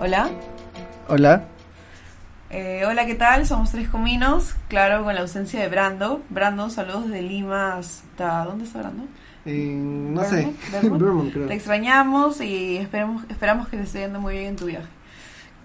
Hola. 0.00 0.28
Hola. 1.08 1.44
Eh, 2.50 2.82
hola, 2.84 3.06
¿qué 3.06 3.14
tal? 3.14 3.46
Somos 3.46 3.70
Tres 3.70 3.88
Cominos, 3.88 4.56
claro, 4.68 5.04
con 5.04 5.14
la 5.14 5.20
ausencia 5.20 5.60
de 5.60 5.68
Brando. 5.68 6.20
Brando, 6.30 6.68
saludos 6.68 7.08
de 7.08 7.22
Lima 7.22 7.76
hasta... 7.76 8.44
¿Dónde 8.44 8.64
está 8.64 8.80
Brando? 8.80 9.04
Eh, 9.46 9.72
no 9.76 10.24
sé, 10.24 10.52
Vermont, 10.82 11.32
creo. 11.32 11.46
Te 11.46 11.54
extrañamos 11.54 12.40
y 12.40 12.76
esperamos, 12.78 13.22
esperamos 13.30 13.68
que 13.68 13.76
te 13.76 13.84
esté 13.84 14.00
yendo 14.00 14.18
muy 14.20 14.34
bien 14.34 14.46
en 14.46 14.56
tu 14.56 14.66
viaje. 14.66 14.88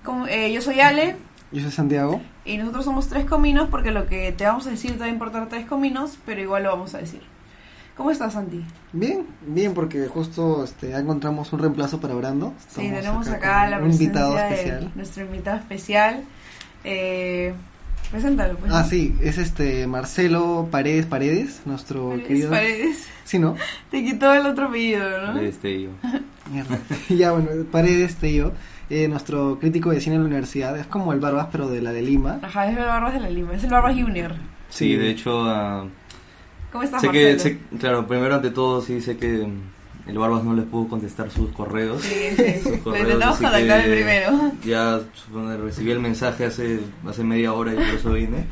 Como- 0.03 0.27
eh, 0.27 0.53
yo 0.53 0.61
soy 0.61 0.79
Ale 0.79 1.15
Yo 1.51 1.63
soy 1.63 1.71
Santiago. 1.71 2.21
y 2.45 2.57
nosotros 2.57 2.85
somos 2.85 3.07
Tres 3.07 3.25
Cominos 3.25 3.67
porque 3.71 3.89
lo 3.89 4.05
que 4.05 4.31
te 4.31 4.45
vamos 4.45 4.67
a 4.67 4.69
decir 4.69 4.91
te 4.91 4.99
va 4.99 5.05
a 5.05 5.09
importar 5.09 5.49
Tres 5.49 5.65
Cominos, 5.65 6.19
pero 6.23 6.39
igual 6.39 6.61
lo 6.63 6.69
vamos 6.69 6.93
a 6.93 6.99
decir. 6.99 7.23
¿Cómo 7.97 8.11
estás, 8.11 8.33
Santi? 8.33 8.63
Bien, 8.93 9.25
bien, 9.47 9.73
porque 9.73 10.07
justo 10.07 10.63
este, 10.63 10.89
ya 10.91 10.99
encontramos 10.99 11.51
un 11.51 11.59
reemplazo 11.59 11.99
para 11.99 12.13
Brando. 12.13 12.53
Sí, 12.69 12.81
tenemos 12.91 13.27
acá 13.27 13.63
acá 13.63 13.69
la 13.71 13.79
un 13.79 13.91
invitado 13.91 14.37
especial. 14.37 14.91
nuestro 14.93 15.25
invitado 15.25 15.57
especial. 15.57 16.23
Eh, 16.83 17.55
preséntalo, 18.11 18.55
pues. 18.59 18.71
Ah, 18.71 18.83
sí, 18.83 19.15
es 19.19 19.39
este 19.39 19.87
Marcelo 19.87 20.67
Paredes 20.69 21.07
Paredes, 21.07 21.61
nuestro 21.65 22.09
Paredes, 22.09 22.27
querido. 22.27 22.49
Paredes. 22.51 23.07
Sí, 23.23 23.39
¿no? 23.39 23.55
Te 23.89 24.03
quitó 24.03 24.31
el 24.31 24.45
otro 24.45 24.67
apellido, 24.67 25.09
¿no? 25.25 25.33
de 25.33 25.49
este 25.49 25.81
yo. 25.81 25.89
Mierda. 26.51 26.77
ya, 27.09 27.31
bueno, 27.31 27.49
Paredes 27.71 28.15
Tello, 28.17 28.53
eh, 28.91 29.07
nuestro 29.07 29.57
crítico 29.59 29.89
de 29.89 30.01
cine 30.01 30.17
en 30.17 30.21
la 30.21 30.27
universidad. 30.27 30.77
Es 30.77 30.85
como 30.85 31.13
el 31.13 31.19
Barbas, 31.19 31.47
pero 31.51 31.67
de 31.67 31.81
la 31.81 31.91
de 31.93 32.03
Lima. 32.03 32.39
Ajá, 32.43 32.69
es 32.69 32.77
el 32.77 32.85
Barbas 32.85 33.15
de 33.15 33.21
la 33.21 33.29
Lima, 33.31 33.55
es 33.55 33.63
el 33.63 33.71
Barbas 33.71 33.95
Junior. 33.95 34.35
Sí, 34.69 34.95
de 34.95 35.09
hecho, 35.09 35.43
ah, 35.45 35.87
¿Cómo 36.71 36.83
estás, 36.83 37.01
sé 37.01 37.09
que, 37.09 37.31
Marcelo? 37.33 37.39
sé- 37.71 37.77
claro, 37.79 38.07
primero 38.07 38.35
ante 38.35 38.49
todo 38.51 38.81
sí 38.81 39.01
sé 39.01 39.17
que 39.17 39.27
mm, 39.27 40.09
el 40.09 40.17
Barbas 40.17 40.43
no 40.43 40.53
les 40.53 40.65
pudo 40.65 40.87
contestar 40.89 41.29
sus 41.31 41.51
correos. 41.51 42.01
Sí, 42.01 42.15
sí, 42.37 42.59
Sus 42.63 42.77
correos, 42.79 43.03
intentamos 43.05 43.35
así 43.35 43.43
contactar 43.43 43.81
que 43.83 43.87
el 43.87 43.93
primero. 43.93 44.51
Ya 44.65 44.99
supongo, 45.13 45.55
recibí 45.57 45.91
el 45.91 45.99
mensaje 45.99 46.45
hace, 46.45 46.79
hace 47.07 47.23
media 47.23 47.53
hora 47.53 47.73
y 47.73 47.75
por 47.75 47.85
eso 47.85 48.11
vine. 48.13 48.45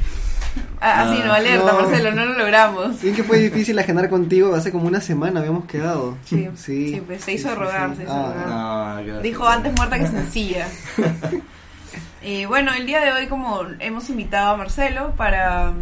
Ah, 0.80 1.02
así 1.12 1.20
no, 1.22 1.34
Ah, 1.34 1.36
alerta, 1.36 1.72
no. 1.74 1.82
Marcelo, 1.82 2.12
no 2.12 2.26
lo 2.26 2.38
logramos. 2.38 2.96
Sí, 2.98 3.12
que 3.12 3.24
fue 3.24 3.40
difícil 3.40 3.78
agendar 3.78 4.10
contigo. 4.10 4.56
Hace 4.56 4.72
como 4.72 4.88
una 4.88 5.02
semana 5.02 5.42
habíamos 5.42 5.66
quedado. 5.66 6.18
Sí, 6.24 6.48
sí. 6.56 6.94
sí, 6.94 7.02
pues, 7.06 7.24
se 7.26 7.34
hizo 7.34 7.50
Sí, 7.50 7.54
sí, 7.56 7.60
rogar, 7.60 7.90
sí. 7.92 7.96
se 7.98 8.04
hizo 8.04 8.14
Ah, 8.14 8.32
rogar. 8.34 8.46
Ah, 8.48 8.96
gracias. 9.04 9.24
Dijo 9.24 9.46
antes 9.48 9.74
muerta 9.76 10.00
que 10.00 10.08
sencilla. 10.08 10.68
Y 12.24 12.46
bueno, 12.46 12.72
el 12.74 12.86
día 12.86 13.02
de 13.02 13.12
hoy 13.12 13.28
como 13.28 13.62
hemos 13.80 14.10
invitado 14.10 14.54
a 14.54 14.58
Marcelo 14.58 15.12
para 15.18 15.74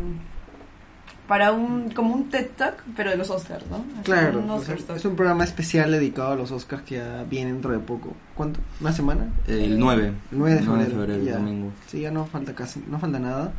para 1.27 1.51
un 1.53 1.89
como 1.91 2.13
un 2.13 2.29
TED 2.29 2.47
Talk, 2.57 2.83
pero 2.95 3.11
de 3.11 3.17
los 3.17 3.29
Oscars, 3.29 3.65
¿no? 3.69 3.77
Así, 3.77 4.03
Claro, 4.03 4.39
un 4.39 4.49
o 4.49 4.55
Oscar 4.55 4.77
sea, 4.77 4.87
Talk. 4.87 4.97
es 4.97 5.05
un 5.05 5.15
programa 5.15 5.43
especial 5.43 5.91
dedicado 5.91 6.33
a 6.33 6.35
los 6.35 6.51
Oscars 6.51 6.83
que 6.83 6.95
ya 6.95 7.23
viene 7.29 7.51
dentro 7.53 7.71
de 7.71 7.79
poco. 7.79 8.13
¿Cuánto? 8.35 8.59
¿Una 8.81 8.91
semana? 8.91 9.27
El 9.47 9.79
9. 9.79 10.07
El 10.07 10.37
9 10.37 10.55
de 10.55 10.61
9 10.61 10.85
febrero. 10.85 11.13
el 11.13 11.25
ya. 11.25 11.35
domingo. 11.37 11.71
Sí, 11.87 12.01
ya 12.01 12.11
no 12.11 12.25
falta 12.25 12.53
casi, 12.53 12.83
no 12.89 12.99
falta 12.99 13.19
nada. 13.19 13.53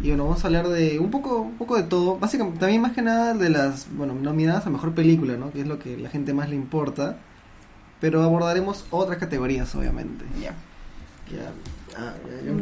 Y 0.00 0.08
bueno, 0.08 0.24
vamos 0.24 0.42
a 0.42 0.46
hablar 0.48 0.68
de 0.68 0.98
un 0.98 1.10
poco, 1.10 1.40
un 1.42 1.56
poco 1.58 1.76
de 1.76 1.84
todo. 1.84 2.18
Básicamente, 2.18 2.58
también 2.58 2.80
más 2.82 2.92
que 2.92 3.02
nada 3.02 3.34
de 3.34 3.48
las, 3.50 3.86
bueno, 3.92 4.14
nominadas 4.14 4.66
a 4.66 4.70
mejor 4.70 4.92
película, 4.94 5.36
¿no? 5.36 5.52
Que 5.52 5.60
es 5.60 5.66
lo 5.66 5.78
que 5.78 5.96
la 5.96 6.08
gente 6.08 6.32
más 6.34 6.48
le 6.48 6.56
importa. 6.56 7.18
Pero 8.00 8.22
abordaremos 8.22 8.84
otras 8.90 9.18
categorías, 9.18 9.72
obviamente. 9.76 10.24
Ya. 10.40 10.54
Ya, 11.30 11.52
ah, 11.96 12.14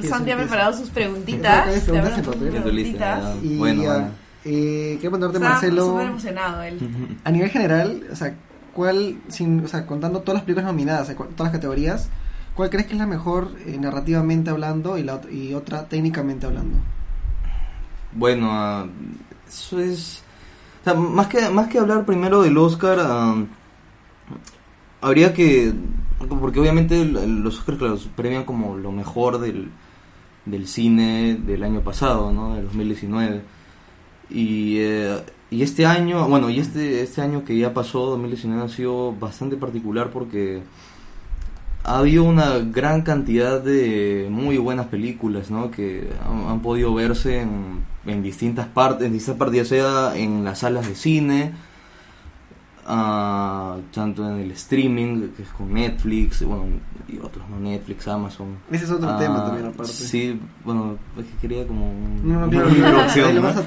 ya, 0.02 0.08
Santi 0.08 0.30
ha 0.30 0.36
preparado 0.36 0.76
sus 0.76 0.90
preguntitas. 0.90 1.82
Preguntas 1.82 2.20
preguntitas. 2.36 3.22
ya. 3.22 3.36
Y 3.42 3.56
Bueno, 3.56 3.82
ya, 3.82 3.92
bueno. 3.92 4.10
Eh, 4.44 4.96
quiero 5.00 5.16
preguntarte, 5.16 5.36
Está 5.36 5.48
Marcelo, 5.50 5.86
súper 5.86 6.06
emocionado 6.06 6.62
él. 6.62 7.18
a 7.24 7.30
nivel 7.30 7.50
general, 7.50 8.04
o 8.10 8.16
sea, 8.16 8.34
¿cuál, 8.72 9.18
sin, 9.28 9.64
o 9.64 9.68
sea, 9.68 9.86
contando 9.86 10.20
todas 10.20 10.36
las 10.36 10.44
películas 10.44 10.66
nominadas, 10.66 11.08
todas 11.14 11.34
las 11.38 11.52
categorías, 11.52 12.08
¿cuál 12.54 12.70
crees 12.70 12.86
que 12.86 12.94
es 12.94 12.98
la 12.98 13.06
mejor 13.06 13.52
eh, 13.66 13.76
narrativamente 13.78 14.50
hablando 14.50 14.96
y, 14.96 15.02
la, 15.02 15.20
y 15.30 15.52
otra 15.52 15.86
técnicamente 15.88 16.46
hablando? 16.46 16.78
Bueno, 18.12 18.48
ah, 18.50 18.86
eso 19.46 19.78
es... 19.78 20.22
o 20.80 20.84
sea, 20.84 20.94
más, 20.94 21.26
que, 21.26 21.48
más 21.50 21.68
que 21.68 21.78
hablar 21.78 22.06
primero 22.06 22.42
del 22.42 22.56
Oscar, 22.56 22.98
ah, 23.00 23.36
habría 25.00 25.34
que... 25.34 25.72
Porque 26.28 26.60
obviamente 26.60 27.02
los 27.06 27.58
Oscars 27.60 27.78
claro, 27.78 27.98
premian 28.14 28.44
como 28.44 28.76
lo 28.76 28.92
mejor 28.92 29.38
del, 29.38 29.70
del 30.44 30.66
cine 30.68 31.34
del 31.34 31.64
año 31.64 31.80
pasado, 31.80 32.30
¿no? 32.30 32.54
Del 32.54 32.66
2019. 32.66 33.42
Y, 34.30 34.78
eh, 34.78 35.18
y 35.50 35.62
este 35.62 35.84
año, 35.86 36.28
bueno, 36.28 36.48
y 36.50 36.60
este, 36.60 37.02
este 37.02 37.22
año 37.22 37.44
que 37.44 37.58
ya 37.58 37.74
pasó, 37.74 38.06
2019, 38.06 38.62
ha 38.62 38.68
sido 38.68 39.12
bastante 39.12 39.56
particular 39.56 40.10
porque 40.10 40.62
ha 41.82 41.98
habido 41.98 42.24
una 42.24 42.58
gran 42.58 43.02
cantidad 43.02 43.60
de 43.60 44.28
muy 44.30 44.58
buenas 44.58 44.86
películas, 44.86 45.50
¿no? 45.50 45.70
Que 45.70 46.08
han, 46.24 46.60
podido 46.60 46.94
verse 46.94 47.40
en, 47.40 48.22
distintas 48.22 48.66
partes, 48.68 49.06
en 49.06 49.12
distintas 49.12 49.38
partes, 49.38 49.56
ya 49.56 49.64
sea 49.64 50.16
en 50.16 50.44
las 50.44 50.60
salas 50.60 50.86
de 50.86 50.94
cine, 50.94 51.52
ah, 52.86 53.76
tanto 53.92 54.28
en 54.28 54.40
el 54.40 54.50
streaming, 54.52 55.28
que 55.36 55.42
es 55.42 55.48
con 55.50 55.72
Netflix, 55.72 56.42
bueno, 56.44 56.64
y 57.08 57.18
otros, 57.18 57.48
¿no? 57.48 57.58
Netflix, 57.60 58.06
Amazon. 58.08 58.56
Ese 58.70 58.84
es 58.84 58.90
otro 58.90 59.08
Ah, 59.10 59.16
tema 59.18 59.44
también 59.44 59.66
aparte. 59.66 59.92
Sí, 59.92 60.38
bueno, 60.64 60.96
es 61.18 61.24
que 61.26 61.36
quería 61.40 61.66
como 61.66 61.92
No, 62.22 62.40
no, 62.40 62.46
una 62.46 62.68
introducción, 62.76 63.34
¿no? 63.34 63.42
vas 63.42 63.56
a, 63.56 63.60
vas 63.62 63.66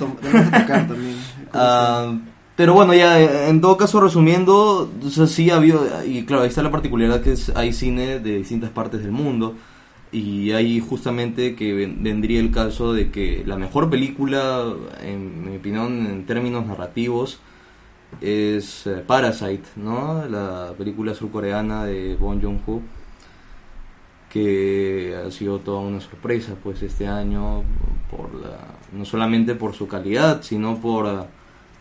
tocar 0.62 0.88
también. 0.88 1.16
Ah, 1.54 2.14
pero 2.56 2.74
bueno, 2.74 2.94
ya 2.94 3.48
en 3.50 3.62
todo 3.62 3.78
caso 3.78 4.00
resumiendo, 4.00 4.90
o 5.04 5.10
sea, 5.10 5.26
sí 5.28 5.50
ha 5.50 5.56
habido, 5.56 5.86
y 6.06 6.24
claro, 6.24 6.44
ahí 6.44 6.50
está 6.50 6.62
la 6.62 6.70
particularidad 6.72 7.22
que 7.22 7.32
es, 7.32 7.52
hay 7.56 7.74
cine 7.74 8.20
de 8.20 8.38
distintas 8.38 8.70
partes 8.70 9.02
del 9.02 9.12
mundo, 9.12 9.56
y 10.12 10.52
ahí 10.52 10.80
justamente 10.80 11.56
que 11.56 11.74
ven- 11.74 12.04
vendría 12.04 12.40
el 12.40 12.52
caso 12.52 12.94
de 12.94 13.10
que 13.10 13.44
la 13.48 13.58
mejor 13.58 13.90
película, 13.90 14.64
en 15.04 15.50
mi 15.50 15.58
opinión, 15.58 16.06
en 16.06 16.26
términos 16.28 16.66
narrativos, 16.68 17.40
es 18.22 18.88
eh, 18.88 19.04
Parasite, 19.06 19.70
¿no? 19.76 20.26
La 20.26 20.74
película 20.78 21.14
surcoreana 21.14 21.86
de 21.86 22.16
Bong 22.16 22.42
Joon-ho, 22.42 22.82
que 24.30 25.16
ha 25.16 25.30
sido 25.32 25.60
toda 25.60 25.82
una 25.82 26.02
sorpresa, 26.02 26.56
pues 26.62 26.82
este 26.82 27.08
año, 27.08 27.64
por 28.10 28.34
la, 28.34 28.58
no 28.92 29.06
solamente 29.06 29.56
por 29.56 29.74
su 29.74 29.88
calidad, 29.88 30.42
sino 30.42 30.78
por, 30.80 31.08
ah, 31.08 31.28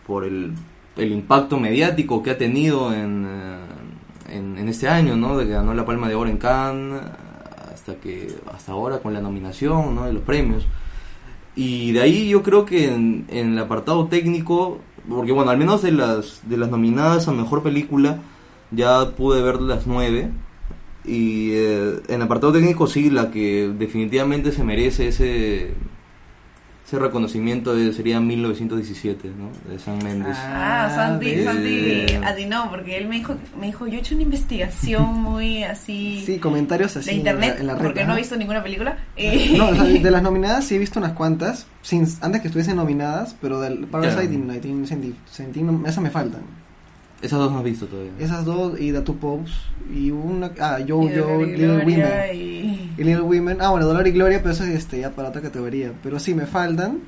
por 0.05 0.23
el, 0.25 0.53
el 0.97 1.11
impacto 1.11 1.59
mediático 1.59 2.21
que 2.21 2.31
ha 2.31 2.37
tenido 2.37 2.93
en, 2.93 3.25
eh, 3.27 4.35
en, 4.35 4.57
en 4.57 4.69
este 4.69 4.87
año, 4.87 5.15
¿no? 5.15 5.37
De 5.37 5.45
que 5.45 5.51
ganó 5.51 5.73
la 5.73 5.85
Palma 5.85 6.07
de 6.07 6.15
Oro 6.15 6.29
en 6.29 6.37
Cannes, 6.37 7.01
hasta 7.73 7.95
que 7.95 8.33
hasta 8.53 8.71
ahora 8.71 8.99
con 8.99 9.13
la 9.13 9.21
nominación, 9.21 9.95
¿no? 9.95 10.05
De 10.05 10.13
los 10.13 10.23
premios. 10.23 10.65
Y 11.55 11.91
de 11.91 12.01
ahí 12.01 12.29
yo 12.29 12.41
creo 12.41 12.65
que 12.65 12.93
en, 12.93 13.25
en 13.29 13.53
el 13.53 13.59
apartado 13.59 14.07
técnico, 14.07 14.79
porque 15.09 15.31
bueno, 15.31 15.51
al 15.51 15.57
menos 15.57 15.81
de 15.81 15.91
las, 15.91 16.41
de 16.47 16.57
las 16.57 16.69
nominadas 16.69 17.27
a 17.27 17.31
mejor 17.31 17.63
película, 17.63 18.19
ya 18.71 19.11
pude 19.11 19.41
ver 19.41 19.61
las 19.61 19.87
nueve. 19.87 20.31
Y 21.05 21.51
eh, 21.51 22.01
en 22.07 22.21
apartado 22.21 22.53
técnico 22.53 22.87
sí, 22.87 23.09
la 23.09 23.29
que 23.29 23.71
definitivamente 23.77 24.51
se 24.51 24.63
merece 24.63 25.09
ese, 25.09 25.73
ese 26.85 26.99
reconocimiento 26.99 27.73
de- 27.75 27.93
sería 27.93 28.19
1917, 28.19 29.29
¿no? 29.37 29.49
De 29.71 29.79
San 29.79 29.97
Méndez. 30.03 30.35
Ah, 30.37 30.91
Santi, 30.93 31.25
¿ves? 31.27 31.45
Santi 31.45 31.67
Eh. 31.69 32.21
atinó, 32.23 32.69
porque 32.69 32.97
él 32.97 33.07
me 33.07 33.15
dijo, 33.17 33.35
me 33.59 33.67
dijo, 33.67 33.87
yo 33.87 33.95
he 33.95 33.99
hecho 33.99 34.15
una 34.15 34.23
investigación 34.23 35.13
muy 35.21 35.63
así 35.63 36.23
Sí, 36.25 36.39
comentarios 36.39 36.95
así 36.97 37.09
de 37.11 37.15
internet, 37.15 37.51
en 37.51 37.55
la, 37.55 37.61
en 37.61 37.67
la 37.67 37.73
red, 37.75 37.83
porque 37.83 38.01
no 38.03 38.11
ajá. 38.11 38.17
he 38.19 38.21
visto 38.21 38.35
ninguna 38.35 38.61
película. 38.61 38.97
Eh, 39.15 39.55
No, 39.57 39.69
o 39.69 39.75
sea, 39.75 39.83
de 39.85 40.11
las 40.11 40.21
nominadas 40.21 40.65
sí 40.65 40.75
he 40.75 40.79
visto 40.79 40.99
unas 40.99 41.13
cuantas, 41.13 41.67
sin, 41.81 42.05
antes 42.21 42.41
que 42.41 42.47
estuviesen 42.47 42.75
nominadas, 42.75 43.35
pero 43.41 43.59
del 43.61 43.87
Parasite 43.87 44.27
Ya. 44.27 44.33
y 44.33 44.37
1917, 44.37 45.89
esas 45.89 46.03
me 46.03 46.09
faltan. 46.09 46.41
Esas 47.23 47.39
dos 47.39 47.51
no 47.51 47.57
has 47.59 47.63
visto 47.63 47.87
todavía. 47.87 48.11
Esas 48.19 48.45
dos 48.45 48.79
y 48.79 48.91
The 48.91 49.01
Two 49.01 49.15
Popes 49.15 49.53
y 49.91 50.11
una... 50.11 50.51
Ah, 50.59 50.79
y 50.79 50.89
Jojo, 50.89 51.07
Dolor 51.09 51.47
y 51.47 51.51
Little 51.51 51.67
Gloria 51.85 51.85
Women. 51.85 52.35
y- 52.35 52.91
Y 52.97 53.03
Little 53.03 53.21
Women, 53.21 53.57
ah 53.61 53.69
bueno, 53.69 53.85
Dolor 53.87 54.05
y 54.05 54.11
Gloria, 54.11 54.39
pero 54.41 54.51
eso 54.53 54.63
es 54.65 54.71
este, 54.75 54.99
ya 54.99 55.09
para 55.11 55.29
otra 55.29 55.41
categoría. 55.41 55.91
Pero 56.03 56.19
sí, 56.19 56.35
me 56.35 56.45
faltan, 56.45 56.99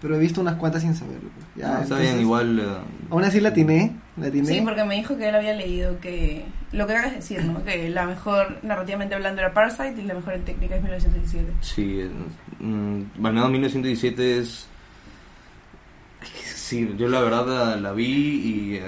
pero 0.00 0.14
he 0.14 0.18
visto 0.18 0.40
unas 0.40 0.54
cuantas 0.54 0.82
sin 0.82 0.94
saberlo. 0.94 1.28
Ya, 1.56 1.66
No, 1.66 1.72
está 1.74 1.82
entonces, 1.82 2.08
bien, 2.12 2.20
igual. 2.20 2.58
eh, 2.60 2.62
Aún 3.10 3.24
así 3.24 3.40
la 3.40 3.48
atiné, 3.50 3.92
la 4.16 4.28
atiné. 4.28 4.46
Sí, 4.46 4.60
porque 4.64 4.84
me 4.84 4.94
dijo 4.94 5.16
que 5.16 5.28
él 5.28 5.34
había 5.34 5.54
leído 5.54 5.98
que 6.00 6.44
lo 6.72 6.86
que 6.86 6.92
acabas 6.92 7.10
de 7.10 7.16
decir, 7.18 7.44
¿no? 7.44 7.62
Que 7.64 7.88
la 7.90 8.06
mejor 8.06 8.58
narrativamente 8.62 9.14
hablando 9.16 9.40
era 9.40 9.52
Parasite 9.52 10.00
y 10.00 10.04
la 10.06 10.14
mejor 10.14 10.34
en 10.34 10.42
técnica 10.44 10.76
es 10.76 10.82
1917. 10.82 11.52
Sí, 11.62 12.00
eh, 12.00 12.10
mm, 12.60 13.26
al 13.26 13.32
menos 13.34 13.50
1917 13.50 14.38
es... 14.38 14.68
Sí, 16.54 16.94
yo 16.96 17.08
la 17.08 17.20
verdad 17.20 17.46
la, 17.46 17.76
la 17.76 17.92
vi 17.92 18.04
y... 18.06 18.80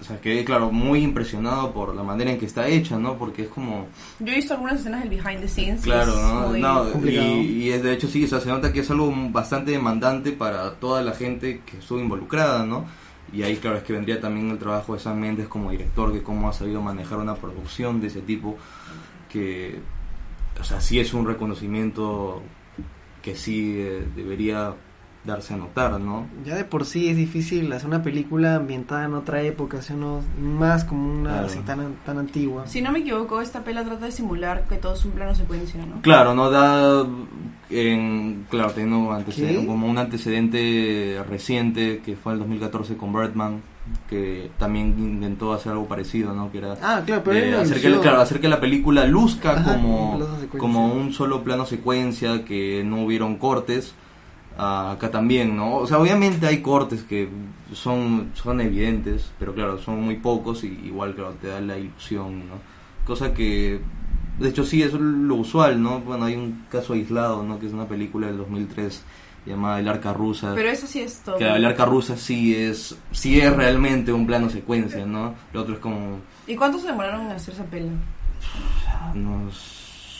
o 0.00 0.04
sea, 0.04 0.20
quedé, 0.20 0.44
claro, 0.44 0.70
muy 0.70 1.00
impresionado 1.02 1.72
por 1.72 1.94
la 1.94 2.02
manera 2.02 2.30
en 2.30 2.38
que 2.38 2.46
está 2.46 2.68
hecha, 2.68 2.98
¿no? 2.98 3.16
Porque 3.16 3.42
es 3.42 3.48
como... 3.48 3.88
Yo 4.20 4.32
he 4.32 4.36
visto 4.36 4.54
algunas 4.54 4.80
escenas 4.80 5.00
del 5.00 5.10
behind 5.10 5.40
the 5.40 5.48
scenes. 5.48 5.82
Claro, 5.82 6.14
¿no? 6.14 6.52
No, 6.56 7.08
y, 7.08 7.70
es 7.70 7.82
de 7.82 7.92
hecho 7.92 8.06
sí, 8.06 8.24
o 8.24 8.28
sea, 8.28 8.40
se 8.40 8.48
nota 8.48 8.72
que 8.72 8.80
es 8.80 8.90
algo 8.90 9.12
bastante 9.30 9.72
demandante 9.72 10.32
para 10.32 10.74
toda 10.74 11.02
la 11.02 11.12
gente 11.12 11.62
que 11.66 11.78
estuvo 11.78 11.98
involucrada, 11.98 12.64
¿no? 12.64 12.86
Y 13.32 13.42
ahí, 13.42 13.56
claro, 13.56 13.78
es 13.78 13.82
que 13.82 13.92
vendría 13.92 14.20
también 14.20 14.50
el 14.50 14.58
trabajo 14.58 14.94
de 14.94 15.00
Sam 15.00 15.18
Méndez 15.18 15.48
como 15.48 15.70
director, 15.70 16.12
que 16.12 16.22
cómo 16.22 16.48
ha 16.48 16.52
sabido 16.52 16.80
manejar 16.80 17.18
una 17.18 17.34
producción 17.34 18.00
de 18.00 18.06
ese 18.06 18.20
tipo. 18.20 18.56
que, 19.28 19.80
o 20.60 20.64
sea, 20.64 20.80
sí 20.80 21.00
es 21.00 21.12
un 21.12 21.26
reconocimiento 21.26 22.42
que 23.20 23.34
sí 23.34 23.74
eh, 23.78 24.06
debería 24.14 24.74
darse 25.28 25.54
a 25.54 25.56
notar, 25.56 26.00
¿no? 26.00 26.26
Ya 26.44 26.56
de 26.56 26.64
por 26.64 26.84
sí 26.84 27.08
es 27.08 27.16
difícil 27.16 27.72
hacer 27.72 27.86
una 27.86 28.02
película 28.02 28.56
ambientada 28.56 29.04
en 29.04 29.14
otra 29.14 29.42
época, 29.42 29.82
sino 29.82 30.22
más 30.42 30.84
como 30.84 31.12
una 31.12 31.30
Claro. 31.30 31.46
así 31.46 31.58
tan, 31.60 31.94
tan 32.04 32.18
antigua. 32.18 32.66
Si 32.66 32.80
no 32.82 32.90
me 32.90 32.98
equivoco, 33.00 33.40
esta 33.40 33.62
pela 33.62 33.84
trata 33.84 34.06
de 34.06 34.12
simular 34.12 34.66
que 34.68 34.76
todo 34.76 34.94
es 34.94 35.04
un 35.04 35.12
plano 35.12 35.34
secuencia, 35.34 35.84
¿no? 35.86 36.00
Claro, 36.02 36.34
no 36.34 36.50
da 36.50 37.06
en 37.70 38.46
claro, 38.50 38.70
teniendo 38.72 39.12
antecedente- 39.12 39.66
como 39.66 39.86
un 39.88 39.98
antecedente 39.98 41.22
reciente 41.28 42.00
que 42.04 42.16
fue 42.16 42.32
el 42.32 42.38
2014 42.38 42.96
con 42.96 43.12
Birdman, 43.12 43.60
que 44.08 44.50
también 44.58 44.94
intentó 44.98 45.52
hacer 45.52 45.72
algo 45.72 45.86
parecido, 45.86 46.32
¿no? 46.34 46.50
Que 46.50 46.58
era 46.58 46.72
Ah, 46.82 47.02
claro, 47.04 47.22
pero 47.24 47.48
una 47.48 47.60
hacer, 47.62 47.80
que, 47.80 48.00
claro, 48.00 48.20
hacer 48.20 48.40
que 48.40 48.48
la 48.48 48.60
película 48.60 49.04
luzca 49.06 49.52
Ajá, 49.52 49.74
como, 49.74 50.18
como 50.58 50.92
un 50.92 51.12
solo 51.12 51.42
plano 51.44 51.66
secuencia, 51.66 52.44
que 52.44 52.82
no 52.84 53.02
hubieron 53.04 53.36
cortes. 53.36 53.94
Ah, 54.60 54.90
acá 54.90 55.08
también, 55.08 55.56
¿no? 55.56 55.76
O 55.76 55.86
sea, 55.86 55.98
obviamente 56.00 56.44
hay 56.44 56.60
cortes 56.60 57.04
que 57.04 57.28
son, 57.72 58.32
son 58.34 58.60
evidentes, 58.60 59.30
pero 59.38 59.54
claro, 59.54 59.78
son 59.78 60.02
muy 60.02 60.16
pocos 60.16 60.64
y 60.64 60.80
igual, 60.84 61.14
claro, 61.14 61.34
te 61.40 61.46
da 61.46 61.60
la 61.60 61.78
ilusión, 61.78 62.40
¿no? 62.48 62.54
Cosa 63.06 63.32
que, 63.32 63.80
de 64.40 64.48
hecho, 64.48 64.64
sí, 64.64 64.82
es 64.82 64.92
lo 64.94 65.36
usual, 65.36 65.80
¿no? 65.80 66.00
Bueno, 66.00 66.24
hay 66.24 66.34
un 66.34 66.64
caso 66.70 66.94
aislado, 66.94 67.44
¿no? 67.44 67.60
Que 67.60 67.66
es 67.66 67.72
una 67.72 67.86
película 67.86 68.26
del 68.26 68.38
2003 68.38 69.02
llamada 69.46 69.78
El 69.78 69.88
Arca 69.88 70.12
Rusa. 70.12 70.52
Pero 70.56 70.70
eso 70.70 70.88
sí 70.88 71.00
es 71.00 71.20
todo. 71.20 71.36
que 71.36 71.48
el 71.48 71.64
Arca 71.64 71.84
Rusa 71.84 72.16
sí 72.16 72.56
es, 72.56 72.96
sí 73.12 73.40
es 73.40 73.54
realmente 73.54 74.12
un 74.12 74.26
plano 74.26 74.50
secuencia, 74.50 75.06
¿no? 75.06 75.34
Lo 75.52 75.62
otro 75.62 75.74
es 75.74 75.80
como, 75.80 76.18
¿Y 76.48 76.56
cuánto 76.56 76.78
se 76.78 76.88
demoraron 76.88 77.26
en 77.26 77.32
hacer 77.32 77.54
esa 77.54 77.64
pela? 77.64 77.92
ah, 78.88 79.12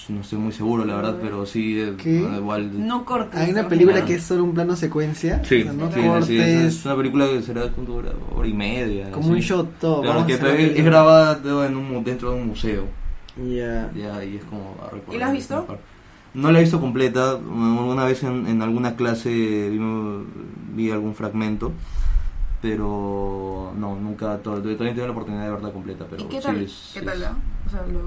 no, 0.09 0.15
no 0.17 0.21
estoy 0.23 0.39
muy 0.39 0.53
seguro, 0.53 0.85
la 0.85 0.97
verdad, 0.97 1.17
pero 1.21 1.45
sí, 1.47 1.79
eh, 1.79 1.95
igual... 2.37 2.87
No 2.87 3.05
cortes. 3.05 3.39
Hay 3.41 3.51
una 3.51 3.63
¿no? 3.63 3.69
película 3.69 4.05
que 4.05 4.15
es 4.15 4.23
solo 4.23 4.45
un 4.45 4.55
plano 4.55 4.75
secuencia, 4.77 5.43
Sí, 5.45 5.61
o 5.61 5.65
sea, 5.65 5.73
no 5.73 5.93
sí, 5.93 6.01
cortes, 6.01 6.27
sí, 6.27 6.39
es, 6.39 6.85
una 6.85 6.97
película 6.97 7.27
que 7.29 7.43
será 7.43 7.63
¿cuánto 7.71 7.93
dura? 7.93 8.13
hora 8.35 8.49
y 8.49 8.55
media. 8.55 9.11
como 9.11 9.27
así. 9.27 9.33
un 9.35 9.41
shot 9.41 9.79
todo. 9.79 10.03
Claro, 10.03 10.27
que 10.27 10.35
es, 10.35 10.43
es 10.43 10.85
grabada 10.85 11.41
en 11.67 11.77
un, 11.77 12.05
dentro 12.05 12.33
de 12.33 12.41
un 12.41 12.49
museo. 12.49 12.85
Ya. 13.37 13.91
Ya, 13.95 14.25
y 14.25 14.37
es 14.37 14.45
como 14.45 14.77
a 14.83 15.15
¿Y 15.15 15.19
la 15.19 15.27
has 15.27 15.33
visto? 15.33 15.79
No 16.35 16.51
la 16.53 16.59
he 16.59 16.63
visto 16.63 16.81
completa. 16.81 17.37
Una 17.37 18.05
vez 18.05 18.23
en, 18.23 18.47
en 18.47 18.63
alguna 18.63 18.97
clase 18.97 19.31
vi, 19.31 19.79
vi 20.75 20.91
algún 20.91 21.15
fragmento. 21.15 21.73
Pero 22.61 23.73
no, 23.77 23.95
nunca. 23.97 24.37
to- 24.39 24.61
Todavía 24.61 24.77
no 24.79 24.95
tuve 24.95 25.05
la 25.07 25.11
oportunidad 25.13 25.45
de 25.45 25.51
verla 25.51 25.71
completa. 25.73 26.05
Pero 26.11 26.25
¿Y 26.25 26.27
qué 26.27 26.41
sí 26.41 26.47
tal? 26.47 26.57
es- 26.63 26.91
¿Qué 26.93 26.99
es- 27.01 27.05
tal? 27.05 27.25
ah? 27.25 27.37
O 27.67 27.71
sea, 27.71 27.83
lo... 27.87 27.99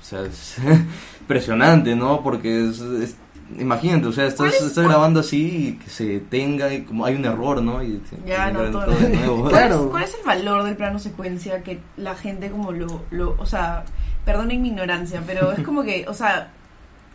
o 0.00 0.04
sea, 0.04 0.22
es 0.22 0.56
impresionante, 1.20 1.94
¿no? 1.94 2.22
Porque 2.22 2.68
es, 2.68 2.80
es- 2.80 3.16
imagínate, 3.58 4.06
o 4.06 4.12
sea, 4.12 4.26
estás, 4.26 4.48
¿Cuál 4.48 4.60
es- 4.60 4.66
estás 4.68 4.84
grabando 4.84 5.20
así 5.20 5.68
y 5.68 5.72
que 5.84 5.90
se 5.90 6.06
detenga 6.06 6.72
y 6.72 6.82
como 6.82 7.04
hay 7.04 7.14
un 7.16 7.24
error, 7.24 7.60
¿no? 7.62 7.82
Y 7.82 8.00
Ya, 8.26 8.50
no, 8.50 8.60
todo. 8.70 8.84
todo 8.86 8.96
de 8.96 9.08
nuevo. 9.10 9.40
¿Cuál, 9.42 9.50
Claro. 9.52 9.74
es, 9.84 9.90
cuál 9.90 10.02
es 10.04 10.14
el 10.14 10.24
valor 10.26 10.62
del 10.64 10.76
plano 10.76 10.98
secuencia 10.98 11.62
que 11.62 11.80
la 11.96 12.14
gente 12.14 12.50
como 12.50 12.72
lo, 12.72 13.02
lo 13.10 13.34
o 13.38 13.46
sea, 13.46 13.84
perdonen 14.24 14.62
mi 14.62 14.68
ignorancia, 14.68 15.22
pero 15.26 15.52
es 15.52 15.64
como 15.64 15.82
que, 15.82 16.04
o 16.08 16.14
sea, 16.14 16.52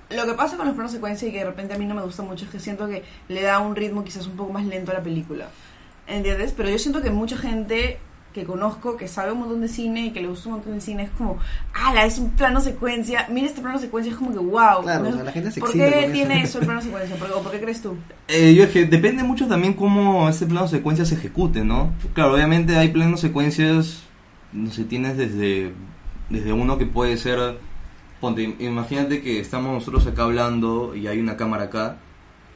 lo 0.10 0.26
que 0.26 0.34
pasa 0.34 0.56
con 0.58 0.66
los 0.68 0.76
planos 0.76 0.92
secuencia 0.92 1.28
y 1.28 1.32
que 1.32 1.40
de 1.40 1.46
repente 1.46 1.74
a 1.74 1.78
mí 1.78 1.86
no 1.86 1.96
me 1.96 2.02
gusta 2.04 2.22
mucho 2.22 2.46
es 2.46 2.52
que 2.52 2.60
siento 2.60 2.88
que 2.88 3.04
le 3.28 3.42
da 3.42 3.60
un 3.60 3.76
ritmo 3.76 4.04
quizás 4.04 4.28
un 4.28 4.36
poco 4.36 4.54
más 4.54 4.66
lento 4.66 4.92
a 4.92 4.96
la 4.96 5.04
película. 5.04 5.48
¿Entiendes? 6.08 6.54
Pero 6.56 6.70
yo 6.70 6.78
siento 6.78 7.02
que 7.02 7.10
mucha 7.10 7.38
gente 7.38 7.98
que 8.36 8.44
conozco, 8.44 8.98
que 8.98 9.08
sabe 9.08 9.32
un 9.32 9.40
montón 9.40 9.62
de 9.62 9.70
cine 9.70 10.08
y 10.08 10.12
que 10.12 10.20
le 10.20 10.28
gusta 10.28 10.50
un 10.50 10.56
montón 10.56 10.74
de 10.74 10.82
cine, 10.82 11.04
es 11.04 11.10
como, 11.12 11.40
ala, 11.74 12.04
es 12.06 12.20
un 12.20 12.32
plano 12.32 12.60
secuencia, 12.60 13.28
mira 13.32 13.48
este 13.48 13.62
plano 13.62 13.80
secuencia, 13.80 14.12
es 14.12 14.18
como 14.18 14.34
que 14.34 14.40
wow. 14.40 14.84
Claro, 14.84 15.06
¿no? 15.06 15.10
o 15.10 15.14
sea, 15.14 15.24
la 15.24 15.32
gente 15.32 15.52
se 15.52 15.62
¿Por 15.62 15.72
qué 15.72 16.10
tiene 16.12 16.42
eso. 16.42 16.60
eso 16.60 16.60
el 16.60 16.66
plano 16.66 16.82
secuencia? 16.82 17.16
¿Por, 17.16 17.32
¿Por 17.32 17.52
qué 17.54 17.62
crees 17.62 17.82
tú? 17.82 17.96
Eh, 18.28 18.54
yo 18.54 18.66
es 18.66 18.72
que 18.72 18.86
depende 18.86 19.24
mucho 19.24 19.48
también 19.48 19.74
cómo 19.74 20.28
este 20.28 20.46
plano 20.46 20.68
secuencia 20.68 21.06
se 21.06 21.16
ejecute, 21.16 21.64
¿no? 21.64 21.94
Claro, 22.14 22.34
obviamente 22.34 22.76
hay 22.76 22.90
planos 22.90 23.22
secuencias, 23.22 24.04
no 24.52 24.70
sé, 24.70 24.84
tienes 24.84 25.16
desde, 25.16 25.72
desde 26.30 26.52
uno 26.52 26.78
que 26.78 26.86
puede 26.86 27.16
ser, 27.16 27.58
ponte, 28.20 28.54
imagínate 28.60 29.22
que 29.22 29.40
estamos 29.40 29.72
nosotros 29.72 30.06
acá 30.08 30.24
hablando 30.24 30.94
y 30.94 31.08
hay 31.08 31.22
una 31.22 31.38
cámara 31.38 31.64
acá 31.64 32.00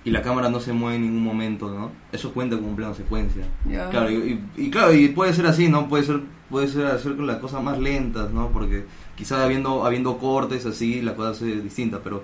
y 0.10 0.12
la 0.12 0.22
cámara 0.22 0.50
no 0.50 0.60
se 0.60 0.74
mueve 0.74 0.96
en 0.96 1.04
ningún 1.04 1.24
momento, 1.24 1.70
¿no? 1.74 1.92
Eso 2.12 2.34
cuenta 2.34 2.56
como 2.56 2.70
un 2.70 2.76
plano 2.76 2.94
secuencia. 2.96 3.44
Claro, 3.90 4.10
y, 4.12 4.42
y- 4.58 4.66
y 4.66 4.70
claro, 4.72 4.94
y 4.94 5.10
puede 5.10 5.34
ser 5.34 5.46
así, 5.46 5.70
¿no? 5.70 5.88
Puede 5.88 6.04
ser, 6.04 6.22
puede 6.50 6.68
ser 6.68 6.88
hacer 6.88 7.16
con 7.16 7.28
las 7.28 7.38
cosas 7.38 7.62
más 7.64 7.78
lentas, 7.78 8.32
¿no? 8.32 8.50
Porque 8.50 8.86
quizás 9.16 9.40
habiendo, 9.40 9.86
habiendo 9.86 10.18
cortes 10.18 10.66
así, 10.66 11.02
la 11.02 11.14
cosa 11.16 11.46
es 11.46 11.64
distinta, 11.64 12.00
pero 12.04 12.24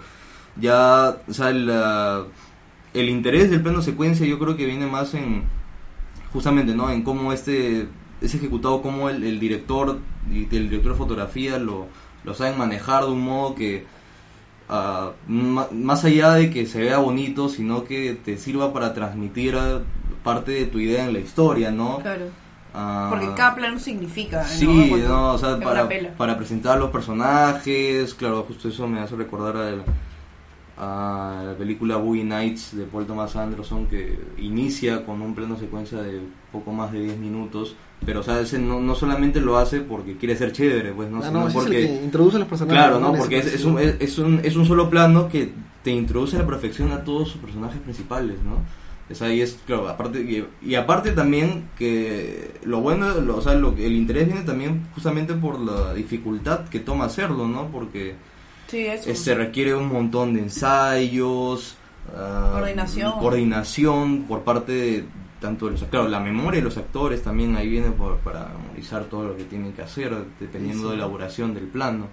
ya, 0.60 1.18
o 1.28 1.34
sea, 1.34 1.52
la- 1.52 2.24
el 2.94 3.10
interés 3.10 3.52
del 3.52 3.62
plano 3.62 3.82
secuencia 3.82 4.26
yo 4.26 4.40
creo 4.40 4.56
que 4.58 4.66
viene 4.66 4.88
más 4.88 5.14
en, 5.14 5.44
justamente, 6.34 6.74
¿no? 6.76 6.90
En 6.90 7.04
cómo 7.04 7.34
este 7.34 7.88
es 8.22 8.34
ejecutado, 8.34 8.82
cómo 8.82 9.10
el, 9.10 9.24
el 9.24 9.40
director 9.40 10.00
y 10.32 10.44
el 10.56 10.70
director 10.70 10.94
de 10.94 10.98
fotografía 10.98 11.60
lo, 11.60 11.88
lo 12.24 12.34
saben 12.34 12.58
manejar 12.58 13.04
de 13.06 13.12
un 13.12 13.22
modo 13.24 13.54
que, 13.56 13.86
ah, 14.70 15.12
ma- 15.28 15.68
más 15.72 16.04
allá 16.06 16.34
de 16.34 16.50
que 16.50 16.66
se 16.66 16.80
vea 16.82 16.98
bonito, 16.98 17.50
sino 17.50 17.84
que 17.84 18.14
te 18.24 18.38
sirva 18.38 18.74
para 18.74 18.94
transmitir 18.94 19.56
parte 20.24 20.52
de 20.52 20.66
tu 20.66 20.80
idea 20.80 21.06
en 21.06 21.14
la 21.14 21.20
historia, 21.20 21.72
¿no? 21.72 22.00
Claro. 22.00 22.26
Ah, 22.74 23.08
Porque 23.10 23.28
cada 23.36 23.56
plano 23.56 23.80
significa. 23.80 24.42
¿no? 24.42 24.48
Sí, 24.50 24.92
no, 25.08 25.34
o 25.34 25.38
sea, 25.38 25.58
para, 25.60 25.88
para 26.18 26.38
presentar 26.38 26.78
los 26.78 26.90
personajes, 26.90 28.14
claro, 28.16 28.44
justo 28.48 28.68
eso 28.68 28.88
me 28.88 29.00
hace 29.00 29.16
recordar 29.16 29.56
a, 29.56 29.72
la- 29.72 29.84
a 30.78 31.44
la 31.46 31.54
película 31.58 31.98
Boogie 31.98 32.24
Nights 32.26 32.76
de 32.76 32.84
Paul 32.86 33.06
Thomas 33.06 33.36
Anderson 33.36 33.86
que 33.88 34.20
inicia 34.38 35.06
con 35.06 35.22
un 35.22 35.34
plano 35.34 35.58
secuencia 35.58 36.02
de 36.02 36.20
poco 36.52 36.72
más 36.74 36.92
de 36.92 37.02
10 37.04 37.18
minutos, 37.18 37.76
pero 38.06 38.20
o 38.20 38.24
sea, 38.24 38.42
ese 38.42 38.60
no, 38.60 38.80
no 38.82 38.94
solamente 38.94 39.40
lo 39.40 39.58
hace 39.58 39.80
porque 39.82 40.18
quiere 40.18 40.36
ser 40.36 40.52
chévere, 40.52 40.92
pues 40.92 41.10
no, 41.10 41.20
Ah, 41.20 41.28
sino 41.28 41.48
no, 41.48 41.54
porque 41.54 41.80
es 41.84 41.90
el 41.92 41.98
que 42.00 42.04
introduce 42.06 42.36
a 42.36 42.40
los 42.40 42.48
personajes. 42.50 42.78
Claro, 42.82 43.00
¿no? 43.00 43.14
Porque 43.14 43.38
es, 43.38 43.54
es 43.54 43.64
un, 43.66 43.80
es, 43.80 44.18
un, 44.20 44.42
es 44.44 44.56
un 44.58 44.66
solo 44.66 44.90
plano 44.90 45.30
que 45.30 45.52
te 45.84 45.92
introduce 45.92 46.36
a 46.36 46.40
la 46.40 46.46
perfección 46.48 46.92
a 46.92 47.04
todos 47.04 47.30
sus 47.30 47.42
personajes 47.42 47.80
principales, 47.80 48.36
¿no? 48.44 48.58
Es 49.08 49.22
ahí 49.22 49.40
es, 49.40 49.60
claro, 49.68 49.88
aparte, 49.88 50.20
y, 50.22 50.46
y 50.68 50.74
aparte 50.76 51.12
también 51.12 51.70
que 51.78 52.52
lo 52.66 52.82
bueno, 52.82 53.14
lo- 53.22 53.38
o 53.38 53.42
sea, 53.42 53.54
lo, 53.54 53.74
el 53.78 53.94
interés 53.94 54.26
viene 54.26 54.42
también 54.42 54.88
justamente 54.96 55.36
por 55.36 55.60
la 55.60 55.94
dificultad 55.94 56.68
que 56.70 56.80
toma 56.80 57.06
hacerlo, 57.06 57.48
¿no? 57.48 57.68
Porque 57.68 58.16
Sí, 58.68 58.86
eso. 58.88 59.10
eh, 59.10 59.16
se 59.16 59.36
requiere 59.36 59.74
un 59.76 59.88
montón 59.92 60.34
de 60.34 60.42
ensayos, 60.42 61.76
ah, 62.16 62.50
Coordinación. 62.54 63.12
coordinación 63.20 64.24
por 64.24 64.42
parte 64.44 64.72
de 64.72 65.06
tanto 65.40 65.66
de 65.66 65.74
los 65.74 65.84
claro, 65.84 66.08
la 66.08 66.20
memoria 66.20 66.60
de 66.60 66.64
los 66.64 66.78
actores 66.78 67.22
también 67.22 67.56
ahí 67.56 67.68
viene 67.70 67.92
por- 67.92 68.18
para 68.20 68.48
memorizar 68.60 69.04
todo 69.06 69.26
lo 69.28 69.38
que 69.38 69.44
tienen 69.44 69.74
que 69.74 69.82
hacer 69.84 70.12
dependiendo 70.40 70.84
Sí, 70.84 70.84
sí. 70.84 70.92
de 70.92 70.98
la 70.98 71.04
elaboración 71.06 71.54
del 71.54 71.66
plano. 71.66 72.08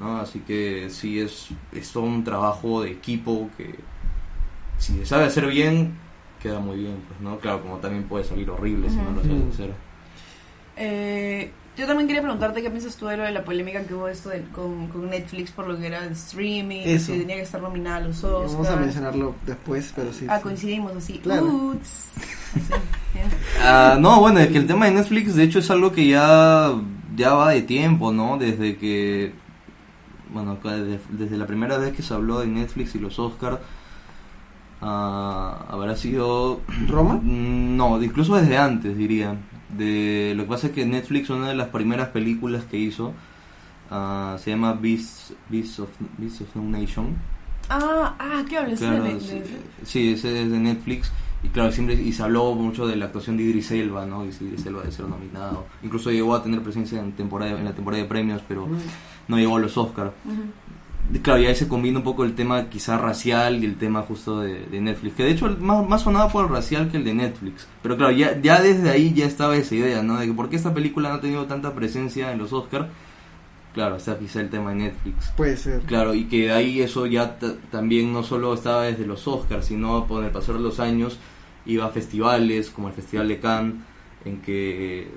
¿no? 0.00 0.18
Así 0.18 0.40
que 0.40 0.88
sí 0.90 1.20
es, 1.20 1.48
es 1.72 1.90
todo 1.92 2.04
un 2.04 2.22
trabajo 2.22 2.82
de 2.82 2.90
equipo 2.90 3.48
que 3.56 3.74
si 4.78 4.92
se 4.98 5.06
sabe 5.06 5.24
hacer 5.24 5.46
bien, 5.46 5.96
queda 6.42 6.58
muy 6.60 6.76
bien, 6.76 6.96
pues, 7.08 7.18
¿no? 7.20 7.38
Claro, 7.38 7.62
como 7.62 7.76
también 7.78 8.04
puede 8.04 8.24
salir 8.24 8.48
horrible 8.50 8.90
si 8.90 8.96
no 8.96 9.10
lo 9.12 9.22
sabes 9.22 9.54
hacer. 9.54 9.70
Eh, 10.76 11.50
yo 11.76 11.86
también 11.86 12.06
quería 12.06 12.22
preguntarte 12.22 12.62
qué 12.62 12.70
piensas 12.70 12.96
tú 12.96 13.06
de 13.06 13.16
lo 13.16 13.24
de 13.24 13.32
la 13.32 13.44
polémica 13.44 13.82
que 13.84 13.94
hubo 13.94 14.08
esto 14.08 14.30
de- 14.30 14.42
con, 14.52 14.88
con 14.88 15.08
Netflix 15.10 15.50
por 15.50 15.66
lo 15.68 15.78
que 15.78 15.86
era 15.88 16.04
el 16.04 16.12
streaming, 16.12 16.82
Eso. 16.84 17.12
si 17.12 17.18
tenía 17.20 17.36
que 17.36 17.42
estar 17.42 17.60
nominada 17.60 17.96
a 17.96 18.00
los 18.00 18.24
Oscars. 18.24 18.52
Vamos 18.52 18.68
a 18.68 18.76
mencionarlo 18.76 19.34
después, 19.44 19.92
pero 19.94 20.12
sí. 20.12 20.26
Ah, 20.28 20.36
sí. 20.38 20.42
coincidimos 20.42 20.92
así. 20.96 21.18
Claro. 21.18 21.44
Uts. 21.46 22.04
Así. 22.16 22.26
Ah, 23.62 23.96
no, 23.98 24.20
bueno, 24.20 24.40
es 24.40 24.48
que 24.48 24.58
el 24.58 24.66
tema 24.66 24.84
de 24.86 24.92
Netflix 24.92 25.34
de 25.34 25.42
hecho 25.44 25.58
es 25.58 25.70
algo 25.70 25.90
que 25.90 26.06
ya, 26.06 26.70
ya 27.16 27.32
va 27.32 27.50
de 27.52 27.62
tiempo, 27.62 28.12
¿no? 28.12 28.36
Desde 28.36 28.76
que, 28.76 29.32
bueno, 30.32 30.58
desde, 30.62 31.00
desde 31.10 31.36
la 31.38 31.46
primera 31.46 31.78
vez 31.78 31.94
que 31.96 32.02
se 32.02 32.12
habló 32.14 32.40
de 32.40 32.46
Netflix 32.46 32.94
y 32.94 32.98
los 32.98 33.18
Oscars, 33.18 33.58
habrá 34.80 35.96
sido... 35.96 36.60
¿Roma? 36.88 37.14
Mm, 37.22 37.76
No, 37.76 38.02
incluso 38.02 38.36
desde 38.36 38.58
antes 38.58 38.96
diría. 38.96 39.34
De, 39.70 40.32
lo 40.36 40.44
que 40.44 40.48
pasa 40.48 40.66
es 40.68 40.72
que 40.72 40.86
Netflix, 40.86 41.30
una 41.30 41.48
de 41.48 41.54
las 41.54 41.68
primeras 41.68 42.08
películas 42.08 42.64
que 42.64 42.78
hizo, 42.78 43.12
ah, 43.90 44.36
se 44.38 44.50
llama 44.50 44.74
Beasts, 44.74 45.34
Beasts, 45.48 45.80
of, 45.80 45.88
Beasts 46.18 46.42
of 46.42 46.54
No 46.56 46.78
Nation. 46.78 47.16
Ah, 47.68 48.14
ah, 48.18 48.44
¿qué 48.48 48.58
hablas? 48.58 48.78
Claro, 48.78 49.02
de, 49.04 49.14
de- 49.14 49.20
sí, 49.20 49.42
sí, 49.84 50.12
ese 50.12 50.42
es 50.42 50.50
de 50.50 50.58
Netflix. 50.58 51.10
Y 51.42 51.48
claro, 51.48 51.70
siempre 51.70 51.94
y 51.94 52.12
se 52.12 52.22
habló 52.22 52.54
mucho 52.54 52.86
de 52.86 52.96
la 52.96 53.06
actuación 53.06 53.36
de 53.36 53.42
Idris 53.44 53.70
Elba, 53.70 54.06
¿no? 54.06 54.24
Y 54.24 54.28
Idris 54.28 54.64
Elba 54.66 54.82
de 54.82 54.90
ser 54.90 55.06
nominado. 55.06 55.66
Incluso 55.82 56.10
llegó 56.10 56.34
a 56.34 56.42
tener 56.42 56.62
presencia 56.62 57.00
en 57.00 57.12
temporada 57.12 57.58
en 57.58 57.64
la 57.64 57.72
temporada 57.74 58.02
de 58.02 58.08
premios, 58.08 58.42
pero 58.48 58.66
no 59.28 59.36
llegó 59.36 59.56
a 59.56 59.60
los 59.60 59.76
Oscars. 59.76 60.12
Claro, 61.22 61.40
y 61.40 61.46
ahí 61.46 61.54
se 61.54 61.68
combina 61.68 61.98
un 61.98 62.04
poco 62.04 62.24
el 62.24 62.34
tema 62.34 62.68
quizá 62.68 62.98
racial 62.98 63.62
y 63.62 63.66
el 63.66 63.76
tema 63.76 64.02
justo 64.02 64.40
de, 64.40 64.66
de 64.66 64.80
Netflix. 64.80 65.14
Que 65.14 65.22
de 65.24 65.30
hecho 65.30 65.56
más, 65.60 65.88
más 65.88 66.02
sonaba 66.02 66.28
por 66.28 66.44
el 66.46 66.50
racial 66.50 66.90
que 66.90 66.96
el 66.96 67.04
de 67.04 67.14
Netflix. 67.14 67.68
Pero 67.82 67.96
claro, 67.96 68.12
ya, 68.12 68.40
ya 68.40 68.60
desde 68.60 68.90
ahí 68.90 69.14
ya 69.14 69.24
estaba 69.26 69.56
esa 69.56 69.74
idea, 69.76 70.02
¿no? 70.02 70.18
De 70.18 70.26
que 70.26 70.32
por 70.32 70.48
qué 70.48 70.56
esta 70.56 70.74
película 70.74 71.08
no 71.08 71.16
ha 71.16 71.20
tenido 71.20 71.44
tanta 71.46 71.74
presencia 71.74 72.32
en 72.32 72.38
los 72.38 72.52
Oscars. 72.52 72.86
claro, 73.72 73.96
está 73.96 74.18
quizá 74.18 74.40
el 74.40 74.50
tema 74.50 74.70
de 74.70 74.76
Netflix. 74.76 75.32
Puede 75.36 75.56
ser. 75.56 75.80
Claro, 75.82 76.12
y 76.14 76.24
que 76.24 76.46
de 76.46 76.52
ahí 76.52 76.80
eso 76.80 77.06
ya 77.06 77.38
ta- 77.38 77.54
también 77.70 78.12
no 78.12 78.22
solo 78.24 78.52
estaba 78.54 78.82
desde 78.84 79.06
los 79.06 79.28
Oscars, 79.28 79.66
sino 79.66 80.08
con 80.08 80.24
el 80.24 80.30
pasar 80.32 80.56
de 80.56 80.62
los 80.62 80.80
años 80.80 81.18
iba 81.66 81.84
a 81.84 81.90
festivales 81.90 82.70
como 82.70 82.88
el 82.88 82.94
Festival 82.94 83.28
de 83.28 83.38
Cannes, 83.38 83.74
en 84.24 84.40
que 84.40 85.08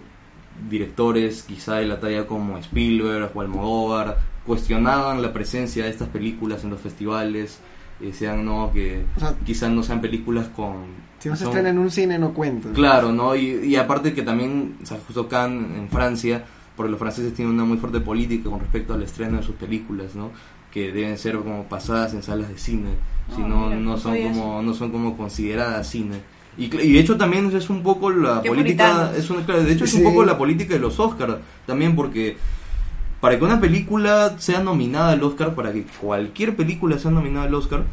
directores 0.69 1.43
quizá 1.43 1.75
de 1.75 1.85
la 1.87 1.99
talla 1.99 2.27
como 2.27 2.57
Spielberg 2.57 3.31
o 3.33 3.41
Almodóvar 3.41 4.17
cuestionaban 4.45 5.21
la 5.21 5.33
presencia 5.33 5.83
de 5.83 5.89
estas 5.89 6.07
películas 6.09 6.63
en 6.63 6.71
los 6.71 6.81
festivales 6.81 7.59
decían 7.99 8.45
no 8.45 8.71
que 8.73 9.03
O 9.17 9.19
sea, 9.19 9.35
quizás 9.45 9.69
no 9.71 9.83
sean 9.83 9.99
películas 10.01 10.47
con 10.55 10.85
si 11.19 11.27
no 11.27 11.35
se 11.35 11.43
son- 11.43 11.49
estrena 11.51 11.69
en 11.69 11.77
un 11.79 11.91
cine, 11.91 12.17
no 12.17 12.33
cuenta. 12.33 12.69
Claro, 12.71 13.11
¿no? 13.11 13.35
Y, 13.35 13.49
y 13.65 13.75
aparte 13.75 14.13
que 14.13 14.21
también, 14.21 14.77
o 14.81 14.85
sea, 14.85 14.97
justo 15.05 15.27
Cannes 15.27 15.77
en 15.77 15.89
Francia, 15.89 16.45
porque 16.77 16.91
los 16.91 16.99
franceses 16.99 17.33
tienen 17.33 17.53
una 17.53 17.65
muy 17.65 17.77
fuerte 17.77 17.99
política 17.99 18.49
con 18.49 18.61
respecto 18.61 18.93
al 18.93 19.03
estreno 19.03 19.35
de 19.37 19.43
sus 19.43 19.55
películas, 19.55 20.15
¿no? 20.15 20.31
Que 20.71 20.93
deben 20.93 21.17
ser 21.17 21.35
como 21.39 21.65
pasadas 21.65 22.13
en 22.13 22.23
salas 22.23 22.47
de 22.47 22.57
cine, 22.57 22.91
si 23.35 23.41
no, 23.41 23.65
mira, 23.65 23.75
no 23.75 23.91
no 23.91 23.97
son 23.97 24.15
como 24.21 24.61
no 24.61 24.73
son 24.73 24.91
como 24.91 25.17
consideradas 25.17 25.89
cine. 25.89 26.21
Y, 26.57 26.65
y 26.73 26.93
de 26.93 26.99
hecho 26.99 27.17
también 27.17 27.53
es 27.53 27.69
un 27.69 27.83
poco 27.83 28.09
la 28.11 28.41
Qué 28.41 28.47
política, 28.49 28.87
puritanos. 28.87 29.17
es 29.17 29.29
una, 29.29 29.45
claro, 29.45 29.63
de 29.63 29.73
hecho 29.73 29.83
es 29.83 29.91
Sí. 29.91 29.97
un 29.97 30.03
poco 30.05 30.23
la 30.23 30.37
política 30.37 30.73
de 30.75 30.79
los 30.79 30.97
Oscars 31.01 31.35
también 31.65 31.95
porque 31.97 32.37
para 33.21 33.37
que 33.37 33.43
una 33.43 33.59
película 33.59 34.35
sea 34.39 34.61
nominada 34.61 35.11
al 35.11 35.23
Oscar, 35.23 35.55
para 35.55 35.71
que 35.73 35.83
cualquier 36.01 36.55
película 36.55 36.97
sea 36.99 37.11
nominada 37.11 37.45
al 37.47 37.53
Oscar, 37.55 37.83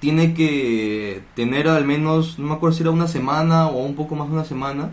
tiene 0.00 0.34
que 0.34 1.22
tener 1.34 1.68
al 1.68 1.84
menos, 1.84 2.38
no 2.38 2.48
me 2.48 2.54
acuerdo 2.54 2.76
si 2.76 2.82
era 2.82 2.90
una 2.90 3.08
semana 3.08 3.68
o 3.68 3.84
un 3.84 3.94
poco 3.94 4.14
más 4.16 4.28
de 4.28 4.34
una 4.34 4.44
semana, 4.44 4.90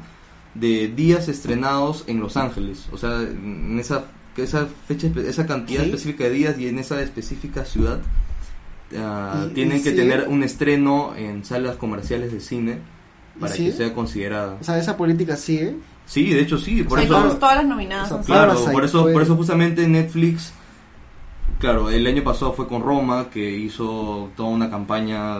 de 0.55 0.87
días 0.89 1.27
estrenados 1.27 2.03
en 2.07 2.19
Los 2.19 2.37
Ángeles. 2.37 2.87
O 2.91 2.97
sea, 2.97 3.21
en 3.21 3.77
esa, 3.79 4.05
esa 4.37 4.67
fecha, 4.87 5.07
esa 5.25 5.45
cantidad 5.45 5.81
Sí. 5.83 5.89
específica 5.89 6.23
de 6.25 6.29
días 6.31 6.59
y 6.59 6.67
en 6.67 6.79
esa 6.79 7.01
específica 7.01 7.65
ciudad, 7.65 7.99
ah, 8.97 9.47
Y- 9.49 9.53
tienen 9.53 9.79
y 9.79 9.83
que 9.83 9.91
tener 9.91 10.27
un 10.27 10.43
estreno 10.43 11.13
en 11.15 11.43
salas 11.45 11.75
comerciales 11.77 12.31
de 12.31 12.39
cine 12.41 12.77
para 13.39 13.53
que 13.55 13.71
sea 13.71 13.93
considerada. 13.93 14.57
O 14.59 14.63
sea, 14.63 14.77
esa 14.77 14.97
política 14.97 15.35
sigue. 15.37 15.75
Sí, 16.11 16.29
de 16.33 16.41
hecho 16.41 16.57
sí, 16.57 16.83
por 16.83 16.99
O 16.99 17.01
sea, 17.01 17.17
eso... 17.19 17.37
todas- 17.37 17.55
las 17.55 17.65
nominadas 17.65 18.07
o 18.07 18.09
sea, 18.09 18.17
han 18.17 18.23
claro, 18.25 18.65
por 18.73 18.83
eso, 18.83 19.03
fue- 19.03 19.13
por 19.13 19.21
eso 19.21 19.35
justamente 19.37 19.87
Netflix, 19.87 20.51
claro, 21.57 21.89
el 21.89 22.05
año 22.05 22.21
pasado 22.21 22.51
fue 22.51 22.67
con 22.67 22.81
Roma, 22.81 23.27
que 23.31 23.49
hizo 23.57 24.29
toda 24.35 24.49
una 24.49 24.69
campaña, 24.69 25.37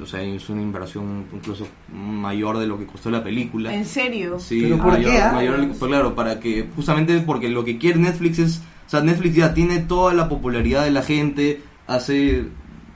o 0.00 0.04
sea, 0.06 0.20
hizo 0.24 0.52
una 0.52 0.62
inversión 0.62 1.26
incluso 1.32 1.68
mayor 1.92 2.58
de 2.58 2.66
lo 2.66 2.76
que 2.76 2.86
costó 2.86 3.08
la 3.08 3.22
película. 3.22 3.72
¿En 3.72 3.84
serio? 3.84 4.40
Sí, 4.40 4.62
¿Pero 4.62 4.78
por 4.78 4.86
mayor, 4.94 5.10
qué, 5.12 5.18
ah? 5.18 5.30
mayor- 5.32 5.68
pues 5.68 5.78
claro, 5.78 6.14
para 6.16 6.40
que, 6.40 6.66
justamente 6.74 7.20
porque 7.20 7.48
lo 7.48 7.64
que 7.64 7.78
quiere 7.78 8.00
Netflix 8.00 8.38
es, 8.40 8.62
o 8.86 8.90
sea, 8.90 9.00
Netflix 9.00 9.36
ya 9.36 9.54
tiene 9.54 9.78
toda 9.78 10.12
la 10.12 10.28
popularidad 10.28 10.82
de 10.84 10.90
la 10.90 11.02
gente, 11.02 11.62
hace 11.86 12.46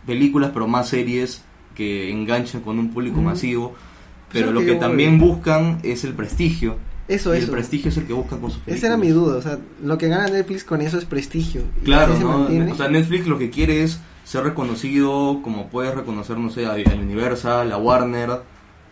películas 0.04 0.50
pero 0.52 0.66
más 0.66 0.88
series 0.88 1.44
que 1.76 2.10
enganchan 2.10 2.62
con 2.62 2.76
un 2.80 2.90
público 2.90 3.20
Mm. 3.20 3.24
masivo, 3.24 3.74
pero 4.32 4.46
lo 4.50 4.60
lo 4.60 4.66
que 4.66 4.74
también 4.74 5.18
buscan 5.18 5.78
es 5.84 6.02
el 6.04 6.12
prestigio. 6.14 6.76
Eso, 7.08 7.34
y 7.34 7.38
el 7.38 7.44
eso. 7.44 7.52
prestigio 7.52 7.88
es 7.90 7.96
el 7.96 8.06
que 8.06 8.12
buscan 8.12 8.38
con 8.40 8.50
sus 8.50 8.60
películas. 8.60 8.78
Esa 8.78 8.86
era 8.88 8.96
mi 8.98 9.08
duda. 9.08 9.36
O 9.38 9.42
sea, 9.42 9.58
lo 9.82 9.96
que 9.96 10.08
gana 10.08 10.28
Netflix 10.28 10.62
con 10.62 10.82
eso 10.82 10.98
es 10.98 11.06
prestigio. 11.06 11.62
Claro, 11.82 12.14
se 12.16 12.22
¿no? 12.22 12.38
mantiene. 12.38 12.72
O 12.72 12.76
sea, 12.76 12.88
Netflix 12.88 13.26
lo 13.26 13.38
que 13.38 13.48
quiere 13.50 13.82
es 13.82 13.98
ser 14.24 14.44
reconocido 14.44 15.40
como 15.42 15.68
puedes 15.68 15.94
reconocer, 15.94 16.36
no 16.36 16.50
sé, 16.50 16.66
a, 16.66 16.74
Universal, 16.74 17.72
a 17.72 17.78
Warner. 17.78 18.40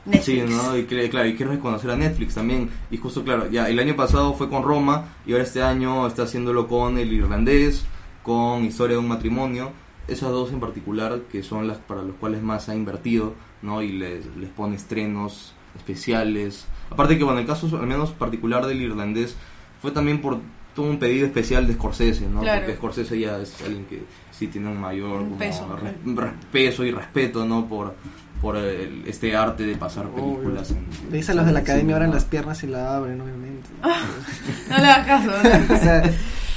Netflix. 0.06 0.24
Sí, 0.24 0.42
¿no? 0.48 0.78
Y 0.78 0.84
quiere, 0.84 1.10
claro, 1.10 1.28
y 1.28 1.34
quiere 1.34 1.52
reconocer 1.52 1.90
a 1.90 1.96
Netflix 1.96 2.34
también. 2.34 2.70
Y 2.90 2.96
justo, 2.96 3.22
claro, 3.22 3.50
ya 3.50 3.68
el 3.68 3.78
año 3.78 3.96
pasado 3.96 4.34
fue 4.34 4.48
con 4.48 4.62
Roma 4.62 5.08
y 5.26 5.32
ahora 5.32 5.44
este 5.44 5.62
año 5.62 6.06
está 6.06 6.22
haciéndolo 6.22 6.68
con 6.68 6.96
El 6.96 7.12
Irlandés, 7.12 7.84
con 8.22 8.64
Historia 8.64 8.94
de 8.94 9.00
un 9.00 9.08
matrimonio. 9.08 9.72
Esas 10.08 10.30
dos 10.30 10.52
en 10.52 10.60
particular 10.60 11.22
que 11.30 11.42
son 11.42 11.66
las 11.66 11.78
para 11.78 12.02
los 12.02 12.14
cuales 12.14 12.40
más 12.40 12.68
ha 12.68 12.76
invertido, 12.76 13.34
¿no? 13.62 13.82
Y 13.82 13.92
les, 13.92 14.24
les 14.36 14.48
pone 14.50 14.76
estrenos 14.76 15.52
especiales. 15.76 16.66
Aparte 16.90 17.18
que, 17.18 17.24
bueno, 17.24 17.38
el 17.40 17.46
caso 17.46 17.66
al 17.78 17.86
menos 17.86 18.10
particular 18.12 18.66
del 18.66 18.80
Irlandés 18.82 19.36
fue 19.82 19.90
también 19.90 20.20
por 20.20 20.40
todo 20.74 20.86
un 20.90 20.98
pedido 20.98 21.26
especial 21.26 21.66
de 21.66 21.74
Scorsese, 21.74 22.26
¿no? 22.28 22.40
Claro. 22.40 22.60
Porque 22.60 22.76
Scorsese 22.76 23.18
ya 23.18 23.38
es 23.38 23.60
alguien 23.62 23.86
que 23.86 24.02
sí 24.30 24.46
tiene 24.48 24.68
un 24.68 24.78
mayor 24.80 25.20
Un 25.20 25.24
como, 25.30 25.38
peso, 25.38 25.66
re- 25.76 25.94
claro. 26.14 26.20
re- 26.30 26.36
peso 26.52 26.84
y 26.84 26.90
respeto, 26.90 27.44
¿no? 27.46 27.66
Por, 27.66 27.94
por 28.40 28.56
el- 28.56 29.02
este 29.06 29.34
arte 29.34 29.64
de 29.64 29.76
pasar 29.76 30.08
películas. 30.10 30.70
en- 30.72 30.86
Le 31.10 31.16
dicen 31.18 31.36
los 31.36 31.46
de 31.46 31.52
la 31.52 31.60
en 31.60 31.64
academia 31.64 31.94
abran 31.96 32.10
¿no? 32.10 32.14
las 32.16 32.24
piernas 32.26 32.62
y 32.62 32.66
la 32.66 32.96
abren, 32.96 33.20
obviamente. 33.20 33.68
No 34.70 34.76
le 34.78 34.84
hagas 34.86 35.06
caso. 35.06 35.30
no 35.68 35.74
o 35.74 35.78
sea, 35.78 36.02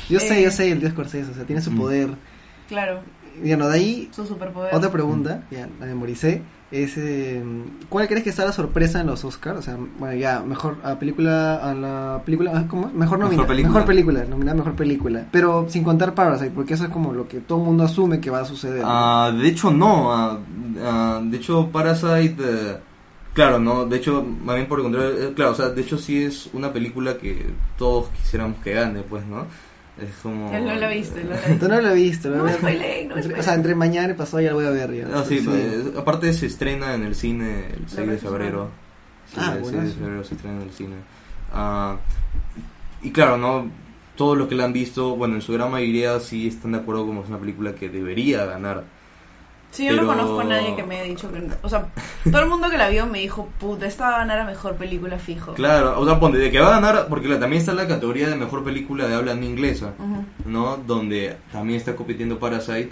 yo 0.09 0.19
sé, 0.19 0.39
Eh. 0.39 0.43
yo 0.43 0.51
sé 0.51 0.71
el 0.71 0.79
Dios 0.81 0.91
Scorsese, 0.91 1.31
o 1.31 1.33
sea, 1.33 1.45
tiene 1.45 1.61
su 1.61 1.71
Mm. 1.71 1.77
poder. 1.77 2.09
Claro, 2.67 3.01
Y 3.41 3.47
bueno, 3.47 3.69
de 3.69 3.75
ahí, 3.77 4.09
su 4.11 4.25
superpoder. 4.25 4.75
otra 4.75 4.91
pregunta, 4.91 5.43
ya 5.49 5.69
la 5.79 5.85
memoricé, 5.85 6.41
es 6.71 6.97
eh, 6.97 7.43
¿cuál 7.89 8.07
crees 8.07 8.23
que 8.23 8.29
está 8.29 8.45
la 8.45 8.51
sorpresa 8.51 9.01
en 9.01 9.07
los 9.07 9.23
Oscars? 9.25 9.59
O 9.59 9.61
sea, 9.61 9.77
bueno, 9.97 10.15
ya, 10.15 10.41
mejor 10.41 10.77
a 10.83 10.99
película, 10.99 11.55
a 11.57 11.73
la 11.73 12.21
película, 12.25 12.65
¿cómo? 12.67 12.91
Mejor 12.93 13.17
Mejor 13.17 13.19
nominada, 13.19 13.47
película. 13.47 13.73
mejor 13.73 13.87
película, 13.87 14.23
nominada 14.25 14.57
mejor 14.57 14.73
película, 14.75 15.25
pero 15.31 15.65
sin 15.69 15.83
contar 15.83 16.13
Parasite, 16.13 16.51
porque 16.51 16.75
eso 16.75 16.83
es 16.85 16.89
como 16.91 17.13
lo 17.13 17.27
que 17.27 17.39
todo 17.39 17.57
el 17.59 17.65
mundo 17.65 17.83
asume 17.83 18.19
que 18.21 18.29
va 18.29 18.41
a 18.41 18.45
suceder. 18.45 18.81
¿no? 18.81 18.87
Ah, 18.87 19.31
de 19.35 19.47
hecho, 19.47 19.71
no. 19.71 20.13
ah, 20.13 20.39
ah, 20.83 21.21
de 21.23 21.37
hecho, 21.37 21.69
Parasite. 21.71 22.35
eh, 22.39 22.77
claro, 23.33 23.57
no. 23.59 23.85
De 23.85 23.97
hecho, 23.97 24.23
más 24.23 24.55
bien 24.55 24.67
por 24.67 24.79
el 24.79 24.83
contrario. 24.83 25.09
eh, 25.29 25.33
claro, 25.35 25.51
o 25.51 25.55
sea, 25.55 25.69
de 25.69 25.81
hecho, 25.81 25.97
sí 25.97 26.23
es 26.23 26.49
una 26.53 26.71
película 26.71 27.17
que 27.17 27.47
todos 27.77 28.09
quisiéramos 28.09 28.59
que 28.63 28.73
gane, 28.73 29.01
pues, 29.01 29.25
¿no? 29.25 29.45
Es 30.01 30.15
como. 30.23 30.51
Ya 30.51 30.59
No 30.59 30.75
la 30.75 30.87
viste, 30.89 31.23
no 31.23 31.31
viste. 31.31 31.55
Tú 31.59 31.67
no 31.67 31.81
lo 31.81 31.89
he 31.89 31.95
visto, 31.95 32.29
No 32.29 32.43
lo 32.43 32.49
a- 32.49 32.53
spoileen, 32.53 33.09
no 33.09 33.15
entre-. 33.17 33.39
O 33.39 33.43
sea, 33.43 33.53
entre 33.55 33.75
mañana 33.75 34.13
y 34.13 34.15
pasado 34.15 34.41
ya 34.41 34.49
lo 34.51 34.55
voy 34.57 34.65
a 34.65 34.69
ver. 34.71 34.93
Ya. 34.93 35.07
Ah, 35.13 35.23
sí, 35.27 35.41
pues, 35.43 35.95
aparte 35.97 36.31
se 36.33 36.45
estrena 36.47 36.93
en 36.95 37.03
el 37.03 37.15
cine 37.15 37.67
el 37.73 37.83
6 37.87 38.07
de 38.07 38.17
febrero. 38.17 38.69
Sí, 39.31 39.37
Ah, 39.39 39.55
el 39.57 39.65
6 39.65 39.83
de 39.83 39.89
febrero 39.91 40.23
se 40.23 40.35
estrena 40.35 40.57
en 40.57 40.63
el 40.63 40.71
cine. 40.73 40.95
Ah, 41.53 41.97
y 43.01 43.11
claro, 43.11 43.37
¿no? 43.37 43.69
Todos 44.15 44.37
los 44.37 44.47
que 44.49 44.55
la 44.55 44.65
han 44.65 44.73
visto, 44.73 45.15
bueno, 45.15 45.35
en 45.35 45.41
su 45.41 45.53
gran 45.53 45.71
mayoría 45.71 46.19
sí 46.19 46.47
están 46.47 46.73
de 46.73 46.79
acuerdo 46.79 47.05
como 47.05 47.23
es 47.23 47.29
una 47.29 47.37
película 47.39 47.73
que 47.73 47.89
debería 47.89 48.45
ganar. 48.45 48.83
Sí, 49.71 49.85
yo 49.85 49.91
Pero- 49.91 50.01
no 50.03 50.07
conozco 50.09 50.39
a 50.39 50.43
nadie 50.45 50.75
que 50.75 50.83
me 50.83 50.95
haya 50.95 51.03
dicho 51.09 51.31
que 51.31 51.39
no. 51.39 51.53
O 51.61 51.69
sea, 51.69 51.87
todo 52.31 52.41
el 52.41 52.49
mundo 52.49 52.69
que 52.69 52.77
la 52.77 52.89
vio 52.89 53.05
me 53.05 53.19
dijo, 53.19 53.47
puta, 53.59 53.85
esta 53.85 54.09
va 54.09 54.15
a 54.15 54.19
ganar 54.19 54.39
a 54.39 54.43
mejor 54.45 54.75
película 54.75 55.19
fijo. 55.19 55.53
Claro, 55.53 55.99
o 55.99 56.05
sea, 56.05 56.19
ponte, 56.19 56.37
de 56.39 56.49
que 56.51 56.59
va 56.59 56.67
a 56.75 56.79
ganar, 56.79 57.05
porque 57.07 57.27
la- 57.27 57.39
también 57.39 57.59
está 57.61 57.73
la 57.73 57.87
categoría 57.87 58.27
de 58.29 58.35
mejor 58.35 58.63
película 58.63 59.07
de 59.07 59.15
habla 59.15 59.35
no 59.35 59.43
inglesa. 59.45 59.93
¿no? 60.45 60.77
Donde 60.77 61.37
también 61.51 61.77
está 61.77 61.95
compitiendo 61.95 62.39
Parasite. 62.39 62.91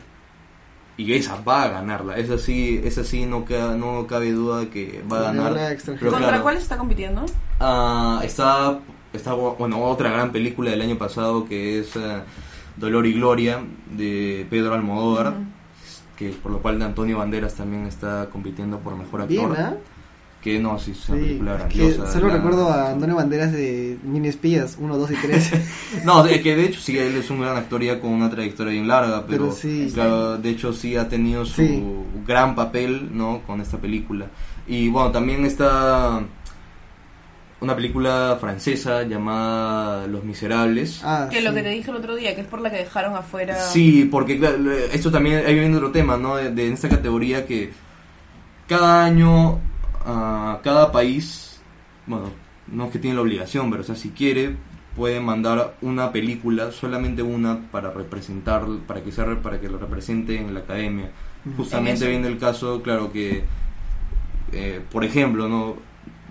Y 0.99 1.13
esa 1.13 1.39
va 1.41 1.63
a 1.63 1.67
ganarla, 1.69 2.17
esa 2.17 2.39
sí, 2.39 2.81
esa 2.83 3.03
sí 3.03 3.27
no, 3.27 3.45
ca- 3.45 3.75
no 3.75 4.07
cabe 4.07 4.31
duda 4.31 4.61
de 4.61 4.69
que 4.69 5.03
va 5.11 5.19
a 5.19 5.21
ganar. 5.33 5.53
Pero 5.85 6.11
¿Contra 6.11 6.27
claro, 6.29 6.41
cuál 6.43 6.57
está 6.57 6.75
compitiendo? 6.77 7.23
ah, 7.59 8.19
está, 8.23 8.79
está, 9.13 9.33
bueno, 9.33 9.79
otra 9.83 10.09
gran 10.09 10.31
película 10.31 10.71
del 10.71 10.81
año 10.81 10.97
pasado 10.97 11.45
que 11.47 11.79
es 11.79 11.95
eh, 11.95 12.21
Dolor 12.77 13.05
y 13.05 13.13
Gloria 13.13 13.59
de 13.91 14.47
Pedro 14.49 14.73
Almodóvar. 14.73 15.33
Que 16.17 16.29
por 16.29 16.51
lo 16.51 16.59
cual 16.61 16.81
Antonio 16.81 17.17
Banderas 17.19 17.53
también 17.55 17.85
está 17.85 18.27
compitiendo 18.31 18.79
por 18.79 18.95
mejor 18.97 19.21
actor. 19.21 19.55
Bien. 19.55 19.75
Que 20.41 20.59
no, 20.59 20.77
sí, 20.79 20.91
es 20.91 21.09
una 21.09 21.17
Sí, 21.19 21.23
película 21.25 21.55
es 21.55 21.63
que 21.73 21.77
grandiosa. 21.79 22.11
solo 22.13 22.27
la- 22.27 22.33
recuerdo 22.35 22.69
a 22.69 22.91
Antonio 22.91 23.15
Banderas 23.15 23.51
de 23.51 23.97
Mini 24.03 24.27
Espías 24.27 24.77
1, 24.79 24.97
2 24.97 25.11
y 25.11 25.15
3. 25.15 25.51
No, 26.05 26.23
de 26.23 26.41
que 26.41 26.55
de 26.55 26.65
hecho 26.65 26.79
sí, 26.79 26.97
él 26.97 27.15
es 27.17 27.29
un 27.29 27.41
gran 27.41 27.57
actor 27.57 27.81
ya 27.81 27.99
con 27.99 28.11
una 28.11 28.29
trayectoria 28.29 28.71
bien 28.73 28.87
larga, 28.87 29.25
pero, 29.25 29.45
Pero 29.45 29.51
sí. 29.55 29.89
claro, 29.93 30.37
de 30.37 30.49
hecho 30.49 30.73
sí 30.73 30.95
ha 30.95 31.09
tenido 31.09 31.43
su 31.45 31.61
Sí. 31.61 31.83
gran 32.25 32.55
papel, 32.55 33.09
¿no? 33.13 33.41
Con 33.47 33.61
esta 33.61 33.77
película. 33.77 34.27
Y 34.67 34.89
bueno, 34.89 35.11
también 35.11 35.43
está 35.45 36.21
una 37.59 37.75
película 37.75 38.37
francesa 38.39 39.03
llamada 39.03 40.05
Los 40.07 40.23
Miserables. 40.23 41.01
ah, 41.03 41.27
Que 41.29 41.41
lo 41.41 41.53
que 41.53 41.63
te 41.63 41.69
dije 41.69 41.89
el 41.89 41.97
otro 41.97 42.15
día, 42.15 42.35
que 42.35 42.41
es 42.41 42.47
por 42.47 42.61
la 42.61 42.69
que 42.69 42.77
dejaron 42.77 43.15
afuera. 43.15 43.59
Sí, 43.59 44.07
porque 44.11 44.37
claro, 44.37 44.71
esto 44.71 45.09
también, 45.11 45.43
ahí 45.45 45.55
viene 45.59 45.75
otro 45.75 45.91
tema, 45.91 46.17
¿no? 46.17 46.35
De, 46.35 46.51
de 46.51 46.71
esta 46.71 46.87
categoría 46.89 47.45
que 47.47 47.71
cada 48.67 49.05
año, 49.05 49.59
ah, 50.05 50.59
cada 50.63 50.91
país, 50.91 51.59
bueno, 52.05 52.31
no 52.67 52.85
es 52.85 52.91
que 52.91 52.99
tiene 52.99 53.15
la 53.15 53.21
obligación, 53.23 53.69
pero 53.71 53.81
o 53.81 53.85
sea, 53.85 53.95
si 53.95 54.09
quiere, 54.09 54.55
puede 54.95 55.19
mandar 55.19 55.75
una 55.81 56.11
película, 56.11 56.71
solamente 56.71 57.21
una, 57.23 57.59
para 57.71 57.91
representar, 57.91 58.65
para 58.85 59.01
que 59.03 59.11
sea, 59.11 59.25
re- 59.25 59.35
para 59.37 59.59
que 59.59 59.69
lo 59.69 59.77
represente 59.77 60.35
en 60.37 60.53
la 60.53 60.59
academia. 60.61 61.11
Justamente 61.55 62.07
viene 62.07 62.27
el 62.27 62.37
caso, 62.37 62.81
claro 62.81 63.11
que, 63.11 63.43
eh, 64.51 64.81
por 64.91 65.03
ejemplo, 65.05 65.47
no 65.47 65.75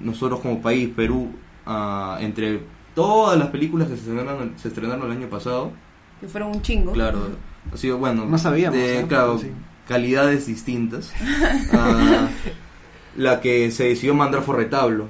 nosotros 0.00 0.40
como 0.40 0.60
país, 0.62 0.88
Perú, 0.94 1.30
ah, 1.66 2.18
entre 2.20 2.60
todas 2.94 3.38
las 3.38 3.48
películas 3.48 3.88
que 3.88 3.94
se 3.96 4.00
estrenaron, 4.02 4.52
se 4.56 4.68
estrenaron 4.68 5.06
el 5.10 5.16
año 5.18 5.28
pasado, 5.28 5.70
Que 6.20 6.28
fueron 6.28 6.50
un 6.56 6.62
chingo. 6.62 6.92
Claro, 6.92 7.28
ha 7.72 7.76
sido 7.76 7.98
bueno. 7.98 8.24
No 8.24 8.38
sabíamos, 8.38 8.78
de. 8.78 9.04
Claro, 9.08 9.38
Sí. 9.38 9.50
calidades 9.86 10.46
distintas. 10.46 11.12
Ah, 11.72 12.28
la 13.16 13.40
que 13.40 13.70
se 13.70 13.84
decidió 13.84 14.14
mandar 14.14 14.42
fue 14.42 14.56
Retablo. 14.56 15.08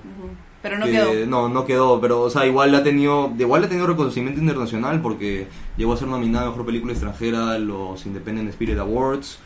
Pero 0.62 0.78
no 0.78 0.86
que- 0.86 0.92
quedó. 0.92 1.26
No, 1.26 1.48
no 1.48 1.64
quedó, 1.64 2.00
pero 2.00 2.22
o 2.22 2.30
sea, 2.30 2.44
igual 2.46 2.74
ha 2.74 2.82
tenido 2.82 3.32
igual 3.38 3.62
ha 3.64 3.68
tenido 3.68 3.86
reconocimiento 3.86 4.40
internacional 4.40 5.00
porque 5.00 5.46
llegó 5.76 5.92
a 5.92 5.96
ser 5.96 6.08
nominada 6.08 6.46
a 6.46 6.50
Mejor 6.50 6.66
Película 6.66 6.92
Extranjera 6.92 7.52
a 7.52 7.58
los 7.58 8.04
Independent 8.06 8.48
Spirit 8.50 8.78
Awards 8.78 9.38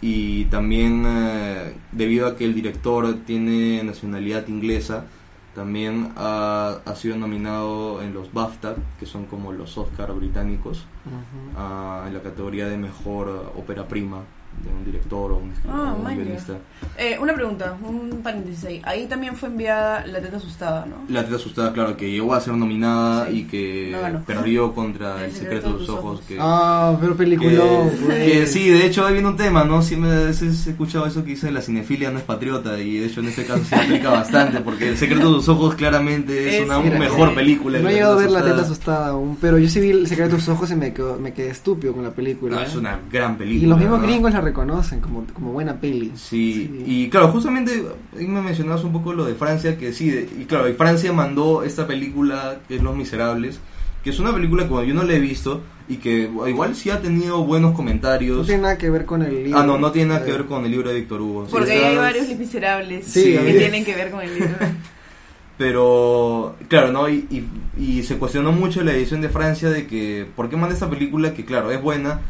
y 0.00 0.44
también 0.46 1.04
eh, 1.06 1.74
debido 1.92 2.26
a 2.26 2.36
que 2.36 2.44
el 2.44 2.54
director 2.54 3.14
tiene 3.26 3.82
nacionalidad 3.82 4.46
inglesa, 4.48 5.04
también 5.54 6.12
ha, 6.16 6.78
ha 6.84 6.94
sido 6.94 7.16
nominado 7.16 8.00
en 8.02 8.14
los 8.14 8.32
BAFTA, 8.32 8.76
que 9.00 9.06
son 9.06 9.26
como 9.26 9.52
los 9.52 9.76
Oscar 9.76 10.12
británicos, 10.12 10.84
en 11.06 12.14
la 12.14 12.20
categoría 12.22 12.68
de 12.68 12.76
Mejor 12.76 13.52
Ópera 13.56 13.88
Prima 13.88 14.22
de 14.64 14.70
un 14.70 14.84
director 14.84 15.32
o 15.32 15.36
un, 15.38 15.50
escritor 15.52 15.74
Ah, 15.76 15.94
o 15.96 16.00
un 16.08 16.14
guionista. 16.16 16.54
Eh, 16.96 17.16
una 17.20 17.34
pregunta, 17.34 17.76
un 17.82 18.20
paréntesis 18.22 18.64
ahí. 18.64 18.80
Ahí 18.84 19.06
también 19.06 19.36
fue 19.36 19.48
enviada 19.48 20.04
La 20.06 20.20
Teta 20.20 20.36
Asustada, 20.38 20.86
¿no? 20.86 20.96
La 21.08 21.24
teta 21.24 21.36
asustada, 21.36 21.72
claro, 21.72 21.96
que 21.96 22.10
llegó 22.10 22.34
a 22.34 22.40
ser 22.40 22.54
nominada 22.54 23.26
Sí. 23.28 23.38
y 23.38 23.44
que 23.44 23.96
No 24.12 24.24
perdió 24.24 24.74
contra 24.74 25.18
El 25.18 25.24
El 25.26 25.32
secreto 25.32 25.72
de 25.72 25.78
tus 25.78 25.88
ojos. 25.88 26.20
Que, 26.26 26.36
Ah, 26.40 26.96
pero 27.00 27.14
peliculón, 27.16 27.90
que, 28.08 28.24
que 28.32 28.46
sí, 28.46 28.68
de 28.70 28.86
hecho 28.86 29.06
ahí 29.06 29.12
viene 29.14 29.28
un 29.28 29.36
tema, 29.36 29.64
¿no? 29.64 29.82
Siempre 29.82 30.10
a 30.10 30.20
veces 30.26 30.66
he 30.66 30.70
escuchado 30.70 31.06
eso 31.06 31.22
que 31.24 31.30
dice 31.30 31.50
la 31.50 31.60
cinefilia 31.62 32.10
no 32.10 32.18
es 32.18 32.24
patriota 32.24 32.78
y 32.80 32.98
de 32.98 33.06
hecho 33.06 33.20
en 33.20 33.28
este 33.28 33.44
caso 33.44 33.64
se 33.64 33.74
aplica 33.74 34.10
bastante 34.10 34.60
porque 34.60 34.88
El 34.90 34.96
secreto 34.96 35.28
de 35.30 35.36
tus 35.36 35.48
ojos 35.48 35.74
claramente 35.74 36.48
es, 36.48 36.54
Es- 36.56 36.66
una 36.66 36.80
Mira, 36.80 36.98
mejor 36.98 37.30
eh, 37.30 37.34
película. 37.34 37.78
No 37.78 37.88
he 37.88 37.94
llegado 37.94 38.14
a 38.14 38.22
ver 38.22 38.30
la 38.30 38.42
teta 38.42 38.62
asustada 38.62 39.08
aún, 39.08 39.36
pero 39.40 39.58
yo 39.58 39.68
sí 39.68 39.80
vi 39.80 39.90
el 39.90 40.06
secreto 40.06 40.32
de 40.32 40.36
tus 40.38 40.48
ojos 40.48 40.70
y 40.70 40.74
me, 40.76 40.92
quedo- 40.92 41.18
me 41.18 41.32
quedé 41.32 41.50
estúpido 41.50 41.92
con 41.92 42.02
la 42.04 42.10
película. 42.10 42.56
No, 42.56 42.62
¿eh? 42.62 42.66
es 42.66 42.74
una 42.76 42.98
gran 43.10 43.36
película. 43.36 43.64
y 43.66 43.68
los 43.68 43.78
mismos 43.78 44.00
¿no? 44.00 44.06
gringos 44.06 44.32
la 44.32 44.40
reconocen 44.48 45.00
como, 45.00 45.24
como 45.32 45.52
buena 45.52 45.80
peli. 45.80 46.12
Sí, 46.16 46.82
y 46.86 47.08
claro, 47.08 47.28
justamente 47.28 47.82
ahí 48.18 48.26
me 48.26 48.40
mencionabas 48.42 48.84
un 48.84 48.92
poco 48.92 49.12
lo 49.12 49.24
de 49.24 49.34
Francia, 49.34 49.78
que 49.78 49.92
sí, 49.92 50.10
de- 50.10 50.28
y 50.40 50.44
claro, 50.44 50.68
y 50.68 50.72
Francia 50.74 51.12
mandó 51.12 51.62
esta 51.62 51.86
película 51.86 52.60
que 52.68 52.76
es 52.76 52.82
Los 52.82 52.96
Miserables, 52.96 53.60
que 54.02 54.10
es 54.10 54.18
una 54.18 54.32
película 54.32 54.64
que 54.64 54.68
bueno, 54.70 54.86
yo 54.88 54.94
no 54.94 55.02
la 55.04 55.12
he 55.14 55.20
visto 55.20 55.60
y 55.88 55.96
que 55.96 56.30
igual 56.48 56.76
sí 56.76 56.90
ha 56.90 57.00
tenido 57.00 57.44
buenos 57.44 57.70
No 57.72 57.76
comentarios. 57.76 58.46
tiene 58.46 58.62
nada 58.62 58.78
que 58.78 58.90
ver 58.90 59.04
con 59.06 59.22
el 59.22 59.44
libro. 59.44 59.58
ah, 59.58 59.64
no, 59.64 59.78
no 59.78 59.90
tiene 59.90 60.10
nada 60.12 60.24
que 60.24 60.30
Eh, 60.30 60.34
ver 60.34 60.44
con 60.46 60.64
el 60.64 60.70
libro 60.70 60.90
de 60.90 60.96
Víctor 60.96 61.20
Hugo. 61.22 61.46
sí, 61.46 61.50
Porque 61.52 61.74
está- 61.74 61.88
hay 61.88 61.96
varios 61.96 62.28
Les 62.28 62.38
Miserables 62.38 63.04
Sí, 63.06 63.24
que 63.32 63.38
había- 63.38 63.58
tienen 63.58 63.84
que 63.84 63.94
ver 63.96 64.10
con 64.10 64.20
el 64.20 64.34
libro. 64.34 64.54
Pero, 65.56 66.54
claro, 66.68 66.92
¿no? 66.92 67.08
Y, 67.08 67.26
y, 67.30 67.44
y 67.82 68.02
se 68.04 68.16
cuestionó 68.16 68.52
mucho 68.52 68.82
la 68.84 68.92
edición 68.92 69.20
de 69.20 69.28
Francia 69.28 69.68
de 69.70 69.88
que, 69.88 70.24
¿por 70.36 70.48
qué 70.48 70.56
manda 70.56 70.72
esta 70.74 70.88
película 70.88 71.34
que, 71.34 71.44
claro, 71.44 71.72
es 71.72 71.82
buena, 71.82 72.20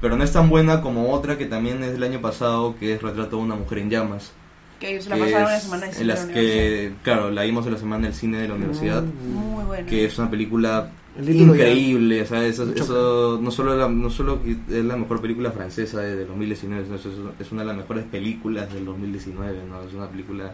pero 0.00 0.16
no 0.16 0.24
es 0.24 0.32
tan 0.32 0.48
buena 0.48 0.80
como 0.80 1.12
otra 1.12 1.36
que 1.38 1.46
también 1.46 1.82
es 1.82 1.92
del 1.92 2.02
año 2.02 2.20
pasado, 2.20 2.76
que 2.78 2.94
es 2.94 3.02
Retrato 3.02 3.36
de 3.36 3.42
una 3.42 3.54
mujer 3.56 3.78
en 3.78 3.90
llamas? 3.90 4.32
Que 4.80 5.00
se 5.02 5.08
la 5.10 5.16
que 5.16 5.22
pasaron 5.22 5.48
la 5.50 5.56
es 5.56 5.62
semana 5.64 5.82
de 5.86 5.88
en 5.88 5.94
cine 5.94 6.06
las 6.06 6.20
de 6.20 6.26
la 6.26 6.32
universidad. 6.38 6.62
que, 6.90 6.92
claro, 7.02 7.30
la 7.30 7.42
vimos 7.42 7.66
en 7.66 7.72
la 7.72 7.78
semana 7.78 8.04
del 8.06 8.14
cine 8.14 8.38
de 8.38 8.48
la 8.48 8.54
universidad. 8.54 9.02
Muy 9.02 9.64
bueno. 9.64 9.86
que 9.88 10.04
es 10.04 10.18
una 10.18 10.30
película 10.30 10.90
increíble, 11.20 12.22
o 12.22 12.26
sea, 12.26 12.44
eso, 12.46 12.70
eso 12.74 13.40
no 13.42 13.50
solo 13.50 13.76
la- 13.76 13.88
no 13.88 14.08
solo 14.10 14.38
es 14.46 14.84
la 14.84 14.96
mejor 14.96 15.20
película 15.20 15.50
francesa 15.50 16.00
de, 16.00 16.14
de 16.16 16.24
2019, 16.26 16.84
sino 16.84 16.96
eso 16.96 17.08
es, 17.10 17.46
es 17.46 17.52
una 17.52 17.62
de 17.62 17.68
las 17.68 17.76
mejores 17.76 18.04
películas 18.04 18.72
del 18.72 18.84
2019, 18.84 19.58
¿no? 19.68 19.82
Es 19.82 19.94
una 19.94 20.08
película 20.08 20.52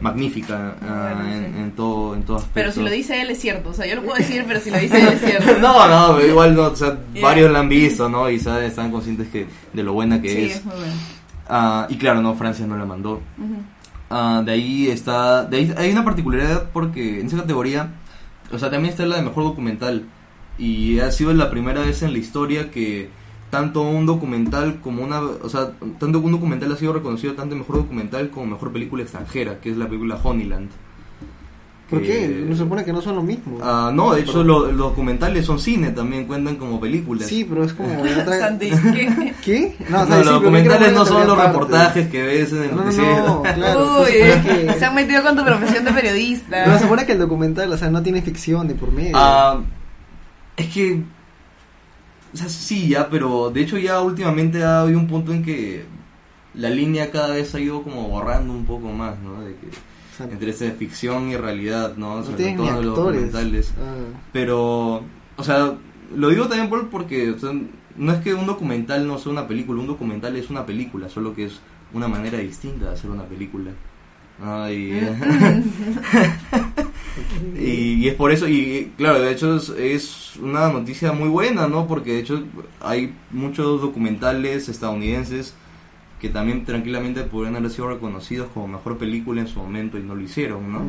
magnífica 0.00 0.74
Bueno, 0.80 1.26
en, 1.32 1.44
sí. 1.54 1.58
en 1.60 1.70
todo 1.72 2.14
en 2.14 2.22
todo 2.24 2.36
Pero 2.54 2.70
si 2.72 2.80
aspecto. 2.80 2.82
lo 2.90 2.90
dice 2.96 3.20
él 3.22 3.30
es 3.30 3.40
cierto. 3.40 3.70
O 3.70 3.74
sea, 3.74 3.86
yo 3.86 3.96
lo 3.96 4.02
puedo 4.02 4.16
decir, 4.16 4.44
pero 4.46 4.60
si 4.60 4.70
lo 4.70 4.78
dice 4.78 5.00
él 5.00 5.08
es 5.08 5.20
cierto. 5.20 5.58
no, 5.60 5.88
no, 5.88 6.16
pero 6.16 6.28
igual 6.28 6.54
no, 6.54 6.62
o 6.64 6.76
sea, 6.76 6.98
Yeah. 7.14 7.22
varios 7.22 7.50
la 7.50 7.60
han 7.60 7.68
visto, 7.68 8.08
¿no? 8.08 8.28
Y 8.30 8.38
saben, 8.38 8.64
están 8.64 8.90
conscientes 8.90 9.28
que 9.28 9.46
de 9.72 9.82
lo 9.82 9.92
buena 9.94 10.20
que 10.20 10.28
Sí, 10.28 10.44
es. 10.44 10.56
es 10.56 10.64
muy 10.64 10.74
bueno. 10.76 10.92
Ah, 11.48 11.86
y 11.88 11.96
claro, 11.96 12.20
no, 12.22 12.34
Francia 12.34 12.66
no 12.66 12.76
la 12.76 12.84
mandó. 12.84 13.20
Ah, 14.10 14.42
de 14.44 14.52
ahí 14.52 14.88
está, 14.88 15.44
de 15.44 15.56
ahí 15.56 15.74
hay 15.76 15.90
una 15.92 16.04
particularidad 16.04 16.70
porque 16.72 17.20
en 17.20 17.26
esa 17.26 17.38
categoría, 17.38 17.88
o 18.52 18.58
sea, 18.58 18.70
también 18.70 18.92
está 18.92 19.04
la 19.06 19.16
de 19.16 19.22
mejor 19.22 19.44
documental 19.44 20.04
y 20.58 20.98
ha 21.00 21.10
sido 21.10 21.32
la 21.34 21.50
primera 21.50 21.80
vez 21.80 22.02
en 22.02 22.12
la 22.12 22.18
historia 22.18 22.70
que 22.70 23.10
tanto 23.50 23.82
un 23.82 24.06
documental 24.06 24.80
como 24.80 25.02
una, 25.04 25.20
o 25.20 25.48
sea, 25.48 25.70
tanto 25.98 26.18
un 26.18 26.32
documental 26.32 26.72
ha 26.72 26.76
sido 26.76 26.92
reconocido 26.92 27.34
tanto 27.34 27.54
mejor 27.56 27.76
documental 27.76 28.30
como 28.30 28.46
mejor 28.46 28.72
película 28.72 29.02
extranjera, 29.02 29.60
que 29.60 29.70
es 29.70 29.76
la 29.76 29.86
película 29.86 30.18
Honeyland. 30.22 30.68
¿Por 31.88 32.00
Que- 32.02 32.06
qué? 32.08 32.44
No 32.48 32.56
se 32.56 32.62
supone 32.64 32.84
que 32.84 32.92
no 32.92 33.00
son 33.00 33.14
lo 33.14 33.22
mismo. 33.22 33.58
Ah, 33.62 33.92
no, 33.94 34.12
de 34.12 34.22
hecho 34.22 34.42
lo- 34.42 34.66
los 34.72 34.76
documentales 34.76 35.46
son 35.46 35.60
cine, 35.60 35.90
también 35.92 36.26
cuentan 36.26 36.56
como 36.56 36.80
películas. 36.80 37.28
sí, 37.28 37.44
pero 37.48 37.62
es 37.62 37.72
como... 37.74 37.88
otra- 38.20 38.58
¿qué? 38.58 39.34
¿Qué? 39.44 39.76
No, 39.88 40.02
o 40.02 40.06
sea, 40.06 40.16
los 40.16 40.24
sí, 40.24 40.30
no 40.32 40.40
documentales 40.40 40.92
no 40.92 41.06
son 41.06 41.26
los 41.28 41.38
reportajes 41.38 42.08
que 42.08 42.22
ves 42.24 42.52
en 42.52 42.62
el 42.64 42.70
No, 42.70 42.76
no, 42.78 42.82
noticiero. 42.86 43.26
no, 43.26 43.42
claro. 43.54 44.00
Uy, 44.02 44.06
se 44.10 44.32
supone 44.42 44.66
que- 44.66 44.72
se 44.80 44.84
han 44.84 44.94
metido 44.96 45.22
con 45.22 45.36
tu 45.36 45.44
profesión 45.44 45.84
de 45.84 45.92
periodista. 45.92 46.62
Pero 46.64 46.76
se 46.76 46.82
supone 46.82 47.06
que 47.06 47.12
el 47.12 47.18
documental, 47.20 47.72
o 47.72 47.76
sea, 47.78 47.88
no 47.88 48.02
tiene 48.02 48.20
ficción 48.20 48.66
de 48.66 48.74
por 48.74 48.90
medio. 48.90 49.12
Ah, 49.14 49.60
es 50.56 50.66
que. 50.74 51.04
O 52.36 52.38
sea, 52.38 52.50
sí, 52.50 52.88
ya, 52.88 53.08
pero 53.08 53.50
de 53.50 53.62
hecho 53.62 53.78
ya 53.78 54.02
últimamente 54.02 54.62
ha 54.62 54.82
habido 54.82 54.98
un 54.98 55.06
punto 55.06 55.32
en 55.32 55.42
que 55.42 55.86
la 56.52 56.68
línea 56.68 57.10
cada 57.10 57.34
vez 57.34 57.54
ha 57.54 57.60
ido 57.60 57.82
como 57.82 58.10
borrando 58.10 58.52
un 58.52 58.66
poco 58.66 58.92
más, 58.92 59.18
¿no? 59.20 59.40
De 59.40 59.54
que 59.54 59.68
O 59.68 60.16
sea, 60.16 60.26
entre 60.26 60.50
esa 60.50 60.70
ficción 60.72 61.30
y 61.30 61.36
realidad, 61.38 61.96
¿no? 61.96 62.16
no 62.16 62.24
Sobre 62.24 62.54
todo 62.54 62.68
en 62.68 62.86
los 62.86 62.94
documentales. 62.94 63.72
Ah. 63.80 64.18
Pero, 64.34 65.02
o 65.36 65.44
sea, 65.44 65.76
lo 66.14 66.28
digo 66.28 66.46
también 66.46 66.68
por, 66.68 66.90
porque 66.90 67.30
o 67.30 67.38
sea, 67.38 67.52
no 67.96 68.12
es 68.12 68.20
que 68.20 68.34
un 68.34 68.44
documental 68.44 69.08
no 69.08 69.18
sea 69.18 69.32
una 69.32 69.48
película, 69.48 69.80
un 69.80 69.86
documental 69.86 70.36
es 70.36 70.50
una 70.50 70.66
película, 70.66 71.08
solo 71.08 71.34
que 71.34 71.46
es 71.46 71.60
una 71.94 72.06
manera 72.06 72.36
distinta 72.36 72.84
de 72.84 72.92
hacer 72.92 73.08
una 73.08 73.24
película. 73.24 73.70
Ah, 74.42 74.70
y, 74.70 74.92
y, 77.58 77.94
y 77.94 78.08
es 78.08 78.14
por 78.14 78.32
eso, 78.32 78.48
y 78.48 78.92
claro, 78.96 79.20
de 79.20 79.32
hecho 79.32 79.56
es, 79.56 79.70
es 79.70 80.36
una 80.36 80.68
noticia 80.68 81.12
muy 81.12 81.28
buena, 81.28 81.68
¿no? 81.68 81.86
Porque 81.86 82.12
de 82.12 82.20
hecho 82.20 82.42
hay 82.80 83.14
muchos 83.30 83.80
documentales 83.80 84.68
estadounidenses 84.68 85.54
que 86.20 86.28
también 86.28 86.64
tranquilamente 86.64 87.22
podrían 87.22 87.56
haber 87.56 87.70
sido 87.70 87.88
reconocidos 87.88 88.48
como 88.52 88.68
mejor 88.68 88.98
película 88.98 89.40
en 89.40 89.48
su 89.48 89.58
momento 89.58 89.98
y 89.98 90.02
no 90.02 90.14
lo 90.14 90.22
hicieron, 90.22 90.72
¿no? 90.72 90.82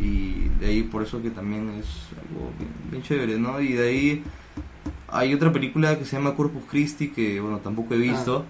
Y 0.00 0.48
de 0.60 0.66
ahí 0.66 0.82
por 0.82 1.02
eso 1.02 1.22
que 1.22 1.30
también 1.30 1.70
es 1.70 1.86
algo 2.18 2.50
bien, 2.58 2.70
bien 2.90 3.02
chévere, 3.02 3.38
¿no? 3.38 3.60
Y 3.60 3.72
de 3.72 3.88
ahí 3.88 4.22
hay 5.08 5.34
otra 5.34 5.52
película 5.52 5.98
que 5.98 6.04
se 6.04 6.16
llama 6.16 6.34
Corpus 6.34 6.62
Christi 6.70 7.08
que, 7.08 7.40
bueno, 7.40 7.58
tampoco 7.58 7.94
he 7.94 7.98
visto. 7.98 8.44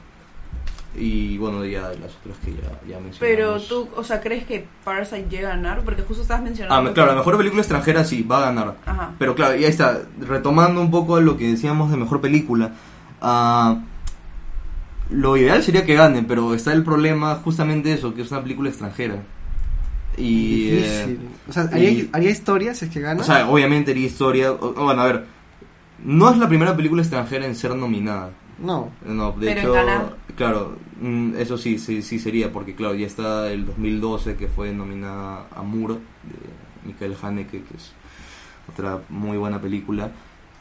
Y 0.95 1.39
bueno, 1.39 1.65
ya 1.65 1.83
las 1.83 2.15
otras 2.21 2.37
que 2.45 2.53
ya, 2.53 2.69
ya 2.87 3.01
mencionamos. 3.01 3.17
Pero 3.19 3.59
tú, 3.61 3.89
o 3.97 4.05
sea, 4.05 4.21
¿crees 4.21 4.45
que 4.45 4.67
Parasite 4.85 5.27
llega 5.31 5.49
a 5.53 5.57
ganar? 5.57 5.81
Porque 5.85 6.03
justo 6.03 6.23
estabas 6.23 6.43
mencionando. 6.43 6.91
Ah, 6.91 6.93
claro, 6.93 7.13
la 7.13 7.17
mejor 7.19 7.39
película 7.39 7.63
extranjera 7.63 8.05
sí, 8.05 8.23
va 8.23 8.39
a 8.39 8.53
ganar. 8.53 8.77
Ajá. 8.85 9.13
Pero 9.19 9.35
claro, 9.35 9.57
y 9.57 9.65
ahí 9.65 9.71
está, 9.71 10.03
retomando 10.21 10.81
un 10.83 10.91
poco 10.91 11.19
lo 11.21 11.39
que 11.39 11.49
decíamos 11.51 11.91
de 11.91 11.97
mejor 11.97 12.21
película. 12.21 12.73
ah, 13.23 13.79
lo 15.11 15.37
ideal 15.37 15.63
sería 15.63 15.85
que 15.85 15.95
gane, 15.95 16.23
pero 16.23 16.55
está 16.55 16.73
el 16.73 16.83
problema 16.85 17.35
justamente 17.37 17.93
eso, 17.93 18.15
que 18.15 18.23
es 18.23 18.31
una 18.31 18.43
película 18.43 18.71
extranjera. 18.71 19.17
Y... 20.17 20.69
eh, 20.73 21.19
o 21.49 21.53
sea, 21.53 21.65
¿haría, 21.73 21.91
y- 21.91 22.11
haría 22.13 22.31
historia 22.31 22.75
si 22.75 22.87
es 22.87 22.91
que 22.91 23.01
gana? 23.01 23.21
o 23.21 23.25
sea, 23.25 23.49
obviamente 23.49 23.91
haría 23.91 24.07
historia. 24.07 24.53
o- 24.53 24.73
bueno, 24.75 25.03
a 25.03 25.07
ver, 25.07 25.25
no 26.05 26.31
es 26.31 26.39
la 26.39 26.49
primera 26.49 26.75
película 26.77 27.03
extranjera 27.03 27.47
en 27.47 27.55
ser 27.57 27.75
nominada. 27.75 28.31
no. 28.59 28.91
No, 29.05 29.33
de 29.33 29.47
Pero 29.49 29.51
en 29.51 29.59
hecho, 29.59 29.73
ganar. 29.73 30.17
Claro, 30.37 30.77
mm, 31.01 31.35
eso 31.37 31.59
sí, 31.59 31.79
sí, 31.79 32.03
sí 32.03 32.18
sería, 32.18 32.53
porque 32.53 32.75
claro, 32.75 32.95
ya 32.95 33.07
está 33.07 33.51
el 33.51 33.66
2012 33.66 34.37
que 34.37 34.49
fue 34.49 34.73
nominada 34.73 35.47
a 35.55 35.62
Moore 35.62 35.95
de 35.95 36.87
Michael 36.87 37.16
Haneke, 37.21 37.62
que 37.62 37.77
es 37.77 37.92
otra 38.68 39.01
muy 39.09 39.37
buena 39.37 39.61
película, 39.61 40.11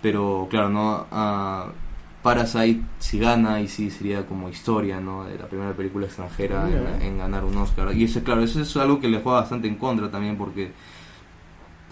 pero 0.01 0.47
claro, 0.49 0.69
no, 0.69 1.07
ah, 1.11 1.67
Parasite 2.23 2.81
si 2.99 3.17
gana 3.19 3.61
y 3.61 3.67
sí 3.67 3.89
sería 3.89 4.27
como 4.27 4.47
historia, 4.49 4.99
¿no? 4.99 5.25
De 5.25 5.37
la 5.39 5.47
primera 5.47 5.73
película 5.73 6.05
extranjera 6.05 6.69
en, 6.69 7.01
en 7.01 7.17
ganar 7.17 7.43
un 7.43 7.57
Oscar. 7.57 7.95
Y 7.95 8.03
eso, 8.03 8.23
claro, 8.23 8.43
eso 8.43 8.61
es 8.61 8.77
algo 8.77 8.99
que 8.99 9.07
le 9.07 9.21
juega 9.21 9.39
bastante 9.39 9.67
en 9.67 9.75
contra 9.75 10.11
también, 10.11 10.37
porque 10.37 10.71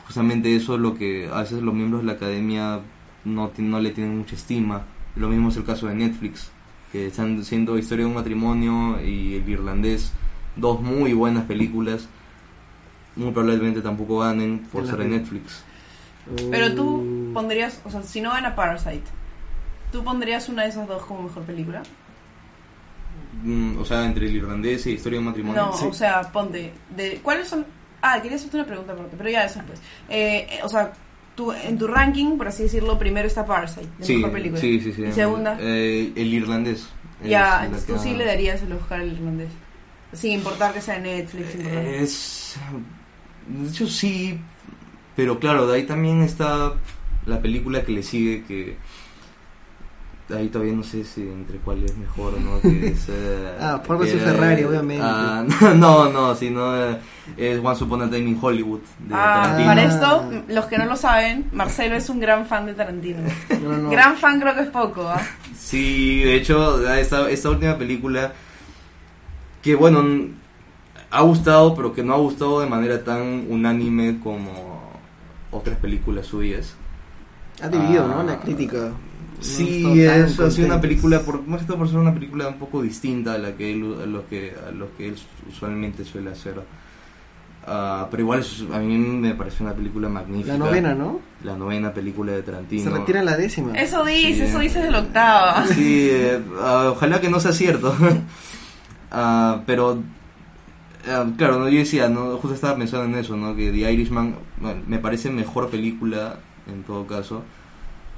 justamente 0.06 0.56
eso 0.56 0.76
es 0.76 0.82
lo 0.82 0.96
que 0.96 1.30
a 1.32 1.42
veces 1.42 1.62
los 1.62 1.74
miembros 1.74 2.02
de 2.02 2.08
la 2.08 2.14
academia 2.14 2.80
no, 3.26 3.52
no 3.58 3.80
le 3.80 3.92
tienen 3.92 4.18
mucha 4.18 4.36
estima. 4.36 4.86
Lo 5.16 5.30
mismo 5.30 5.50
es 5.50 5.58
el 5.58 5.64
caso 5.64 5.88
de 5.88 5.96
Netflix, 5.96 6.52
que 6.92 7.08
están 7.08 7.44
siendo 7.44 7.78
Historia 7.78 8.06
de 8.06 8.10
un 8.10 8.16
matrimonio 8.16 9.00
y 9.02 9.36
El 9.36 9.48
irlandés, 9.50 10.12
dos 10.56 10.82
muy 10.82 11.14
buenas 11.14 11.46
películas. 11.46 12.08
Muy 13.16 13.32
probablemente 13.32 13.82
tampoco 13.82 14.20
ganen 14.20 14.60
por 14.72 14.86
ser 14.88 14.98
de 14.98 15.06
Netflix. 15.06 15.64
Pero 16.52 16.74
tú 16.76 17.02
Uh, 17.02 17.34
pondrías, 17.34 17.82
o 17.86 17.90
sea, 17.92 18.02
si 18.04 18.22
no 18.22 18.32
gana 18.32 18.56
Parasite, 18.56 19.04
¿tú 19.92 20.04
pondrías 20.04 20.48
una 20.50 20.64
de 20.64 20.70
esas 20.70 20.88
dos 20.88 21.04
como 21.06 21.24
mejor 21.24 21.44
película? 21.44 21.82
Mm, 23.44 23.78
o 23.80 23.86
sea, 23.86 24.06
entre 24.06 24.28
el 24.28 24.36
irlandés 24.36 24.86
y 24.88 24.92
Historia 24.92 25.18
de 25.18 25.20
un 25.20 25.26
matrimonio. 25.26 25.66
No, 25.68 25.74
Sí. 25.74 25.86
o 25.86 25.94
sea, 25.94 26.22
ponte. 26.32 26.72
De, 26.96 27.20
¿Cuáles 27.22 27.48
son.? 27.48 27.66
Ah, 28.02 28.20
quería 28.22 28.38
hacerte 28.38 28.58
una 28.58 28.66
pregunta, 28.66 28.94
aparte, 28.94 29.16
pero 29.18 29.30
ya 29.30 29.44
eso 29.46 29.60
después. 29.60 29.80
Eh, 30.10 30.48
eh, 30.52 30.60
o 30.64 30.70
sea, 30.70 30.94
tú, 31.40 31.54
en 31.54 31.78
tu 31.78 31.88
ranking, 31.88 32.38
por 32.38 32.50
así 32.50 32.64
decirlo, 32.64 33.00
primero 33.00 33.26
está 33.26 33.46
Parasite, 33.46 33.88
sí, 34.02 34.18
mejor 34.18 34.34
película. 34.34 34.60
sí, 34.60 34.82
sí, 34.82 34.92
sí. 34.92 35.04
Y 35.04 35.14
segunda. 35.14 35.58
Eh, 35.62 36.12
el 36.14 36.34
irlandés. 36.34 36.90
ya, 37.24 37.66
Es 37.66 37.72
la 37.72 37.78
tú 37.80 37.94
que 37.94 38.00
sí 38.00 38.14
le 38.14 38.26
darías 38.26 38.62
el 38.62 38.74
Oscar 38.74 39.00
al 39.00 39.14
irlandés. 39.14 39.50
Sin 40.12 40.34
importar 40.34 40.74
que 40.74 40.82
sea 40.82 40.96
de 40.96 41.02
Netflix. 41.02 41.56
Es. 41.56 42.58
De 43.48 43.70
hecho 43.70 43.88
sí, 43.88 44.38
pero 45.16 45.40
claro, 45.40 45.66
de 45.66 45.78
ahí 45.78 45.84
también 45.84 46.22
está 46.24 46.74
la 47.26 47.42
película 47.42 47.84
que 47.84 47.94
le 47.94 48.04
sigue 48.04 48.44
que 48.44 48.76
ahí 50.36 50.48
todavía 50.50 50.74
no 50.74 50.84
sé 50.84 51.04
si 51.04 51.22
entre 51.22 51.58
cuál 51.60 51.84
es 51.84 51.98
mejor, 51.98 52.40
¿no? 52.40 52.60
Que 52.62 52.88
es, 52.94 53.06
eh, 53.10 53.58
Ah, 53.60 53.82
vs 53.88 54.14
era- 54.14 54.24
Ferrari, 54.32 54.64
obviamente. 54.64 55.04
Ah, 55.06 55.44
no, 55.76 56.10
no, 56.10 56.36
sino 56.36 56.76
eh, 56.76 56.98
es 57.38 57.60
Once 57.64 57.84
Upon 57.84 58.02
a 58.04 58.10
Time 58.10 58.30
in 58.30 58.38
Hollywood 58.42 58.80
de 59.00 59.14
Ah, 59.16 59.42
Tarantino. 59.44 59.68
para 59.70 59.84
esto, 59.84 60.26
m- 60.32 60.44
los 60.54 60.66
que 60.66 60.78
no 60.78 60.86
lo 60.86 60.96
saben, 60.96 61.46
Marcelo 61.52 61.96
es 61.96 62.10
un 62.10 62.20
gran 62.20 62.46
fan 62.46 62.66
de 62.66 62.74
Tarantino. 62.74 63.20
No, 63.64 63.78
no. 63.78 63.90
Gran 63.90 64.16
fan 64.18 64.40
creo 64.40 64.56
que 64.56 64.62
es 64.62 64.70
poco, 64.70 65.08
¿ah? 65.08 65.22
Sí, 65.58 66.20
de 66.24 66.36
hecho, 66.36 66.88
esta, 66.94 67.30
esta 67.30 67.50
última 67.50 67.78
película 67.78 68.34
que 69.62 69.76
bueno, 69.76 70.00
n- 70.02 70.32
ha 71.12 71.22
gustado, 71.22 71.76
pero 71.76 71.92
que 71.94 72.04
no 72.04 72.14
ha 72.14 72.18
gustado 72.18 72.60
de 72.62 72.68
manera 72.68 73.04
tan 73.04 73.46
unánime 73.50 74.20
como 74.24 74.92
otras 75.52 75.78
películas 75.80 76.28
suyas. 76.28 76.76
Ha 77.62 77.68
dividido, 77.68 78.06
Ah. 78.06 78.16
¿no? 78.18 78.24
La 78.24 78.40
crítica. 78.40 78.92
Sí, 79.40 80.06
ha 80.08 80.28
sido 80.28 80.68
una 80.68 80.82
película, 80.82 81.22
por, 81.22 81.46
más 81.48 81.62
que 81.62 81.68
todo 81.68 81.78
por 81.78 81.90
ser 81.90 81.98
una 82.00 82.14
película 82.14 82.48
un 82.48 82.60
poco 82.60 82.82
distinta 82.82 83.34
a 83.34 83.38
la 83.38 83.54
que 83.56 83.72
él, 83.74 83.96
a 84.02 84.06
lo 84.06 84.28
que, 84.28 84.54
a 84.68 84.72
lo 84.72 84.96
que 84.98 85.08
él 85.10 85.16
usualmente 85.50 86.04
suele 86.06 86.32
hacer. 86.32 86.62
Ah, 87.68 88.08
pero 88.10 88.24
igual 88.24 88.40
es- 88.40 88.64
a 88.74 88.80
mí 88.80 88.98
me 88.98 89.36
pareció 89.36 89.66
una 89.66 89.76
película 89.76 90.10
magnífica. 90.10 90.54
La 90.54 90.58
novena, 90.60 90.96
¿no? 90.96 91.20
La 91.44 91.56
novena 91.56 91.94
película 91.94 92.32
de 92.32 92.42
Tarantino. 92.42 92.84
Se 92.84 92.90
retira 92.90 93.20
en 93.20 93.26
la 93.26 93.38
décima. 93.38 93.74
Eso 93.74 94.04
dice, 94.06 94.34
Sí. 94.34 94.42
eso 94.44 94.60
dice 94.60 94.80
de 94.82 94.92
la 94.92 95.00
octava. 95.00 95.68
Sí, 95.68 96.08
eh, 96.12 96.40
ah, 96.62 96.90
ojalá 96.92 97.22
que 97.22 97.30
no 97.30 97.40
sea 97.40 97.52
cierto. 97.54 97.96
Ah, 99.12 99.64
pero, 99.66 100.04
claro, 101.38 101.58
¿no? 101.60 101.68
yo 101.70 101.80
decía, 101.80 102.10
¿no? 102.10 102.38
justo 102.38 102.54
estaba 102.54 102.78
pensando 102.78 103.06
en 103.06 103.16
eso, 103.16 103.36
¿no? 103.36 103.56
que 103.56 103.72
The 103.72 103.92
Irishman 103.92 104.36
bueno, 104.58 104.82
me 104.88 105.00
parece 105.00 105.32
mejor 105.32 105.70
película 105.70 106.36
en 106.72 106.84
todo 106.84 107.08
caso. 107.08 107.44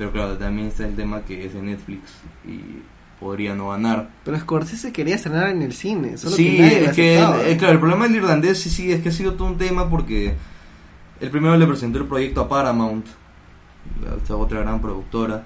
Pero 0.01 0.11
claro, 0.13 0.35
también 0.39 0.69
está 0.69 0.87
el 0.87 0.95
tema 0.95 1.21
que 1.21 1.45
es 1.45 1.53
de 1.53 1.61
Netflix 1.61 2.01
y 2.43 2.81
podría 3.19 3.53
no 3.53 3.69
ganar. 3.69 4.09
Pero 4.25 4.39
Scorsese 4.39 4.91
quería 4.91 5.13
estrenar 5.13 5.49
en 5.49 5.61
el 5.61 5.73
cine. 5.73 6.17
Solo 6.17 6.35
sí, 6.35 6.55
que 6.55 6.61
nadie 6.63 6.85
es 6.85 6.91
que, 6.95 7.17
aceptaba. 7.19 7.47
eh, 7.47 7.57
claro, 7.57 7.73
el 7.73 7.79
problema 7.79 8.05
del 8.07 8.15
irlandés 8.15 8.57
sí, 8.59 8.71
sí, 8.71 8.91
es 8.91 9.01
que 9.03 9.09
ha 9.09 9.11
sido 9.11 9.33
todo 9.33 9.47
un 9.47 9.57
tema 9.59 9.87
porque 9.91 10.33
el 11.19 11.29
primero 11.29 11.55
le 11.55 11.67
presentó 11.67 11.99
el 11.99 12.05
proyecto 12.05 12.41
a 12.41 12.49
Paramount, 12.49 13.05
esta 14.17 14.35
otra 14.35 14.61
gran 14.61 14.81
productora, 14.81 15.43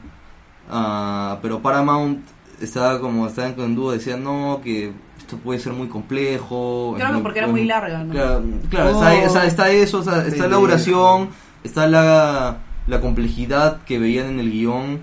Ah, 0.69 1.37
pero 1.41 1.59
Paramount 1.61 2.25
estaba 2.61 2.99
como, 3.01 3.27
estaban 3.27 3.53
con 3.55 3.75
duda, 3.75 3.95
decían 3.95 4.23
no, 4.23 4.61
que 4.63 4.93
esto 5.17 5.35
puede 5.37 5.59
ser 5.59 5.73
muy 5.73 5.87
complejo. 5.89 6.93
Creo 6.97 7.13
que 7.13 7.19
porque 7.19 7.39
era 7.39 7.47
muy 7.49 7.65
larga, 7.65 8.03
¿no? 8.05 8.11
Claro, 8.13 8.43
claro, 8.69 8.97
Oh, 8.97 9.03
está, 9.03 9.13
está- 9.25 9.45
está 9.45 9.69
eso, 9.71 9.99
o 9.99 10.03
sea, 10.03 10.25
está 10.25 10.47
la 10.47 10.55
duración, 10.55 11.29
está 11.63 11.87
la, 11.87 12.57
la 12.87 13.01
complejidad 13.01 13.83
que 13.83 13.99
veían 13.99 14.27
en 14.27 14.39
el 14.39 14.51
guion, 14.51 14.99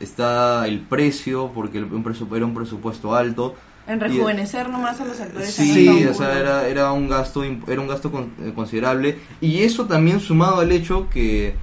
está 0.00 0.66
el 0.66 0.80
precio, 0.80 1.50
porque 1.54 1.78
el- 1.78 1.84
un 1.84 2.02
presupuesto, 2.02 2.36
era 2.36 2.46
un 2.46 2.54
presupuesto 2.54 3.14
alto. 3.14 3.54
En 3.86 3.98
rejuvenecer 4.00 4.68
nomás 4.68 5.00
a 5.00 5.04
los 5.04 5.20
actores. 5.20 5.52
Sí, 5.52 6.04
o 6.08 6.14
sea, 6.14 6.38
era, 6.38 6.68
era 6.68 6.92
un 6.92 7.08
gasto 7.08 7.42
era 7.44 7.80
un 7.80 7.88
gasto 7.88 8.12
con- 8.12 8.32
eh, 8.40 8.52
considerable 8.54 9.18
y 9.40 9.58
eso 9.62 9.86
también 9.86 10.20
sumado 10.20 10.60
al 10.60 10.70
hecho 10.70 11.08
que 11.10 11.54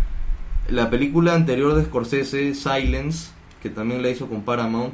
la 0.70 0.90
película 0.90 1.34
anterior 1.34 1.74
de 1.76 1.86
Scorsese, 1.86 2.54
Silence, 2.56 3.30
que 3.62 3.70
también 3.70 4.02
la 4.02 4.10
hizo 4.10 4.28
con 4.28 4.42
Paramount, 4.42 4.94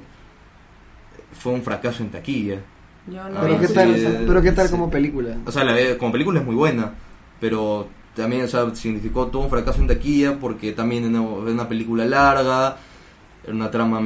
fue 1.33 1.53
un 1.53 1.61
fracaso 1.63 2.03
en 2.03 2.09
taquilla. 2.09 2.59
Yo 3.07 3.23
no 3.29 3.37
Ah, 3.37 3.41
Pero 3.41 3.59
qué 3.59 3.67
sí, 3.67 3.73
tal, 3.73 4.23
pero 4.27 4.41
qué 4.41 4.51
tal 4.51 4.67
sí. 4.67 4.71
como 4.71 4.89
película. 4.89 5.35
O 5.45 5.51
sea, 5.51 5.63
la 5.63 5.97
como 5.97 6.11
película 6.11 6.39
es 6.39 6.45
muy 6.45 6.55
buena, 6.55 6.91
pero 7.39 7.87
también 8.15 8.43
o 8.43 8.47
sea, 8.47 8.73
significó 8.75 9.27
todo 9.27 9.43
un 9.43 9.49
fracaso 9.49 9.81
en 9.81 9.87
taquilla 9.87 10.37
porque 10.39 10.71
también 10.71 11.05
era 11.05 11.21
una, 11.21 11.67
película 11.67 12.05
larga, 12.05 12.77
era 13.43 13.53
una 13.53 13.69
trama 13.71 14.01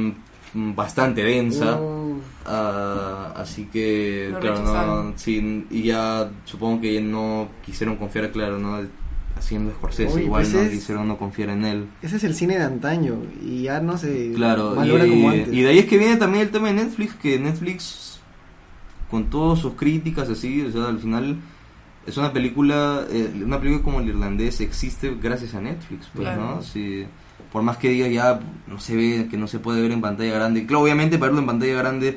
bastante 0.54 1.22
densa. 1.24 1.80
Uh, 1.80 2.00
Ah, 2.46 3.32
así 3.36 3.66
que, 3.66 4.34
claro, 4.40 4.62
no, 4.62 5.12
sí, 5.16 5.66
y 5.70 5.82
ya 5.82 6.30
supongo 6.44 6.80
que 6.80 7.00
no 7.00 7.48
quisieron 7.64 7.96
confiar, 7.96 8.30
claro, 8.32 8.58
¿no? 8.58 8.80
Haciendo 9.36 9.70
Scorsese, 9.72 10.22
igual 10.24 10.42
pues 10.42 10.54
no 10.54 10.60
es- 10.62 10.70
quisieron 10.70 11.06
no 11.08 11.16
confiar 11.16 11.50
en 11.50 11.64
él. 11.64 11.86
ese 12.02 12.16
es 12.16 12.24
el 12.24 12.34
cine 12.34 12.58
de 12.58 12.64
antaño 12.64 13.16
y 13.44 13.62
ya 13.62 13.80
no 13.80 13.96
se 13.96 14.32
Claro, 14.34 14.72
y, 14.72 14.76
valora 14.78 15.06
como 15.06 15.30
antes. 15.30 15.52
y 15.52 15.60
de 15.62 15.68
ahí 15.68 15.78
es 15.78 15.84
que 15.86 15.98
viene 15.98 16.16
también 16.16 16.44
el 16.44 16.50
tema 16.50 16.68
de 16.68 16.74
Netflix, 16.74 17.14
que 17.14 17.38
Netflix, 17.38 18.20
con 19.10 19.30
todas 19.30 19.58
sus 19.60 19.74
críticas 19.74 20.28
así, 20.28 20.62
o 20.62 20.72
sea, 20.72 20.86
al 20.88 20.98
final 20.98 21.36
es 22.06 22.16
una 22.16 22.32
película, 22.32 23.04
eh, 23.10 23.30
una 23.44 23.58
película 23.60 23.84
como 23.84 24.00
el 24.00 24.08
irlandés 24.08 24.60
existe 24.60 25.14
gracias 25.22 25.54
a 25.54 25.60
Netflix, 25.60 26.08
pues, 26.14 26.26
Claro. 26.28 26.56
¿no? 26.56 26.62
Sí, 26.62 27.04
por 27.52 27.62
más 27.62 27.76
que 27.76 27.90
diga 27.90 28.08
ya 28.08 28.40
no 28.66 28.78
se 28.78 28.96
ve, 28.96 29.28
que 29.30 29.36
no 29.36 29.46
se 29.46 29.58
puede 29.58 29.82
ver 29.82 29.92
en 29.92 30.00
pantalla 30.00 30.34
grande, 30.34 30.66
claro, 30.66 30.82
obviamente 30.84 31.18
para 31.18 31.30
verlo 31.30 31.40
en 31.40 31.46
pantalla 31.46 31.74
grande 31.76 32.08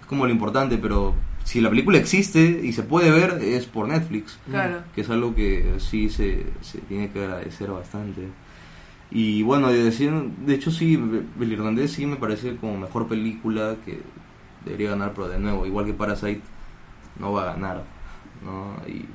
es 0.00 0.06
como 0.06 0.26
lo 0.26 0.32
importante, 0.32 0.78
pero 0.78 1.14
si 1.44 1.60
la 1.60 1.70
película 1.70 1.98
existe 1.98 2.60
y 2.62 2.72
se 2.72 2.82
puede 2.82 3.10
ver 3.10 3.40
es 3.42 3.64
por 3.66 3.88
Netflix 3.88 4.38
Claro. 4.50 4.82
que 4.94 5.00
es 5.02 5.10
algo 5.10 5.34
que 5.34 5.74
sí 5.78 6.10
se, 6.10 6.46
se 6.60 6.78
tiene 6.78 7.10
que 7.10 7.22
agradecer 7.24 7.70
bastante. 7.70 8.28
Y 9.10 9.42
bueno, 9.42 9.68
de, 9.68 9.82
decir, 9.82 10.12
de 10.12 10.54
hecho 10.54 10.70
sí, 10.70 11.00
el 11.40 11.52
irlandés 11.52 11.92
sí 11.92 12.04
me 12.04 12.16
parece 12.16 12.56
como 12.56 12.76
mejor 12.76 13.08
película 13.08 13.76
que 13.86 14.00
debería 14.66 14.90
ganar, 14.90 15.12
pero 15.14 15.28
de 15.28 15.38
nuevo, 15.38 15.64
igual 15.64 15.86
que 15.86 15.94
Parasite, 15.94 16.42
no 17.18 17.32
va 17.32 17.42
a 17.42 17.54
ganar. 17.54 17.84
¿no? 18.44 18.76
Y, 18.86 19.06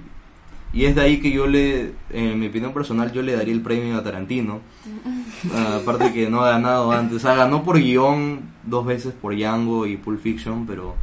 y 0.73 0.85
es 0.85 0.95
de 0.95 1.01
ahí 1.01 1.19
que 1.19 1.31
yo 1.31 1.45
le, 1.47 1.93
en 2.09 2.39
mi 2.39 2.47
opinión 2.47 2.73
personal, 2.73 3.11
yo 3.13 3.21
le 3.21 3.35
daría 3.35 3.53
el 3.53 3.61
premio 3.61 3.95
a 3.97 4.03
Tarantino. 4.03 4.59
Ah, 5.53 5.79
aparte 5.81 6.13
que 6.13 6.29
no 6.29 6.39
ha 6.41 6.51
ganado 6.51 6.91
antes, 6.93 7.17
o 7.17 7.19
sea, 7.19 7.35
ganó 7.35 7.63
por 7.63 7.77
guion 7.77 8.39
dos 8.63 8.85
veces 8.85 9.13
por 9.13 9.35
Django 9.35 9.85
y 9.85 9.97
Pulp 9.97 10.21
Fiction, 10.21 10.65
pero 10.65 10.95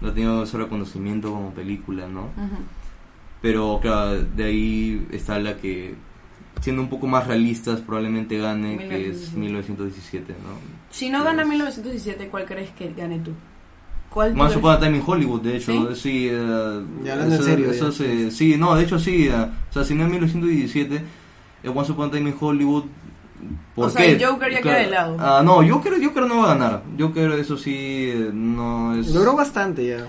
no 0.00 0.08
ha 0.08 0.14
tenido 0.14 0.44
ese 0.44 0.56
reconocimiento 0.56 1.32
como 1.32 1.50
película, 1.50 2.06
¿no? 2.06 2.26
Ujú. 2.26 2.58
Pero 3.42 3.80
claro, 3.82 4.22
de 4.22 4.44
ahí 4.44 5.06
está 5.10 5.40
la 5.40 5.56
que, 5.56 5.96
siendo 6.60 6.80
un 6.80 6.88
poco 6.88 7.08
más 7.08 7.26
realistas, 7.26 7.80
probablemente 7.80 8.38
gane, 8.38 8.78
que 8.78 9.10
es 9.10 9.32
1917, 9.32 10.32
¿no? 10.32 10.58
Si 10.90 11.10
no 11.10 11.24
gana 11.24 11.42
Es- 11.42 11.48
1917, 11.48 12.28
¿cuál 12.28 12.44
crees 12.44 12.70
que 12.70 12.92
gane 12.92 13.18
tú? 13.18 13.32
¿Cuál 14.10 14.32
crees? 14.34 14.56
Upon 14.56 14.72
a 14.74 14.78
Time 14.80 14.96
in 14.96 15.02
Hollywood, 15.06 15.40
de 15.42 15.56
hecho, 15.56 15.94
¿Sí? 15.94 16.00
sí. 16.00 16.28
eh, 16.30 16.82
Ya 17.04 17.12
hablando 17.12 17.34
en 17.34 17.40
eso- 17.40 17.42
serio, 17.50 17.70
eso 17.70 17.90
ya. 17.90 17.92
se- 17.96 18.30
sí, 18.30 18.56
no, 18.56 18.74
de 18.74 18.84
hecho 18.84 18.98
sí. 18.98 19.28
eh, 19.28 19.34
o 19.34 19.72
sea, 19.72 19.84
si 19.84 19.94
no 19.94 20.04
es 20.04 20.10
1917, 20.10 21.02
es 21.62 21.70
Once 21.74 21.92
Upon 21.92 22.08
a 22.08 22.12
Time 22.12 22.30
in 22.30 22.36
Hollywood. 22.38 22.84
¿Por 23.74 23.86
O 23.86 23.90
sea, 23.90 24.02
qué? 24.02 24.12
el 24.12 24.24
Joker 24.24 24.50
ya 24.52 24.60
queda 24.62 24.76
de 24.78 24.86
lado. 24.90 25.16
Ah, 25.20 25.42
no, 25.44 25.56
Joker, 25.68 25.94
Joker 26.02 26.26
no 26.26 26.38
va 26.38 26.44
a 26.52 26.54
ganar. 26.54 26.82
Joker, 26.98 27.30
eso 27.32 27.56
sí, 27.56 27.74
eh, 28.12 28.30
no 28.32 28.94
es. 28.98 29.08
Logró 29.14 29.36
bastante 29.36 29.86
ya. 29.86 30.06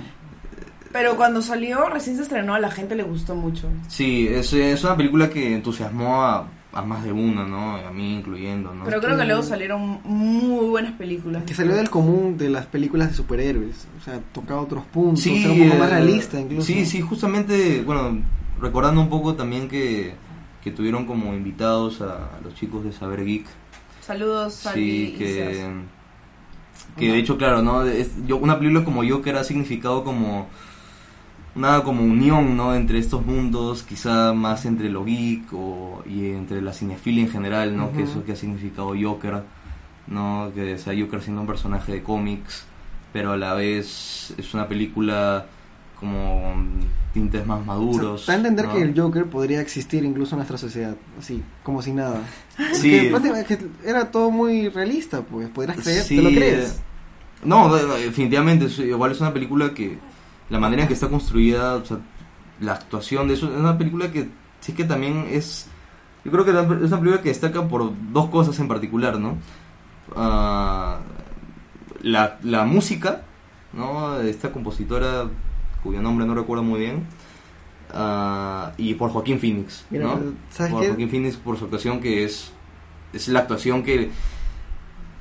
Pero 0.91 1.15
cuando 1.15 1.41
salió, 1.43 1.87
recién 1.89 2.15
se 2.15 2.23
estrenó, 2.23 2.55
a 2.55 2.59
la 2.59 2.71
gente 2.71 2.95
le 2.95 3.03
gustó 3.03 3.35
mucho. 3.35 3.67
Sí, 3.87 4.27
es, 4.27 4.51
es 4.53 4.83
una 4.83 4.97
película 4.97 5.29
que 5.29 5.53
entusiasmó 5.53 6.23
a, 6.23 6.47
a 6.71 6.81
más 6.83 7.03
de 7.03 7.11
uno, 7.11 7.47
¿no? 7.47 7.75
A 7.77 7.91
mí 7.91 8.15
incluyendo, 8.17 8.73
¿no? 8.73 8.85
Pero 8.85 9.01
creo 9.01 9.17
que 9.17 9.25
luego 9.25 9.41
salieron 9.43 9.99
muy 10.03 10.67
buenas 10.67 10.93
películas. 10.93 11.43
Que 11.43 11.55
salió 11.55 11.75
del 11.75 11.89
común 11.89 12.37
de 12.37 12.49
las 12.49 12.65
películas 12.67 13.09
de 13.09 13.15
superhéroes. 13.15 13.87
O 13.99 14.03
sea, 14.03 14.19
tocaba 14.33 14.61
otros 14.61 14.85
puntos. 14.85 15.21
Sí, 15.21 15.41
era 15.43 15.51
un 15.51 15.59
poco 15.69 15.79
más 15.79 15.87
eh, 15.87 15.93
realista 15.95 16.39
incluso. 16.39 16.67
Sí, 16.67 16.85
sí, 16.85 17.01
justamente, 17.01 17.81
bueno, 17.83 18.19
recordando 18.61 19.01
un 19.01 19.09
poco 19.09 19.33
también 19.35 19.67
que, 19.67 20.13
que 20.63 20.71
tuvieron 20.71 21.05
como 21.05 21.33
invitados 21.33 22.01
a, 22.01 22.35
a 22.37 22.41
los 22.43 22.53
chicos 22.53 22.83
de 22.83 22.91
Saber 22.93 23.25
Geek. 23.25 23.47
Saludos, 24.01 24.53
Sally 24.53 25.07
Sí, 25.07 25.15
que, 25.17 25.65
que 26.97 27.11
de 27.11 27.17
hecho, 27.17 27.37
claro, 27.37 27.61
¿no? 27.61 27.83
Es- 27.83 28.11
yo, 28.27 28.37
una 28.37 28.57
película 28.59 28.83
como 28.85 29.03
yo 29.03 29.21
que 29.21 29.29
era 29.31 29.43
significado 29.43 30.03
como 30.03 30.47
una 31.55 31.83
como 31.83 32.03
unión, 32.03 32.55
¿no? 32.55 32.75
Entre 32.75 32.99
estos 32.99 33.25
mundos, 33.25 33.83
quizá 33.83 34.33
más 34.33 34.65
entre 34.65 34.89
lo 34.89 35.03
geek 35.03 35.51
o, 35.53 36.03
y 36.05 36.27
entre 36.31 36.61
la 36.61 36.73
cinefilia 36.73 37.23
en 37.23 37.29
general, 37.31 37.75
¿no? 37.75 37.91
Que 37.91 38.03
Ujú. 38.03 38.11
eso 38.11 38.23
que 38.25 38.33
ha 38.33 38.35
significado 38.35 38.93
Joker, 38.99 39.43
¿no? 40.07 40.51
Que 40.55 40.77
sea 40.77 40.93
Joker 40.97 41.21
siendo 41.21 41.41
un 41.41 41.47
personaje 41.47 41.91
de 41.91 42.03
cómics, 42.03 42.63
pero 43.11 43.31
a 43.33 43.37
la 43.37 43.53
vez 43.55 44.33
es 44.37 44.53
una 44.53 44.67
película 44.67 45.45
como 45.99 46.53
tintes 47.13 47.45
más 47.45 47.59
O 47.59 47.63
sea, 47.65 47.73
maduros. 47.73 48.25
da 48.27 48.33
a 48.33 48.37
entender 48.37 48.67
¿no? 48.67 48.73
que 48.73 48.81
el 48.83 48.97
Joker 48.97 49.25
podría 49.25 49.59
existir 49.59 50.05
incluso 50.05 50.35
en 50.35 50.37
nuestra 50.37 50.57
sociedad, 50.57 50.95
así, 51.19 51.41
como 51.63 51.81
si 51.81 51.91
nada. 51.91 52.21
Sí. 52.73 52.91
Porque 52.91 53.07
prácticamente 53.09 53.57
que 53.57 53.89
era 53.89 54.11
todo 54.11 54.31
muy 54.31 54.69
realista, 54.69 55.21
pues, 55.21 55.49
podrías 55.49 55.77
creer, 55.79 56.03
Sí, 56.03 56.15
¿te 56.15 56.21
lo 56.21 56.29
crees? 56.29 56.69
eh, 56.71 56.73
No, 57.43 57.73
definitivamente, 57.75 58.65
igual 58.83 59.11
es 59.11 59.19
una 59.19 59.33
película 59.33 59.73
que 59.73 59.97
la 60.49 60.59
manera 60.59 60.83
en 60.83 60.87
que 60.87 60.93
está 60.93 61.09
construida, 61.09 61.75
o 61.75 61.85
sea, 61.85 61.97
la 62.59 62.73
actuación 62.73 63.27
de 63.27 63.35
eso, 63.35 63.47
es 63.51 63.57
una 63.59 63.77
película 63.77 64.11
que 64.11 64.29
sí 64.59 64.73
que 64.73 64.83
también 64.83 65.27
es, 65.29 65.67
yo 66.25 66.31
creo 66.31 66.45
que 66.45 66.51
es 66.51 66.57
una 66.91 66.99
película 66.99 67.21
que 67.21 67.29
destaca 67.29 67.67
por 67.67 67.91
dos 68.11 68.29
cosas 68.29 68.59
en 68.59 68.67
particular, 68.67 69.19
¿no? 69.19 69.37
Ah, 70.15 70.99
la, 72.01 72.39
la 72.43 72.65
música, 72.65 73.21
¿no? 73.73 74.17
De 74.17 74.29
esta 74.29 74.51
compositora 74.51 75.25
cuyo 75.83 76.01
nombre 76.01 76.25
no 76.25 76.33
recuerdo 76.35 76.63
muy 76.63 76.79
bien. 76.79 77.05
ah, 77.93 78.71
y 78.77 78.93
por 78.95 79.11
Joaquín 79.11 79.39
Phoenix, 79.39 79.85
Mira, 79.89 80.05
¿no? 80.05 80.19
¿sabes 80.49 80.71
por 80.71 80.81
qué? 80.81 80.87
Joaquín 80.89 81.09
Phoenix 81.09 81.35
por 81.37 81.57
su 81.57 81.65
actuación 81.65 81.99
que 82.01 82.23
es 82.23 82.51
es 83.13 83.27
la 83.27 83.39
actuación 83.39 83.81
que 83.83 84.11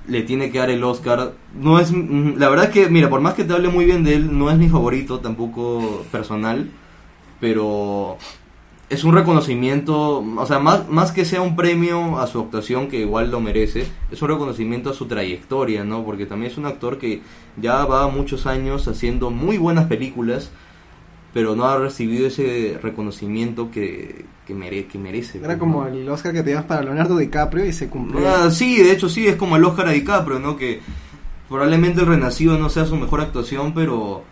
le 0.08 0.22
tiene 0.22 0.50
que 0.50 0.58
dar 0.58 0.70
el 0.70 0.82
Oscar. 0.82 1.34
No 1.54 1.78
es 1.78 1.92
mm, 1.92 2.38
la 2.38 2.48
verdad 2.48 2.70
que 2.70 2.88
mira, 2.88 3.08
por 3.08 3.20
más 3.20 3.34
que 3.34 3.44
te 3.44 3.52
hable 3.52 3.68
muy 3.68 3.84
bien 3.84 4.04
de 4.04 4.14
él, 4.14 4.36
no 4.36 4.50
es 4.50 4.58
mi 4.58 4.68
favorito 4.68 5.20
tampoco 5.20 6.04
personal, 6.10 6.70
pero 7.40 8.18
es 8.88 9.04
un 9.04 9.14
reconocimiento, 9.14 10.20
o 10.20 10.46
sea, 10.46 10.58
más, 10.58 10.88
más 10.88 11.12
que 11.12 11.26
sea 11.26 11.42
un 11.42 11.56
premio 11.56 12.18
a 12.18 12.26
su 12.26 12.40
actuación, 12.40 12.88
que 12.88 13.00
igual 13.00 13.30
lo 13.30 13.38
merece, 13.40 13.86
es 14.10 14.22
un 14.22 14.28
reconocimiento 14.28 14.88
a 14.90 14.94
su 14.94 15.06
trayectoria, 15.06 15.84
¿no? 15.84 16.04
Porque 16.04 16.24
también 16.24 16.50
es 16.50 16.58
un 16.58 16.64
actor 16.64 16.96
que 16.96 17.20
ya 17.60 17.84
va 17.84 18.08
muchos 18.08 18.46
años 18.46 18.88
haciendo 18.88 19.30
muy 19.30 19.58
buenas 19.58 19.86
películas, 19.86 20.50
pero 21.32 21.54
no 21.54 21.64
ha 21.64 21.78
recibido 21.78 22.26
ese 22.26 22.78
reconocimiento 22.82 23.70
que, 23.70 24.24
que, 24.46 24.54
mere- 24.54 24.86
que 24.86 24.98
merece. 24.98 25.38
Era 25.38 25.48
pues, 25.48 25.58
como 25.58 25.82
¿no? 25.84 25.88
el 25.88 26.08
Oscar 26.08 26.32
que 26.32 26.42
te 26.42 26.50
ibas 26.52 26.64
para 26.64 26.82
Leonardo 26.82 27.16
DiCaprio 27.18 27.64
y 27.66 27.72
se 27.72 27.88
cumplió. 27.88 28.26
Ah, 28.28 28.50
sí, 28.50 28.82
de 28.82 28.92
hecho 28.92 29.08
sí, 29.08 29.26
es 29.26 29.36
como 29.36 29.56
el 29.56 29.64
Oscar 29.64 29.88
a 29.88 29.92
DiCaprio, 29.92 30.38
¿no? 30.38 30.56
Que 30.56 30.80
probablemente 31.48 32.00
el 32.00 32.06
Renacido 32.06 32.58
no 32.58 32.68
sea 32.70 32.84
su 32.86 32.96
mejor 32.96 33.20
actuación, 33.20 33.72
pero 33.74 34.24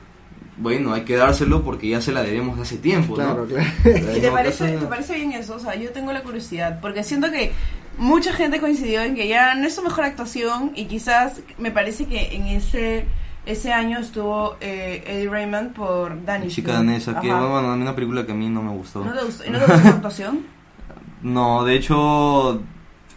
bueno, 0.59 0.95
hay 0.95 1.03
que 1.03 1.17
dárselo 1.17 1.63
porque 1.63 1.89
ya 1.89 2.01
se 2.01 2.13
la 2.13 2.23
debemos 2.23 2.57
de 2.57 2.63
hace 2.63 2.79
tiempo, 2.79 3.15
claro, 3.15 3.43
¿no? 3.43 3.47
claro. 3.47 3.69
¿Y 4.17 4.21
te 4.21 4.31
parece, 4.31 4.73
te 4.79 4.87
parece 4.87 5.15
bien 5.17 5.33
eso? 5.33 5.57
O 5.57 5.59
sea, 5.59 5.75
yo 5.77 5.91
tengo 5.91 6.13
la 6.13 6.23
curiosidad, 6.23 6.81
porque 6.81 7.05
siento 7.05 7.31
que 7.31 7.53
mucha 7.99 8.33
gente 8.33 8.59
coincidió 8.61 9.03
en 9.03 9.15
que 9.15 9.29
ya 9.29 9.55
no 9.55 9.67
es 9.67 9.75
su 9.75 9.83
mejor 9.83 10.05
actuación 10.05 10.73
y 10.75 10.87
quizás 10.87 11.41
me 11.59 11.71
parece 11.71 12.07
que 12.07 12.35
en 12.35 12.47
ese 12.47 13.05
ese 13.47 13.73
año 13.73 13.99
estuvo 14.01 14.57
eh, 14.61 15.03
Eddie 15.07 15.29
Raymond 15.29 15.73
por 15.73 16.25
Danish. 16.25 16.55
Chica 16.57 16.73
danesa, 16.75 17.21
que 17.21 17.31
Ajá. 17.31 17.47
bueno, 17.47 17.71
a 17.73 17.77
mí 17.77 17.83
una 17.83 17.95
película 17.95 18.27
que 18.27 18.33
a 18.33 18.35
mí 18.35 18.49
no 18.49 18.63
me 18.63 18.73
gustó. 18.73 19.05
¿No 19.05 19.13
te 19.13 19.25
gustó, 19.25 19.45
¿y 19.47 19.51
no 19.51 19.59
te 19.61 19.65
gustó 19.67 19.83
su 19.83 19.89
actuación? 19.95 20.41
No, 21.23 21.65
de 21.65 21.75
hecho, 21.77 22.61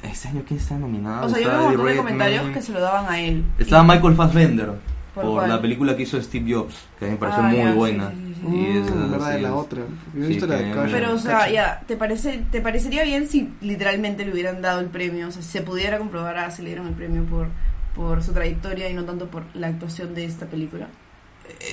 este 0.04 0.28
año 0.30 0.44
quién 0.48 0.60
está 0.60 0.76
nominado. 0.78 1.28
O 1.28 1.30
sea, 1.30 1.40
yo 1.40 1.50
vi 1.50 1.56
un 1.56 1.62
montón 1.66 1.86
de 1.86 1.92
Eddie 1.92 1.98
comentarios 1.98 2.50
que 2.54 2.62
se 2.62 2.72
lo 2.72 2.80
daban 2.80 3.12
a 3.12 3.20
él. 3.20 3.44
Estaba 3.58 3.84
Y- 3.84 3.88
Michael 3.98 4.16
Fassbender 4.16 4.70
¿Por 5.16 5.24
por, 5.26 5.48
la 5.50 5.60
película 5.60 5.98
que 5.98 6.04
hizo 6.04 6.22
Steve 6.22 6.54
Jobs, 6.54 6.76
que 6.98 7.06
a 7.06 7.08
mí 7.10 7.14
me 7.16 7.20
pareció 7.20 7.44
Ah, 7.44 7.48
muy 7.48 7.72
sí, 7.72 7.78
buena. 7.78 8.12
sí, 8.12 8.16
sí, 8.36 8.42
sí. 8.42 8.56
Y 8.56 8.78
esa, 8.78 8.96
Mm, 8.96 9.12
verdad, 9.12 9.28
sí, 9.28 9.34
de 9.36 9.42
la 9.42 9.48
es- 9.50 9.54
otra. 9.56 9.82
Yo 10.14 10.20
he 10.22 10.28
sí, 10.28 10.30
visto 10.30 10.48
la 10.48 10.56
de 10.56 10.64
que-. 10.72 10.80
Pero, 10.92 11.14
o 11.14 11.18
sea, 11.18 11.50
ya, 11.52 11.82
¿te, 11.88 11.98
parece, 11.98 12.46
¿te 12.52 12.62
parecería 12.62 13.04
bien 13.04 13.28
si 13.28 13.52
literalmente 13.60 14.24
le 14.26 14.32
hubieran 14.32 14.62
dado 14.62 14.80
el 14.80 14.86
premio? 14.86 15.28
O 15.28 15.32
sea, 15.32 15.42
si 15.42 15.50
se 15.50 15.62
pudiera 15.62 15.98
comprobar 15.98 16.38
a 16.38 16.52
si 16.52 16.62
le 16.62 16.70
dieron 16.70 16.88
el 16.88 16.94
premio 16.94 17.24
por, 17.26 17.48
por 17.96 18.22
su 18.24 18.34
trayectoria 18.34 18.90
y 18.90 18.94
no 18.94 19.04
tanto 19.06 19.28
por 19.28 19.44
la 19.54 19.68
actuación 19.68 20.14
de 20.16 20.26
esta 20.26 20.46
película. 20.46 20.88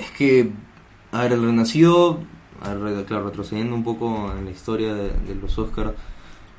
Es 0.00 0.10
que, 0.12 0.50
a 1.12 1.22
ver, 1.22 1.32
el 1.32 1.42
Renacido, 1.42 2.20
a 2.62 2.74
ver, 2.74 3.04
claro, 3.04 3.26
retrocediendo 3.26 3.74
un 3.74 3.84
poco 3.84 4.32
en 4.36 4.44
la 4.46 4.50
historia 4.50 4.94
de, 4.94 5.10
de 5.10 5.34
los 5.34 5.58
Oscars, 5.58 5.92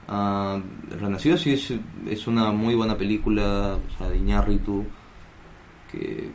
ah, 0.07 0.59
el 0.91 0.99
Renacido 0.99 1.37
sí 1.37 1.51
es, 1.53 1.73
es 2.07 2.27
una 2.27 2.51
muy 2.51 2.75
buena 2.75 2.97
película, 2.97 3.77
o 3.77 3.97
sea, 3.97 4.09
de 4.09 4.17
Iñárritu, 4.17 4.85
que, 5.91 6.29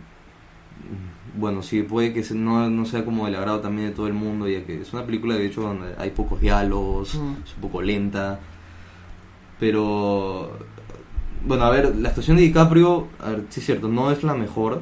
mm, 1.35 1.41
bueno, 1.41 1.63
sí, 1.63 1.83
puede 1.83 2.13
que 2.13 2.25
se- 2.25 2.35
no, 2.35 2.69
no 2.69 2.85
sea 2.85 3.05
como 3.05 3.27
del 3.27 3.37
agrado 3.37 3.61
también 3.61 3.89
de 3.91 3.95
todo 3.95 4.09
el 4.09 4.15
mundo, 4.15 4.49
ya 4.49 4.65
que 4.65 4.81
es 4.83 4.93
una 4.93 5.07
película, 5.07 5.37
de 5.37 5.47
hecho, 5.47 5.63
donde 5.63 5.95
hay 5.99 6.11
pocos 6.11 6.41
diálogos, 6.41 7.15
Mm. 7.15 7.35
es 7.45 7.55
un 7.55 7.61
poco 7.61 7.81
lenta, 7.83 8.41
pero, 9.59 10.59
bueno, 11.47 11.65
a 11.65 11.71
ver, 11.71 11.95
la 11.97 12.09
actuación 12.11 12.37
de 12.37 12.43
DiCaprio, 12.45 13.07
a 13.21 13.31
ver, 13.31 13.45
sí 13.51 13.61
es 13.61 13.67
cierto, 13.67 13.89
no 13.89 14.11
es 14.11 14.23
la 14.23 14.35
mejor, 14.35 14.81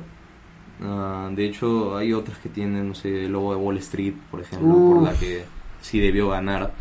Ah, 0.83 1.29
de 1.31 1.45
hecho, 1.45 1.95
hay 1.99 2.15
otras 2.15 2.39
que 2.39 2.49
tienen, 2.49 2.89
no 2.89 2.95
sé, 2.95 3.27
el 3.27 3.33
logo 3.33 3.53
de 3.53 3.59
Wall 3.61 3.77
Street, 3.77 4.15
por 4.31 4.41
ejemplo, 4.41 4.69
Uf. 4.71 4.95
por 4.95 5.13
la 5.13 5.19
que 5.19 5.45
sí 5.83 6.01
debió 6.01 6.31
ganar. 6.31 6.73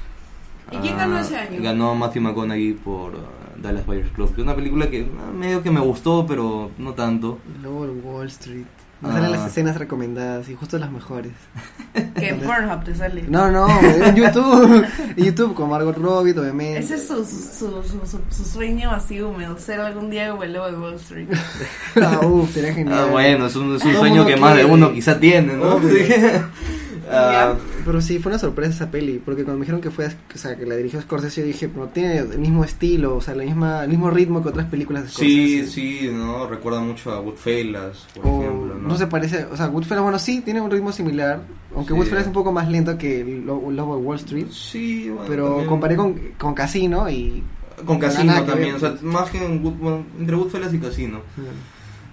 ¿Y 0.71 0.77
quién 0.77 0.93
Ah, 0.93 0.99
ganó 0.99 1.19
ese 1.19 1.35
año? 1.35 1.61
Ganó 1.61 1.95
Matthew 1.95 2.21
McConaughey 2.21 2.73
por 2.75 3.15
ah, 3.15 3.55
Dallas 3.61 3.85
Buyers 3.85 4.09
Club, 4.11 4.27
que 4.33 4.39
es 4.39 4.45
una 4.45 4.55
película 4.55 4.89
que 4.89 5.01
ah, 5.19 5.31
medio 5.33 5.61
que 5.61 5.69
me 5.69 5.81
gustó, 5.81 6.25
pero 6.25 6.71
no 6.77 6.93
tanto. 6.93 7.39
Luego 7.61 7.83
el 7.83 7.91
Wall 8.01 8.27
Street. 8.27 8.65
Me 9.01 9.09
Ah. 9.09 9.13
salen 9.13 9.31
las 9.31 9.47
escenas 9.47 9.77
recomendadas 9.77 10.49
y 10.49 10.55
justo 10.55 10.77
las 10.77 10.91
mejores. 10.91 11.31
Que 12.15 12.29
en 12.29 12.39
Pornhub 12.41 12.83
te 12.83 12.93
sale. 12.95 13.23
No, 13.29 13.49
no, 13.49 13.67
en 13.81 14.15
YouTube. 14.15 14.85
En 15.15 15.23
YouTube 15.25 15.53
con 15.53 15.69
Margot 15.69 15.97
Robbie, 15.97 16.37
obviamente. 16.37 16.79
Ese 16.79 16.95
es 16.95 17.07
su, 17.07 17.23
su, 17.25 17.81
su, 17.81 18.05
su, 18.05 18.19
su 18.29 18.43
sueño 18.45 18.91
así 18.91 19.21
húmedo, 19.21 19.57
ser 19.57 19.79
algún 19.79 20.09
día 20.09 20.27
lobo 20.27 20.43
de 20.43 20.77
Wall 20.77 20.95
Street. 20.95 21.27
Ah, 22.01 22.19
uf, 22.25 22.53
sería 22.53 22.73
genial. 22.73 22.99
Ah, 22.99 23.05
bueno, 23.11 23.45
es 23.47 23.55
un, 23.55 23.75
es 23.75 23.83
un 23.85 23.95
sueño 23.95 24.25
que 24.25 24.35
más 24.37 24.51
de 24.55 24.59
quiere. 24.61 24.73
uno 24.73 24.91
quizá 24.93 25.19
tiene, 25.19 25.53
¿no? 25.55 25.79
Ah, 27.11 27.55
Pero 27.85 28.01
sí, 28.01 28.19
fue 28.19 28.31
una 28.31 28.39
sorpresa 28.39 28.71
esa 28.71 28.91
peli, 28.91 29.19
porque 29.23 29.43
cuando 29.43 29.57
me 29.59 29.63
dijeron 29.65 29.81
que 29.81 29.89
fue, 29.89 30.07
o 30.07 30.37
sea, 30.37 30.55
que 30.55 30.65
la 30.65 30.75
dirigió 30.75 31.01
Scorsese, 31.01 31.41
yo 31.41 31.47
dije, 31.47 31.67
pero 31.67 31.87
tiene 31.87 32.17
el 32.19 32.37
mismo 32.37 32.63
estilo, 32.63 33.15
o 33.15 33.21
sea, 33.21 33.33
la 33.35 33.43
misma, 33.43 33.83
el 33.83 33.89
mismo 33.89 34.09
ritmo 34.11 34.43
que 34.43 34.49
otras 34.49 34.67
películas 34.67 35.03
de 35.03 35.09
sí, 35.09 35.59
Scorsese. 35.63 35.71
sí, 35.71 36.09
¿no? 36.13 36.47
Recuerda 36.47 36.81
mucho 36.81 37.11
a 37.11 37.19
Goodfellas, 37.19 38.05
por 38.13 38.25
O, 38.27 38.41
ejemplo, 38.41 38.75
¿no? 38.75 38.87
no 38.89 38.97
se 38.97 39.07
parece, 39.07 39.45
o 39.45 39.57
sea, 39.57 39.67
Goodfellas, 39.67 40.03
bueno, 40.03 40.19
sí, 40.19 40.41
tiene 40.41 40.61
un 40.61 40.69
ritmo 40.69 40.91
similar, 40.91 41.41
aunque 41.75 41.93
Sí. 41.93 41.97
Goodfellas 41.97 42.21
es 42.21 42.27
un 42.27 42.33
poco 42.33 42.51
más 42.51 42.69
lento 42.69 42.97
que 42.97 43.23
Lobo 43.45 43.71
de 43.97 44.01
Wall 44.03 44.17
Street, 44.17 44.47
Sí, 44.51 45.09
bueno, 45.09 45.25
pero 45.27 45.45
también- 45.47 45.67
comparé 45.67 45.95
con, 45.95 46.13
con 46.37 46.53
Casino 46.53 47.09
y... 47.09 47.41
Con 47.85 47.95
No, 47.97 47.99
Casino 48.01 48.43
también, 48.43 48.75
o 48.75 48.79
sea, 48.79 48.95
más 49.01 49.29
que 49.29 49.43
en 49.43 49.63
Good- 49.63 49.77
bueno, 49.79 50.03
entre 50.19 50.35
Goodfellas 50.35 50.73
y 50.73 50.79
Casino. 50.79 51.21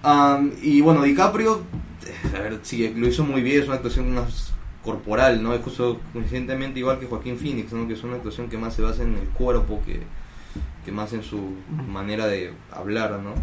Am, 0.03 0.51
y 0.61 0.81
bueno, 0.81 1.03
DiCaprio, 1.03 1.61
a 2.35 2.39
ver, 2.39 2.59
sí, 2.63 2.91
lo 2.95 3.07
hizo 3.07 3.23
muy 3.25 3.41
bien, 3.41 3.61
es 3.61 3.67
una 3.67 3.75
actuación 3.75 4.13
más 4.13 4.53
corporal, 4.87 5.43
¿no? 5.43 5.53
Es 5.53 5.61
justo 5.61 5.99
coincidentemente 6.13 6.79
igual 6.79 6.97
que 6.97 7.07
Joaquín 7.07 7.37
Phoenix, 7.37 7.73
¿no? 7.73 7.85
Que 7.87 7.93
es 7.93 8.03
una 8.05 8.15
actuación 8.15 8.47
que 8.47 8.57
más 8.57 8.73
se 8.73 8.81
basa 8.81 9.03
en 9.03 9.15
el 9.15 9.27
cuerpo 9.27 9.81
que, 9.85 9.99
que 10.85 10.93
más 10.93 11.11
en 11.11 11.23
su 11.23 11.55
manera 11.89 12.25
de 12.25 12.53
hablar, 12.71 13.19
¿no? 13.19 13.33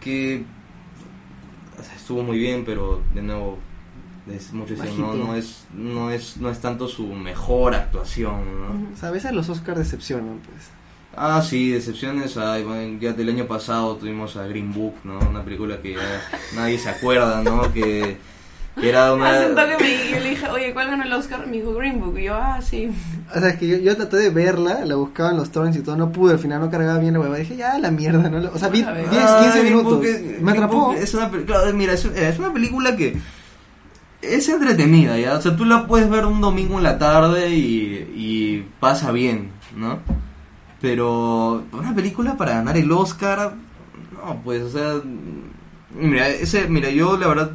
Que 0.00 0.42
o 1.78 1.82
sea, 1.82 1.94
estuvo 1.96 2.22
muy 2.22 2.38
bien, 2.38 2.64
pero 2.64 3.02
de 3.12 3.20
nuevo, 3.20 3.58
es 4.26 4.54
mucho 4.54 4.74
no, 4.96 5.12
no 5.12 5.36
es, 5.36 5.66
no 5.74 6.10
es, 6.10 6.38
no 6.38 6.48
es 6.48 6.60
tanto 6.60 6.88
su 6.88 7.06
mejor 7.08 7.74
actuación, 7.74 8.40
¿no? 8.58 8.94
O 8.94 8.96
sea, 8.96 9.10
a 9.10 9.12
veces 9.12 9.32
los 9.32 9.50
Oscars 9.50 9.80
decepcionan, 9.80 10.40
pues. 10.46 10.70
Ah, 11.14 11.42
sí, 11.42 11.72
decepciones. 11.72 12.38
Ay, 12.38 12.64
bueno, 12.64 12.98
ya 12.98 13.12
del 13.12 13.28
año 13.28 13.46
pasado 13.46 13.96
tuvimos 13.96 14.34
a 14.36 14.46
Green 14.46 14.72
Book, 14.72 14.94
¿no? 15.04 15.18
Una 15.18 15.44
película 15.44 15.82
que 15.82 15.92
ya 15.92 16.22
nadie 16.54 16.78
se 16.78 16.88
acuerda, 16.88 17.42
¿no? 17.42 17.70
Que, 17.70 18.16
que 18.80 18.88
era 18.88 19.14
una... 19.14 19.30
Hace 19.30 19.48
un 19.50 19.54
toque 19.56 19.76
me, 19.80 20.20
le 20.20 20.30
dije, 20.30 20.48
oye, 20.48 20.72
¿cuál 20.74 20.88
ganó 20.88 21.02
el 21.04 21.12
Oscar? 21.12 21.46
Me 21.46 21.52
dijo 21.56 21.72
Green 21.74 21.98
Book. 22.00 22.18
Y 22.18 22.24
yo, 22.24 22.34
ah, 22.34 22.60
sí. 22.62 22.90
O 23.34 23.40
sea, 23.40 23.48
es 23.50 23.56
que 23.56 23.66
yo, 23.68 23.76
yo 23.78 23.96
traté 23.96 24.16
de 24.18 24.30
verla, 24.30 24.84
la 24.84 24.96
buscaba 24.96 25.30
en 25.30 25.38
los 25.38 25.50
torrents 25.50 25.78
y 25.78 25.82
todo, 25.82 25.96
no 25.96 26.12
pude, 26.12 26.34
al 26.34 26.38
final 26.38 26.60
no 26.60 26.70
cargaba 26.70 26.98
bien 26.98 27.14
la 27.14 27.20
hueva. 27.20 27.36
Dije, 27.38 27.56
ya, 27.56 27.78
la 27.78 27.90
mierda, 27.90 28.28
¿no? 28.28 28.50
O 28.52 28.58
sea, 28.58 28.68
vi 28.68 28.82
A 28.82 28.92
ver. 28.92 29.08
10, 29.10 29.22
Ah, 29.24 29.38
15 29.42 29.58
Green 29.60 29.76
minutos. 29.76 30.04
Es- 30.04 30.40
Me 30.42 30.52
atrapó. 30.52 30.92
Es 30.92 31.14
una, 31.14 31.30
claro, 31.30 31.72
mira, 31.74 31.94
es, 31.94 32.04
es 32.04 32.38
una 32.38 32.52
película 32.52 32.94
que 32.96 33.16
es 34.22 34.48
entretenida, 34.48 35.18
¿ya? 35.18 35.34
O 35.34 35.40
sea, 35.42 35.56
tú 35.56 35.64
la 35.64 35.86
puedes 35.86 36.08
ver 36.10 36.26
un 36.26 36.40
domingo 36.40 36.76
en 36.78 36.82
la 36.84 36.98
tarde 36.98 37.50
y, 37.50 38.10
y 38.14 38.66
pasa 38.80 39.10
bien, 39.12 39.50
¿no? 39.76 39.98
Pero 40.80 41.64
una 41.72 41.94
película 41.94 42.36
para 42.36 42.54
ganar 42.54 42.76
el 42.76 42.90
Oscar, 42.92 43.54
no, 44.12 44.40
pues, 44.44 44.62
o 44.62 44.70
sea, 44.70 44.94
mira, 45.98 46.28
ese, 46.28 46.68
mira, 46.68 46.90
yo 46.90 47.16
la 47.16 47.26
verdad, 47.28 47.50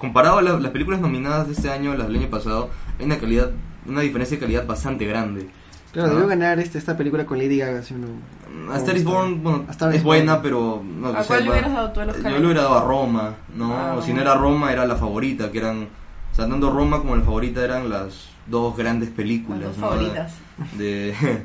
comparado 0.00 0.38
a 0.38 0.42
la- 0.42 0.58
las 0.58 0.72
películas 0.72 1.00
nominadas 1.00 1.46
de 1.46 1.52
este 1.52 1.70
año, 1.70 1.94
las 1.94 2.08
del 2.08 2.16
año 2.16 2.28
pasado, 2.28 2.70
hay 2.98 3.04
una 3.06 3.18
calidad, 3.18 3.50
una 3.86 4.00
diferencia 4.00 4.36
de 4.36 4.40
calidad 4.40 4.66
bastante 4.66 5.04
grande. 5.06 5.48
Claro, 5.92 6.08
¿no? 6.08 6.14
debió 6.14 6.28
ganar 6.28 6.58
este, 6.58 6.78
esta 6.78 6.96
película 6.96 7.26
con 7.26 7.38
Lady 7.38 7.58
Gaga, 7.58 7.82
¿sí 7.82 7.94
o 7.94 7.98
no? 7.98 8.72
A 8.72 8.76
Star 8.78 8.96
is 8.96 9.04
Born, 9.04 9.42
bueno, 9.42 9.64
A 9.68 9.70
Star 9.72 9.94
es 9.94 10.02
buena, 10.02 10.34
Born. 10.34 10.42
pero... 10.42 10.82
No, 10.84 11.08
¿A 11.08 11.12
sea, 11.22 11.24
cuál 11.26 11.44
le 11.44 11.50
hubieras 11.50 11.72
dado 11.72 11.90
tú 11.92 12.00
el 12.00 12.10
Oscar? 12.10 12.32
Yo 12.32 12.38
le 12.38 12.44
hubiera 12.44 12.62
dado 12.62 12.78
a 12.78 12.84
Roma, 12.84 13.34
¿no? 13.56 13.74
Ah, 13.76 13.94
o 13.98 14.02
si 14.02 14.12
no 14.12 14.20
era 14.20 14.34
Roma, 14.34 14.72
era 14.72 14.86
la 14.86 14.96
favorita, 14.96 15.50
que 15.52 15.58
eran... 15.58 15.88
O 16.32 16.34
sea, 16.34 16.48
tanto 16.48 16.70
Roma 16.70 16.98
como 16.98 17.16
la 17.16 17.22
favorita 17.22 17.64
eran 17.64 17.90
las 17.90 18.28
dos 18.46 18.76
grandes 18.76 19.10
películas, 19.10 19.60
Las 19.60 19.68
dos 19.70 19.78
¿no? 19.78 19.88
favoritas. 19.88 20.32
De, 20.78 21.12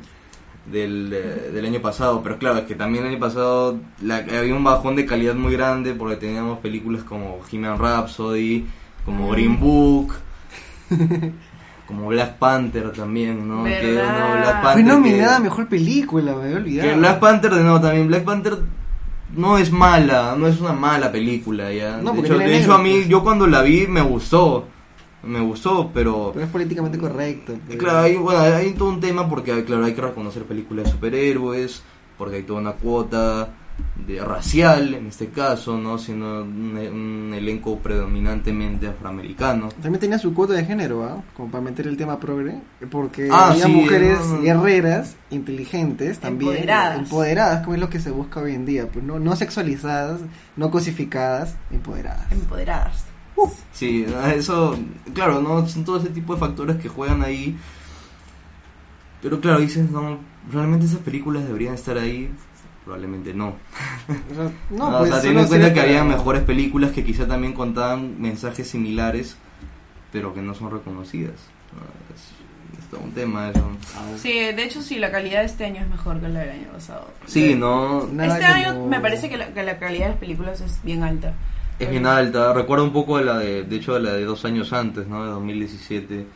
del, 0.70 1.12
eh, 1.12 1.50
del 1.52 1.64
año 1.66 1.80
pasado. 1.80 2.22
Pero 2.22 2.38
claro, 2.38 2.58
es 2.58 2.64
que 2.64 2.74
también 2.74 3.04
el 3.04 3.10
año 3.12 3.20
pasado 3.20 3.78
la- 4.02 4.16
había 4.38 4.54
un 4.54 4.64
bajón 4.64 4.96
de 4.96 5.06
calidad 5.06 5.34
muy 5.34 5.52
grande 5.52 5.94
porque 5.94 6.16
teníamos 6.16 6.58
películas 6.58 7.02
como 7.04 7.38
He-Man 7.50 7.78
Rhapsody, 7.78 8.66
como 9.04 9.28
Mm. 9.28 9.32
Green 9.32 9.60
Book... 9.60 10.14
Como 11.86 12.08
Black 12.08 12.38
Panther 12.38 12.90
también, 12.90 13.46
¿no? 13.48 13.62
Que, 13.62 13.94
no, 13.94 14.32
Black 14.32 14.54
Fue 14.54 14.62
Panther 14.62 14.84
que- 14.84 14.90
nominada 14.90 15.36
a 15.36 15.38
Mejor 15.38 15.68
Película, 15.68 16.34
me 16.34 16.42
había 16.46 16.56
olvidado. 16.56 16.88
que 16.90 16.96
Black 16.96 17.20
Panther, 17.20 17.54
de 17.54 17.62
nuevo, 17.62 17.80
también 17.80 18.08
Black 18.08 18.24
Panther 18.24 18.58
no 19.36 19.56
es 19.56 19.70
mala, 19.70 20.34
no 20.36 20.48
es 20.48 20.60
una 20.60 20.72
mala 20.72 21.12
película, 21.12 21.72
ya. 21.72 21.98
No, 21.98 22.10
de 22.12 22.20
hecho, 22.22 22.38
de 22.38 22.58
hecho, 22.58 22.74
a 22.74 22.78
mí, 22.78 22.92
pues. 22.96 23.08
yo 23.08 23.22
cuando 23.22 23.46
la 23.46 23.62
vi 23.62 23.86
me 23.86 24.00
gustó, 24.00 24.66
me 25.22 25.40
gustó, 25.40 25.90
pero... 25.92 26.30
Pero 26.32 26.44
es 26.46 26.50
políticamente 26.52 26.98
correcto. 26.98 27.54
pues. 27.66 27.78
Claro, 27.78 27.98
hay, 28.00 28.16
bueno, 28.16 28.40
hay 28.40 28.72
todo 28.74 28.88
un 28.90 29.00
tema 29.00 29.28
porque, 29.28 29.64
claro, 29.64 29.84
hay 29.84 29.94
que 29.94 30.00
reconocer 30.02 30.44
películas 30.44 30.84
de 30.86 30.90
superhéroes, 30.92 31.82
porque 32.16 32.36
hay 32.36 32.42
toda 32.44 32.60
una 32.60 32.72
cuota, 32.72 33.48
de 34.06 34.24
racial 34.24 34.94
en 34.94 35.06
este 35.08 35.28
caso, 35.28 35.76
¿no? 35.76 35.98
Siendo 35.98 36.42
un, 36.44 36.78
un 36.78 37.34
elenco 37.34 37.78
predominantemente 37.78 38.86
afroamericano. 38.88 39.68
También 39.82 40.00
tenía 40.00 40.18
su 40.18 40.32
cuota 40.32 40.54
de 40.54 40.64
género, 40.64 41.04
¿ah? 41.04 41.22
Como 41.36 41.50
para 41.50 41.62
meter 41.64 41.86
el 41.86 41.96
tema 41.96 42.18
progre. 42.18 42.54
Porque 42.90 43.28
Ah, 43.30 43.50
había 43.50 43.66
sí, 43.66 43.72
mujeres 43.72 44.18
no, 44.20 44.36
no. 44.36 44.42
guerreras, 44.42 45.16
inteligentes, 45.30 46.18
también. 46.20 46.52
Empoderadas. 46.52 46.98
Empoderadas, 47.00 47.62
como 47.64 47.74
es 47.74 47.80
lo 47.80 47.90
que 47.90 48.00
se 48.00 48.10
busca 48.10 48.40
hoy 48.40 48.54
en 48.54 48.64
día. 48.64 48.88
Pues 48.88 49.04
no, 49.04 49.18
no 49.18 49.36
sexualizadas, 49.36 50.20
no 50.56 50.70
cosificadas, 50.70 51.56
empoderadas. 51.70 52.30
Empoderadas. 52.32 53.04
Sí, 53.72 54.06
eso, 54.34 54.78
claro, 55.14 55.40
¿no? 55.42 55.66
Son 55.68 55.84
todo 55.84 55.98
ese 55.98 56.08
tipo 56.10 56.34
de 56.34 56.40
factores 56.40 56.76
que 56.76 56.88
juegan 56.88 57.22
ahí. 57.22 57.56
Pero 59.22 59.40
claro, 59.40 59.60
dices, 59.60 59.90
no, 59.90 60.18
realmente 60.50 60.86
esas 60.86 61.00
películas 61.00 61.44
deberían 61.46 61.74
estar 61.74 61.98
ahí. 61.98 62.30
Probablemente 62.84 63.34
no. 63.34 63.54
No, 64.70 64.88
No, 64.90 64.98
pues, 64.98 65.10
o 65.10 65.14
sea, 65.14 65.20
solo 65.20 65.20
teniendo 65.22 65.40
en 65.42 65.48
cuenta 65.48 65.72
que 65.74 65.80
había 65.80 66.04
mejores 66.04 66.42
películas 66.44 66.92
que 66.92 67.04
quizá 67.04 67.26
también 67.26 67.52
contaban 67.52 68.20
mensajes 68.20 68.68
similares, 68.70 69.36
pero 70.12 70.32
que 70.32 70.40
no 70.42 70.54
son 70.54 70.70
reconocidas. 70.70 71.34
No, 71.72 72.14
Es, 72.14 72.78
es 72.82 72.88
todo 72.90 73.00
un 73.00 73.10
tema 73.12 73.50
eso. 73.50 73.68
Sí, 74.22 74.32
de 74.32 74.62
hecho 74.64 74.80
sí, 74.82 74.98
la 74.98 75.10
calidad 75.10 75.40
de 75.40 75.46
este 75.46 75.64
año 75.64 75.82
es 75.82 75.88
mejor 75.90 76.20
que 76.20 76.28
la 76.28 76.40
del 76.40 76.50
año 76.50 76.68
pasado. 76.72 77.10
Sí, 77.26 77.54
no, 77.56 78.06
Nada 78.06 78.34
este 78.34 78.44
año 78.46 78.74
como- 78.74 78.86
me 78.88 79.00
parece 79.00 79.28
que 79.28 79.36
la, 79.36 79.48
que 79.52 79.62
la 79.64 79.78
calidad 79.78 80.04
de 80.04 80.10
las 80.12 80.18
películas 80.20 80.60
es 80.60 80.80
bien 80.84 81.02
alta. 81.02 81.34
Es 81.78 81.90
bien 81.90 82.06
alta. 82.06 82.52
Recuerdo 82.52 82.84
un 82.84 82.92
poco 82.92 83.18
de 83.18 83.24
la 83.24 83.38
de, 83.38 83.64
de 83.64 83.76
hecho, 83.76 83.94
de 83.94 84.00
la 84.00 84.12
de 84.12 84.24
dos 84.24 84.44
años 84.44 84.72
antes, 84.72 85.06
¿no? 85.06 85.24
De 85.24 85.30
2017, 85.30 86.26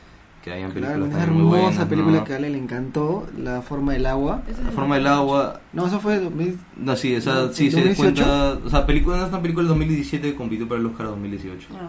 que 0.44 0.52
habían 0.52 0.70
Claro, 0.72 0.94
películas 0.94 1.08
una 1.10 1.18
también 1.26 1.44
muy 1.44 1.54
hermosa 1.58 1.68
buenas. 1.70 1.88
película 1.88 2.16
¿no? 2.18 2.24
que 2.24 2.32
a 2.32 2.36
Ale 2.36 2.50
le 2.50 2.58
encantó, 2.58 3.26
La 3.38 3.60
forma 3.62 3.92
del 3.92 4.06
agua. 4.06 4.42
Esa 4.48 4.62
La 4.62 4.70
forma 4.70 4.94
del 4.96 5.06
agua, 5.06 5.60
No, 5.74 5.86
eso 5.86 6.00
fue 6.00 6.18
2000. 6.18 6.58
No, 6.78 6.96
sí, 6.96 7.14
esa, 7.14 7.34
¿No? 7.46 7.52
sí, 7.52 7.70
se 7.70 7.76
2018? 7.82 8.22
cuenta. 8.24 8.58
O 8.66 8.70
sea, 8.70 8.86
película, 8.86 9.16
no 9.18 9.22
es 9.24 9.28
una 9.28 9.42
película 9.42 9.62
del 9.64 9.68
2017 9.68 10.30
que 10.30 10.36
compitió 10.36 10.66
para 10.66 10.80
el 10.80 10.86
Oscar 10.86 11.06
2018. 11.08 11.66
Ah, 11.74 11.88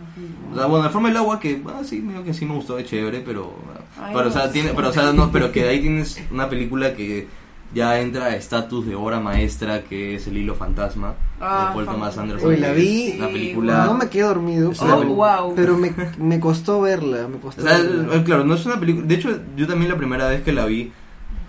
O 0.52 0.56
sea, 0.56 0.66
bueno, 0.66 0.84
la 0.84 0.90
forma 0.90 1.08
del 1.08 1.18
agua 1.18 1.40
que, 1.40 1.62
ah, 1.68 1.82
sí, 1.84 2.02
medio 2.02 2.24
que 2.26 2.34
sí 2.34 2.46
me 2.46 2.56
gustó, 2.56 2.78
es 2.78 2.86
chévere, 2.88 3.22
pero. 3.26 3.54
Ay, 4.02 4.14
pero, 4.16 4.28
o 4.28 4.32
sea, 4.32 4.46
no. 4.48 4.52
tiene, 4.52 4.72
pero, 4.76 4.90
o 4.90 4.94
sea, 4.94 5.14
no, 5.14 5.32
pero 5.32 5.52
que 5.52 5.64
de 5.64 5.70
ahí 5.70 5.80
tienes 5.82 6.22
una 6.32 6.50
película 6.50 6.94
que 6.94 7.28
ya 7.74 8.00
entra 8.00 8.26
a 8.26 8.36
estatus 8.36 8.86
de 8.86 8.96
obra 8.96 9.20
maestra, 9.20 9.84
que 9.84 10.16
es 10.16 10.28
El 10.28 10.38
Hilo 10.38 10.56
Fantasma, 10.56 11.14
Ah, 11.40 11.68
de 11.70 11.74
Paul 11.76 11.86
Thomas 11.86 12.18
Anderson. 12.18 12.50
Uy, 12.50 12.58
la 12.58 12.72
vi. 12.72 13.16
Una 13.18 13.28
película. 13.28 13.86
No 13.86 13.94
me 13.96 14.10
quedé 14.10 14.24
dormido, 14.24 14.72
pero, 14.80 15.00
peli- 15.00 15.14
wow. 15.14 15.56
pero 15.56 15.78
me, 15.78 15.94
me 16.20 16.40
costó 16.40 16.82
verla. 16.82 17.28
Me 17.28 17.38
costó 17.40 17.62
O 17.64 17.66
sea, 17.68 17.78
verla. 17.78 18.16
eh, 18.16 18.24
claro, 18.24 18.44
no 18.44 18.54
es 18.56 18.66
una 18.66 18.80
película. 18.80 19.06
De 19.08 19.16
hecho, 19.16 19.40
yo 19.56 19.66
también 19.68 19.90
la 19.92 19.98
primera 19.98 20.28
vez 20.28 20.42
que 20.44 20.52
la 20.52 20.66
vi, 20.66 20.92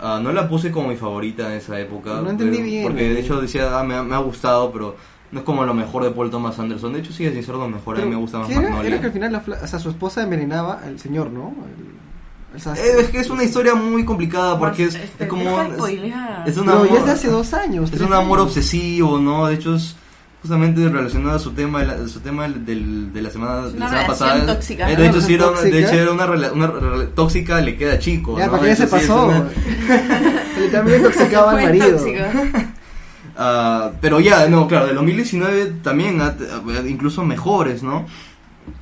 ah, 0.00 0.20
no 0.22 0.32
la 0.32 0.48
puse 0.48 0.70
como 0.70 0.88
mi 0.88 0.96
favorita 0.96 1.48
en 1.50 1.58
esa 1.58 1.78
época. 1.80 2.20
No 2.22 2.30
entendí 2.30 2.56
pero- 2.58 2.68
bien, 2.68 2.82
Porque 2.84 3.10
eh. 3.10 3.14
de 3.14 3.20
hecho 3.20 3.40
decía, 3.40 3.78
ah, 3.78 3.82
me, 3.84 3.94
ha- 3.96 4.02
me 4.02 4.14
ha 4.14 4.18
gustado, 4.18 4.70
pero 4.72 4.96
no 5.32 5.40
es 5.40 5.44
como 5.44 5.64
lo 5.64 5.74
mejor 5.74 6.04
de 6.04 6.10
Paul 6.10 6.30
Thomas 6.30 6.58
Anderson. 6.58 6.92
De 6.92 7.00
hecho, 7.00 7.12
sí, 7.12 7.28
sin 7.28 7.42
ser 7.44 7.54
lo 7.56 7.68
mejor, 7.68 7.96
a 7.96 7.98
mí 7.98 8.04
Pero, 8.04 8.10
me 8.16 8.20
gusta 8.20 8.38
más 8.38 8.48
¿qué 8.48 8.54
era? 8.54 8.62
Magnolia. 8.62 8.88
Era 8.88 9.00
que 9.00 9.06
al 9.06 9.12
final 9.12 9.32
la, 9.32 9.44
o 9.62 9.66
sea, 9.66 9.78
su 9.78 9.90
esposa 9.90 10.22
envenenaba 10.22 10.80
al 10.84 10.98
señor, 10.98 11.30
¿no? 11.30 11.48
El- 11.78 11.92
el 12.54 12.60
sastre. 12.60 12.86
Eh, 12.86 13.00
es 13.00 13.08
que 13.10 13.18
es 13.20 13.30
una 13.30 13.44
historia 13.44 13.74
muy 13.74 14.04
complicada 14.04 14.58
porque 14.58 14.84
es, 14.84 14.94
Este, 14.94 15.24
es 15.24 15.30
como. 15.30 15.60
Es, 15.62 15.70
es 16.46 16.56
un 16.58 16.68
amor, 16.68 16.88
ya 16.90 16.98
es 16.98 17.04
de 17.06 17.10
hace 17.12 17.28
dos 17.28 17.52
años. 17.54 17.90
es 17.92 18.00
un 18.00 18.12
amor 18.12 18.38
años. 18.38 18.48
obsesivo, 18.50 19.18
¿no? 19.18 19.46
De 19.46 19.54
hecho, 19.54 19.74
es 19.76 19.96
justamente 20.42 20.88
relacionado 20.88 21.36
a 21.36 21.38
su 21.38 21.52
tema 21.52 21.80
de 21.80 21.86
la, 21.86 22.08
su 22.08 22.18
tema 22.20 22.42
del, 22.42 22.64
del- 22.66 23.12
de 23.12 23.22
la 23.22 23.30
semana, 23.30 23.56
de 23.68 23.78
la 23.78 23.88
semana 23.88 24.06
pasada. 24.08 24.46
tóxica, 24.46 24.90
Eh, 24.90 24.96
¿no? 24.96 25.02
de 25.02 25.08
hecho, 25.08 25.20
sí 25.20 25.34
era, 25.34 25.48
una- 25.50 25.60
de 25.60 25.70
¿Tóxica? 25.70 25.88
hecho, 25.88 26.02
era 26.02 26.10
una, 26.12 26.26
rela- 26.26 26.52
una 26.52 26.66
rela- 26.72 27.08
tóxica, 27.14 27.60
le 27.60 27.76
queda 27.76 27.98
chico. 28.00 28.36
Ya, 28.38 28.46
¿no? 28.46 28.52
para 28.52 28.66
ya 28.66 28.74
se 28.76 28.84
sí 28.86 28.90
pasó. 28.90 29.26
una- 29.26 29.48
Él 30.58 30.70
también 30.72 30.98
intoxicaba 30.98 31.52
al 31.52 31.62
marido. 31.62 31.98
Ah, 33.34 33.92
pero 34.00 34.20
ya, 34.20 34.46
no, 34.48 34.68
claro, 34.68 34.86
del 34.86 34.96
2019 34.96 35.76
también, 35.82 36.20
incluso 36.86 37.24
mejores, 37.24 37.82
¿no? 37.82 38.04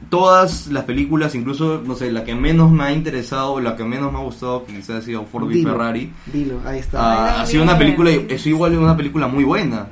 Todas 0.08 0.66
las 0.66 0.84
películas, 0.84 1.34
incluso, 1.36 1.80
no 1.86 1.94
sé, 1.94 2.10
la 2.10 2.24
que 2.24 2.34
menos 2.34 2.70
me 2.72 2.82
ha 2.84 2.92
interesado, 2.92 3.60
la 3.60 3.76
que 3.76 3.84
menos 3.84 4.12
me 4.12 4.18
ha 4.18 4.22
gustado, 4.22 4.64
que 4.64 4.74
quizás 4.74 4.96
ha 4.96 5.02
sido 5.02 5.24
Ford 5.24 5.44
v. 5.44 5.62
Ferrari, 5.62 6.12
Dilo, 6.32 6.60
ahí 6.66 6.80
está. 6.80 6.98
ah, 7.00 7.34
Ay, 7.36 7.42
ha 7.42 7.46
sido 7.46 7.62
una 7.62 7.78
película, 7.78 8.10
es 8.10 8.46
igual 8.46 8.76
una 8.76 8.96
película 8.96 9.28
muy 9.28 9.44
buena. 9.44 9.86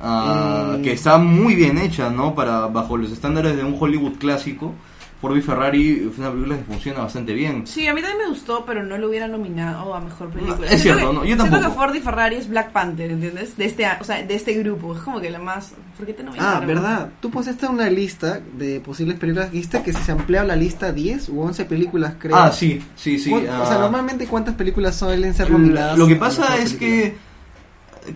ah, 0.00 0.74
Eh. 0.78 0.82
Que 0.82 0.92
está 0.92 1.16
muy 1.18 1.54
bien 1.54 1.78
hecha, 1.78 2.10
¿no? 2.10 2.34
Para, 2.34 2.66
bajo 2.66 2.96
los 2.96 3.10
estándares 3.12 3.56
de 3.56 3.64
un 3.64 3.76
Hollywood 3.78 4.18
clásico. 4.18 4.74
Ford 5.20 5.32
v 5.32 5.40
Ferrari 5.40 6.10
fue 6.14 6.24
una 6.24 6.30
película 6.32 6.58
que 6.58 6.64
funciona 6.64 7.00
bastante 7.00 7.32
bien. 7.32 7.66
Sí, 7.66 7.86
a 7.86 7.94
mí 7.94 8.02
también 8.02 8.24
me 8.24 8.28
gustó, 8.28 8.64
pero 8.66 8.82
no 8.84 8.98
lo 8.98 9.08
hubiera 9.08 9.26
nominado 9.26 9.94
a 9.94 10.00
mejor 10.00 10.28
película. 10.28 10.66
Es 10.66 10.82
Siento 10.82 10.98
cierto, 11.00 11.08
que- 11.08 11.14
no, 11.14 11.20
yo 11.20 11.26
Siento 11.36 11.44
tampoco. 11.44 11.68
que 11.68 11.74
Ford 11.74 11.94
y 11.94 12.00
Ferrari 12.00 12.36
es 12.36 12.48
Black 12.50 12.70
Panther, 12.72 13.10
¿entiendes? 13.10 13.56
De 13.56 13.64
este, 13.64 13.86
o 13.98 14.04
sea, 14.04 14.22
de 14.22 14.34
este 14.34 14.52
grupo. 14.54 14.94
Es 14.94 15.00
como 15.00 15.18
que 15.20 15.30
la 15.30 15.38
más. 15.38 15.72
¿Por 15.96 16.04
qué 16.04 16.12
te 16.12 16.22
nominaron? 16.22 16.62
Ah, 16.62 16.66
verdad. 16.66 17.10
Tú 17.20 17.30
pusiste 17.30 17.66
una 17.66 17.88
lista 17.88 18.40
de 18.58 18.78
posibles 18.80 19.18
películas. 19.18 19.50
Dijiste 19.50 19.82
que 19.82 19.94
si 19.94 20.02
se 20.02 20.12
amplía 20.12 20.44
la 20.44 20.54
lista 20.54 20.92
10 20.92 21.30
u 21.30 21.40
11 21.40 21.64
películas, 21.64 22.14
creo. 22.18 22.36
Ah, 22.36 22.52
sí, 22.52 22.82
sí, 22.94 23.18
sí. 23.18 23.30
¿Cuán- 23.30 23.48
O 23.48 23.66
sea, 23.66 23.76
ah, 23.76 23.80
normalmente, 23.80 24.26
¿cuántas 24.26 24.54
películas 24.54 24.96
suelen 24.96 25.32
ser 25.32 25.50
nominadas? 25.50 25.96
Lo 25.96 26.06
que 26.06 26.16
pasa 26.16 26.58
es 26.58 26.74
que 26.74 27.16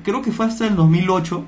creo 0.04 0.20
que 0.20 0.32
fue 0.32 0.44
hasta 0.46 0.66
el 0.66 0.76
2008 0.76 1.44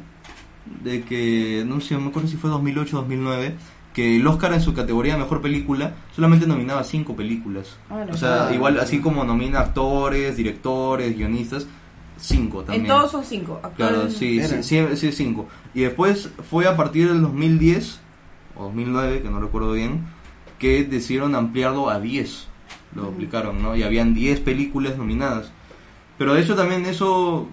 de 0.83 1.03
que 1.03 1.63
no 1.67 1.81
sé, 1.81 1.95
no 1.95 2.01
me 2.01 2.09
acuerdo 2.09 2.29
si 2.29 2.37
fue 2.37 2.49
2008 2.49 2.97
o 2.97 3.01
2009 3.03 3.55
que 3.93 4.17
el 4.17 4.27
Oscar 4.27 4.53
en 4.55 4.61
su 4.63 4.73
categoría 4.75 5.15
de 5.15 5.21
mejor 5.21 5.41
película 5.43 5.93
solamente 6.15 6.47
nominaba 6.47 6.83
cinco 6.85 7.15
películas. 7.15 7.77
Ah. 7.91 8.07
O 8.11 8.17
sea, 8.17 8.51
igual 8.55 8.79
así 8.81 9.01
como 9.01 9.25
nomina 9.25 9.61
actores, 9.61 10.37
directores, 10.37 11.17
guionistas, 11.17 11.67
cinco 12.17 12.63
también. 12.63 12.87
En 12.87 12.89
todos 12.89 13.11
son 13.11 13.25
cinco. 13.25 13.61
Claro, 13.77 13.97
Actual- 14.03 14.11
sí, 14.13 14.43
sí, 14.43 14.63
sí, 14.63 14.87
sí, 14.97 15.13
cinco. 15.13 15.49
Y 15.75 15.83
después 15.83 16.31
fue 16.51 16.67
a 16.67 16.77
partir 16.77 17.09
del 17.09 17.21
2010 17.23 18.01
o 18.57 18.65
2009, 18.65 19.23
que 19.23 19.29
no 19.31 19.41
recuerdo 19.41 19.73
bien, 19.73 20.05
que 20.59 20.85
decidieron 20.85 21.35
ampliarlo 21.35 21.91
a 21.91 22.01
10. 22.01 22.47
Lo 22.95 23.03
Ujú. 23.03 23.13
aplicaron, 23.13 23.63
¿no? 23.63 23.75
Y 23.77 23.83
habían 23.83 24.15
10 24.15 24.41
películas 24.41 24.97
nominadas. 24.97 25.51
Pero 26.19 26.35
de 26.35 26.43
hecho 26.43 26.55
también 26.55 26.87
eso 26.87 27.49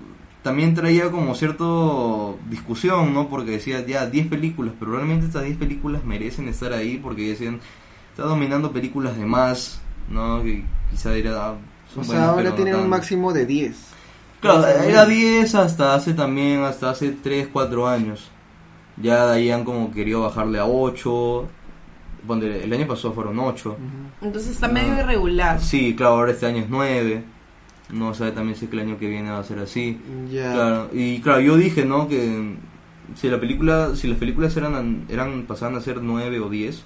también 0.49 0.73
traía 0.73 1.11
como 1.11 1.35
cierto 1.35 2.39
discusión, 2.49 3.13
¿no? 3.13 3.29
Porque 3.29 3.51
decía, 3.51 3.85
ya, 3.85 4.07
10 4.07 4.27
películas, 4.29 4.73
pero 4.79 4.93
realmente 4.93 5.27
estas 5.27 5.43
10 5.43 5.57
películas 5.57 6.03
merecen 6.03 6.47
estar 6.47 6.73
ahí 6.73 6.97
porque 6.97 7.29
decían, 7.29 7.59
está 8.09 8.23
dominando 8.23 8.71
películas 8.71 9.15
de 9.15 9.25
más, 9.27 9.79
¿no? 10.09 10.41
Que 10.41 10.63
quizá 10.89 11.15
era... 11.15 11.49
ah, 11.49 11.53
son 11.93 12.01
O 12.01 12.03
sea, 12.03 12.13
buenas, 12.13 12.29
ahora 12.29 12.49
no 12.49 12.55
tienen 12.55 12.75
un 12.77 12.89
máximo 12.89 13.31
de 13.31 13.45
10. 13.45 13.77
Claro, 14.41 14.65
era 14.65 15.05
10 15.05 15.53
hasta 15.53 15.93
hace 15.93 16.15
también, 16.15 16.63
hasta 16.63 16.89
hace 16.89 17.11
3, 17.11 17.49
4 17.53 17.87
años. 17.87 18.31
Ya 18.97 19.27
de 19.27 19.35
ahí 19.35 19.51
han 19.51 19.63
como 19.63 19.91
querido 19.91 20.21
bajarle 20.21 20.57
a 20.57 20.65
8. 20.65 21.47
Ponte, 22.25 22.63
el 22.63 22.73
año 22.73 22.87
pasado 22.87 23.13
fueron 23.13 23.37
8. 23.37 23.69
Ujú. 23.69 24.25
Entonces 24.25 24.51
está 24.53 24.67
No. 24.67 24.73
medio 24.73 24.97
irregular. 24.97 25.61
Sí, 25.61 25.93
claro, 25.95 26.13
ahora 26.15 26.31
este 26.31 26.47
año 26.47 26.63
es 26.63 26.69
9. 26.69 27.23
No 27.91 28.13
sabe 28.13 28.31
también 28.31 28.55
si 28.57 28.65
es 28.65 28.71
que 28.71 28.77
el 28.77 28.83
año 28.87 28.99
que 28.99 29.07
viene 29.07 29.31
va 29.31 29.39
a 29.39 29.43
ser 29.43 29.59
así. 29.59 29.97
Claro, 30.31 30.89
y 30.93 31.19
claro, 31.21 31.39
yo 31.41 31.57
dije, 31.57 31.85
¿no? 31.85 32.07
Que 32.07 32.55
si 33.15 33.27
la 33.29 33.39
película, 33.39 33.95
si 33.95 34.07
las 34.07 34.17
películas 34.19 34.55
eran, 34.57 35.05
eran 35.09 35.43
pasaban 35.43 35.75
a 35.75 35.81
ser 35.81 36.01
9 36.01 36.39
o 36.39 36.49
10. 36.49 36.83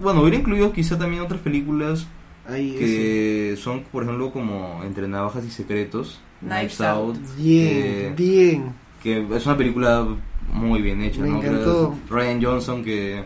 Bueno, 0.00 0.20
hubiera 0.20 0.36
incluido 0.38 0.72
quizá 0.72 0.96
también 0.98 1.22
otras 1.22 1.40
películas 1.40 2.06
Ahí, 2.48 2.74
que 2.78 3.56
son, 3.58 3.82
por 3.90 4.04
ejemplo, 4.04 4.30
como 4.32 4.82
Entre 4.84 5.08
Navajas 5.08 5.44
y 5.44 5.50
Secretos, 5.50 6.20
Knives 6.40 6.80
Out. 6.80 7.16
Bien, 7.36 7.68
eh, 7.72 8.14
bien. 8.16 8.72
que 9.02 9.26
es 9.34 9.46
una 9.46 9.56
película 9.56 10.06
muy 10.52 10.82
bien 10.82 11.02
hecha, 11.02 11.20
Me 11.20 11.28
¿no? 11.30 11.38
encantó. 11.38 11.96
Que 12.08 12.14
Ryan 12.14 12.42
Johnson 12.42 12.84
que 12.84 13.24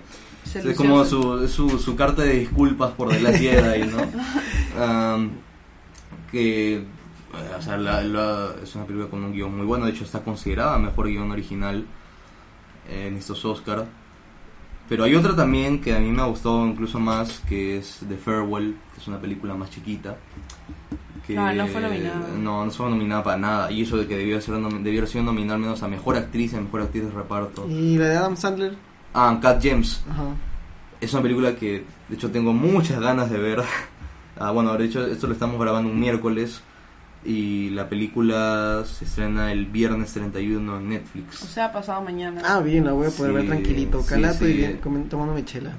es 0.55 0.77
como 0.77 1.05
su- 1.05 1.47
su, 1.49 1.97
carta 1.97 2.23
de 2.23 2.41
disculpas 2.41 2.93
por 2.93 3.09
The 3.11 3.21
Last 3.21 3.39
Jedi, 3.39 3.91
¿no? 3.91 4.83
Am, 4.83 5.31
que 6.35 6.75
eh, 6.77 6.85
o 7.59 7.63
sea, 7.63 7.77
la- 7.79 8.03
la- 8.03 8.55
es 8.63 8.75
una 8.75 8.85
película 8.85 9.09
con 9.11 9.25
un 9.25 9.33
guion 9.33 9.57
muy 9.57 9.65
bueno, 9.67 9.87
de 9.87 9.93
hecho 9.93 10.05
está 10.05 10.21
considerada 10.21 10.79
mejor 10.79 11.09
guion 11.09 11.31
original 11.31 11.85
en 12.91 13.17
estos 13.17 13.45
Oscars. 13.45 13.85
Pero 14.89 15.05
hay 15.05 15.15
otra 15.15 15.35
también 15.35 15.81
que 15.81 15.95
a 15.95 15.99
mí 15.99 16.11
me 16.11 16.21
ha 16.21 16.27
gustado 16.27 16.67
incluso 16.67 17.01
más, 17.01 17.41
que 17.49 17.79
es 17.79 18.01
The 18.07 18.17
Farewell, 18.19 18.77
que 18.95 19.01
es 19.01 19.09
una 19.09 19.19
película 19.19 19.55
más 19.55 19.71
chiquita. 19.71 20.19
Que, 21.27 21.35
No, 21.35 21.51
no 21.55 21.67
fue 21.69 21.81
nominada. 21.81 22.29
No, 22.39 22.65
no 22.67 22.71
fue 22.71 22.91
nominada 22.91 23.23
para 23.25 23.39
nada. 23.39 23.73
Y 23.73 23.81
eso 23.83 23.97
de 23.97 24.07
que 24.07 24.15
debió, 24.19 24.39
ser, 24.43 24.57
debió 24.57 25.01
haber 25.01 25.09
sido 25.09 25.25
nominada 25.25 25.55
al 25.55 25.61
menos 25.63 25.83
a 25.83 25.89
Mejor 25.89 26.17
Actriz 26.19 26.53
y 26.53 26.57
a 26.57 26.61
Mejor 26.61 26.83
Actriz 26.83 27.05
de 27.05 27.11
Reparto. 27.11 27.67
¿Y 27.67 27.97
la 27.97 28.09
de 28.09 28.17
Adam 28.19 28.37
Sandler? 28.37 28.77
Ah, 29.15 29.39
Cat 29.41 29.61
James. 29.65 30.03
Ajá. 30.11 30.25
Es 31.01 31.15
una 31.15 31.23
película 31.23 31.57
que 31.57 31.83
de 32.11 32.15
hecho 32.17 32.31
tengo 32.31 32.53
muchas 32.53 33.01
ganas 33.01 33.31
de 33.31 33.39
ver. 33.39 33.63
Ah, 34.39 34.51
bueno, 34.51 34.77
de 34.77 34.85
hecho 34.85 35.07
esto 35.07 35.27
lo 35.27 35.33
estamos 35.33 35.61
grabando 35.61 35.91
un 35.91 35.99
miércoles 36.01 36.61
y 37.25 37.71
la 37.71 37.89
película 37.89 38.83
se 38.85 39.05
estrena 39.05 39.51
el 39.53 39.67
viernes 39.67 40.13
31 40.13 40.79
en 40.79 40.89
Netflix. 40.89 41.43
O 41.43 41.47
sea, 41.47 41.73
pasado 41.73 42.03
mañana. 42.03 42.43
Ah, 42.45 42.61
bien, 42.61 42.85
la 42.85 42.93
voy 42.93 43.07
a 43.07 43.11
poder 43.11 43.31
Sí, 43.33 43.37
ver 43.37 43.47
tranquilito. 43.47 44.05
Calato 44.07 44.45
sí. 44.45 44.51
y 44.51 44.53
bien, 44.55 44.81
comen- 44.83 45.09
tomándome 45.09 45.45
chela. 45.45 45.71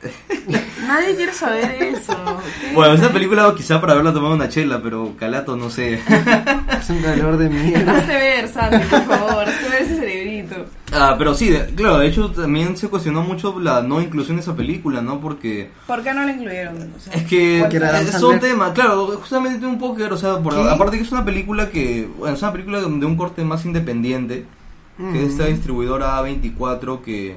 Nadie 0.86 1.16
quiere 1.16 1.32
saber 1.32 1.82
eso. 1.82 2.14
¿Qué? 2.60 2.72
Bueno, 2.74 2.94
esa 2.94 3.08
película 3.12 3.52
quizá 3.56 3.80
para 3.80 3.94
haberla 3.94 4.12
tomado 4.12 4.34
una 4.34 4.48
chela, 4.48 4.80
pero 4.82 5.14
Calato 5.18 5.56
no 5.56 5.68
sé. 5.70 5.94
Es 6.80 6.90
un 6.90 7.02
calor 7.02 7.36
de 7.36 7.48
mierda. 7.48 7.98
Hazte 7.98 8.12
ver, 8.14 8.48
Sandy, 8.48 8.78
por 8.86 9.02
favor. 9.02 9.48
Hazte 9.48 9.68
ver 9.68 9.82
ese 9.82 10.00
Ah, 10.92 11.14
pero 11.18 11.34
sí, 11.34 11.48
de- 11.50 11.66
claro, 11.74 11.98
de 11.98 12.08
hecho 12.08 12.30
también 12.30 12.76
se 12.76 12.88
cuestionó 12.88 13.22
mucho 13.22 13.58
la 13.60 13.82
no 13.82 14.00
inclusión 14.00 14.36
de 14.36 14.42
esa 14.42 14.56
película, 14.56 15.00
¿no? 15.02 15.20
Porque 15.20 15.70
¿Por 15.86 16.02
qué 16.02 16.12
no 16.14 16.24
la 16.24 16.32
incluyeron? 16.32 16.92
O 16.96 17.00
sea, 17.00 17.12
es 17.14 17.24
que 17.24 17.58
es 17.60 18.22
un 18.22 18.40
tema, 18.40 18.72
claro, 18.72 19.06
justamente 19.18 19.58
tiene 19.58 19.72
un 19.74 19.78
poco 19.78 19.96
que 19.96 20.02
ver, 20.04 20.12
o 20.12 20.18
sea, 20.18 20.38
por- 20.38 20.54
aparte 20.54 20.96
que 20.96 21.02
es 21.04 21.12
una 21.12 21.24
película 21.24 21.70
que, 21.70 22.08
bueno, 22.18 22.34
es 22.36 22.42
una 22.42 22.52
película 22.52 22.80
de 22.80 22.86
un 22.86 23.16
corte 23.16 23.44
más 23.44 23.64
independiente, 23.66 24.44
que 25.12 25.22
es 25.24 25.30
esta 25.30 25.44
Mm. 25.44 25.48
distribuidora 25.48 26.16
A24 26.20 27.02
que 27.02 27.36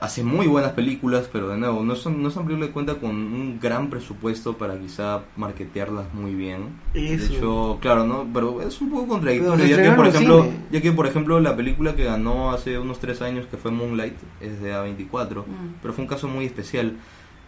hace 0.00 0.22
muy 0.22 0.46
buenas 0.46 0.72
películas, 0.72 1.28
pero 1.32 1.48
de 1.48 1.56
nuevo, 1.56 1.82
no 1.82 1.92
es, 1.94 2.06
un- 2.06 2.22
no 2.22 2.28
es 2.28 2.36
una 2.36 2.44
película 2.46 2.66
que 2.68 2.72
cuenta 2.72 2.94
con 2.96 3.10
un 3.10 3.58
gran 3.60 3.90
presupuesto 3.90 4.56
para 4.56 4.78
quizá 4.78 5.22
marketearlas 5.36 6.12
muy 6.14 6.34
bien. 6.34 6.68
Eso. 6.94 7.28
De 7.32 7.36
hecho, 7.36 7.78
claro, 7.80 8.04
¿no? 8.06 8.26
Pero 8.32 8.62
es 8.62 8.80
un 8.80 8.90
poco 8.90 9.08
contradictorio, 9.08 9.64
ya 9.66 9.82
que, 9.82 9.90
por 9.90 10.06
ejemplo, 10.06 10.42
cine. 10.44 10.56
ya 10.70 10.80
que, 10.80 10.92
por 10.92 11.06
ejemplo, 11.06 11.40
la 11.40 11.56
película 11.56 11.96
que 11.96 12.04
ganó 12.04 12.52
hace 12.52 12.78
unos 12.78 13.00
tres 13.00 13.22
años, 13.22 13.46
que 13.50 13.56
fue 13.56 13.70
Moonlight, 13.72 14.14
es 14.40 14.60
de 14.60 14.72
A24, 14.74 15.44
Mm. 15.46 15.74
pero 15.82 15.92
fue 15.94 16.02
un 16.04 16.08
caso 16.08 16.28
muy 16.28 16.44
especial. 16.44 16.96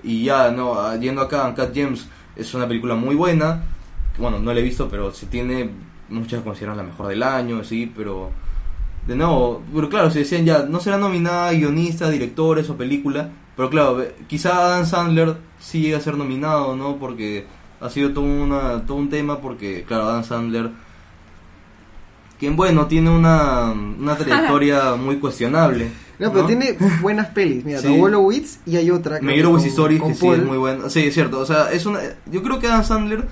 Y 0.02 0.24
ya, 0.24 0.50
no, 0.50 0.74
ah, 0.80 0.96
yendo 0.96 1.20
acá, 1.20 1.46
Uncut 1.46 1.72
Gems 1.74 2.08
es 2.34 2.52
una 2.54 2.66
película 2.66 2.94
muy 2.96 3.14
buena, 3.14 3.62
que, 4.16 4.22
bueno, 4.22 4.38
no 4.40 4.52
la 4.52 4.58
he 4.58 4.62
visto, 4.62 4.88
pero 4.88 5.12
se 5.12 5.26
tiene, 5.26 5.70
muchas 6.08 6.42
consideran 6.42 6.76
la 6.78 6.82
mejor 6.82 7.06
del 7.06 7.22
año, 7.22 7.62
sí, 7.62 7.92
pero... 7.96 8.30
De 9.10 9.16
nuevo, 9.16 9.60
pero 9.74 9.88
claro, 9.88 10.08
se 10.08 10.20
decían 10.20 10.44
ya, 10.44 10.66
no 10.68 10.78
será 10.78 10.96
nominada 10.96 11.50
guionista, 11.50 12.08
directores 12.08 12.70
o 12.70 12.76
película, 12.76 13.28
pero 13.56 13.68
claro, 13.68 14.04
quizá 14.28 14.66
Adam 14.66 14.86
Sandler 14.86 15.34
sí 15.58 15.80
llega 15.80 15.98
a 15.98 16.00
ser 16.00 16.16
nominado, 16.16 16.76
¿no? 16.76 16.94
Porque 16.96 17.44
ha 17.80 17.90
sido 17.90 18.12
todo, 18.12 18.22
una, 18.22 18.86
todo 18.86 18.98
un 18.98 19.10
tema, 19.10 19.40
porque 19.40 19.82
claro, 19.82 20.04
Adam 20.04 20.22
Sandler, 20.22 20.70
quien 22.38 22.54
bueno, 22.54 22.86
tiene 22.86 23.10
una, 23.10 23.72
una 23.72 24.14
trayectoria 24.16 24.94
muy 24.96 25.16
cuestionable. 25.16 25.90
No, 26.20 26.30
pero 26.30 26.42
¿no? 26.42 26.46
tiene 26.46 26.76
buenas 27.02 27.26
pelis. 27.30 27.64
Mira, 27.64 27.78
Sí. 27.82 27.88
The 27.88 27.98
Wolowitz 27.98 28.60
y 28.64 28.76
hay 28.76 28.92
otra. 28.92 29.20
Meyerowitz 29.20 29.62
con- 29.62 29.70
Stories, 29.70 30.00
con 30.00 30.10
que 30.12 30.18
sí 30.18 30.28
es 30.28 30.44
muy 30.44 30.56
bueno. 30.56 30.88
Sí, 30.88 31.00
es 31.00 31.14
cierto. 31.14 31.40
O 31.40 31.46
sea, 31.46 31.72
es 31.72 31.84
una, 31.84 31.98
yo 32.30 32.44
creo 32.44 32.60
que 32.60 32.68
Adam 32.68 32.84
Sandler 32.84 33.26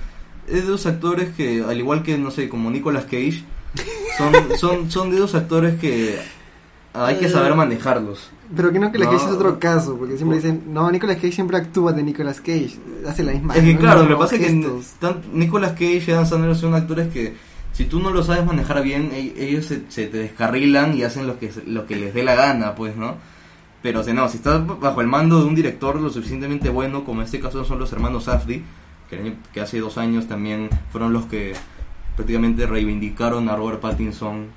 es 0.45 0.65
de 0.65 0.69
los 0.71 0.85
actores 0.85 1.29
que, 1.37 1.63
al 1.63 1.77
igual 1.77 2.03
que, 2.03 2.17
no 2.17 2.31
sé, 2.31 2.49
como 2.49 2.69
Nicolas 2.69 3.05
Cage, 3.05 3.45
son, 4.19 4.57
son, 4.59 4.91
son 4.91 5.09
de 5.09 5.15
esos 5.17 5.33
actores 5.33 5.79
que 5.79 6.19
hay 6.93 7.17
que 7.17 7.29
saber 7.29 7.55
manejarlos. 7.55 8.29
Pero 8.55 8.71
que 8.71 8.79
No. 8.79 8.91
Cage 8.91 9.15
es 9.15 9.21
otro 9.23 9.59
caso, 9.59 9.95
porque 9.97 10.17
siempre 10.17 10.37
dicen, 10.37 10.63
no, 10.67 10.89
Nicolas 10.91 11.15
Cage 11.17 11.31
siempre 11.31 11.57
actúa 11.57 11.91
de 11.93 12.03
Nicolas 12.03 12.39
Cage, 12.41 12.77
hace 13.07 13.23
la 13.23 13.31
misma. 13.33 13.55
Es 13.55 13.63
que 13.63 13.73
¿no? 13.73 13.79
claro, 13.79 14.03
lo 14.03 14.09
que 14.09 14.15
pasa 14.15 14.35
es 14.35 14.41
que 14.41 14.71
tan- 14.99 15.21
Nicolas 15.33 15.71
Cage 15.73 16.03
y 16.07 16.11
Adam 16.11 16.25
Sandler 16.25 16.55
son 16.55 16.73
actores 16.73 17.07
que 17.13 17.35
si 17.73 17.85
tú 17.85 17.99
no 17.99 18.09
lo 18.11 18.23
sabes 18.23 18.45
manejar 18.45 18.81
bien, 18.83 19.11
e- 19.13 19.33
ellos 19.37 19.65
se, 19.65 19.83
se 19.89 20.07
te 20.07 20.17
descarrilan 20.17 20.97
y 20.97 21.03
hacen 21.03 21.27
lo 21.27 21.37
que, 21.39 21.51
lo 21.67 21.85
que 21.85 21.95
les 21.95 22.13
dé 22.13 22.23
la 22.23 22.35
gana, 22.35 22.75
pues, 22.75 22.95
¿no? 22.95 23.15
Pero 23.83 24.03
si 24.03 24.11
no, 24.11 24.27
si 24.27 24.37
estás 24.37 24.61
bajo 24.79 24.99
el 24.99 25.07
mando 25.07 25.39
de 25.39 25.45
un 25.45 25.55
director 25.55 25.95
lo 26.01 26.09
suficientemente 26.09 26.69
bueno, 26.69 27.05
como 27.05 27.21
en 27.21 27.25
este 27.25 27.39
caso 27.39 27.63
son 27.63 27.79
los 27.79 27.93
hermanos 27.93 28.25
Safdie, 28.25 28.63
que 29.53 29.61
hace 29.61 29.79
dos 29.79 29.97
años 29.97 30.27
también 30.27 30.69
fueron 30.91 31.13
los 31.13 31.25
que 31.27 31.53
prácticamente 32.19 32.65
reivindicaron 32.67 33.47
a 33.47 33.55
Robert 33.55 33.79
Pattinson. 33.79 34.47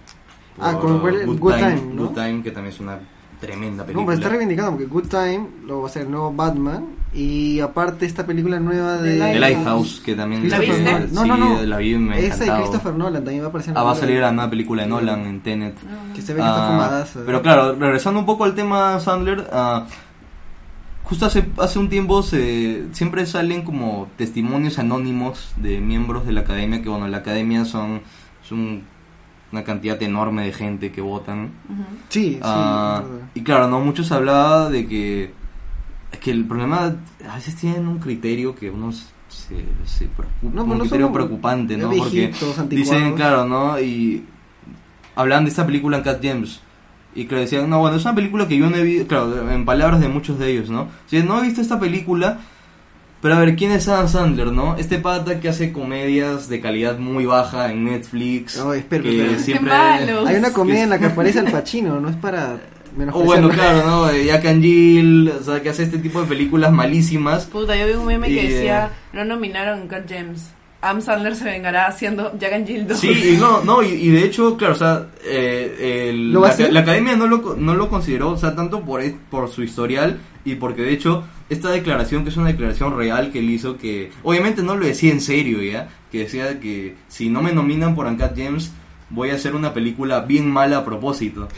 Ah, 0.61 0.77
con 0.81 0.99
cuál- 0.99 1.25
Good 1.27 1.55
Time, 1.55 1.83
¿no? 1.95 2.07
Good 2.07 2.15
Time, 2.15 2.43
que 2.43 2.51
también 2.51 2.75
es 2.75 2.81
una 2.81 2.99
tremenda 3.41 3.83
No, 3.83 3.87
película. 3.87 4.07
pero 4.07 4.17
está 4.19 4.29
reivindicando 4.31 4.73
porque 4.73 4.87
Good 4.87 5.07
Time 5.09 5.47
lo 5.67 5.81
va 5.83 5.87
a 5.89 5.91
ser 5.91 6.03
el 6.03 6.11
nuevo 6.11 6.33
Batman 6.33 6.87
y 7.15 7.61
aparte 7.61 8.05
esta 8.07 8.27
película 8.27 8.59
nueva 8.59 8.99
de... 8.99 9.17
The 9.19 9.39
Lighthouse, 9.39 10.01
que 10.05 10.15
también 10.17 10.49
¿La 10.51 10.59
viste? 10.59 10.83
Nolan. 10.83 11.09
No, 11.15 11.23
sí, 11.23 11.29
no, 11.29 11.37
no. 11.37 11.63
la 11.63 11.77
vi, 11.79 11.97
me 11.97 12.19
Esa 12.19 12.21
de 12.21 12.27
encantado. 12.45 12.59
Christopher 12.63 12.95
Nolan 12.95 13.25
también 13.25 13.43
va 13.43 13.47
a 13.47 13.49
aparecer 13.51 13.75
Ah, 13.77 13.83
va 13.85 13.93
a 13.93 13.95
salir 13.95 14.21
la 14.21 14.33
nueva 14.33 14.51
película 14.51 14.83
de 14.83 14.89
Nolan 14.89 15.21
en 15.27 15.41
Tenet. 15.41 15.77
Que 16.15 16.21
se 16.23 16.35
ve 16.35 16.41
que 16.41 16.47
está 16.47 16.67
Ah, 16.67 16.71
fumadaza. 16.71 17.21
Pero 17.25 17.43
claro, 17.43 17.75
regresando 17.77 18.19
un 18.21 18.27
poco 18.27 18.43
al 18.45 18.55
tema 18.57 18.99
Sandler, 18.99 19.49
ah, 19.53 19.87
justo 21.13 21.27
hace, 21.27 21.45
hace 21.59 21.79
un 21.79 21.91
tiempo 21.91 22.23
se, 22.23 22.87
siempre 22.93 23.27
salen 23.27 23.65
como 23.65 24.09
testimonios 24.17 24.79
anónimos 24.79 25.53
de 25.57 25.79
miembros 25.79 26.25
de 26.25 26.33
la 26.33 26.41
academia, 26.41 26.81
que 26.81 26.89
bueno, 26.89 27.07
la 27.07 27.19
academia 27.19 27.67
son, 27.67 28.01
son 28.43 28.81
una 29.53 29.63
cantidad 29.63 30.03
enorme 30.03 30.47
de 30.47 30.55
gente 30.55 30.91
que 30.91 31.03
votan. 31.03 31.51
Ujú. 31.69 31.85
Sí, 32.09 32.31
sí. 32.37 32.41
Ah, 32.43 33.05
y 33.35 33.43
claro, 33.43 33.69
no 33.69 33.81
muchos 33.81 34.11
hablaba 34.11 34.71
de 34.71 34.87
que 34.87 35.35
es 36.13 36.19
que 36.19 36.31
el 36.31 36.47
problema 36.47 36.97
a 37.29 37.35
veces 37.35 37.57
tienen 37.57 37.87
un 37.89 37.99
criterio 37.99 38.55
que 38.55 38.71
uno 38.71 38.91
se, 38.93 39.05
se 39.85 40.07
preocupa, 40.07 40.55
No, 40.55 40.63
un 40.63 40.71
no 40.71 40.79
criterio 40.81 41.13
preocupante, 41.13 41.77
¿no? 41.77 41.91
viejitos, 41.91 42.39
Porque 42.55 42.61
anticuados. 42.63 42.71
dicen, 42.71 43.15
claro, 43.17 43.45
¿no? 43.45 43.79
Y 43.79 44.25
hablan 45.15 45.45
de 45.45 45.51
esta 45.51 45.67
película 45.67 45.99
en 45.99 46.05
Cat 46.05 46.21
James 46.23 46.63
y 47.15 47.27
que 47.27 47.35
decían, 47.35 47.69
no, 47.69 47.81
bueno, 47.81 47.97
es 47.97 48.05
una 48.05 48.15
película 48.15 48.49
que 48.49 48.57
yo 48.57 48.71
no 48.71 48.77
he 48.77 48.83
visto, 48.83 49.07
claro, 49.07 49.51
en 49.51 49.65
palabras 49.65 50.01
de 50.01 50.09
muchos 50.09 50.39
de 50.39 50.51
ellos, 50.51 50.71
¿no? 50.71 50.89
Si 51.07 51.23
no 51.23 51.39
he 51.39 51.43
visto 51.43 51.61
esta 51.61 51.79
película, 51.79 52.39
pero 53.21 53.37
a 53.37 53.39
ver, 53.39 53.55
¿quién 53.55 53.71
es 53.71 53.89
Adam 53.89 54.09
Sandler, 54.09 54.51
no? 54.51 54.77
Este 54.77 54.99
pata 54.99 55.39
que 55.39 55.49
hace 55.49 55.73
comedias 55.73 56.49
de 56.49 56.61
calidad 56.61 56.99
muy 56.99 57.25
baja 57.25 57.71
en 57.71 57.85
Netflix. 57.85 58.57
No, 58.59 58.75
espera, 58.75 59.03
que 59.05 59.23
espera. 59.23 59.39
siempre... 59.39 59.73
Hay 59.73 60.37
una 60.37 60.53
comedia 60.53 60.83
en 60.83 60.91
la 60.91 60.99
que 60.99 61.07
aparece 61.07 61.39
Al 61.39 61.51
Pacino, 61.53 62.01
no 62.01 62.09
es 62.09 62.17
para 62.17 62.59
menos 62.97 63.15
O 63.15 63.21
bueno, 63.21 63.49
claro, 63.49 63.87
¿no? 63.87 64.07
De 64.07 64.25
Jack 64.25 64.47
and 64.47 64.63
Jill, 64.63 65.29
o 65.29 65.43
sea, 65.43 65.63
que 65.63 65.69
hace 65.69 65.85
este 65.85 65.99
tipo 65.99 66.21
de 66.21 66.27
películas 66.27 66.73
malísimas. 66.73 67.45
Puta, 67.47 67.77
yo 67.77 67.87
vi 67.87 67.93
un 67.93 68.07
meme 68.07 68.29
Y, 68.29 68.35
que 68.35 68.49
decía, 68.49 68.87
eh, 68.87 69.17
no 69.17 69.25
nominaron 69.25 69.87
Cut 69.87 70.09
James. 70.09 70.49
Am 70.83 71.01
Sandler 71.01 71.35
se 71.37 71.45
vengará 71.45 71.87
haciendo 71.87 72.37
Jack 72.39 72.53
and 72.55 72.67
Jill 72.67 72.87
2. 72.89 72.99
Sí, 72.99 73.35
y 73.35 73.37
no, 73.41 73.63
no, 73.63 73.83
y, 73.83 73.89
y 73.89 74.09
de 74.11 74.25
hecho, 74.25 74.57
claro, 74.57 74.75
o 74.75 74.77
sea, 74.77 75.07
eh, 75.25 76.09
el- 76.11 76.33
¿Lo 76.33 76.41
va 76.41 76.51
a 76.51 76.59
la, 76.59 76.69
la 76.71 76.81
academia 76.81 77.17
no 77.17 77.27
lo, 77.29 77.55
no 77.57 77.75
lo 77.75 77.89
consideró, 77.89 78.31
o 78.31 78.37
sea, 78.37 78.55
tanto 78.57 78.81
por, 78.83 79.01
e- 79.01 79.17
por 79.31 79.49
su 79.49 79.63
historial 79.63 80.19
y 80.45 80.57
porque 80.57 80.83
de 80.83 80.93
hecho, 80.93 81.25
esta 81.49 81.71
declaración, 81.71 82.25
que 82.25 82.31
es 82.31 82.37
una 82.37 82.49
declaración 82.49 82.97
real 82.99 83.31
que 83.31 83.39
él 83.39 83.49
hizo, 83.51 83.79
que 83.79 84.11
obviamente 84.25 84.63
no 84.63 84.75
lo 84.77 84.85
decía 84.85 85.13
en 85.13 85.21
serio, 85.21 85.63
¿ya? 85.63 85.89
Que 86.11 86.19
decía 86.21 86.59
que 86.59 86.97
si 87.09 87.31
no 87.31 87.43
me 87.43 87.53
nominan 87.53 87.95
por 87.95 88.07
Uncut 88.07 88.33
James, 88.37 88.73
voy 89.13 89.31
a 89.31 89.35
hacer 89.35 89.55
una 89.55 89.73
película 89.75 90.21
bien 90.21 90.51
mala 90.51 90.79
a 90.79 90.85
propósito, 90.85 91.49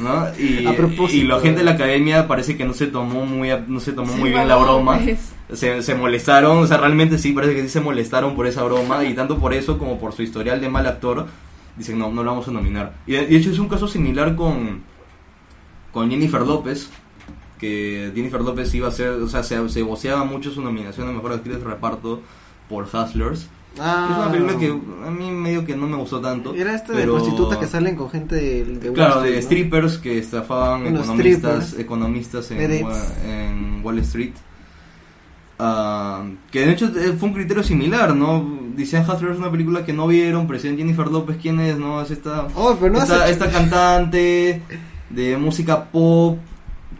¿no? 0.00 0.26
Y, 0.38 0.66
A 0.66 0.74
propósito. 0.76 1.24
y 1.24 1.26
la 1.26 1.40
gente 1.40 1.58
de 1.60 1.64
la 1.64 1.72
academia 1.72 2.26
parece 2.28 2.56
que 2.56 2.64
no 2.64 2.72
se 2.74 2.88
tomó 2.88 3.24
muy, 3.24 3.50
a- 3.50 3.64
no 3.66 3.80
se 3.80 3.92
tomó 3.92 4.12
Sí, 4.12 4.18
muy 4.18 4.30
bien 4.30 4.48
la 4.48 4.56
broma. 4.56 4.98
pues. 4.98 5.32
Se, 5.52 5.82
se 5.82 5.94
molestaron, 5.94 6.58
o 6.58 6.66
sea, 6.66 6.78
realmente 6.78 7.16
sí, 7.18 7.32
parece 7.32 7.54
que 7.54 7.62
sí 7.62 7.68
se 7.68 7.80
molestaron 7.80 8.34
por 8.34 8.46
esa 8.46 8.62
broma 8.64 9.04
y 9.04 9.14
tanto 9.14 9.38
por 9.38 9.54
eso 9.54 9.78
como 9.78 9.98
por 10.00 10.12
su 10.12 10.22
historial 10.22 10.60
de 10.60 10.68
mal 10.68 10.86
actor, 10.86 11.26
dicen 11.76 11.98
no, 11.98 12.10
no 12.10 12.22
lo 12.24 12.30
vamos 12.32 12.48
a 12.48 12.50
nominar. 12.50 12.94
Y 13.06 13.12
de, 13.12 13.22
y 13.22 13.26
de 13.26 13.36
hecho 13.36 13.50
es 13.50 13.58
un 13.58 13.68
caso 13.68 13.86
similar 13.86 14.34
con, 14.36 14.82
con 15.92 16.10
Jennifer 16.10 16.40
López, 16.42 16.90
que 17.58 18.10
Jennifer 18.14 18.40
López 18.40 18.74
iba 18.74 18.88
a 18.88 18.90
ser, 18.90 19.10
o 19.10 19.28
sea, 19.28 19.42
se, 19.42 19.68
se 19.68 19.82
voceaba 19.82 20.24
mucho 20.24 20.50
su 20.50 20.60
nominación 20.62 21.08
a 21.08 21.12
Mejor 21.12 21.32
Actriz 21.34 21.58
de 21.58 21.64
Reparto 21.64 22.20
por 22.68 22.84
Hustlers. 22.84 23.48
Ah, 23.78 24.08
es 24.10 24.16
una 24.18 24.30
película 24.30 24.58
que 24.58 25.06
a 25.06 25.10
mí 25.10 25.30
medio 25.30 25.64
que 25.64 25.76
no 25.76 25.86
me 25.86 25.96
gustó 25.96 26.20
tanto. 26.20 26.54
Era 26.54 26.74
este 26.74 26.92
de 26.92 27.04
prostitutas 27.04 27.58
que 27.58 27.66
salen 27.66 27.96
con 27.96 28.10
gente 28.10 28.36
de, 28.36 28.64
de 28.64 28.92
Claro, 28.92 29.16
Street, 29.16 29.30
de 29.30 29.36
¿no? 29.40 29.42
strippers 29.42 29.98
que 29.98 30.18
estafaban 30.18 30.86
economistas, 30.86 31.64
strippers. 31.64 31.78
economistas 31.78 32.50
en, 32.52 33.80
Wall 33.84 33.98
Street. 34.00 34.32
Ah, 35.58 36.24
que 36.50 36.66
de 36.66 36.72
hecho 36.72 36.86
eh, 36.86 37.14
fue 37.18 37.28
un 37.28 37.34
criterio 37.34 37.62
similar, 37.62 38.14
¿no? 38.14 38.44
Decían 38.76 39.08
Hustler 39.08 39.32
es 39.32 39.38
una 39.38 39.50
película 39.50 39.84
que 39.84 39.92
no 39.92 40.06
vieron, 40.08 40.46
pero 40.46 40.56
decían 40.58 40.76
Jennifer 40.76 41.06
López, 41.08 41.36
¿quién 41.40 41.60
es? 41.60 41.78
No, 41.78 42.00
es 42.02 42.10
esta, 42.10 42.48
Oh, 42.56 42.76
pero 42.80 42.92
no 42.92 43.00
esta, 43.02 43.28
esta 43.28 43.50
cantante 43.52 44.62
de 45.10 45.36
música 45.36 45.84
pop 45.84 46.38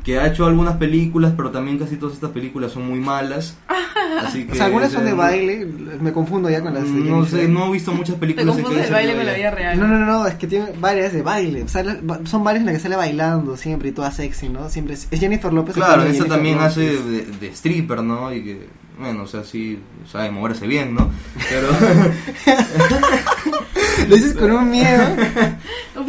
que 0.04 0.18
ha 0.18 0.26
hecho 0.26 0.44
algunas 0.44 0.76
películas, 0.76 1.32
pero 1.34 1.50
también 1.50 1.78
casi 1.78 1.96
todas 1.96 2.14
estas 2.14 2.30
películas 2.30 2.72
son 2.72 2.86
muy 2.86 3.00
malas. 3.00 3.56
Así 4.22 4.44
que, 4.44 4.52
O 4.52 4.54
sea, 4.54 4.66
algunas 4.66 4.92
son 4.92 5.06
de 5.06 5.14
baile, 5.14 5.66
me 6.00 6.12
confundo 6.12 6.50
ya 6.50 6.60
con 6.60 6.74
las 6.74 6.84
de 6.84 6.90
No 6.90 7.24
sé, 7.24 7.48
no 7.48 7.66
he 7.66 7.72
visto 7.72 7.90
muchas 7.92 8.14
Te 8.16 8.20
películas 8.20 8.54
que 8.54 8.62
confundes 8.62 8.86
el 8.88 8.92
baile 8.92 9.12
salido 9.12 9.16
con 9.16 9.26
la 9.26 9.32
ella. 9.32 9.38
vida 9.38 9.50
real. 9.50 9.80
No, 9.80 9.88
no, 9.88 9.98
no, 9.98 10.06
no, 10.06 10.26
es 10.26 10.34
que 10.34 10.46
tiene 10.46 10.66
varias 10.78 11.14
de 11.14 11.22
baile. 11.22 11.62
O 11.62 11.68
sea, 11.68 11.82
son 12.24 12.44
varias 12.44 12.60
en 12.60 12.66
las 12.66 12.74
que 12.76 12.80
sale 12.82 12.96
bailando 12.96 13.56
siempre 13.56 13.88
y 13.88 13.92
toda 13.92 14.10
sexy, 14.10 14.50
¿no? 14.50 14.68
Siempre 14.68 14.94
es, 14.94 15.08
es 15.10 15.18
Jennifer 15.18 15.52
López. 15.52 15.74
Claro, 15.74 16.02
Jennifer 16.02 16.28
también 16.28 16.56
López. 16.56 16.70
hace 16.72 16.80
de, 17.02 17.24
de 17.40 17.46
stripper, 17.48 18.02
¿no? 18.02 18.32
Y 18.32 18.44
que, 18.44 18.68
bueno, 18.98 19.22
o 19.22 19.26
sea, 19.26 19.42
sí 19.42 19.78
sabe 20.10 20.30
moverse 20.30 20.66
bien, 20.66 20.94
¿no? 20.94 21.10
Pero, 21.48 21.68
Lo 24.08 24.16
dices 24.16 24.34
con 24.34 24.50
un 24.52 24.70
miedo. 24.70 25.04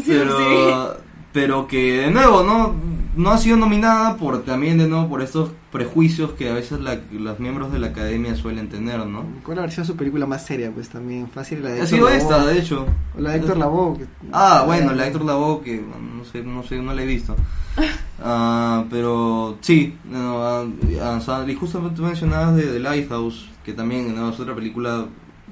Pero, 0.05 0.97
pero 1.31 1.67
que, 1.67 2.01
de 2.01 2.11
nuevo, 2.11 2.43
¿no? 2.43 2.75
No 3.15 3.31
ha 3.31 3.37
sido 3.37 3.57
nominada 3.57 4.17
por 4.17 4.43
también 4.43 4.77
de 4.77 4.87
nuevo 4.87 5.07
por 5.09 5.21
estos 5.21 5.51
prejuicios 5.71 6.31
que 6.33 6.49
a 6.49 6.53
veces 6.53 6.79
la- 6.81 6.99
los 7.11 7.39
miembros 7.39 7.71
de 7.71 7.79
la 7.79 7.87
academia 7.87 8.35
suelen 8.35 8.69
tener, 8.69 9.05
¿no? 9.05 9.23
¿Cuál 9.43 9.59
habrá 9.59 9.71
sido 9.71 9.85
su 9.85 9.95
película 9.95 10.25
más 10.25 10.45
seria? 10.45 10.71
Pues 10.71 10.89
también 10.89 11.27
fácil 11.29 11.63
la 11.63 11.69
de 11.69 11.81
Ha 11.81 11.83
Héctor 11.83 11.89
sido 11.97 12.09
Lavoe. 12.09 12.21
esta, 12.21 12.45
de 12.45 12.59
hecho. 12.59 12.85
O 13.17 13.21
la 13.21 13.29
de 13.31 13.37
Héctor 13.37 13.57
Lavoe. 13.57 13.97
que- 13.97 14.05
Ah, 14.31 14.63
bueno, 14.65 14.93
la 14.93 15.03
de 15.03 15.07
Héctor 15.09 15.25
Lavoe 15.25 15.61
que 15.63 15.81
no 16.17 16.23
sé, 16.25 16.43
no 16.43 16.63
sé, 16.63 16.77
no 16.81 16.93
la 16.93 17.01
he 17.03 17.05
visto. 17.05 17.35
Ah, 18.23 18.85
pero 18.89 19.57
sí, 19.59 19.97
no, 20.09 20.37
o 20.37 21.21
sea, 21.21 21.45
y 21.47 21.53
justamente 21.53 21.97
tú 21.97 22.03
mencionabas 22.03 22.55
de 22.55 22.63
The 22.63 22.79
Lighthouse, 22.79 23.49
que 23.63 23.73
también 23.73 24.15
no, 24.15 24.29
es 24.29 24.39
otra 24.39 24.55
película 24.55 25.05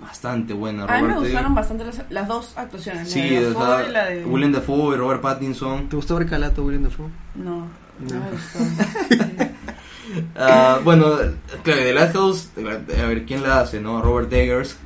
bastante 0.03 0.53
buena. 0.53 0.83
A 0.83 0.87
mí 0.87 0.93
me 0.93 1.13
Robert 1.13 1.19
gustaron 1.21 1.55
bastante 1.55 1.85
las, 1.85 2.01
las 2.09 2.27
dos 2.27 2.53
actuaciones. 2.57 3.09
Sí, 3.11 3.21
la 3.29 3.39
de 3.39 3.53
Dafoe 3.53 3.89
y 3.89 3.91
la 3.91 4.05
de... 4.05 4.25
Willem 4.25 4.51
Dafoe 4.51 4.95
y 4.95 4.97
Robert 4.97 5.21
Pattinson. 5.21 5.89
¿Te 5.89 5.95
gustó 5.95 6.15
ver 6.17 6.29
Calato 6.29 6.63
William 6.63 6.83
Dafoe? 6.83 7.09
No, 7.35 7.67
no, 7.99 8.15
No. 8.15 8.19
me 8.25 8.31
gustó. 8.31 8.59
Ah, 10.35 10.79
bueno, 10.83 11.07
claro, 11.63 11.81
The 11.81 11.93
Lighthouse, 11.93 12.49
a 12.57 13.05
ver 13.07 13.25
quién 13.25 13.41
la 13.41 13.61
hace, 13.61 13.79
¿no? 13.79 13.99
Robert 14.01 14.31
Eggers, 14.31 14.77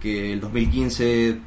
que 0.00 0.32
el 0.32 0.40
2015 0.40 1.38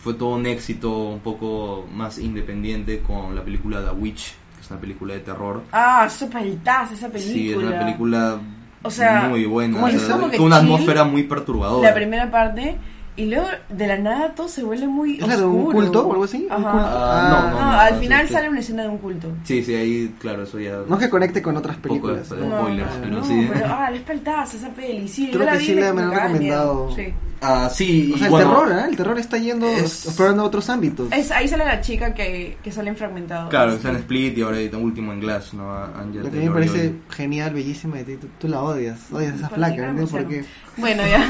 fue 0.00 0.14
todo 0.14 0.36
un 0.36 0.46
éxito 0.46 1.08
un 1.08 1.18
poco 1.20 1.88
más 1.92 2.18
independiente 2.18 3.00
con 3.00 3.34
la 3.34 3.42
película 3.42 3.82
The 3.82 3.90
Witch, 3.92 4.34
que 4.54 4.60
es 4.60 4.70
una 4.70 4.78
película 4.80 5.14
de 5.14 5.20
terror. 5.20 5.62
ah, 5.72 6.04
esa 6.06 6.28
película. 6.28 6.86
Sí, 7.18 7.50
es 7.50 7.56
una 7.56 7.78
película 7.80 8.38
O 8.82 8.90
sea, 8.90 9.26
muy 9.28 9.44
buena, 9.46 9.78
una 9.78 9.90
chill, 9.90 10.52
atmósfera 10.52 11.04
muy 11.04 11.24
perturbadora. 11.24 11.88
La 11.88 11.94
primera 11.94 12.30
parte, 12.30 12.76
y 13.16 13.26
luego 13.26 13.46
de 13.68 13.86
la 13.88 13.98
nada 13.98 14.34
todo 14.34 14.48
se 14.48 14.62
vuelve 14.62 14.86
muy 14.86 15.18
¿Es 15.18 15.26
la 15.26 15.36
de 15.36 15.44
un 15.44 15.72
culto 15.72 16.06
o 16.06 16.12
algo 16.12 16.24
así? 16.24 16.46
¿Un 16.46 16.52
Ajá. 16.52 16.70
culto? 16.70 16.86
Ah, 16.88 17.28
No, 17.30 17.50
no, 17.50 17.60
no, 17.72 17.80
al 17.80 17.94
no, 17.94 18.00
final 18.00 18.26
sí, 18.28 18.32
sale 18.32 18.48
una 18.48 18.60
escena 18.60 18.82
de 18.84 18.88
un 18.88 18.98
culto. 18.98 19.28
Sí, 19.42 19.64
sí, 19.64 19.74
ahí, 19.74 20.14
claro, 20.20 20.44
eso 20.44 20.60
ya... 20.60 20.78
No 20.88 20.94
es 20.96 21.02
que 21.02 21.10
conecte 21.10 21.42
con 21.42 21.56
otras 21.56 21.76
Poco 21.78 21.94
de- 21.94 22.00
películas. 22.22 22.30
de- 22.30 22.36
¿no? 22.46 22.60
spoilers, 22.60 22.92
pero 23.02 23.16
no, 23.16 23.24
sí. 23.24 23.50
pero, 23.52 23.66
ah, 23.66 23.90
peltaza 24.06 24.56
esa 24.56 24.68
peli, 24.68 25.08
sí, 25.08 25.26
Creo 25.32 25.40
yo 25.40 25.44
la 25.46 25.52
que 25.52 25.58
vi 25.58 25.64
sí 25.66 25.74
la 25.74 25.92
me 25.92 26.02
han 26.02 26.10
recomendado. 26.12 26.94
Sí. 26.94 27.12
Ah, 27.40 27.70
sí, 27.72 28.10
O 28.12 28.16
y 28.16 28.18
sea, 28.18 28.26
el 28.26 28.30
bueno, 28.32 28.50
terror, 28.50 28.72
¿eh? 28.72 28.84
El 28.90 28.96
terror 28.96 29.18
está 29.18 29.38
yendo, 29.38 29.66
es- 29.68 30.06
explorando 30.06 30.42
otros 30.44 30.68
ámbitos. 30.70 31.12
Es, 31.12 31.30
ahí 31.30 31.46
sale 31.46 31.64
la 31.64 31.80
chica 31.80 32.12
que, 32.12 32.56
que 32.64 32.72
sale 32.72 32.88
en 32.90 32.96
fragmentado. 32.96 33.48
Claro, 33.48 33.74
está 33.74 33.90
en 33.90 33.96
Split 33.96 34.36
y 34.38 34.42
ahora 34.42 34.58
está 34.58 34.76
último 34.76 35.12
en 35.12 35.20
Glass, 35.20 35.54
¿no? 35.54 35.72
Angel 35.72 36.24
Lo 36.24 36.30
que 36.32 36.38
a 36.38 36.40
mí 36.40 36.48
me 36.48 36.54
parece 36.54 36.94
genial, 37.10 37.54
bellísima, 37.54 38.00
y 38.00 38.04
tú, 38.16 38.26
tú 38.40 38.48
la 38.48 38.60
odias, 38.60 38.98
odias 39.12 39.34
a 39.34 39.36
esa 39.36 39.48
¿Por 39.50 39.58
flaca, 39.58 39.76
qué? 39.76 39.92
no 39.92 40.06
por 40.08 40.26
qué. 40.26 40.44
Bueno, 40.78 41.02
ya. 41.06 41.28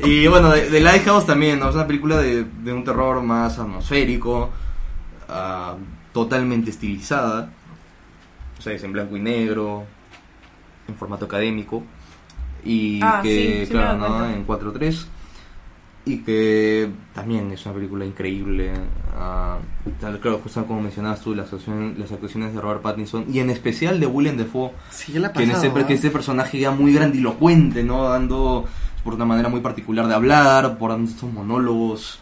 Y 0.06 0.26
bueno, 0.28 0.50
de, 0.50 0.70
de 0.70 0.80
Lighthouse 0.80 1.26
también, 1.26 1.58
¿no? 1.58 1.68
Es 1.68 1.74
una 1.74 1.86
película 1.86 2.16
de, 2.18 2.44
de 2.44 2.72
un 2.72 2.82
terror 2.82 3.20
más 3.22 3.58
atmosférico, 3.58 4.48
ah, 5.28 5.74
totalmente 6.14 6.70
estilizada. 6.70 7.50
O 8.58 8.62
sea, 8.62 8.72
es 8.72 8.82
en 8.82 8.92
blanco 8.92 9.14
y 9.16 9.20
negro, 9.20 9.84
en 10.88 10.94
formato 10.94 11.26
académico. 11.26 11.82
Y 12.64 13.00
Ah, 13.02 13.20
que, 13.22 13.28
sí, 13.60 13.66
sí 13.66 13.74
me 13.74 13.80
claro, 13.80 13.98
¿no? 13.98 14.26
En 14.30 14.46
4.3. 14.46 15.04
Y 16.06 16.18
que 16.22 16.90
también 17.14 17.50
es 17.52 17.64
una 17.66 17.74
película 17.74 18.04
increíble. 18.06 18.72
tal- 20.00 20.18
claro, 20.18 20.40
justo 20.42 20.64
como 20.64 20.80
mencionabas 20.80 21.20
tú, 21.20 21.34
las 21.34 21.44
actuaciones, 21.44 21.98
las 21.98 22.10
actuaciones 22.10 22.54
de 22.54 22.60
Robert 22.60 22.80
Pattinson 22.82 23.26
y 23.32 23.38
en 23.40 23.50
especial 23.50 24.00
de 24.00 24.06
Willem 24.06 24.36
Dafoe 24.38 24.70
Sí, 24.90 25.12
ha 25.12 25.32
que 25.32 25.42
en 25.42 25.50
pasado, 25.50 25.62
¿ah? 25.84 25.86
que 25.86 25.94
este 25.94 26.10
personaje 26.10 26.58
ya 26.58 26.70
muy 26.70 26.94
grandilocuente, 26.94 27.84
¿no? 27.84 28.08
Dando 28.08 28.64
por 29.04 29.14
una 29.14 29.24
manera 29.26 29.48
muy 29.50 29.60
particular 29.60 30.06
de 30.08 30.14
hablar, 30.14 30.78
por 30.78 30.90
dando 30.90 31.10
estos 31.10 31.30
monólogos 31.32 32.20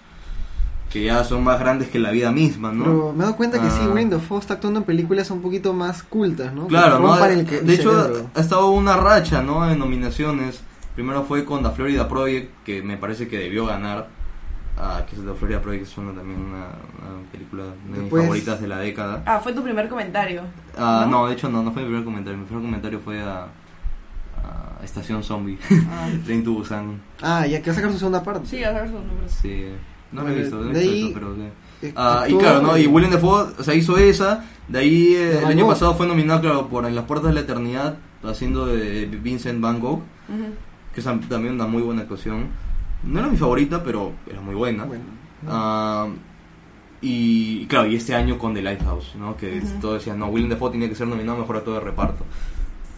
que 0.91 1.05
ya 1.05 1.23
son 1.23 1.45
más 1.45 1.61
grandes 1.61 1.89
que 1.89 1.99
la 1.99 2.11
vida 2.11 2.33
misma, 2.33 2.73
¿no? 2.73 2.85
Pero 2.85 3.13
me 3.13 3.19
he 3.19 3.23
dado 3.27 3.37
cuenta 3.37 3.61
que 3.63 3.71
sí, 3.71 3.79
Ah. 3.83 3.89
Willem 3.91 4.11
Dafoe 4.11 4.39
está 4.41 4.55
actuando 4.55 4.81
en 4.81 4.87
películas 4.87 5.31
un 5.31 5.41
poquito 5.43 5.73
más 5.75 6.03
cultas, 6.03 6.53
¿no? 6.55 6.67
Claro, 6.67 6.99
¿no? 6.99 7.15
De, 7.17 7.33
el 7.59 7.71
hecho, 7.71 8.29
ha 8.35 8.41
estado 8.41 8.71
una 8.71 8.97
racha, 8.97 9.43
¿no? 9.43 9.71
En 9.71 9.79
nominaciones. 9.79 10.63
Primero 10.99 11.23
fue 11.23 11.45
con 11.45 11.63
The 11.63 11.71
Florida 11.71 12.09
Project, 12.09 12.65
que 12.65 12.83
me 12.83 12.97
parece 12.97 13.29
que 13.29 13.39
debió 13.39 13.67
ganar. 13.67 14.09
Ah, 14.77 15.05
que 15.09 15.15
es 15.15 15.25
The 15.25 15.33
Florida 15.33 15.63
Project, 15.63 15.85
es 15.85 15.97
una, 15.97 16.13
también 16.13 16.41
una, 16.41 16.57
una 16.67 17.31
película 17.31 17.63
de 17.67 17.71
mis 17.89 17.99
Después- 18.01 18.23
favoritas 18.25 18.61
de 18.61 18.67
la 18.67 18.79
década. 18.81 19.23
Ah, 19.25 19.39
fue 19.41 19.53
tu 19.53 19.63
primer 19.63 19.89
comentario. 19.89 20.43
Ah, 20.77 21.07
¿no? 21.09 21.21
no, 21.23 21.27
de 21.29 21.35
hecho 21.35 21.49
no, 21.49 21.63
no 21.63 21.71
fue 21.71 21.83
mi 21.83 21.87
primer 21.89 22.05
comentario. 22.05 22.37
Mi 22.37 22.47
primer 22.47 22.65
comentario 22.65 22.99
fue 22.99 23.21
a, 23.21 23.45
a 24.43 24.85
Estación 24.85 25.23
Zombie, 25.23 25.57
Ah. 25.89 26.09
Train 26.25 26.43
to 26.43 26.53
Busan. 26.55 27.01
Ah, 27.23 27.47
ya 27.47 27.63
que 27.63 27.71
va 27.71 27.73
a 27.73 27.77
sacar 27.77 27.93
su 27.93 27.99
segunda 27.99 28.25
parte. 28.25 28.49
Sí, 28.49 28.65
a 28.65 28.73
ver 28.73 28.89
sus 28.91 28.95
números. 29.01 29.31
Sí, 29.41 29.67
no 30.11 30.23
lo 30.23 30.29
he 30.31 30.33
Bueno, 30.33 30.43
visto, 30.43 30.57
no 30.57 30.71
he 30.71 30.75
de 30.75 30.81
visto 30.81 30.93
ahí- 30.95 31.05
eso, 31.05 31.15
pero 31.15 31.35
sí. 31.37 31.43
Eh, 31.83 31.93
Ah, 31.95 32.23
y 32.23 32.33
actuó 32.33 32.39
claro, 32.41 32.63
¿no? 32.63 32.77
Y 32.77 32.89
Willem 32.89 33.13
Dafoe, 33.13 33.53
o 33.57 33.63
sea, 33.63 33.73
hizo 33.75 33.97
esa. 33.99 34.45
De 34.67 34.81
ahí 34.81 35.15
eh, 35.15 35.37
el 35.39 35.43
Van 35.45 35.53
año 35.53 35.65
Gogh. 35.67 35.75
pasado 35.75 35.95
fue 35.95 36.09
nominado, 36.09 36.41
claro, 36.41 36.67
por 36.69 36.85
En 36.87 36.97
las 36.97 37.05
puertas 37.05 37.29
de 37.29 37.35
la 37.35 37.41
eternidad, 37.43 37.99
haciendo 38.25 38.67
de 38.67 39.07
Vincent 39.07 39.61
Van 39.61 39.79
Gogh, 39.79 40.03
Ujú. 40.29 40.55
Que 41.05 41.11
es 41.21 41.29
también 41.29 41.55
una 41.55 41.67
muy 41.67 41.83
buena 41.83 42.03
actuación. 42.03 42.47
No 43.05 43.21
era 43.21 43.29
mi 43.29 43.37
favorita, 43.37 43.83
pero 43.83 44.13
era 44.27 44.41
muy 44.41 44.55
buena. 44.55 44.85
Bueno, 44.85 45.05
¿no? 45.43 45.51
Ah, 45.53 46.09
y, 47.01 47.67
claro, 47.67 47.87
y 47.87 47.95
este 47.95 48.15
año 48.15 48.39
con 48.39 48.55
The 48.55 48.63
Lighthouse, 48.63 49.15
¿no? 49.17 49.37
Que 49.37 49.59
Ujú. 49.59 49.81
todos 49.81 49.95
decían, 49.99 50.19
no, 50.19 50.27
Willem 50.27 50.51
Dafoe 50.51 50.73
tenía 50.73 50.89
que 50.89 50.97
ser 50.97 51.07
nominado 51.07 51.39
mejor 51.39 51.59
a 51.59 51.61
todo 51.61 51.75
de 51.75 51.81
reparto. 51.81 52.25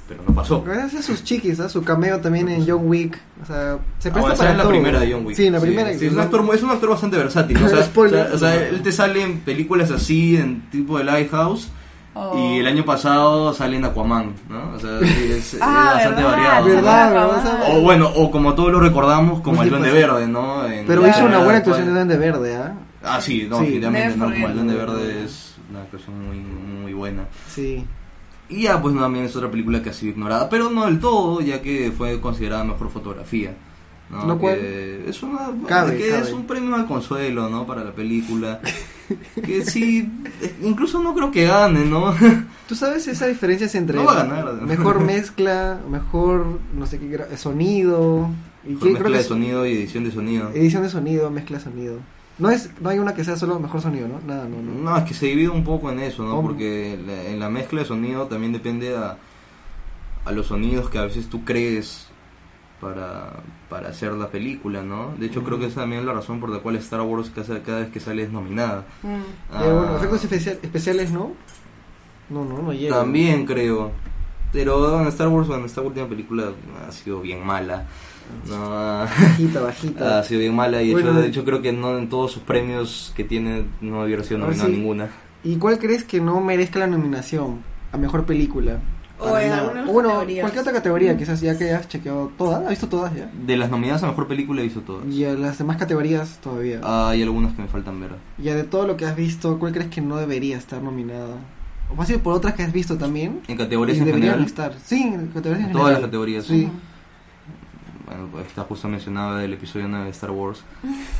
Pero 0.08 0.22
no 0.26 0.34
pasó. 0.34 0.62
Gracias 0.62 1.04
a 1.04 1.06
sus 1.06 1.22
chiquis, 1.22 1.60
¿ah? 1.60 1.68
su 1.68 1.84
cameo 1.84 2.18
también 2.20 2.48
en 2.48 2.66
John 2.66 2.80
Wick. 2.88 3.16
O 3.42 3.46
sea, 3.46 3.78
se 3.98 4.08
Ah, 4.08 4.12
presta 4.12 4.20
bueno, 4.20 4.34
esa 4.34 4.38
para 4.38 4.50
es 4.52 4.56
la 4.56 4.62
todo. 4.64 4.72
primera 4.72 5.00
de 5.00 5.12
John 5.12 5.26
Wick. 5.26 5.36
Sí, 5.36 5.50
la 5.50 5.60
primera. 5.60 5.92
sí, 5.96 6.06
es, 6.06 6.12
un 6.12 6.18
actor, 6.20 6.54
es 6.54 6.62
un 6.62 6.70
actor 6.70 6.90
bastante 6.90 7.16
versátil. 7.18 7.60
¿no? 7.60 7.66
O 7.66 7.68
sea, 7.68 7.78
o 7.78 8.08
sea, 8.08 8.30
o 8.34 8.38
sea, 8.38 8.68
él 8.68 8.82
te 8.82 8.90
sale 8.90 9.22
en 9.22 9.38
películas 9.40 9.90
así, 9.90 10.36
en 10.36 10.62
tipo 10.70 10.98
de 10.98 11.04
Lighthouse. 11.04 11.70
Oh. 12.12 12.36
Y 12.36 12.58
el 12.58 12.66
año 12.66 12.84
pasado 12.84 13.52
sale 13.54 13.76
en 13.76 13.84
Aquaman, 13.84 14.34
¿no? 14.48 14.72
O 14.74 14.78
sea, 14.80 14.98
sí, 14.98 15.32
es, 15.32 15.54
es 15.54 15.58
Ah, 15.62 15.92
bastante 15.94 16.22
verdad, 16.22 16.30
variado. 16.36 16.64
¿Verdad? 16.66 17.62
O 17.70 17.80
bueno, 17.82 18.08
o 18.16 18.30
como 18.32 18.54
todos 18.54 18.72
lo 18.72 18.80
recordamos, 18.80 19.40
como 19.42 19.62
el 19.62 19.70
Duende. 19.70 19.92
Verde, 19.92 20.26
¿no? 20.26 20.66
En- 20.66 20.86
Pero 20.86 21.06
hizo 21.06 21.24
una 21.24 21.38
buena 21.38 21.58
actuación 21.58 21.86
de 21.86 21.92
Duende 21.92 22.16
Verde, 22.16 22.56
¿ah? 22.56 22.74
Ah, 23.02 23.20
sí, 23.20 23.46
no, 23.48 23.56
Sí. 23.58 23.62
definitivamente, 23.66 24.16
no, 24.16 24.24
como 24.24 24.48
el 24.48 24.54
Duende 24.54 24.74
Verde 24.74 25.24
es 25.24 25.54
una 25.70 25.82
actuación 25.82 26.26
muy, 26.26 26.38
muy 26.38 26.92
buena. 26.94 27.24
Sí. 27.48 27.84
Y 28.48 28.62
ya, 28.62 28.82
pues 28.82 28.96
también 28.98 29.24
es 29.26 29.36
otra 29.36 29.48
película 29.48 29.80
que 29.80 29.90
ha 29.90 29.92
sido 29.92 30.10
ignorada, 30.12 30.48
pero 30.48 30.68
no 30.68 30.86
del 30.86 30.98
todo, 30.98 31.40
ya 31.40 31.62
que 31.62 31.92
fue 31.96 32.20
considerada 32.20 32.64
mejor 32.64 32.90
fotografía. 32.90 33.54
¿No? 34.10 34.26
Lo 34.26 34.38
cual 34.38 34.56
Que 34.56 35.04
es 35.08 35.22
una 35.22 35.38
cabe, 35.66 35.96
que 35.96 36.08
cabe. 36.10 36.22
es 36.22 36.32
un 36.32 36.46
premio 36.46 36.74
al 36.74 36.86
consuelo, 36.86 37.48
¿no? 37.48 37.66
Para 37.66 37.84
la 37.84 37.92
película. 37.92 38.60
que 39.44 39.64
sí, 39.64 40.08
incluso 40.62 41.00
no 41.02 41.14
creo 41.14 41.30
que 41.30 41.44
gane, 41.46 41.84
¿no? 41.84 42.14
¿Tú 42.68 42.74
sabes 42.74 43.06
esa 43.08 43.26
diferencia 43.26 43.68
entre 43.78 43.96
No 43.96 44.04
va 44.04 44.12
a 44.20 44.24
ganar. 44.24 44.52
mejor 44.62 45.00
mezcla, 45.00 45.80
mejor 45.90 46.60
no 46.76 46.86
sé 46.86 46.98
qué 46.98 47.36
sonido 47.36 48.28
y 48.64 48.74
qué 48.76 48.84
mezcla 48.86 48.98
creo 49.00 49.12
que 49.12 49.18
de 49.18 49.24
sonido 49.24 49.66
y 49.66 49.72
edición 49.72 50.04
de 50.04 50.10
sonido. 50.12 50.50
edición 50.54 50.82
de 50.82 50.90
sonido, 50.90 51.30
mezcla 51.30 51.58
de 51.58 51.64
sonido. 51.64 51.94
No 52.38 52.48
es 52.50 52.70
no 52.80 52.88
hay 52.88 52.98
una 52.98 53.14
que 53.14 53.22
sea 53.24 53.36
solo 53.36 53.58
mejor 53.60 53.80
sonido, 53.82 54.08
¿no? 54.08 54.20
Nada, 54.26 54.48
no, 54.48 54.62
no. 54.62 54.90
No, 54.90 54.96
es 54.96 55.04
que 55.04 55.12
se 55.14 55.26
divide 55.26 55.48
un 55.50 55.62
poco 55.64 55.90
en 55.90 55.98
eso, 56.00 56.24
¿no? 56.24 56.40
Porque 56.40 56.98
la- 57.06 57.24
en 57.28 57.38
la 57.38 57.50
mezcla 57.50 57.80
de 57.80 57.86
sonido 57.86 58.26
también 58.26 58.52
depende 58.52 58.96
a, 58.96 59.16
a 60.24 60.32
los 60.32 60.46
sonidos 60.46 60.88
que 60.88 60.98
a 60.98 61.02
veces 61.04 61.28
tú 61.28 61.44
crees 61.44 62.06
para, 62.80 63.32
para 63.70 63.88
hacer 63.88 64.12
la 64.12 64.28
película, 64.28 64.82
¿no? 64.82 65.14
De 65.18 65.26
hecho, 65.26 65.42
creo 65.44 65.58
que 65.58 65.66
esa 65.66 65.80
también 65.82 66.00
es 66.00 66.06
la 66.06 66.12
razón 66.12 66.40
por 66.40 66.50
la 66.50 66.58
cual 66.58 66.76
Star 66.76 67.00
Wars 67.02 67.30
cada, 67.34 67.62
cada 67.62 67.78
vez 67.80 67.90
que 67.90 68.00
sale 68.00 68.24
es 68.24 68.30
nominada. 68.32 68.84
Mm. 69.02 69.08
Eh, 69.08 69.22
bueno, 69.50 69.88
Ah, 69.92 69.96
efectos 69.96 70.24
especial- 70.24 70.58
especiales, 70.60 71.10
¿no? 71.12 71.32
No, 72.28 72.44
no, 72.44 72.60
no 72.60 72.72
llega. 72.72 72.96
También 72.96 73.46
creo. 73.46 73.92
Pero 74.52 74.80
bueno, 74.90 75.08
Star 75.08 75.28
Wars, 75.28 75.46
bueno, 75.48 75.64
esta 75.66 75.80
última 75.80 76.06
película 76.08 76.50
ha 76.86 76.90
sido 76.92 77.20
bien 77.20 77.46
mala. 77.46 77.86
No, 78.48 78.68
Bajita, 78.70 79.60
bajita. 79.62 80.18
ha 80.18 80.22
sido 80.24 80.40
bien 80.40 80.54
mala 80.54 80.82
y 80.82 80.92
de, 80.94 81.00
hecho, 81.00 81.12
de 81.14 81.26
hecho 81.28 81.44
creo 81.44 81.62
que 81.62 81.72
no 81.72 81.96
en 81.98 82.08
todos 82.08 82.30
sus 82.32 82.42
premios 82.42 83.12
que 83.16 83.24
tiene 83.24 83.64
no 83.80 84.02
había 84.02 84.22
sido 84.22 84.38
nominada 84.38 84.66
sí. 84.68 84.72
ninguna. 84.72 85.08
¿Y 85.42 85.56
cuál 85.56 85.78
crees 85.78 86.04
que 86.04 86.20
no 86.20 86.40
merezca 86.40 86.78
la 86.78 86.86
nominación 86.86 87.62
a 87.92 87.96
mejor 87.96 88.24
película? 88.26 88.78
O 89.20 89.38
en 89.38 89.52
O 89.52 89.92
bueno, 89.92 90.08
categorías. 90.10 90.40
cualquier 90.42 90.60
otra 90.62 90.72
categoría, 90.72 91.16
quizás 91.16 91.40
ya 91.40 91.56
que 91.58 91.72
has 91.72 91.88
chequeado 91.88 92.30
todas, 92.38 92.62
¿has 92.62 92.70
visto 92.70 92.88
todas 92.88 93.14
ya? 93.14 93.30
De 93.46 93.56
las 93.56 93.70
nominadas 93.70 94.02
a 94.02 94.06
mejor 94.06 94.26
película 94.28 94.62
hizo 94.62 94.80
todas. 94.80 95.06
Y 95.06 95.24
a 95.24 95.34
las 95.34 95.58
demás 95.58 95.76
categorías 95.76 96.38
todavía. 96.42 96.80
Ah, 96.82 97.10
hay 97.10 97.22
algunas 97.22 97.52
que 97.54 97.62
me 97.62 97.68
faltan 97.68 98.00
ver. 98.00 98.12
Ya 98.38 98.54
de 98.54 98.64
todo 98.64 98.86
lo 98.86 98.96
que 98.96 99.04
has 99.06 99.16
visto, 99.16 99.58
¿cuál 99.58 99.72
crees 99.72 99.88
que 99.88 100.00
no 100.00 100.16
debería 100.16 100.56
estar 100.56 100.82
nominada? 100.82 101.36
O 101.92 101.96
fácil 101.96 102.20
por 102.20 102.34
otras 102.34 102.54
que 102.54 102.62
has 102.62 102.72
visto 102.72 102.96
también. 102.96 103.40
En 103.48 103.54
Y 103.54 103.58
categorías 103.58 103.98
en 103.98 104.04
deberían 104.04 104.32
general. 104.34 104.46
estar. 104.46 104.74
Sí, 104.84 105.02
en 105.02 105.26
categorías 105.28 105.66
en 105.66 105.72
todas 105.72 105.92
las 105.92 106.00
categorías. 106.02 106.44
Sí. 106.44 106.68
Bueno, 108.06 108.26
pues 108.32 108.46
está 108.46 108.62
justo 108.64 108.88
mencionada 108.88 109.38
del 109.38 109.52
episodio 109.52 109.86
9 109.88 110.06
de 110.06 110.10
Star 110.10 110.30
Wars. 110.32 110.62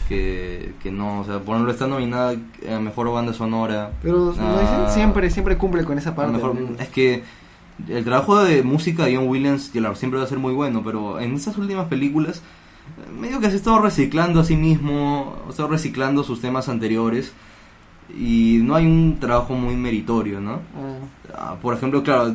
Que, 0.09 0.75
que 0.83 0.91
no, 0.91 1.21
o 1.21 1.25
sea, 1.25 1.39
por 1.39 1.55
ejemplo, 1.55 1.73
está 1.73 1.87
nominada 1.87 2.35
a 2.69 2.81
mejor 2.81 3.13
banda 3.13 3.33
sonora. 3.33 3.93
Pero 4.03 4.35
Ah, 4.39 4.43
¿no 4.43 4.61
dicen? 4.61 4.95
siempre, 4.95 5.31
siempre 5.31 5.57
cumple 5.57 5.85
con 5.85 5.99
esa 5.99 6.11
a 6.11 6.15
parte. 6.17 6.33
mejor- 6.33 6.57
es 6.81 6.89
que 6.89 7.23
el 7.89 8.05
trabajo 8.05 8.43
de 8.43 8.63
música 8.63 9.05
de 9.07 9.17
John 9.17 9.29
Williams 9.29 9.71
claro, 9.73 9.95
siempre 9.95 10.19
va 10.19 10.25
a 10.25 10.29
ser 10.29 10.39
muy 10.39 10.53
bueno, 10.53 10.83
pero 10.85 11.19
en 11.21 11.35
estas 11.35 11.57
últimas 11.59 11.87
películas, 11.89 12.39
eh, 12.39 13.13
medio 13.13 13.41
que 13.41 13.47
se 13.49 13.55
ha 13.55 13.57
estado 13.57 13.81
reciclando 13.81 14.41
a 14.41 14.45
sí 14.45 14.57
mismo, 14.57 15.37
ha 15.47 15.51
estado 15.51 15.69
reciclando 15.69 16.23
sus 16.25 16.41
temas 16.41 16.69
anteriores. 16.69 17.33
y 18.13 18.59
no 18.65 18.75
hay 18.75 18.87
un 18.87 19.19
trabajo 19.21 19.55
muy 19.55 19.77
meritorio, 19.77 20.41
¿no? 20.41 20.55
Ah, 20.77 20.99
Ah, 21.33 21.57
por 21.63 21.75
ejemplo, 21.77 22.03
claro, 22.03 22.35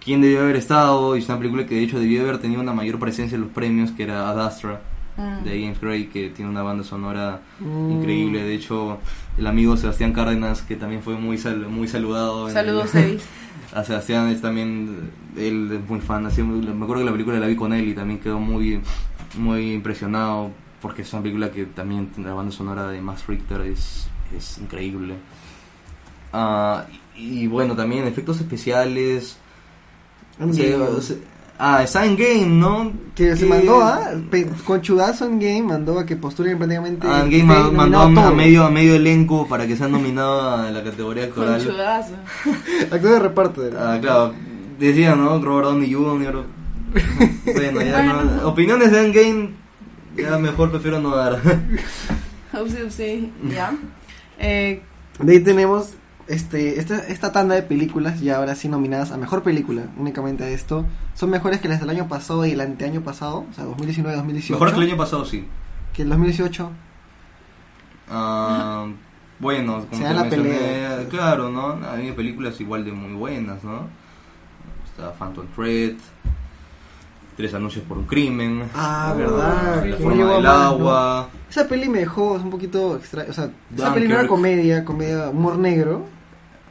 ¿quién 0.00 0.20
debió 0.20 0.42
haber 0.42 0.54
estado? 0.56 1.16
Y 1.16 1.18
es 1.20 1.28
una 1.28 1.38
película 1.38 1.66
que 1.66 1.74
de 1.74 1.82
hecho 1.82 1.98
debió 1.98 2.22
haber 2.22 2.38
tenido 2.38 2.60
una 2.60 2.72
mayor 2.72 2.98
presencia 3.00 3.34
en 3.34 3.42
los 3.42 3.50
premios, 3.50 3.90
que 3.90 4.04
era 4.04 4.30
Ad 4.30 4.40
Astra, 4.46 4.80
Mm. 5.16 5.44
de 5.44 5.60
James 5.60 5.80
Gray, 5.80 6.06
que 6.06 6.30
tiene 6.30 6.50
una 6.50 6.62
banda 6.62 6.84
sonora 6.84 7.40
Mm. 7.60 7.90
increíble. 7.92 8.42
De 8.44 8.54
hecho, 8.54 8.98
el 9.36 9.46
amigo 9.46 9.76
Sebastián 9.76 10.12
Cárdenas, 10.12 10.62
que 10.62 10.76
también 10.76 11.02
fue 11.02 11.16
muy 11.16 11.36
sal- 11.38 11.68
muy 11.68 11.86
saludado. 11.88 12.48
en 12.48 12.54
Saludos, 12.54 12.94
el- 12.94 13.20
a 13.74 13.84
Sebastián 13.84 14.28
es 14.28 14.40
también, 14.40 15.10
él 15.36 15.70
es 15.72 15.88
muy 15.88 16.00
fan, 16.00 16.24
así, 16.26 16.42
me 16.42 16.70
acuerdo 16.84 17.02
que 17.02 17.06
la 17.06 17.12
película 17.12 17.38
la 17.38 17.46
vi 17.46 17.56
con 17.56 17.72
él 17.72 17.88
y 17.88 17.94
también 17.94 18.20
quedó 18.20 18.38
muy, 18.40 18.80
muy 19.38 19.72
impresionado 19.72 20.50
porque 20.80 21.02
es 21.02 21.12
una 21.12 21.22
película 21.22 21.50
que 21.50 21.64
también 21.66 22.10
la 22.18 22.34
banda 22.34 22.50
sonora 22.52 22.88
de 22.88 23.00
Max 23.00 23.26
Richter 23.26 23.60
es, 23.62 24.08
es 24.36 24.58
increíble. 24.58 25.14
Ah, 26.32 26.86
y, 27.16 27.42
y 27.42 27.46
bueno, 27.46 27.76
también 27.76 28.06
efectos 28.06 28.40
especiales. 28.40 29.36
Endgame. 30.40 30.86
Ah, 31.58 31.82
está 31.84 32.04
en 32.04 32.16
Game, 32.16 32.46
¿no? 32.46 32.92
Que 33.14 33.36
se 33.36 33.46
mandó 33.46 33.82
a, 33.82 34.10
pe- 34.30 34.48
con 34.64 34.80
chudazo 34.80 35.26
en 35.26 35.38
game, 35.38 35.62
mandó 35.62 35.98
a 35.98 36.04
que 36.06 36.16
postulen 36.16 36.58
prácticamente. 36.58 37.06
Ah, 37.08 37.20
en 37.24 37.30
Game 37.30 37.44
ma- 37.44 37.70
mandó 37.70 38.00
a, 38.00 38.30
medio, 38.32 38.64
a 38.64 38.70
medio 38.70 38.96
elenco 38.96 39.46
para 39.46 39.66
que 39.66 39.76
sean 39.76 39.92
nominados 39.92 40.60
a 40.60 40.70
la 40.72 40.82
categoría 40.82 41.24
actoral. 41.24 41.62
Conchudazo. 41.62 42.14
Actor 42.90 43.00
de 43.12 43.18
reparto. 43.20 43.62
Ah, 43.78 43.98
claro, 44.00 44.34
decía, 44.78 45.14
¿no? 45.14 45.40
Robert 45.40 45.68
Downey 45.68 45.92
Jr. 45.92 46.44
bueno, 47.44 47.80
ya 47.84 47.92
Bueno. 48.02 48.22
no. 48.24 48.48
Opiniones 48.48 48.90
de 48.90 49.04
Endgame, 49.06 49.50
ya 50.16 50.38
mejor 50.38 50.70
prefiero 50.70 51.00
no 51.00 51.14
dar. 51.14 51.40
Upsi, 52.60 52.82
upsi. 52.82 53.32
Ya. 53.54 53.72
Eh, 54.44 54.82
De 55.20 55.32
ahí 55.34 55.40
tenemos 55.40 55.90
este, 56.28 56.78
esta, 56.78 56.98
esta 57.06 57.32
tanda 57.32 57.54
de 57.54 57.62
películas, 57.62 58.20
ya 58.20 58.36
ahora 58.36 58.54
sí 58.54 58.68
nominadas 58.68 59.10
a 59.10 59.16
mejor 59.16 59.42
película, 59.42 59.86
únicamente 59.96 60.44
a 60.44 60.48
esto. 60.48 60.86
Son 61.14 61.30
mejores 61.30 61.60
que 61.60 61.68
las 61.68 61.80
del 61.80 61.90
año 61.90 62.08
pasado 62.08 62.46
y 62.46 62.52
el 62.52 62.60
anteaño 62.60 63.02
pasado, 63.02 63.46
o 63.50 63.54
sea, 63.54 63.64
2019-2018. 63.66 64.50
Mejor 64.50 64.70
que 64.70 64.76
el 64.76 64.88
año 64.88 64.96
pasado, 64.96 65.24
sí. 65.24 65.46
Que 65.92 66.02
el 66.02 66.08
2018. 66.08 66.70
Ah, 68.08 68.86
bueno, 69.38 69.86
como 69.90 69.96
Se 69.96 70.02
da 70.02 70.10
te 70.10 70.14
la 70.14 70.22
mencioné, 70.24 70.48
pelea. 70.50 71.08
claro, 71.08 71.50
¿no? 71.50 71.78
Hay 71.90 72.12
películas 72.12 72.60
igual 72.60 72.84
de 72.84 72.92
muy 72.92 73.14
buenas, 73.14 73.64
¿no? 73.64 73.86
Está 74.86 75.12
Phantom 75.12 75.46
Thread, 75.56 75.96
Tres 77.36 77.54
anuncios 77.54 77.84
por 77.86 77.96
un 77.98 78.04
crimen. 78.04 78.64
Ah, 78.74 79.12
Oh, 79.14 79.18
verdad. 79.18 79.86
La 79.86 79.96
forma 79.96 80.34
del 80.34 80.46
agua. 80.46 81.28
Esa 81.50 81.66
peli 81.66 81.88
me 81.88 82.00
dejó 82.00 82.32
un 82.32 82.50
poquito 82.50 82.96
extraño. 82.96 83.30
O 83.30 83.32
sea, 83.32 83.50
esa 83.74 83.94
peli 83.94 84.08
no 84.08 84.14
era 84.18 84.26
comedia, 84.28 84.84
comedia, 84.84 85.30
humor 85.30 85.58
negro. 85.58 86.04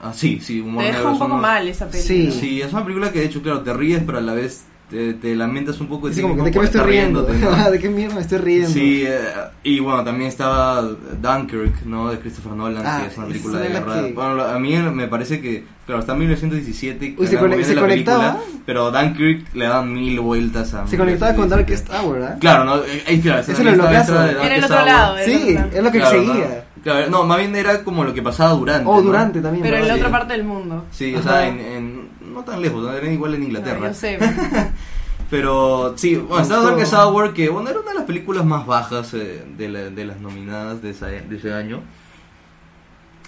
Ah, 0.01 0.14
sí, 0.14 0.39
sí, 0.39 0.59
humor 0.62 0.82
te 0.84 0.88
deja 0.88 0.99
negro 0.99 1.14
un 1.14 1.20
poco 1.20 1.38
mal 1.38 1.68
esa 1.68 1.88
peli. 1.88 2.03
Sí. 2.03 2.32
Sí, 2.32 2.62
es 2.62 2.72
una 2.74 2.84
película 2.84 3.12
que 3.12 3.20
de 3.20 3.26
hecho, 3.26 3.41
claro, 3.41 3.62
te 3.62 3.74
ríes, 3.74 4.03
pero 4.05 4.18
a 4.18 4.22
la 4.22 4.34
vez 4.34 4.66
te, 4.91 5.13
te 5.15 5.35
lamentas 5.35 5.79
un 5.81 5.87
poco 5.87 6.07
ti 6.15 6.21
como 6.21 6.35
que, 6.35 6.41
mismo 6.43 6.45
¿de 6.45 6.51
qué 6.51 6.59
me 6.59 6.61
por 6.61 6.65
estoy 6.65 6.79
estar 6.81 6.89
riendo? 6.91 7.27
¿no? 7.63 7.71
¿De 7.71 7.79
qué 7.79 7.89
mierda 7.89 8.15
me 8.15 8.21
estoy 8.21 8.37
riendo? 8.39 8.69
Sí, 8.69 9.03
eh, 9.07 9.19
y 9.63 9.79
bueno, 9.79 10.03
también 10.03 10.27
estaba 10.29 10.81
Dunkirk, 10.81 11.85
¿no? 11.85 12.09
De 12.11 12.19
Christopher 12.19 12.51
Nolan, 12.53 12.83
Ah, 12.85 12.99
que 13.01 13.07
es 13.11 13.17
una 13.17 13.27
película 13.27 13.59
de 13.59 13.69
la 13.69 13.79
guerra. 13.79 14.01
que- 14.07 14.13
Bueno, 14.13 14.41
a 14.43 14.59
mí 14.59 14.75
me 14.75 15.07
parece 15.07 15.39
que, 15.41 15.63
claro, 15.85 16.01
está 16.01 16.13
en 16.13 16.19
1917, 16.19 17.15
Uy, 17.17 17.25
se 17.27 17.37
bien 17.37 17.65
se 17.65 17.75
la 17.75 17.81
película, 17.87 18.15
conectaba. 18.17 18.37
pero 18.65 18.91
Dunkirk 18.91 19.53
le 19.55 19.65
dan 19.65 19.93
mil 19.93 20.19
vueltas 20.19 20.73
a 20.73 20.85
Se 20.87 20.97
conectaba 20.97 21.33
con 21.35 21.45
1917. 21.49 21.89
Darkest 21.89 21.89
Hour, 22.05 22.23
¿ah? 22.23 22.37
Claro, 22.39 22.63
¿no? 22.65 22.75
Eh, 22.83 23.03
eh, 23.07 23.19
claro, 23.21 23.41
Eso 23.41 23.51
era 23.61 23.75
lo 23.75 23.83
de 24.23 24.31
Era 24.31 24.55
el 24.55 24.61
Darkest 24.61 24.65
otro 24.71 24.85
lado. 24.85 25.15
Sí, 25.25 25.57
es 25.73 25.83
lo 25.83 25.91
que 25.91 25.97
Claro, 25.99 26.11
seguía. 26.17 26.33
¿no? 26.33 26.71
Claro, 26.83 27.09
no, 27.11 27.23
más 27.25 27.37
bien 27.37 27.55
era 27.55 27.83
como 27.83 28.03
lo 28.03 28.11
que 28.13 28.23
pasaba 28.23 28.53
durante. 28.53 28.89
O 28.89 28.95
¿no? 28.95 29.01
durante 29.03 29.39
también. 29.39 29.61
Pero 29.63 29.77
¿no? 29.77 29.83
en 29.83 29.87
la 29.87 29.93
Sí. 29.93 29.99
otra 29.99 30.11
parte 30.11 30.33
del 30.33 30.43
mundo. 30.43 30.85
Sí, 30.91 31.13
o 31.13 31.21
sea, 31.21 31.47
en, 31.47 31.59
en- 31.59 32.00
no 32.32 32.43
tan 32.43 32.61
lejos, 32.61 32.84
¿no? 32.84 32.91
era 32.93 33.11
igual 33.11 33.34
en 33.36 33.41
No, 33.41 33.45
Inglaterra. 33.47 33.88
yo 33.89 33.93
sé. 33.93 34.17
Pero 35.29 35.93
sí, 35.97 36.15
bueno, 36.17 36.39
gustó. 36.43 36.61
Darkest 36.63 36.93
Hour, 36.93 37.34
que 37.34 37.47
bueno, 37.49 37.69
era 37.69 37.79
una 37.79 37.89
de 37.91 37.95
las 37.95 38.03
películas 38.05 38.43
más 38.45 38.65
bajas 38.65 39.13
eh, 39.13 39.45
de, 39.57 39.69
la- 39.69 39.89
de 39.89 40.05
las 40.05 40.19
nominadas 40.19 40.82
de, 40.82 40.89
esa- 40.89 41.05
de 41.07 41.38
ese 41.38 41.53
año. 41.53 41.82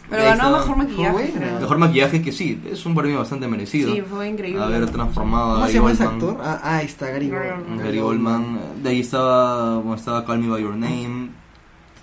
Pero 0.09 0.21
ganó 0.23 0.33
está. 0.47 0.57
mejor 0.59 0.77
maquillaje. 0.77 1.33
Mejor 1.61 1.77
maquillaje 1.77 2.21
que 2.21 2.33
sí, 2.33 2.61
es 2.69 2.85
un 2.85 2.93
premio 2.93 3.19
bastante 3.19 3.47
merecido. 3.47 3.93
Sí, 3.93 4.01
fue 4.01 4.27
increíble. 4.27 4.61
Haber 4.61 4.89
transformado 4.89 5.51
a 5.51 5.53
¿Cómo 5.55 5.67
se 5.67 5.71
Gary 5.71 5.75
llama 5.79 5.91
ese 5.93 6.03
actor? 6.03 6.37
Ah, 6.43 6.59
ah, 6.61 6.77
ahí 6.79 6.85
está, 6.87 7.07
Gary 7.09 7.29
Gary 7.29 7.49
Oldman. 7.51 7.77
Gary 7.77 7.99
Oldman. 7.99 8.59
De 8.83 8.89
ahí 8.89 8.99
estaba, 8.99 9.75
bueno, 9.77 9.95
estaba 9.95 10.25
Call 10.25 10.39
Me 10.39 10.49
By 10.49 10.61
Your 10.61 10.75
Name. 10.75 11.29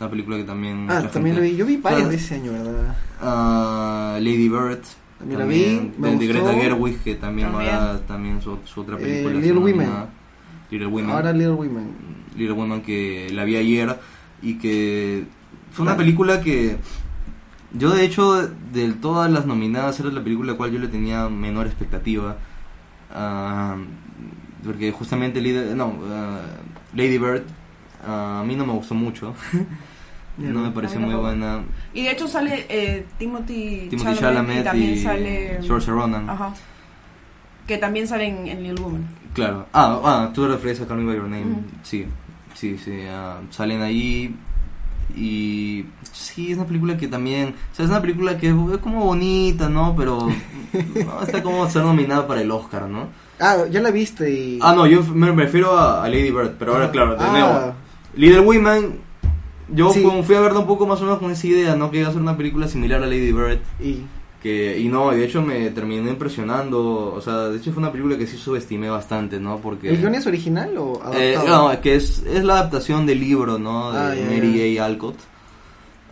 Una 0.01 0.09
película 0.11 0.39
que 0.39 0.45
también. 0.45 0.87
Ah, 0.91 1.03
también 1.13 1.37
lo 1.37 1.43
gente- 1.43 1.53
vi. 1.53 1.57
Yo 1.59 1.67
vi 1.67 1.77
varias 1.77 2.07
Ah, 2.07 2.09
de 2.09 2.17
ese 2.17 2.35
año, 2.37 2.53
¿verdad? 2.53 2.97
ah, 3.21 4.15
Lady 4.19 4.49
Bird. 4.49 4.81
También 5.21 5.39
la 5.41 5.47
vi, 5.47 5.93
me 5.99 6.09
de, 6.11 6.17
de 6.17 6.27
gustó. 6.27 6.45
Greta 6.49 6.61
Gerwig, 6.61 6.99
que 7.03 7.15
también, 7.15 7.53
También. 7.53 7.75
ahora 7.75 8.01
también 8.07 8.43
su, 8.43 8.59
su 8.65 8.81
otra 8.81 8.97
Eh, 8.97 9.01
película. 9.01 9.35
Little 9.35 9.49
está 9.51 9.61
Women. 9.61 9.91
Little 10.71 10.87
Women. 10.89 11.11
Ahora 11.11 11.33
Little 11.33 11.53
Women. 11.53 11.89
Little 12.37 12.53
Women 12.55 12.81
que 12.83 13.29
la 13.33 13.45
vi 13.45 13.57
ayer 13.57 13.99
y 14.43 14.55
que 14.55 15.25
fue 15.73 15.83
una 15.85 15.93
Ah. 15.93 15.97
película 15.97 16.41
que 16.41 16.77
yo 17.73 17.91
de 17.91 18.05
hecho 18.05 18.49
de 18.73 18.93
todas 18.95 19.31
las 19.31 19.47
nominadas 19.47 20.01
era 20.01 20.11
la 20.11 20.23
película 20.25 20.51
a 20.51 20.55
la 20.55 20.57
cual 20.59 20.73
yo 20.73 20.79
le 20.81 20.89
tenía 20.89 21.29
menor 21.29 21.67
expectativa 21.67 22.37
Ah, 23.13 23.77
porque 24.65 24.93
justamente 24.93 25.41
Lady, 25.41 25.75
no, 25.75 25.95
ah, 26.11 26.41
Lady 26.95 27.19
Bird 27.19 27.43
ah, 28.07 28.41
a 28.41 28.45
mí 28.45 28.55
no 28.57 28.65
me 28.67 28.73
gustó 28.73 28.95
mucho 28.95 29.35
no 30.39 30.61
me 30.61 30.71
pareció 30.71 30.99
muy 31.01 31.15
buena 31.15 31.63
Y 31.93 32.05
de 32.05 32.13
hecho 32.13 32.27
sale 32.29 32.65
eh, 32.69 33.05
Timothy, 33.19 33.89
Timothy 33.91 34.19
Chalamet, 34.19 34.21
Chalamet 34.21 34.61
y 34.61 34.65
también 34.65 34.91
y 34.93 34.97
sale... 34.99 35.63
Saoirse 35.63 35.91
Ronan 35.91 36.31
Ajá. 36.31 36.55
Que 37.67 37.77
también 37.79 38.09
sale 38.09 38.27
en, 38.27 38.49
en 38.49 38.63
Little 38.63 38.83
Woman. 38.85 39.07
Claro. 39.35 39.67
Ah, 39.73 40.01
ah, 40.05 40.31
tú 40.35 40.43
te 40.43 40.49
refieres 40.49 40.81
a 40.81 40.87
Call 40.87 40.99
Me 40.99 41.05
By 41.07 41.17
Your 41.17 41.29
Name. 41.29 41.57
Sí, 41.83 42.05
sí, 42.55 42.77
sí. 42.79 43.03
ah, 43.09 43.39
salen 43.51 43.81
ahí 43.83 44.35
y 45.17 45.85
sí, 46.13 46.51
es 46.53 46.57
una 46.57 46.67
película 46.67 46.97
que 46.97 47.07
también... 47.09 47.55
O 47.73 47.75
sea, 47.75 47.85
es 47.85 47.91
una 47.91 48.01
película 48.01 48.37
que 48.39 48.49
es 48.49 48.55
como 48.81 49.05
bonita, 49.05 49.69
¿no? 49.69 49.95
Pero 49.97 50.27
no, 51.05 51.23
está 51.23 51.43
como 51.43 51.69
ser 51.69 51.83
nominada 51.83 52.27
para 52.27 52.41
el 52.41 52.51
Oscar, 52.51 52.89
¿no? 52.89 53.09
Ah, 53.39 53.65
ya 53.71 53.81
la 53.81 53.91
viste 53.91 54.31
y... 54.31 54.59
Ah, 54.63 54.73
no, 54.75 54.87
yo 54.87 55.03
me 55.15 55.31
refiero 55.33 55.77
a, 55.77 56.05
a 56.05 56.09
Lady 56.09 56.31
Bird, 56.31 56.57
pero 56.59 56.75
ahora, 56.75 56.91
claro, 56.91 57.17
de 57.17 57.25
Ah. 57.25 57.31
nuevo. 57.31 57.75
Little 58.17 58.41
Women, 58.41 59.01
yo 59.75 59.93
Sí. 59.93 60.05
fui, 60.25 60.37
a 60.37 60.41
verla 60.41 60.61
un 60.61 60.67
poco 60.67 60.87
más 60.87 61.01
o 61.01 61.05
menos 61.05 61.19
con 61.19 61.31
esa 61.31 61.47
idea, 61.47 61.77
¿no? 61.77 61.91
Que 61.91 61.99
iba 62.01 62.09
a 62.09 62.13
ser 62.13 62.21
una 62.21 62.37
película 62.37 62.69
similar 62.69 63.03
a 63.03 63.07
Lady 63.07 63.33
Bird. 63.33 63.61
Y... 63.81 64.03
Que, 64.43 64.79
y 64.81 64.89
no, 64.89 65.11
de 65.11 65.23
hecho 65.23 65.43
me 65.43 65.69
terminó 65.69 66.09
impresionando. 66.09 67.13
O 67.15 67.21
sea, 67.21 67.49
de 67.51 67.59
hecho 67.59 67.73
fue 67.73 67.83
una 67.83 67.93
película 67.93 68.17
que 68.17 68.27
sí 68.27 68.39
subestimé 68.39 68.89
bastante, 68.89 69.39
¿no? 69.39 69.59
Porque... 69.59 69.91
¿El 69.91 69.99
guion 69.99 70.15
es 70.15 70.27
original 70.27 70.77
o 70.79 70.95
adaptado? 71.03 71.19
Eh, 71.23 71.39
no, 71.47 71.81
que 71.83 71.97
es, 71.97 72.23
es 72.27 72.43
la 72.43 72.55
adaptación 72.55 73.05
del 73.05 73.21
libro, 73.21 73.59
¿no? 73.59 73.93
De 73.93 73.99
Ah, 73.99 74.15
ya, 74.15 74.25
Mary 74.25 74.79
A. 74.79 74.87
Alcott. 74.87 75.17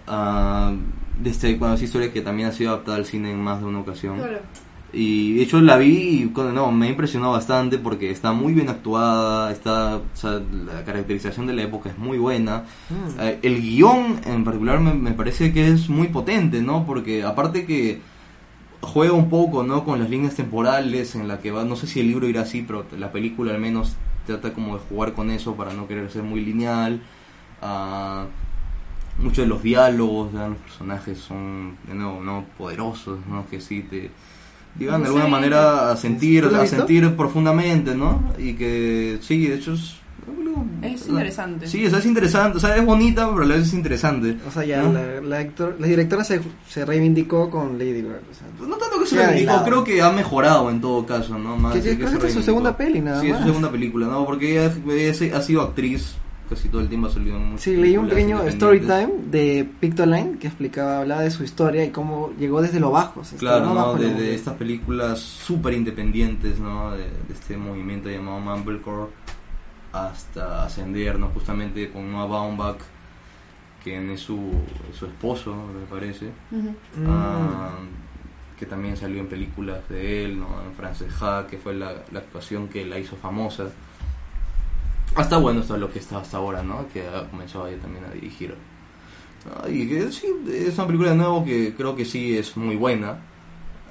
Ah, 0.06 0.72
de 1.20 1.30
este, 1.30 1.54
bueno, 1.56 1.74
es 1.74 1.82
historia 1.82 2.12
que 2.12 2.20
también 2.20 2.48
ha 2.48 2.52
sido 2.52 2.70
adaptada 2.70 2.98
al 2.98 3.06
cine 3.06 3.30
en 3.32 3.40
más 3.42 3.60
de 3.60 3.66
una 3.66 3.80
ocasión. 3.80 4.18
Y 4.92 5.34
de 5.34 5.42
hecho 5.42 5.60
la 5.60 5.76
vi 5.76 6.22
y 6.22 6.32
no, 6.34 6.72
me 6.72 6.88
impresionó 6.88 7.32
bastante 7.32 7.78
porque 7.78 8.10
está 8.10 8.32
muy 8.32 8.54
bien 8.54 8.70
actuada, 8.70 9.52
está, 9.52 9.96
o 9.96 10.02
sea, 10.14 10.40
la 10.40 10.82
caracterización 10.84 11.46
de 11.46 11.52
la 11.52 11.62
época 11.62 11.90
es 11.90 11.98
muy 11.98 12.16
buena. 12.16 12.64
Mm. 12.88 13.20
Eh, 13.20 13.38
el 13.42 13.60
guion 13.60 14.20
en 14.24 14.44
particular 14.44 14.80
me, 14.80 14.94
me 14.94 15.12
parece 15.12 15.52
que 15.52 15.68
es 15.68 15.90
muy 15.90 16.08
potente, 16.08 16.62
¿no? 16.62 16.86
Porque 16.86 17.22
aparte 17.22 17.66
que 17.66 18.00
juega 18.80 19.12
un 19.12 19.28
poco, 19.28 19.62
¿no? 19.62 19.84
Con 19.84 19.98
las 19.98 20.08
líneas 20.08 20.34
temporales 20.34 21.14
en 21.14 21.28
la 21.28 21.38
que 21.38 21.50
va, 21.50 21.64
no 21.64 21.76
sé 21.76 21.86
si 21.86 22.00
el 22.00 22.08
libro 22.08 22.26
irá 22.26 22.42
así, 22.42 22.62
pero 22.62 22.86
la 22.96 23.12
película 23.12 23.52
al 23.52 23.60
menos 23.60 23.96
trata 24.26 24.52
como 24.52 24.76
de 24.76 24.82
jugar 24.88 25.12
con 25.12 25.30
eso 25.30 25.54
para 25.54 25.72
no 25.72 25.86
querer 25.86 26.10
ser 26.10 26.22
muy 26.22 26.40
lineal. 26.44 27.00
Ah, 27.60 28.26
muchos 29.18 29.38
de 29.38 29.46
los 29.46 29.62
diálogos 29.62 30.32
de 30.32 30.48
los 30.48 30.58
personajes 30.58 31.18
son, 31.18 31.76
de 31.86 31.94
nuevo, 31.94 32.22
¿no? 32.22 32.44
Poderosos, 32.56 33.18
¿no? 33.26 33.46
Que 33.48 33.60
sí 33.60 33.82
te 33.82 34.10
llegan 34.78 35.00
de 35.02 35.06
Sí. 35.08 35.14
alguna 35.14 35.28
manera 35.28 35.90
a 35.90 35.96
sentir, 35.96 36.44
¿Tú 36.44 36.50
la 36.50 36.62
a 36.62 36.66
sentir 36.66 37.14
profundamente, 37.16 37.94
¿no? 37.94 38.22
Y 38.38 38.54
que 38.54 39.18
sí, 39.22 39.46
de 39.46 39.54
hecho 39.56 39.72
es... 39.74 39.96
Es 40.82 41.08
interesante. 41.08 41.66
Sí, 41.66 41.86
o 41.86 41.90
sea, 41.90 41.98
es 42.00 42.06
interesante, 42.06 42.58
o 42.58 42.60
sea, 42.60 42.76
es 42.76 42.84
bonita, 42.84 43.28
pero 43.30 43.42
a 43.42 43.46
la 43.46 43.54
vez 43.56 43.66
es 43.68 43.74
interesante. 43.74 44.36
O 44.46 44.50
sea, 44.50 44.64
ya 44.64 44.82
¿no? 44.82 44.92
la, 44.92 45.20
la, 45.20 45.40
actor- 45.40 45.76
la 45.78 45.86
directora 45.86 46.22
se, 46.24 46.40
se 46.68 46.84
reivindicó 46.84 47.48
con 47.50 47.78
Lady 47.78 48.02
Bird. 48.02 48.22
O 48.30 48.34
sea, 48.34 48.46
Pues 48.56 48.68
No 48.68 48.76
tanto 48.76 48.98
que 49.00 49.06
se 49.06 49.16
reivindicó, 49.16 49.52
lado. 49.52 49.64
creo 49.64 49.84
que 49.84 50.02
ha 50.02 50.10
mejorado 50.10 50.70
en 50.70 50.80
todo 50.80 51.04
caso, 51.06 51.38
¿no? 51.38 51.56
Más 51.56 51.74
Que- 51.74 51.82
que 51.82 51.98
que 51.98 52.04
esta 52.04 52.26
es 52.26 52.32
su 52.34 52.42
segunda 52.42 52.76
peli, 52.76 53.00
nada 53.00 53.20
Sí, 53.20 53.26
es 53.28 53.32
más. 53.34 53.42
su 53.42 53.46
segunda 53.48 53.70
película, 53.70 54.06
¿no? 54.06 54.24
Porque 54.26 54.52
ella, 54.64 54.72
ella 54.90 55.36
ha 55.38 55.42
sido 55.42 55.62
actriz 55.62 56.14
casi 56.48 56.68
todo 56.68 56.80
el 56.80 56.88
tiempo, 56.88 57.08
ha 57.08 57.10
salido 57.10 57.36
en 57.36 57.44
muchas 57.44 57.62
Sí, 57.62 57.76
leí 57.76 57.96
un 57.96 58.08
pequeño 58.08 58.42
story 58.44 58.80
time 58.80 59.10
de 59.30 59.68
Pictoline 59.80 60.38
que 60.38 60.46
explicaba, 60.46 60.98
hablaba 61.00 61.22
de 61.22 61.30
su 61.30 61.44
historia 61.44 61.84
y 61.84 61.90
cómo 61.90 62.32
llegó 62.38 62.62
desde 62.62 62.80
lo 62.80 62.90
bajo. 62.90 63.22
Claro, 63.38 63.66
¿no? 63.66 63.74
bajo 63.74 63.96
De, 63.96 64.34
estas 64.34 64.54
películas 64.54 65.20
súper 65.20 65.74
independientes, 65.74 66.58
¿no? 66.58 66.92
De, 66.92 67.04
de 67.04 67.34
este 67.34 67.56
movimiento 67.56 68.08
llamado 68.08 68.40
Mumblecore 68.40 69.10
hasta 69.92 70.64
ascender, 70.64 71.18
¿no? 71.18 71.28
Justamente 71.28 71.90
con 71.90 72.10
Noah 72.10 72.26
Baumbach, 72.26 72.78
quien 73.82 74.10
es 74.10 74.20
su, 74.20 74.52
su 74.98 75.06
esposo, 75.06 75.54
me 75.54 75.86
parece. 75.86 76.26
Ujú. 76.50 76.68
Mm. 76.68 77.06
Ah, 77.08 77.70
que 78.58 78.66
también 78.66 78.96
salió 78.96 79.20
en 79.20 79.28
películas 79.28 79.88
de 79.88 80.24
él, 80.24 80.40
¿no? 80.40 80.48
en 80.66 80.74
Frances 80.74 81.12
Ha, 81.22 81.46
que 81.48 81.58
fue 81.58 81.74
la, 81.74 81.92
la 82.10 82.18
actuación 82.18 82.68
que 82.68 82.84
la 82.84 82.98
hizo 82.98 83.16
famosa. 83.16 83.70
Hasta 85.20 85.36
bueno, 85.38 85.60
esto 85.60 85.74
es 85.74 85.80
lo 85.80 85.90
que 85.92 85.98
está 85.98 86.18
hasta 86.18 86.36
ahora, 86.36 86.62
¿no? 86.62 86.86
Que 86.92 87.06
ha 87.06 87.28
comenzado 87.30 87.66
ella 87.66 87.80
también 87.82 88.04
a 88.04 88.10
dirigir. 88.12 88.54
Ah, 89.50 89.68
y 89.68 89.88
que 89.88 90.10
sí, 90.12 90.26
es 90.48 90.74
una 90.78 90.86
película 90.86 91.10
de 91.10 91.16
nuevo 91.16 91.44
que 91.44 91.74
creo 91.76 91.94
que 91.96 92.04
sí 92.04 92.36
es 92.36 92.56
muy 92.56 92.76
buena. 92.76 93.18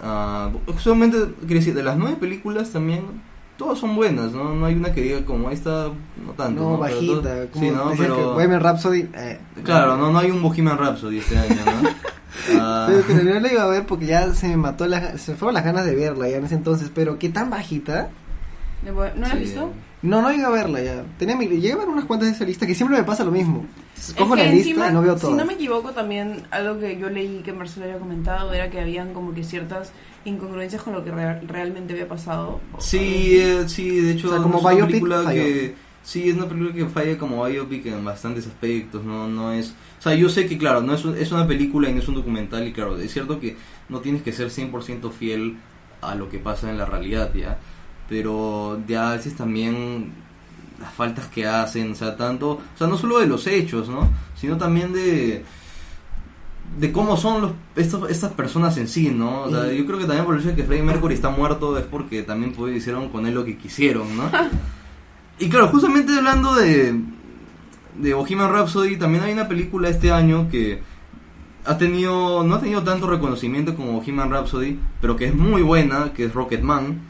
Ah, 0.01 0.49
solamente, 0.79 1.17
quería 1.41 1.57
decir, 1.57 1.73
de 1.73 1.83
las 1.83 1.97
nueve 1.97 2.17
películas 2.19 2.69
también, 2.71 3.21
todas 3.57 3.79
son 3.79 3.95
buenas, 3.95 4.31
¿no? 4.33 4.53
No 4.53 4.65
hay 4.65 4.75
una 4.75 4.91
que 4.93 5.01
diga 5.01 5.25
como 5.25 5.49
esta, 5.49 5.87
no 6.25 6.31
tanto. 6.35 6.61
no, 6.61 6.77
¿no? 6.77 6.79
Pero 6.81 6.95
bajita. 6.95 7.21
todo- 7.21 7.47
Como 7.51 7.65
sí, 7.65 7.71
¿no? 7.71 7.89
decían 7.89 8.07
que 8.09 8.13
Pero, 8.15 8.33
Bohemian 8.33 8.61
Rhapsody. 8.61 9.09
eh, 9.15 9.39
claro, 9.63 9.97
no, 9.97 10.11
no 10.11 10.19
hay 10.19 10.29
un 10.31 10.41
Bohemian 10.43 10.77
Rhapsody 10.77 11.17
este 11.19 11.37
año, 11.37 11.55
¿no? 11.65 11.89
Ah, 12.59 12.85
Pero 12.87 13.05
que 13.07 13.13
no 13.15 13.39
la 13.39 13.51
iba 13.51 13.63
a 13.63 13.67
ver 13.67 13.85
porque 13.87 14.05
ya 14.05 14.31
se 14.33 14.47
me 14.47 14.57
mató 14.57 14.85
la, 14.85 15.17
se 15.17 15.31
me 15.31 15.37
fueron 15.37 15.55
las 15.55 15.65
ganas 15.65 15.85
de 15.85 15.95
verla 15.95 16.29
ya 16.29 16.37
en 16.37 16.45
ese 16.45 16.53
entonces, 16.55 16.91
pero 16.93 17.17
qué 17.17 17.29
tan 17.29 17.49
bajita. 17.49 18.09
¿No 18.83 18.93
la 19.03 19.25
has 19.27 19.31
sí. 19.33 19.39
visto? 19.39 19.71
No, 20.03 20.21
no 20.21 20.29
llegué 20.29 20.45
a 20.45 20.49
verla 20.49 20.81
ya. 20.81 21.03
Tenía 21.17 21.35
mi, 21.35 21.47
llegué 21.47 21.73
a 21.73 21.77
ver 21.77 21.87
unas 21.89 22.05
cuantas 22.05 22.29
de 22.29 22.35
esa 22.35 22.45
lista 22.45 22.67
que 22.67 22.75
siempre 22.75 22.97
me 22.97 23.03
pasa 23.03 23.23
lo 23.23 23.31
mismo. 23.31 23.65
Cojo 24.15 24.35
Es 24.35 24.41
que 24.41 24.45
la 24.45 24.51
lista 24.51 24.69
encima, 24.69 24.89
y 24.89 24.93
no 24.93 25.01
veo 25.01 25.15
Si 25.15 25.21
todas. 25.21 25.37
no 25.37 25.45
me 25.45 25.53
equivoco, 25.53 25.91
también 25.91 26.43
algo 26.51 26.79
que 26.79 26.97
yo 26.99 27.09
leí 27.09 27.41
que 27.43 27.51
Marcelo 27.51 27.87
había 27.87 27.97
comentado 27.97 28.53
era 28.53 28.69
que 28.69 28.79
habían 28.79 29.13
como 29.13 29.33
que 29.33 29.43
ciertas 29.43 29.91
incongruencias 30.25 30.83
con 30.83 30.93
lo 30.93 31.03
que 31.03 31.11
rea- 31.11 31.41
realmente 31.47 31.93
había 31.93 32.07
pasado. 32.07 32.59
Sí, 32.77 33.37
eh, 33.39 33.63
sí, 33.67 33.99
de 34.01 34.11
hecho 34.11 34.27
O 34.27 34.31
sea, 34.33 34.41
como 34.43 34.59
es 34.59 34.63
una 34.75 34.85
película 34.85 35.23
falló. 35.23 35.41
que 35.43 35.75
sí 36.03 36.29
es 36.29 36.35
una 36.35 36.45
película 36.47 36.73
que 36.75 36.85
falla 36.85 37.17
como 37.17 37.43
biopic 37.43 37.87
en 37.87 38.05
bastantes 38.05 38.45
aspectos, 38.45 39.03
no 39.03 39.27
no 39.27 39.51
es, 39.51 39.73
o 39.99 40.01
sea, 40.01 40.13
yo 40.13 40.29
sé 40.29 40.45
que 40.47 40.57
claro, 40.59 40.81
no 40.81 40.93
es 40.93 41.03
un- 41.03 41.17
es 41.17 41.31
una 41.31 41.47
película 41.47 41.89
y 41.89 41.93
no 41.93 41.99
es 42.01 42.07
un 42.07 42.15
documental 42.15 42.67
y 42.67 42.71
claro, 42.71 42.97
es 42.99 43.11
cierto 43.11 43.39
que 43.39 43.57
no 43.89 43.99
tienes 44.01 44.21
que 44.21 44.31
ser 44.31 44.51
100% 44.51 45.09
fiel 45.11 45.57
a 46.01 46.13
lo 46.13 46.29
que 46.29 46.37
pasa 46.37 46.69
en 46.69 46.77
la 46.77 46.85
realidad, 46.85 47.33
ya, 47.33 47.57
pero 48.07 48.81
ya 48.87 49.11
a 49.11 49.15
veces 49.15 49.35
también 49.35 50.11
las 50.79 50.93
faltas 50.93 51.27
que 51.27 51.47
hacen, 51.47 51.91
o 51.91 51.95
sea, 51.95 52.15
tanto, 52.15 52.51
o 52.51 52.77
sea, 52.77 52.87
no 52.87 52.97
solo 52.97 53.19
de 53.19 53.27
los 53.27 53.47
hechos, 53.47 53.89
¿no? 53.89 54.09
Sino 54.35 54.57
también 54.57 54.93
de 54.93 55.43
de 56.79 56.91
cómo 56.91 57.17
son 57.17 57.41
los, 57.41 57.51
estos, 57.75 58.09
estas 58.09 58.33
personas 58.33 58.77
en 58.77 58.87
sí, 58.87 59.09
¿no? 59.09 59.43
O 59.43 59.49
sea, 59.49 59.71
yo 59.71 59.85
creo 59.85 59.97
que 59.97 60.05
también 60.05 60.25
por 60.25 60.35
el 60.35 60.41
hecho 60.41 60.49
de 60.49 60.55
que 60.55 60.63
Freddie 60.63 60.83
Mercury 60.83 61.15
está 61.15 61.29
muerto 61.29 61.77
es 61.77 61.85
porque 61.85 62.23
también 62.23 62.53
pues, 62.53 62.75
hicieron 62.75 63.09
con 63.09 63.25
él 63.25 63.33
lo 63.33 63.45
que 63.45 63.57
quisieron, 63.57 64.15
¿no? 64.15 64.29
y 65.39 65.49
claro, 65.49 65.69
justamente 65.69 66.15
hablando 66.15 66.53
de, 66.55 66.99
de 67.97 68.13
Bohemian 68.13 68.51
Rhapsody, 68.51 68.97
también 68.97 69.23
hay 69.23 69.33
una 69.33 69.47
película 69.47 69.89
este 69.89 70.11
año 70.11 70.49
que 70.49 70.81
ha 71.65 71.77
tenido, 71.77 72.43
no 72.43 72.55
ha 72.55 72.59
tenido 72.59 72.83
tanto 72.83 73.07
reconocimiento 73.07 73.75
como 73.75 73.93
Bohemian 73.93 74.29
Rhapsody, 74.29 74.79
pero 75.01 75.15
que 75.15 75.25
es 75.25 75.35
muy 75.35 75.63
buena, 75.63 76.13
que 76.13 76.25
es 76.25 76.33
Rocketman. 76.33 77.06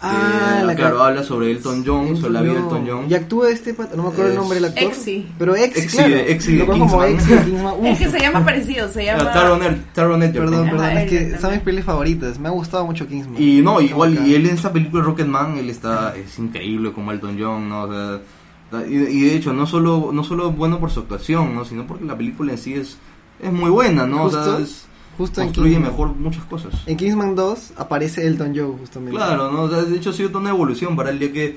Ah, 0.00 0.58
que, 0.60 0.66
la 0.66 0.74
claro, 0.76 1.02
habla 1.02 1.24
sobre 1.24 1.50
Elton 1.50 1.82
John, 1.84 2.16
sobre 2.16 2.32
la 2.34 2.42
vida 2.42 2.52
de 2.54 2.58
Elton 2.60 2.84
John. 2.88 3.06
Y 3.10 3.14
actúa 3.14 3.50
este 3.50 3.74
pata, 3.74 3.96
no 3.96 4.04
me 4.04 4.08
acuerdo 4.10 4.30
el 4.30 4.36
nombre 4.36 4.54
del 4.60 4.66
actor. 4.66 4.84
Exy. 4.84 5.26
Pero 5.38 5.56
Exy 5.56 5.86
claro. 5.88 6.14
de- 6.14 6.66
conozco 6.66 6.86
como. 6.96 7.04
Exy 7.04 7.34
de 7.34 7.42
Kingsman. 7.44 7.86
Es 7.86 7.98
que 7.98 8.08
se 8.10 8.20
llama 8.20 8.44
parecido, 8.44 8.88
se 8.88 9.04
llama... 9.04 9.24
Ah, 9.28 9.32
Taron 9.32 9.62
Ed- 9.62 9.76
Taron 9.94 10.22
Egerton. 10.22 10.44
Perdón, 10.50 10.66
Ajá, 10.68 10.76
perdón, 10.76 10.98
es 10.98 11.10
que 11.10 11.38
son 11.38 11.50
mis 11.52 11.60
pelis 11.60 11.84
favoritas. 11.84 12.38
Me 12.38 12.48
ha 12.48 12.52
gustado 12.52 12.86
mucho 12.86 13.08
Kingsman. 13.08 13.42
Y 13.42 13.60
no, 13.60 13.80
igual, 13.80 14.26
y 14.26 14.34
él 14.34 14.46
en 14.46 14.54
esta 14.54 14.72
película 14.72 15.02
Rocketman, 15.02 15.58
él 15.58 15.68
está, 15.70 16.14
es 16.16 16.38
increíble 16.38 16.92
como 16.92 17.10
Elton 17.12 17.36
John, 17.40 17.68
¿no? 17.68 17.82
O 17.82 17.88
sea, 17.92 18.86
y, 18.88 18.94
y 18.94 19.20
de 19.22 19.34
hecho, 19.34 19.52
no 19.52 19.66
solo, 19.66 20.10
no 20.12 20.22
solo 20.22 20.50
bueno 20.52 20.78
por 20.78 20.90
su 20.90 21.00
actuación, 21.00 21.54
¿no? 21.54 21.64
Sino 21.64 21.86
porque 21.86 22.04
la 22.04 22.16
película 22.16 22.52
en 22.52 22.58
sí 22.58 22.74
es, 22.74 22.98
es 23.42 23.52
muy 23.52 23.70
buena, 23.70 24.06
¿no? 24.06 24.24
O 24.24 24.30
sea, 24.30 24.58
es- 24.58 24.84
Justo 25.18 25.40
en 25.42 25.48
construye 25.48 25.72
Kingsman. 25.74 25.90
mejor 25.92 26.08
muchas 26.16 26.44
cosas. 26.44 26.72
En 26.86 26.96
Kingsman 26.96 27.34
2 27.34 27.72
aparece 27.76 28.26
Elton 28.26 28.54
John, 28.56 28.78
justamente. 28.78 29.16
Claro, 29.16 29.50
¿no? 29.52 29.62
O 29.62 29.68
sea, 29.70 29.82
de 29.82 29.96
hecho 29.96 30.10
ha 30.10 30.12
sido 30.14 30.28
toda 30.30 30.40
una 30.40 30.50
evolución 30.50 30.96
para 30.96 31.10
él, 31.10 31.18
ya 31.18 31.30
que, 31.32 31.56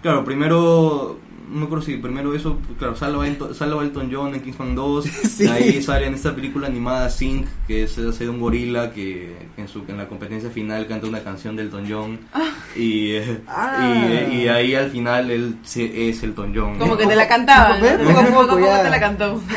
claro, 0.00 0.24
primero, 0.24 1.18
no 1.50 1.58
me 1.58 1.64
acuerdo 1.66 1.84
si 1.84 1.96
primero 1.96 2.32
eso, 2.34 2.58
claro, 2.78 2.94
salva, 2.96 3.26
Elton- 3.26 3.54
salva 3.54 3.82
Elton 3.82 4.08
John 4.10 4.34
en 4.34 4.40
Kingsman 4.40 4.74
2, 4.74 5.04
Sí. 5.04 5.44
de 5.44 5.50
ahí 5.50 5.82
sale 5.82 6.06
en 6.06 6.14
esta 6.14 6.34
película 6.34 6.68
animada 6.68 7.10
Sync, 7.10 7.46
que 7.66 7.82
es 7.82 7.98
hace 7.98 8.24
de 8.24 8.30
un 8.30 8.40
gorila 8.40 8.92
que 8.92 9.36
en, 9.56 9.66
su, 9.68 9.82
en 9.88 9.96
la 9.98 10.08
competencia 10.08 10.48
final 10.48 10.86
canta 10.86 11.06
una 11.08 11.20
canción 11.24 11.56
de 11.56 11.64
Elton 11.64 11.84
John, 11.90 12.18
y, 12.76 13.10
eh, 13.16 13.40
Ah. 13.48 14.26
y, 14.30 14.36
y 14.44 14.48
ahí 14.48 14.74
al 14.76 14.90
final 14.90 15.30
él 15.30 15.56
se- 15.64 16.08
es 16.08 16.22
Elton 16.22 16.52
John. 16.54 16.78
Como 16.78 16.96
que 16.96 17.06
te 17.06 17.16
la 17.16 17.26
cantaba, 17.28 17.76
Poco 17.78 17.86
a 18.18 18.22
¿no? 18.22 18.30
poco, 18.30 18.46
poco 18.46 18.60
ya. 18.60 18.82
te 18.84 18.90
la 18.90 19.00
cantó. 19.00 19.40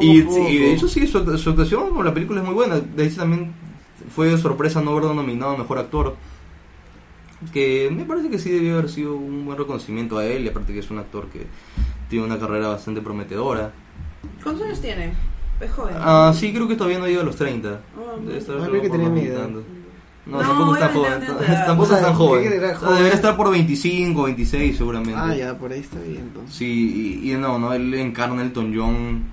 Y, 0.00 0.22
Poco 0.22 0.46
a 0.46 0.50
y 0.50 0.58
de 0.58 0.72
hecho 0.72 0.88
sí, 0.88 1.06
su, 1.06 1.38
su 1.38 1.50
actuación 1.50 1.90
con 1.90 2.04
la 2.04 2.14
película 2.14 2.40
es 2.40 2.46
muy 2.46 2.54
buena. 2.54 2.80
De 2.80 3.06
hecho 3.06 3.16
también 3.16 3.52
fue 4.14 4.36
sorpresa 4.38 4.80
no 4.80 4.94
verlo 4.94 5.14
nominado 5.14 5.52
a 5.52 5.58
Mejor 5.58 5.78
Actor. 5.78 6.16
Que 7.52 7.90
me 7.90 8.04
parece 8.04 8.30
que 8.30 8.38
sí 8.38 8.50
debió 8.50 8.74
haber 8.74 8.88
sido 8.88 9.16
un 9.16 9.44
buen 9.44 9.58
reconocimiento 9.58 10.18
a 10.18 10.24
él. 10.24 10.44
Y 10.44 10.48
aparte 10.48 10.72
que 10.72 10.78
es 10.78 10.90
un 10.90 10.98
actor 10.98 11.26
que 11.28 11.46
tiene 12.08 12.24
una 12.24 12.38
carrera 12.38 12.68
bastante 12.68 13.00
prometedora. 13.00 13.72
¿Cuántos 14.42 14.66
años 14.66 14.80
tiene? 14.80 15.12
Es 15.60 15.70
joven. 15.70 15.94
Ah, 15.98 16.32
sí, 16.34 16.52
creo 16.52 16.68
que 16.68 16.76
todavía 16.76 16.98
no 16.98 17.06
llega 17.06 17.22
a 17.22 17.24
los 17.24 17.36
30. 17.36 17.68
Ah, 17.70 17.80
Debe 18.24 18.38
estar 18.38 18.56
lo 18.56 18.64
creo 18.64 18.82
que 18.82 18.90
tenía. 18.90 19.48
No, 19.48 19.62
No, 20.26 20.38
tampoco 20.38 20.74
está 20.74 20.88
joven. 20.88 21.12
no. 21.28 21.36
Tampoco 21.36 21.82
O 21.82 21.86
sea, 21.86 21.96
es 21.98 22.04
tan 22.04 22.14
joven. 22.14 22.50
Debería 22.50 23.12
estar 23.12 23.36
por 23.36 23.50
25, 23.50 24.22
26 24.22 24.76
seguramente. 24.76 25.14
Ah, 25.16 25.34
ya, 25.34 25.58
por 25.58 25.72
ahí 25.72 25.80
está 25.80 25.98
bien 26.00 26.22
entonces. 26.22 26.54
Sí, 26.54 27.20
y, 27.22 27.32
y 27.32 27.34
no, 27.34 27.58
no, 27.58 27.72
él 27.72 27.92
encarna 27.94 28.42
a 28.42 28.44
Elton 28.44 28.72
John 28.74 29.24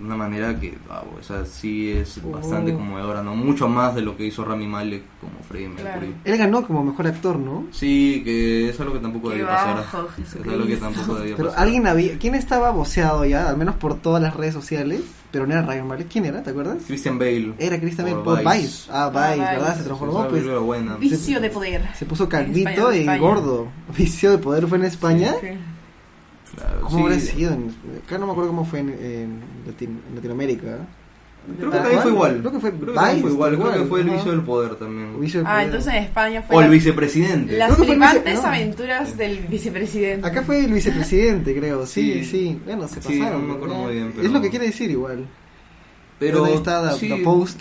una 0.00 0.16
manera 0.16 0.58
que, 0.58 0.76
wow, 0.88 1.18
o 1.18 1.22
sea, 1.22 1.44
sí 1.44 1.90
es 1.90 2.20
bastante 2.30 2.72
conmovedora, 2.72 3.22
¿no? 3.22 3.34
Mucho 3.34 3.68
más 3.68 3.94
de 3.94 4.02
lo 4.02 4.16
que 4.16 4.24
hizo 4.26 4.44
Rami 4.44 4.66
Malek 4.66 5.02
como 5.20 5.32
Freddie 5.48 5.68
Mercury. 5.68 6.06
Claro. 6.06 6.12
Él 6.24 6.36
ganó 6.36 6.66
como 6.66 6.84
mejor 6.84 7.06
actor, 7.06 7.38
¿no? 7.38 7.66
Sí, 7.72 8.22
que 8.24 8.68
es 8.70 8.80
algo 8.80 8.92
que 8.94 9.00
tampoco 9.00 9.28
Qué 9.30 9.36
debía 9.38 9.48
pasar. 9.54 9.84
Es 10.22 10.34
algo 10.46 10.66
que 10.66 10.76
tampoco 10.76 11.14
debía 11.16 11.36
Pero 11.36 11.48
pasar. 11.50 11.64
alguien 11.64 11.86
había. 11.86 12.18
¿Quién 12.18 12.34
estaba 12.34 12.70
voceado 12.70 13.24
ya? 13.24 13.48
Al 13.48 13.56
menos 13.56 13.74
por 13.76 13.94
todas 13.96 14.22
las 14.22 14.34
redes 14.36 14.54
sociales. 14.54 15.00
Pero 15.30 15.46
no 15.46 15.52
era 15.52 15.60
Ryan 15.62 15.86
Malek. 15.86 16.08
¿Quién 16.08 16.24
era? 16.24 16.42
¿Te 16.42 16.50
acuerdas? 16.50 16.78
Christian 16.86 17.18
Bale. 17.18 17.52
Era 17.58 17.78
Christian 17.78 18.06
Bale 18.10 18.22
por 18.24 18.38
Vice. 18.38 18.88
Ah, 18.90 19.10
Ah, 19.14 19.30
Vice, 19.34 19.44
¿verdad? 19.44 19.76
Se 19.76 19.82
transformó, 19.84 20.26
pues. 20.28 20.60
buena. 20.62 20.96
Vicio 20.96 21.38
de 21.40 21.50
poder. 21.50 21.82
Se 21.98 22.06
puso 22.06 22.28
calvito 22.30 22.70
España, 22.70 22.96
y 22.96 23.00
España. 23.00 23.18
gordo. 23.18 23.68
Vicio 23.98 24.30
de 24.30 24.38
poder 24.38 24.66
fue 24.66 24.78
en 24.78 24.84
España. 24.84 25.34
Sí. 25.40 25.48
Claro, 25.48 25.58
¿Cómo 26.82 26.96
sí. 26.98 27.02
habrá 27.04 27.20
sido? 27.20 27.52
En- 27.52 27.74
Acá 28.04 28.18
no 28.18 28.26
me 28.26 28.32
acuerdo 28.32 28.50
cómo 28.50 28.64
fue 28.64 28.80
en, 28.80 28.88
en 28.90 29.40
Latin- 29.66 30.00
en 30.08 30.14
Latinoamérica. 30.14 30.78
Creo 31.56 31.70
que 31.70 31.76
¿Tal 31.76 31.82
también 31.82 32.02
fue 32.02 32.10
igual. 32.10 32.38
Creo 32.40 32.52
que 32.52 32.60
fue 32.60 32.70
también 32.72 32.94
fue 32.94 33.14
Vice, 33.14 33.28
igual. 33.28 33.56
Creo 33.58 33.72
que 33.72 33.84
fue 33.88 34.00
el 34.02 34.10
vicio 34.10 34.30
del 34.32 34.40
poder 34.42 34.74
también. 34.74 35.18
Vicio 35.20 35.40
de 35.40 35.46
Ah, 35.46 35.50
poder. 35.52 35.64
entonces 35.66 35.94
en 35.94 36.02
España 36.04 36.42
fue 36.42 36.56
O 36.56 36.60
el 36.60 36.66
la- 36.66 36.72
vicepresidente. 36.72 37.56
las 37.56 37.74
Creo 37.74 37.92
el 37.92 37.98
vice- 38.00 38.34
no. 38.34 38.46
aventuras 38.48 39.16
del 39.16 39.38
vicepresidente. 39.46 40.26
Acá 40.26 40.42
fue 40.42 40.64
el 40.64 40.72
vicepresidente, 40.72 41.56
creo. 41.58 41.86
Sí, 41.86 42.22
Sí. 42.22 42.24
sí. 42.24 42.60
Bueno, 42.66 42.86
se 42.88 43.00
Sí, 43.00 43.18
pasaron. 43.20 43.42
no 43.42 43.48
me 43.48 43.54
acuerdo 43.54 43.74
muy 43.76 43.94
bien, 43.94 44.08
Es 44.08 44.14
pero- 44.16 44.28
lo 44.28 44.40
que 44.42 44.50
quiere 44.50 44.66
decir 44.66 44.90
igual. 44.90 45.26
Pero 46.18 46.44
ahí 46.44 46.54
está 46.54 46.90
The, 46.92 46.98
sí. 46.98 47.08
The 47.08 47.16
Post. 47.18 47.60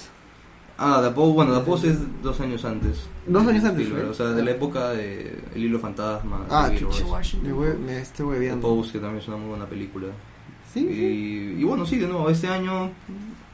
Ah, 0.77 1.01
The 1.03 1.11
Post, 1.11 1.35
bueno, 1.35 1.57
The 1.57 1.65
Post 1.65 1.85
es 1.85 1.97
dos 2.21 2.39
años 2.41 2.65
antes. 2.65 2.97
Dos 3.27 3.47
años 3.47 3.63
antes, 3.63 3.83
Spielberg. 3.85 4.09
O 4.09 4.13
sea, 4.13 4.27
de 4.27 4.43
la 4.43 4.51
época 4.51 4.91
de 4.91 5.39
El 5.55 5.63
Hilo 5.65 5.79
Fantasma. 5.79 6.45
Ah, 6.49 6.69
de. 6.69 6.83
Washington. 6.83 7.85
Me, 7.85 7.99
estoy 7.99 8.25
The 8.25 8.31
hueveando. 8.31 8.67
Post, 8.67 8.93
que 8.93 8.99
también 8.99 9.21
es 9.21 9.27
una 9.27 9.37
muy 9.37 9.49
buena 9.49 9.65
película. 9.65 10.07
Sí. 10.73 10.79
Y, 10.79 11.61
y 11.61 11.63
bueno, 11.63 11.85
sí, 11.85 11.97
de 11.97 12.07
nuevo, 12.07 12.29
este 12.29 12.47
año 12.47 12.91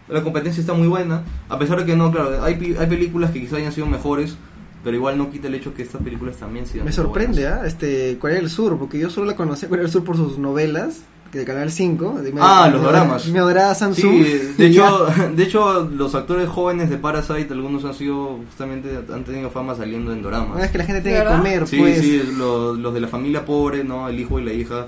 la 0.08 0.24
competencia 0.24 0.62
está 0.62 0.74
muy 0.74 0.88
buena. 0.88 1.24
A 1.50 1.58
pesar 1.58 1.80
de 1.80 1.86
que 1.86 1.96
no, 1.96 2.12
claro, 2.12 2.44
hay, 2.44 2.76
hay 2.78 2.88
películas 2.88 3.32
que 3.32 3.40
quizás 3.40 3.60
hayan 3.60 3.72
sido 3.72 3.88
mejores, 3.88 4.36
pero 4.84 4.96
igual 4.96 5.18
no 5.18 5.32
quita 5.32 5.48
el 5.48 5.56
hecho 5.56 5.74
que 5.74 5.84
estas 5.84 6.02
películas 6.02 6.38
también 6.38 6.66
sigan 6.66 6.86
Me 6.86 6.92
sorprende. 6.92 7.48
¿ah? 7.48 7.64
Este, 7.66 8.18
Corea 8.20 8.38
del 8.38 8.50
Sur, 8.50 8.78
porque 8.78 9.00
yo 9.00 9.10
solo 9.10 9.28
la 9.28 9.36
conocía 9.36 9.70
Corea 9.70 9.84
del 9.84 9.92
Sur 9.92 10.04
por 10.04 10.18
sus 10.18 10.38
novelas, 10.38 11.04
de 11.34 11.46
Canal 11.46 11.72
5. 11.72 12.22
de 12.22 12.34
Ah, 12.40 12.66
mi 12.68 12.74
los 12.80 12.84
dramas. 12.92 13.26
Mi 13.28 13.40
adorada 13.40 13.74
Samsung. 13.76 14.24
Sí, 14.24 14.54
de 14.58 14.68
hecho, 14.68 15.08
de 15.36 15.44
hecho, 15.44 15.90
los 15.94 16.14
actores 16.16 16.48
jóvenes 16.50 16.90
de 16.90 16.98
Parasite, 16.98 17.48
algunos 17.54 17.84
han 17.86 17.94
sido, 17.94 18.40
justamente, 18.48 19.00
han 19.12 19.24
tenido 19.24 19.50
fama 19.50 19.76
saliendo 19.76 20.14
en 20.14 20.22
doramas. 20.22 20.58
vez 20.60 20.72
que 20.72 20.78
la 20.78 20.86
gente 20.86 21.02
tiene 21.02 21.18
que 21.18 21.24
¿Verdad? 21.24 21.38
comer, 21.38 21.68
Sí, 21.68 21.78
pues. 21.78 22.00
sí, 22.00 22.22
los, 22.38 22.78
los 22.78 22.94
de 22.94 23.00
la 23.02 23.08
familia 23.08 23.46
pobre, 23.46 23.84
¿no? 23.84 24.08
El 24.10 24.20
hijo 24.20 24.40
y 24.40 24.44
la 24.46 24.54
hija 24.54 24.88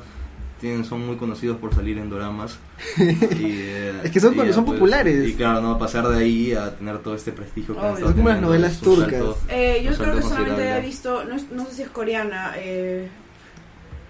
tienen, 0.62 0.86
son 0.86 1.06
muy 1.06 1.18
conocidos 1.18 1.58
por 1.58 1.74
salir 1.76 1.98
en 1.98 2.10
doramas. 2.10 2.58
Y, 2.98 3.04
eh, 3.04 3.94
Es 4.04 4.12
que 4.12 4.20
son- 4.20 4.36
y 4.48 4.54
son 4.54 4.66
populares. 4.66 5.28
Y 5.30 5.34
claro, 5.34 5.62
no 5.62 5.78
pasar 5.78 6.08
de 6.08 6.18
ahí 6.18 6.54
a 6.54 6.76
tener 6.76 7.00
todo 7.00 7.16
este 7.16 7.32
prestigio 7.32 7.76
que 7.76 8.02
Son 8.02 8.14
como 8.14 8.30
las 8.30 8.42
novelas 8.42 8.72
es 8.74 8.80
turcas. 8.80 9.12
salto- 9.12 9.38
Eh, 9.50 9.82
yo 9.84 9.98
creo 9.98 10.16
que 10.16 10.22
solamente 10.22 10.70
he 10.78 10.82
visto, 10.82 11.24
no, 11.26 11.36
es- 11.36 11.52
no 11.52 11.66
sé 11.66 11.74
si 11.74 11.82
es 11.84 11.90
coreana, 11.90 12.54
eh, 12.58 13.10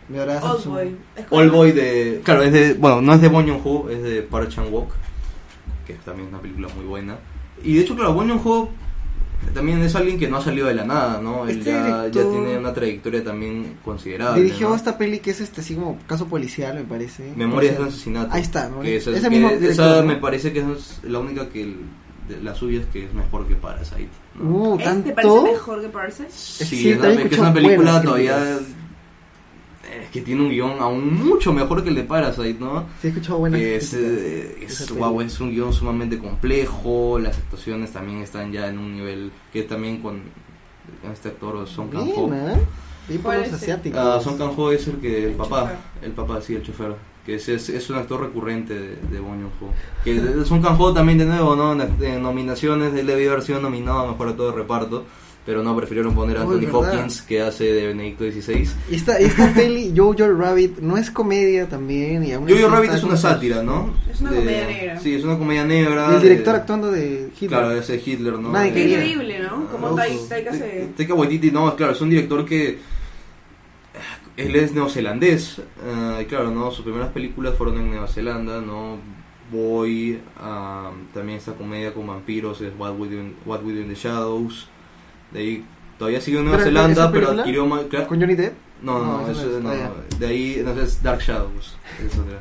Mi 0.10 0.18
adorada 0.18 0.54
Old. 0.54 0.66
Boy. 0.66 0.96
¿Es 1.16 1.26
coreana? 1.26 1.52
Boy 1.52 1.72
de. 1.72 2.22
Claro, 2.24 2.44
es 2.44 2.54
de. 2.54 2.74
Bueno, 2.76 3.02
no 3.02 3.14
es 3.14 3.22
de 3.22 3.28
Bong 3.28 3.48
Joon-ho, 3.48 3.90
es 3.90 4.04
de 4.04 4.22
Park 4.22 4.50
Chan-wook, 4.50 4.90
que 5.88 5.94
es 5.94 6.00
también 6.00 6.30
una 6.30 6.40
película 6.40 6.68
muy 6.76 6.86
buena. 6.86 7.18
Y 7.64 7.76
de 7.76 7.82
hecho, 7.82 7.96
claro, 7.96 8.14
Bong 8.14 8.30
Joon-ho 8.30 8.70
también 9.54 9.82
es 9.82 9.96
alguien 9.96 10.18
que 10.18 10.28
no 10.28 10.38
ha 10.38 10.42
salido 10.42 10.68
de 10.68 10.74
la 10.74 10.86
nada, 10.86 11.20
¿no? 11.22 11.48
Él 11.48 11.60
Este 11.60 11.72
ya, 11.72 12.08
ya 12.08 12.22
tiene 12.22 12.58
una 12.58 12.74
trayectoria 12.74 13.24
también 13.24 13.78
considerable. 13.86 14.42
Dirigió 14.42 14.70
¿no? 14.70 14.76
esta 14.76 14.98
peli 14.98 15.20
que 15.20 15.32
es 15.32 15.42
este 15.42 15.62
así 15.62 15.76
como 15.76 16.00
caso 16.08 16.26
policial, 16.28 16.76
me 16.76 16.84
parece. 16.84 17.32
Memorias 17.36 17.76
de 17.78 17.82
un 17.84 17.88
asesinato. 17.90 18.30
Ahí 18.32 18.42
está, 18.42 18.70
¿no? 18.70 18.82
Que 18.82 18.98
esa, 18.98 19.12
Ese 19.12 19.22
que 19.22 19.30
mismo 19.30 19.50
esa 19.50 20.02
¿no? 20.02 20.08
me 20.08 20.16
parece 20.16 20.52
que 20.52 20.60
es 20.60 21.00
la 21.04 21.20
única 21.20 21.48
que 21.50 21.62
el- 21.64 21.78
de 22.30 22.42
las 22.42 22.58
suyas 22.58 22.86
que 22.92 23.06
es 23.06 23.14
mejor 23.14 23.48
que 23.48 23.54
Parasite. 23.56 24.10
¿no? 24.40 24.50
Uh, 24.50 24.74
¿Este 24.80 24.84
tanto. 24.86 25.14
parece 25.16 25.42
mejor 25.44 25.82
que 25.82 25.90
Parasite? 25.90 26.30
Sí, 26.32 26.66
Sí, 26.66 26.90
es, 26.92 26.98
una, 26.98 27.12
es 27.12 27.28
que 27.30 27.36
es 27.36 27.40
una 27.40 27.54
película 27.54 28.02
todavía 28.02 28.36
críticas. 28.38 28.62
Eh, 29.92 30.08
que 30.12 30.22
tiene 30.22 30.42
un 30.42 30.50
guion 30.50 30.80
aún 30.80 31.14
mucho 31.24 31.54
mejor 31.54 31.84
que 31.84 31.90
el 31.90 31.96
de 31.96 32.04
Parasite, 32.04 32.58
¿no? 32.60 32.86
Sí, 33.02 33.08
he 33.08 33.10
escuchado 33.10 33.40
buenas 33.40 33.60
que 33.60 33.76
es, 33.78 33.94
eh, 33.94 34.58
es, 34.62 34.92
guau, 34.92 35.18
peli. 35.18 35.28
es 35.28 35.40
un 35.40 35.52
guion 35.52 35.74
sumamente 35.74 36.18
complejo, 36.18 37.20
las 37.20 37.38
actuaciones 37.38 37.92
también 37.92 38.20
están 38.22 38.52
ya 38.52 38.68
en 38.68 38.78
un 38.80 38.96
nivel 38.96 39.32
que 39.54 39.64
también 39.64 40.02
con, 40.02 40.22
con 41.02 41.12
este 41.12 41.30
actor 41.30 41.68
Song 41.68 41.90
Kang 41.90 42.10
Ho. 42.16 42.28
Bien, 42.30 42.50
¿eh? 42.50 42.62
Bien 43.08 43.22
por 43.22 43.32
¿Cuál 43.32 43.40
los 43.42 43.48
es 43.50 43.54
asiáticos. 43.54 44.00
Ah, 44.02 44.20
Song 44.22 44.38
Kang 44.38 44.54
Ho 44.58 44.72
es 44.72 44.88
el 44.88 44.96
que 44.98 45.18
el, 45.26 45.30
El 45.32 45.36
papá, 45.36 45.62
chofer. 45.62 45.78
el 46.02 46.12
papá 46.14 46.42
sí, 46.42 46.56
el 46.56 46.64
chofer, 46.64 46.96
que 47.26 47.36
es, 47.36 47.48
es, 47.50 47.70
es 47.70 47.90
un 47.90 47.98
actor 47.98 48.22
recurrente 48.22 48.74
de, 48.74 48.96
de 48.96 49.20
Bong 49.20 49.42
Joon-ho. 49.60 49.74
Que 50.04 50.46
Song 50.46 50.62
Kang 50.62 50.76
Ho 50.80 50.94
también 50.94 51.18
de 51.20 51.26
nuevo, 51.26 51.56
¿no? 51.56 51.74
En, 51.74 51.82
en 52.04 52.22
nominaciones 52.24 52.94
él 52.96 53.06
debió 53.06 53.32
haber 53.32 53.44
sido 53.44 53.62
nominado 53.62 54.00
a 54.00 54.12
mejor 54.12 54.30
actor 54.30 54.52
de 54.52 54.58
reparto, 54.62 55.06
pero 55.46 55.62
no 55.62 55.76
prefirieron 55.78 56.16
poner 56.16 56.38
a 56.38 56.42
Anthony. 56.42 56.68
Hopkins 56.74 57.22
que 57.22 57.42
hace 57.42 57.66
de 57.66 57.88
Benedicto 57.88 58.24
XVI. 58.24 58.68
Y 58.90 58.96
esta, 58.96 59.18
esta 59.20 59.54
peli, 59.54 59.94
Jojo 59.96 60.28
Rabbit, 60.34 60.80
no 60.80 60.98
es 60.98 61.12
comedia 61.12 61.70
también. 61.70 62.24
Y 62.24 62.32
Jojo 62.34 62.70
Rabbit 62.70 62.92
es 62.94 63.04
una 63.04 63.16
sátira, 63.16 63.62
¿no? 63.62 63.94
Es 64.12 64.22
una 64.22 64.32
De- 64.32 64.38
comedia 64.40 64.66
negra. 64.68 65.00
Sí, 65.00 65.14
es 65.14 65.24
una 65.24 65.38
comedia 65.38 65.64
negra. 65.64 66.08
Y 66.12 66.16
el 66.16 66.22
director 66.22 66.54
de- 66.56 66.60
actuando 66.60 66.92
de 66.92 67.30
Hitler. 67.36 67.50
Claro, 67.50 67.72
ese 67.72 68.02
Hitler, 68.04 68.34
¿no? 68.40 68.52
Nadie 68.52 68.72
Eh. 68.76 68.90
Increíble, 68.90 69.40
¿no? 69.40 69.68
Como 69.70 69.96
Taika 69.96 70.52
se... 70.54 70.90
Taika 70.98 71.14
Waititi, 71.14 71.52
no, 71.52 71.76
claro, 71.76 71.94
es 71.94 72.02
un 72.02 72.10
director 72.10 72.44
que 72.44 72.80
él 74.38 74.56
es 74.56 74.74
neozelandés. 74.74 75.60
eh, 75.60 76.22
y 76.24 76.26
claro, 76.26 76.52
no, 76.52 76.72
sus 76.72 76.84
primeras 76.84 77.10
películas 77.10 77.56
fueron 77.56 77.78
en 77.78 77.90
Nueva 77.92 78.08
Zelanda, 78.08 78.62
no. 78.62 78.98
Boy, 79.52 80.20
ah, 80.40 80.90
también 81.14 81.38
esta 81.38 81.54
comedia 81.54 81.94
con 81.94 82.08
vampiros 82.08 82.62
es 82.62 82.74
What 82.80 82.98
We 82.98 83.10
Do 83.10 83.20
in, 83.20 83.36
What 83.46 83.64
We 83.64 83.74
Do 83.74 83.82
in 83.82 83.90
the 83.90 83.96
Shadows. 83.96 84.68
De 85.32 85.40
ahí 85.40 85.66
todavía 85.98 86.22
sigue 86.22 86.38
en 86.40 86.46
Nueva 86.46 86.58
Pero, 86.60 86.70
Zelanda, 86.70 87.02
¿esa 87.04 87.12
pero 87.12 87.32
adquirió 87.32 87.66
más. 87.66 87.84
claro, 87.84 88.08
¿Con 88.08 88.20
Johnny 88.20 88.36
Depp? 88.36 88.54
no, 88.82 89.00
no, 89.00 89.22
No, 89.22 89.30
eso 89.30 89.60
no 89.62 89.70
de 90.20 90.28
ahí 90.28 90.62
no, 90.64 90.72
es 90.82 91.02
Dark 91.02 91.20
Shadows. 91.22 91.78
es 92.06 92.18
otra. 92.18 92.40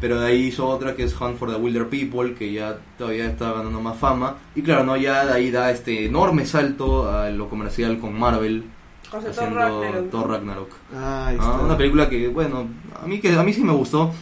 Pero 0.00 0.20
de 0.20 0.28
ahí 0.28 0.42
hizo 0.46 0.66
otra 0.66 0.94
que 0.94 1.02
es 1.04 1.20
Hunt 1.20 1.36
for 1.38 1.50
the 1.50 1.56
Wilder 1.56 1.88
People, 1.88 2.34
que 2.34 2.52
ya 2.52 2.78
todavía 2.96 3.26
está 3.26 3.52
ganando 3.52 3.80
más 3.80 3.96
fama. 3.98 4.36
Y 4.54 4.62
claro, 4.62 4.84
no 4.84 4.96
ya 4.96 5.26
de 5.26 5.32
ahí 5.32 5.50
da 5.50 5.70
este 5.72 6.06
enorme 6.06 6.46
salto 6.46 7.10
a 7.10 7.30
lo 7.30 7.48
comercial 7.48 7.98
con 7.98 8.16
Marvel, 8.16 8.64
O 9.08 9.10
sea, 9.10 9.20
Thor 9.20 9.30
haciendo 9.30 9.56
Ragnarok. 9.82 10.10
Thor 10.10 10.30
Ragnarok. 10.30 10.70
Ah, 10.94 11.32
Ah, 11.40 11.60
una 11.64 11.76
película 11.76 12.08
que, 12.08 12.28
bueno, 12.28 12.68
a 13.02 13.06
mí 13.06 13.18
que 13.20 13.32
a 13.36 13.42
mí 13.42 13.52
sí 13.52 13.62
me 13.64 13.72
gustó, 13.72 14.12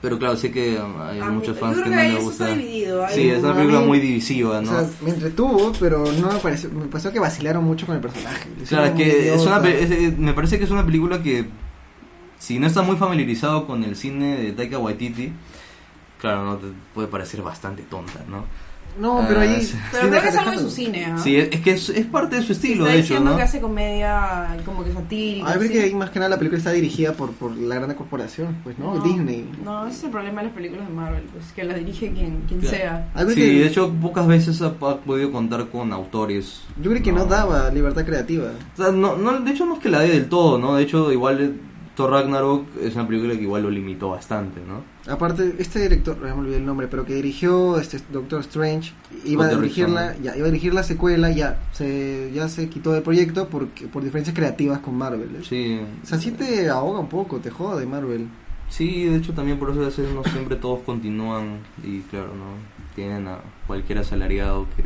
pero 0.00 0.18
claro, 0.18 0.36
sé 0.36 0.50
que 0.52 0.78
hay 0.78 1.20
Ah, 1.20 1.30
muchos 1.30 1.58
fans 1.58 1.78
que 1.82 1.88
no 1.90 1.96
les 1.96 2.22
gusta. 2.22 2.48
está 2.50 2.56
dividido. 2.58 3.04
Sí, 3.10 3.28
es 3.30 3.42
una 3.42 3.54
película 3.54 3.80
muy 3.80 3.98
divisiva, 4.00 4.58
O 4.58 4.62
¿no? 4.62 4.70
sea, 4.70 4.88
me 5.02 5.10
entretuvo, 5.10 5.72
pero 5.80 6.04
no 6.12 6.32
me 6.32 6.38
pareció, 6.38 6.70
me 6.70 6.86
pareció 6.86 7.12
que 7.12 7.18
vacilaron 7.18 7.64
mucho 7.64 7.86
con 7.86 7.94
el 7.96 8.00
personaje. 8.00 8.48
Claro, 8.68 8.86
es 8.86 8.92
que 8.92 9.34
es 9.34 9.40
una, 9.42 9.58
es- 9.68 10.16
me 10.18 10.32
parece 10.34 10.58
que 10.58 10.64
es 10.64 10.70
una 10.70 10.84
película 10.86 11.22
que 11.22 11.46
si 12.38 12.58
no 12.58 12.66
estás 12.68 12.86
muy 12.86 12.96
familiarizado 12.96 13.66
con 13.66 13.82
el 13.82 13.96
cine 13.96 14.36
de 14.36 14.52
Taika 14.52 14.78
Waititi, 14.78 15.32
claro, 16.20 16.44
no 16.44 16.56
te 16.56 16.66
puede 16.94 17.08
parecer 17.08 17.42
bastante 17.42 17.82
tonta, 17.82 18.20
¿no? 18.28 18.44
No, 18.98 19.24
pero 19.28 19.40
ahí... 19.40 19.54
Ah, 19.56 19.60
sí. 19.62 19.74
Pero 19.92 20.02
sí, 20.04 20.08
creo 20.10 20.22
que 20.22 20.28
es 20.28 20.36
algo 20.36 20.50
de 20.50 20.58
su 20.58 20.70
cine, 20.70 21.04
¿ah? 21.06 21.18
Sí, 21.22 21.36
es, 21.36 21.48
es 21.52 21.60
que 21.60 21.70
es, 21.72 21.88
es 21.90 22.06
parte 22.06 22.36
de 22.36 22.42
su 22.42 22.52
estilo, 22.52 22.84
Está 22.86 22.94
de 22.96 23.00
hecho, 23.02 23.20
¿no? 23.20 23.36
que 23.36 23.42
hace 23.42 23.60
comedia 23.60 24.56
como 24.64 24.84
que 24.84 24.92
satírica. 24.92 25.46
Ah, 25.48 25.52
yo 25.54 25.58
creo 25.60 25.70
¿sí? 25.72 25.78
que 25.78 25.84
ahí 25.84 25.94
más 25.94 26.10
que 26.10 26.18
nada 26.18 26.28
la 26.30 26.38
película 26.38 26.58
está 26.58 26.72
dirigida 26.72 27.12
por, 27.12 27.32
por 27.32 27.56
la 27.56 27.76
gran 27.76 27.94
corporación, 27.94 28.56
pues, 28.64 28.78
¿no? 28.78 28.98
Disney. 29.00 29.48
No, 29.64 29.86
ese 29.86 29.96
es 29.98 30.04
el 30.04 30.10
problema 30.10 30.40
de 30.40 30.46
las 30.48 30.54
películas 30.56 30.88
de 30.88 30.94
Marvel, 30.94 31.22
pues 31.32 31.52
que 31.52 31.64
la 31.64 31.74
dirige 31.74 32.12
quien, 32.12 32.42
quien 32.48 32.60
Claro. 32.60 32.76
sea. 32.76 33.12
Sí, 33.28 33.34
que- 33.34 33.46
de 33.60 33.66
hecho, 33.66 33.92
pocas 34.02 34.26
veces 34.26 34.60
ha, 34.62 34.66
ha 34.66 34.96
podido 34.98 35.30
contar 35.32 35.66
con 35.68 35.92
autores. 35.92 36.62
Yo 36.82 36.90
creo 36.90 37.02
que 37.02 37.12
no, 37.12 37.24
daba 37.24 37.70
libertad 37.70 38.04
creativa. 38.04 38.50
O 38.74 38.82
sea, 38.82 38.92
no, 38.92 39.16
no, 39.16 39.40
de 39.40 39.50
hecho, 39.50 39.64
no 39.66 39.74
es 39.74 39.80
que 39.80 39.88
la 39.88 40.00
dé 40.00 40.08
del 40.08 40.28
todo, 40.28 40.58
¿no? 40.58 40.74
De 40.76 40.82
hecho, 40.82 41.12
igual 41.12 41.40
eh, 41.40 41.52
Thor 41.98 42.12
Ragnarok 42.12 42.64
es 42.80 42.94
una 42.94 43.08
película 43.08 43.34
que 43.34 43.42
igual 43.42 43.64
lo 43.64 43.70
limitó 43.70 44.10
bastante, 44.10 44.60
¿no? 44.60 44.84
Aparte, 45.12 45.56
este 45.58 45.80
director, 45.80 46.16
ya 46.24 46.32
me 46.32 46.42
olvidé 46.42 46.58
el 46.58 46.64
nombre, 46.64 46.86
pero 46.86 47.04
que 47.04 47.12
dirigió 47.12 47.76
este 47.76 47.98
Doctor 48.12 48.38
Strange, 48.42 48.92
iba 49.24 49.46
a 49.46 49.48
Scott 49.48 49.60
dirigir 49.60 49.88
la, 49.88 50.02
Derrickson. 50.02 50.22
ya, 50.22 50.36
iba 50.36 50.46
a 50.46 50.50
dirigir 50.50 50.74
la 50.74 50.84
secuela, 50.84 51.32
ya 51.32 51.58
se, 51.72 52.30
ya 52.32 52.48
se 52.48 52.68
quitó 52.68 52.92
del 52.92 53.02
proyecto 53.02 53.48
porque, 53.48 53.88
por 53.88 54.04
diferencias 54.04 54.36
creativas 54.36 54.78
con 54.78 54.96
Marvel. 54.96 55.28
¿eh? 55.40 55.42
Sí. 55.42 55.80
O 56.00 56.06
sea, 56.06 56.18
sí 56.18 56.30
te 56.30 56.68
ahoga 56.68 57.00
un 57.00 57.08
poco, 57.08 57.38
te 57.38 57.50
joda 57.50 57.80
de 57.80 57.86
Marvel. 57.86 58.28
Sí, 58.68 59.06
de 59.06 59.16
hecho 59.16 59.32
también 59.32 59.58
por 59.58 59.70
eso 59.70 59.82
a 59.82 59.86
veces 59.86 60.08
no 60.14 60.22
siempre 60.22 60.54
todos 60.54 60.82
continúan 60.84 61.58
y 61.82 62.02
claro, 62.02 62.28
no 62.28 62.77
tienen 62.98 63.28
a 63.28 63.38
cualquier 63.68 63.98
asalariado 63.98 64.66
que, 64.74 64.82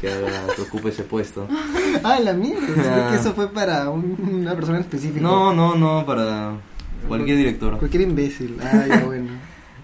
que, 0.00 0.12
haga- 0.12 0.54
que 0.56 0.62
ocupe 0.62 0.88
ese 0.88 1.04
puesto. 1.04 1.46
Ah, 2.02 2.18
la 2.20 2.32
mierda, 2.32 3.10
que 3.10 3.16
eso 3.16 3.32
fue 3.32 3.48
para 3.48 3.88
un- 3.90 4.16
una 4.42 4.54
persona 4.56 4.80
específica. 4.80 5.20
No, 5.20 5.54
no, 5.54 5.76
no, 5.76 6.04
para 6.04 6.54
cualquier 7.06 7.36
director. 7.36 7.78
Cualquier 7.78 8.02
imbécil. 8.02 8.58
Ah, 8.60 8.84
ya 8.88 9.04
bueno. 9.06 9.30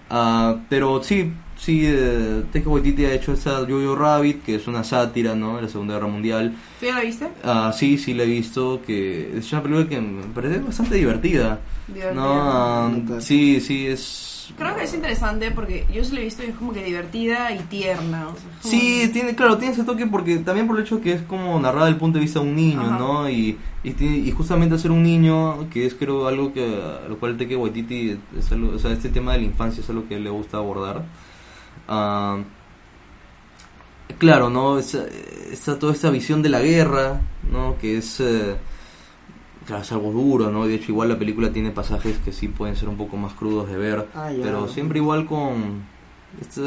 Ah, 0.09 0.57
pero 0.69 1.01
sí, 1.01 1.31
sí, 1.57 1.83
eh, 1.85 2.43
Taika 2.51 2.69
Waititi 2.69 3.05
ha 3.05 3.13
hecho 3.13 3.31
esa 3.31 3.59
Jojo 3.61 3.95
Rabbit, 3.95 4.43
que 4.43 4.55
es 4.55 4.67
una 4.67 4.83
sátira, 4.83 5.33
¿no? 5.35 5.55
De 5.55 5.61
la 5.63 5.69
Segunda 5.69 5.93
Guerra 5.93 6.07
Mundial. 6.07 6.53
¿Tú 6.81 6.85
ya 6.87 6.95
la 6.95 7.01
viste? 7.01 7.29
Ah, 7.45 7.71
sí, 7.73 7.97
sí 7.97 8.13
la 8.13 8.23
he 8.23 8.27
visto, 8.27 8.81
que 8.85 9.37
es 9.37 9.51
una 9.53 9.63
película 9.63 9.87
que 9.87 10.01
me 10.01 10.23
parece 10.35 10.59
bastante 10.59 10.95
divertida. 10.95 11.59
Divertida. 11.87 12.13
No, 12.13 12.89
Nota. 12.89 13.21
sí, 13.21 13.61
sí, 13.61 13.87
es... 13.87 14.27
Creo 14.57 14.75
que 14.75 14.83
es 14.83 14.93
interesante 14.93 15.51
porque 15.51 15.85
yo 15.93 16.03
se 16.03 16.13
la 16.13 16.19
he 16.19 16.23
visto 16.23 16.43
y 16.43 16.47
es 16.47 16.55
como 16.55 16.71
que 16.73 16.83
divertida 16.83 17.51
y 17.55 17.59
tierna. 17.63 18.27
O 18.27 18.35
sea, 18.35 18.49
es 18.51 18.61
como- 18.61 18.71
Sí, 18.73 19.09
tiene, 19.11 19.35
claro, 19.35 19.57
tiene 19.57 19.73
ese 19.73 19.83
toque 19.83 20.05
porque 20.07 20.37
también 20.37 20.67
por 20.67 20.77
el 20.77 20.83
hecho 20.83 21.01
que 21.01 21.13
es 21.13 21.21
como 21.23 21.59
narrada 21.59 21.85
desde 21.85 21.95
el 21.95 21.99
punto 21.99 22.17
de 22.19 22.23
vista 22.25 22.39
de 22.39 22.47
un 22.47 22.55
niño, 22.55 22.81
Ajá. 22.81 22.97
¿no? 22.99 23.29
Y, 23.29 23.57
y, 23.83 24.31
justamente 24.31 24.77
ser 24.77 24.91
un 24.91 25.01
niño, 25.03 25.69
que 25.69 25.85
es 25.85 25.95
creo 25.95 26.27
algo 26.27 26.53
que 26.53 26.63
a 26.65 27.07
lo 27.07 27.17
cual 27.17 27.37
Taika 27.37 27.57
Waititi, 27.57 28.19
es 28.37 28.51
algo- 28.51 28.73
o 28.75 28.79
sea, 28.79 28.91
este 28.91 29.09
tema 29.09 29.33
de 29.33 29.39
la 29.39 29.45
infancia 29.45 29.81
es 29.81 29.89
algo 29.89 30.07
que 30.07 30.19
le 30.19 30.29
gusta 30.29 30.57
abordar. 30.57 31.03
Ah, 31.87 32.37
claro, 34.17 34.49
¿no? 34.49 34.77
Esa- 34.77 35.05
toda 35.79 35.93
esta 35.93 36.09
visión 36.09 36.41
de 36.41 36.49
la 36.49 36.59
guerra, 36.61 37.21
¿no? 37.51 37.77
Que 37.79 37.97
es... 37.97 38.19
eh, 38.19 38.55
Claro, 39.65 39.83
es 39.83 39.91
algo 39.91 40.11
duro, 40.11 40.49
¿no? 40.51 40.65
De 40.65 40.75
hecho, 40.75 40.91
igual 40.91 41.09
la 41.09 41.19
película 41.19 41.51
tiene 41.51 41.71
pasajes 41.71 42.17
que 42.19 42.31
sí 42.31 42.47
pueden 42.47 42.75
ser 42.75 42.89
un 42.89 42.97
poco 42.97 43.15
más 43.17 43.33
crudos 43.33 43.69
de 43.69 43.77
ver, 43.77 44.07
Ah, 44.15 44.31
ya. 44.31 44.41
pero 44.43 44.67
siempre 44.67 44.99
igual 44.99 45.25
con 45.27 45.83
este, 46.41 46.61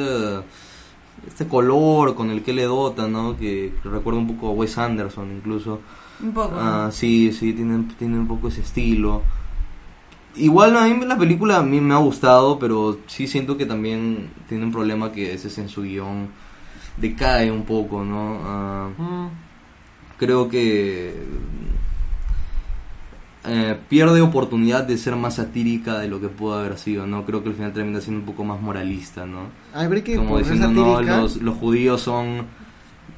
este 1.26 1.46
color 1.48 2.14
con 2.14 2.30
el 2.30 2.42
que 2.42 2.52
le 2.52 2.62
dota, 2.64 3.08
¿no? 3.08 3.36
Que, 3.36 3.72
que 3.82 3.88
recuerda 3.88 4.20
un 4.20 4.28
poco 4.28 4.48
a 4.48 4.52
Wes 4.52 4.78
Anderson 4.78 5.32
incluso. 5.36 5.80
Un 6.22 6.32
poco. 6.32 6.54
Ah, 6.56 6.90
sí, 6.92 7.32
sí, 7.32 7.52
tiene, 7.52 7.84
tiene 7.98 8.16
un 8.18 8.28
poco 8.28 8.46
ese 8.48 8.60
estilo. 8.60 9.22
Igual 10.36 10.76
a 10.76 10.84
mí 10.86 11.04
la 11.04 11.16
película 11.18 11.58
a 11.58 11.62
mí 11.62 11.80
me 11.80 11.94
ha 11.94 11.98
gustado, 11.98 12.58
pero 12.58 12.98
sí 13.06 13.26
siento 13.26 13.56
que 13.56 13.66
también 13.66 14.30
tiene 14.48 14.64
un 14.64 14.72
problema 14.72 15.12
que 15.12 15.26
a 15.26 15.30
veces 15.32 15.58
en 15.58 15.68
su 15.68 15.82
guion 15.82 16.28
decae 16.96 17.50
un 17.50 17.64
poco, 17.64 18.04
¿no? 18.04 18.38
Ah, 18.44 18.88
Mm, 18.98 19.26
creo 20.18 20.48
que 20.48 21.14
eh, 23.46 23.78
pierde 23.88 24.20
oportunidad 24.20 24.84
de 24.84 24.96
ser 24.96 25.16
más 25.16 25.34
satírica 25.36 25.98
de 25.98 26.08
lo 26.08 26.20
que 26.20 26.28
pudo 26.28 26.58
haber 26.58 26.78
sido, 26.78 27.06
¿no? 27.06 27.24
Creo 27.24 27.42
que 27.42 27.50
al 27.50 27.54
final 27.54 27.72
termina 27.72 28.00
siendo 28.00 28.20
un 28.20 28.26
poco 28.26 28.44
más 28.44 28.60
moralista, 28.60 29.26
¿no? 29.26 29.48
Ah, 29.74 29.88
que 29.88 30.16
Como 30.16 30.38
diciendo, 30.38 30.68
no, 30.70 31.00
los 31.00 31.56
judíos 31.56 32.00
son 32.00 32.46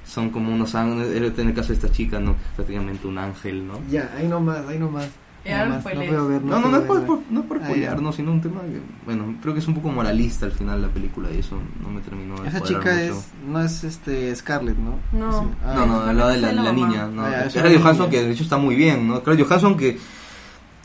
son 0.06 0.30
como 0.30 0.54
unos 0.54 0.74
ángeles, 0.74 1.36
en 1.36 1.48
el 1.48 1.54
caso 1.54 1.68
de 1.68 1.74
esta 1.74 1.90
chica, 1.90 2.20
¿no? 2.20 2.36
Prácticamente 2.54 3.06
un 3.06 3.18
ángel, 3.18 3.66
¿no? 3.66 3.80
Ya, 3.90 4.12
ahí 4.16 4.28
nomás, 4.28 4.66
ahí 4.68 4.78
nomás. 4.78 5.08
Nada 5.50 5.64
no 5.64 5.74
más, 5.74 5.84
no 5.84 5.90
spoilees. 5.90 6.08
puedo 6.10 6.28
ver, 6.28 6.42
No, 6.44 6.60
no, 6.60 6.68
no, 6.68 6.68
puedo 6.68 6.80
es 6.80 6.86
por, 6.86 7.04
por- 7.06 7.32
no 7.32 7.40
es 7.40 7.46
por 7.46 7.56
Ah, 7.62 7.96
no, 8.00 8.12
sino 8.12 8.32
un 8.32 8.40
tema 8.40 8.60
que, 8.62 8.80
bueno, 9.04 9.34
creo 9.42 9.54
que 9.54 9.60
es 9.60 9.68
un 9.68 9.74
poco 9.74 9.88
moralista 9.90 10.46
al 10.46 10.52
final 10.52 10.82
la 10.82 10.88
película 10.88 11.28
y 11.34 11.38
eso 11.38 11.56
no 11.82 11.88
me 11.90 12.00
terminó 12.00 12.36
de 12.42 12.48
Esa 12.48 12.60
chica 12.60 12.78
mucho. 12.80 12.90
es, 13.18 13.26
no 13.48 13.60
es 13.62 13.84
este 13.84 14.34
Scarlett, 14.36 14.76
¿no? 14.78 14.98
No. 15.12 15.40
Sí. 15.42 15.48
Ah, 15.64 15.74
No, 15.76 15.86
no, 15.86 16.12
la 16.12 16.28
de 16.28 16.38
la, 16.38 16.50
es 16.50 16.54
la 16.56 16.62
la 16.62 16.72
niña, 16.72 17.06
¿no? 17.06 17.22
Ah, 17.22 17.48
Scarlett 17.50 17.80
Johansson 17.80 18.10
que 18.10 18.22
de 18.22 18.32
hecho 18.32 18.42
está 18.42 18.56
muy 18.56 18.74
bien, 18.74 19.06
¿no? 19.08 19.18
Scarlett 19.18 19.46
Johansson 19.46 19.76
que 19.76 19.98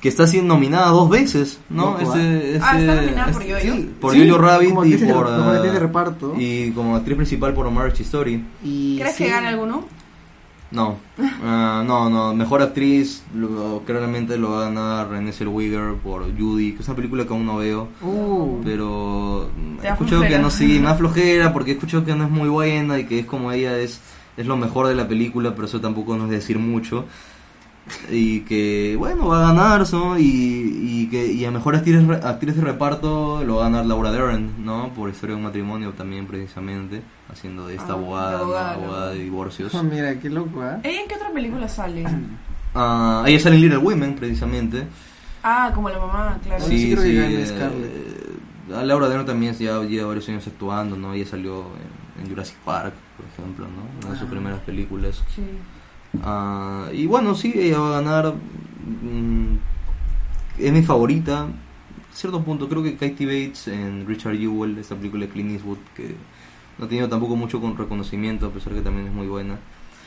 que 0.01 0.09
está 0.09 0.25
siendo 0.25 0.55
nominada 0.55 0.87
dos 0.87 1.07
veces, 1.11 1.59
¿no? 1.69 1.91
Loco, 1.91 2.01
Ese, 2.15 2.59
Ah, 2.59 2.71
ese- 2.75 2.79
está 2.89 2.95
nominada 3.03 3.31
por 3.31 3.41
este- 3.43 3.51
Yo-Yo. 3.67 3.73
sí, 3.75 3.91
por 4.01 4.13
Sí, 4.13 4.27
Jojo 4.29 4.41
Rabbit 4.41 4.69
y 4.69 4.97
por 4.97 5.25
como 5.27 5.43
ah, 5.51 5.53
actriz 5.53 5.73
de 5.73 5.79
reparto. 5.79 6.33
y 6.39 6.71
como 6.71 6.95
actriz 6.95 7.17
principal 7.17 7.53
por 7.53 7.69
Marriage 7.69 8.01
Story. 8.01 8.43
Y 8.63 8.97
¿Crees 8.99 9.15
sí, 9.15 9.25
que 9.25 9.29
gane 9.29 9.47
alguno? 9.49 9.85
No, 10.71 10.95
Ah, 11.43 11.83
no, 11.85 12.09
no, 12.09 12.33
mejor 12.33 12.61
actriz, 12.61 13.23
lo- 13.35 13.81
claramente 13.85 14.37
lo 14.37 14.51
va 14.51 14.61
a 14.61 14.69
ganar 14.69 15.09
Renée 15.09 15.33
Zellweger 15.33 15.95
por 15.95 16.23
Judy, 16.37 16.73
que 16.73 16.81
es 16.81 16.87
una 16.87 16.95
película 16.95 17.25
que 17.25 17.33
aún 17.33 17.45
no 17.45 17.57
veo, 17.57 17.87
Uh, 18.01 18.61
pero 18.63 19.49
mm, 19.57 19.85
he 19.85 19.87
escuchado 19.89 20.21
que 20.21 20.39
no, 20.39 20.49
sí, 20.49 20.79
más 20.79 20.97
flojera 20.97 21.51
porque 21.51 21.71
he 21.71 21.73
escuchado 21.73 22.05
que 22.05 22.15
no 22.15 22.23
es 22.25 22.29
muy 22.31 22.47
buena 22.49 22.99
y 22.99 23.05
que 23.05 23.19
es 23.19 23.25
como 23.25 23.51
ella 23.51 23.77
es 23.79 23.99
es 24.37 24.45
lo 24.47 24.55
mejor 24.55 24.87
de 24.87 24.95
la 24.95 25.07
película, 25.09 25.53
pero 25.53 25.65
eso 25.67 25.81
tampoco 25.81 26.15
nos 26.15 26.25
es 26.27 26.31
decir 26.31 26.57
mucho. 26.57 27.05
Y 28.11 28.41
que, 28.41 28.95
bueno, 28.97 29.27
va 29.27 29.39
a 29.49 29.53
ganar, 29.53 29.85
¿no? 29.91 30.17
Y, 30.17 30.23
y 30.23 31.07
que 31.09 31.25
y 31.31 31.43
a 31.45 31.51
mejor 31.51 31.75
actriz, 31.75 31.97
actriz 32.23 32.55
de 32.55 32.61
reparto 32.61 33.43
lo 33.43 33.55
va 33.55 33.65
a 33.65 33.69
ganar 33.69 33.85
Laura 33.85 34.11
Dern, 34.11 34.63
¿no? 34.63 34.89
Por 34.93 35.09
Historia 35.09 35.35
de 35.35 35.39
un 35.39 35.45
matrimonio 35.45 35.91
también, 35.91 36.25
precisamente, 36.27 37.01
haciendo 37.31 37.67
de 37.67 37.75
esta 37.75 37.93
Ah, 37.93 37.95
abogada, 37.95 38.31
la 38.31 38.37
¿no? 38.37 38.43
abogada, 38.43 38.73
abogada 38.75 39.09
de 39.11 39.19
divorcios. 39.23 39.73
Ah, 39.75 39.83
mira, 39.83 40.17
qué 40.19 40.29
loco, 40.29 40.63
¿eh? 40.63 40.77
¿Ella 40.83 41.01
en 41.01 41.07
qué 41.07 41.15
otra 41.15 41.31
película 41.31 41.67
sale? 41.67 42.05
Ah, 42.75 43.23
ella 43.27 43.39
sale 43.39 43.55
en 43.55 43.61
Little 43.61 43.77
Women, 43.79 44.15
precisamente. 44.15 44.83
Ah, 45.43 45.71
como 45.73 45.89
la 45.89 45.97
mamá, 45.99 46.37
claro. 46.43 46.63
Sí, 46.63 46.91
creo 46.91 47.03
que 47.03 47.13
gana 47.15 47.29
eh, 47.31 47.45
Scarlett. 47.47 48.77
a 48.79 48.83
Laura 48.85 49.09
Dern 49.09 49.25
también 49.25 49.53
ya 49.55 49.81
lleva 49.81 50.07
varios 50.07 50.29
años 50.29 50.45
actuando, 50.47 50.95
¿no? 50.95 51.13
Ella 51.13 51.25
salió 51.25 51.65
en, 52.17 52.23
en 52.23 52.29
Jurassic 52.29 52.57
Park, 52.57 52.93
por 53.17 53.25
ejemplo, 53.25 53.65
¿no? 53.65 53.81
Una 54.05 54.13
de 54.13 54.19
sus 54.19 54.27
Ah. 54.27 54.31
primeras 54.31 54.59
películas. 54.59 55.21
Sí. 55.35 55.41
Ah, 56.23 56.89
y 56.91 57.05
bueno, 57.05 57.35
sí, 57.35 57.53
ella 57.55 57.79
va 57.79 57.97
a 57.97 58.01
ganar. 58.01 58.33
mm, 58.33 59.55
es 60.59 60.71
mi 60.71 60.81
favorita. 60.83 61.43
A 61.43 62.13
cierto 62.13 62.43
punto, 62.43 62.67
creo 62.67 62.83
que 62.83 62.95
Katie 62.95 63.25
Bates 63.25 63.67
en 63.67 64.05
Richard 64.05 64.37
Jewell, 64.37 64.77
esta 64.77 64.95
película 64.95 65.25
de 65.25 65.31
Clint 65.31 65.51
Eastwood, 65.51 65.77
que 65.95 66.15
no 66.77 66.85
ha 66.85 66.87
tenido 66.89 67.07
tampoco 67.07 67.35
mucho 67.35 67.61
con 67.61 67.77
reconocimiento, 67.77 68.47
a 68.47 68.49
pesar 68.49 68.73
que 68.73 68.81
también 68.81 69.07
es 69.07 69.13
muy 69.13 69.27
buena. 69.27 69.57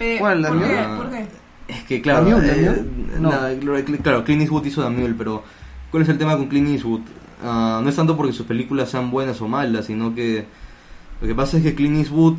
Eh, 0.01 0.17
¿Cuál, 0.19 0.43
la 0.43 0.49
¿Por 0.49 0.63
qué? 0.63 0.77
¿Por 0.97 1.11
qué? 1.11 1.27
Es 1.67 1.83
que, 1.85 2.03
claro, 2.03 2.29
¿La 2.29 2.37
Mule, 2.37 2.63
la 2.63 2.73
eh? 2.73 2.85
No. 3.19 4.03
claro, 4.03 4.25
Clint 4.25 4.43
Eastwood 4.43 4.67
hizo 4.67 4.91
Mule, 4.91 5.15
pero 5.17 5.43
¿cuál 5.91 6.03
es 6.03 6.09
el 6.11 6.19
tema 6.19 6.37
con 6.37 6.49
Clint 6.49 6.69
Eastwood? 6.69 7.01
Ah, 7.43 7.81
no 7.83 7.89
es 7.89 7.97
tanto 7.97 8.17
porque 8.17 8.33
sus 8.33 8.47
películas 8.47 8.91
sean 8.91 9.11
buenas 9.11 9.41
o 9.41 9.49
malas, 9.49 9.87
sino 9.87 10.15
que 10.15 10.45
lo 11.21 11.27
que 11.27 11.35
pasa 11.35 11.57
es 11.57 11.63
que 11.63 11.75
Clint 11.75 11.97
Eastwood, 11.97 12.37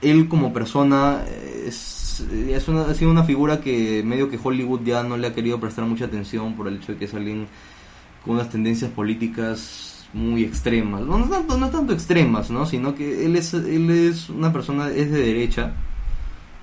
él 0.00 0.28
como 0.28 0.52
persona, 0.52 1.22
es, 1.66 1.74
es 2.20 2.68
una, 2.68 2.82
ha 2.82 2.94
sido 2.94 3.10
una 3.10 3.24
figura 3.24 3.60
que 3.60 4.02
medio 4.04 4.28
que 4.30 4.38
Hollywood 4.42 4.80
ya 4.84 5.02
no 5.02 5.16
le 5.16 5.26
ha 5.28 5.34
querido 5.34 5.58
prestar 5.60 5.84
mucha 5.84 6.04
atención 6.06 6.54
por 6.54 6.68
el 6.68 6.76
hecho 6.76 6.92
de 6.92 6.98
que 6.98 7.04
es 7.06 7.14
alguien 7.14 7.46
con 8.24 8.34
unas 8.34 8.50
tendencias 8.50 8.90
políticas 8.90 10.06
muy 10.12 10.44
extremas. 10.44 11.00
No, 11.02 11.18
no 11.18 11.26
tanto, 11.28 11.56
no 11.56 11.70
tanto 11.70 11.92
extremas, 11.92 12.50
¿no? 12.50 12.66
Sino 12.66 12.94
que 12.94 13.24
él 13.26 13.36
es, 13.36 13.54
él 13.54 13.90
es 13.90 14.28
una 14.28 14.52
persona, 14.52 14.88
es 14.88 15.10
de 15.10 15.20
derecha, 15.22 15.72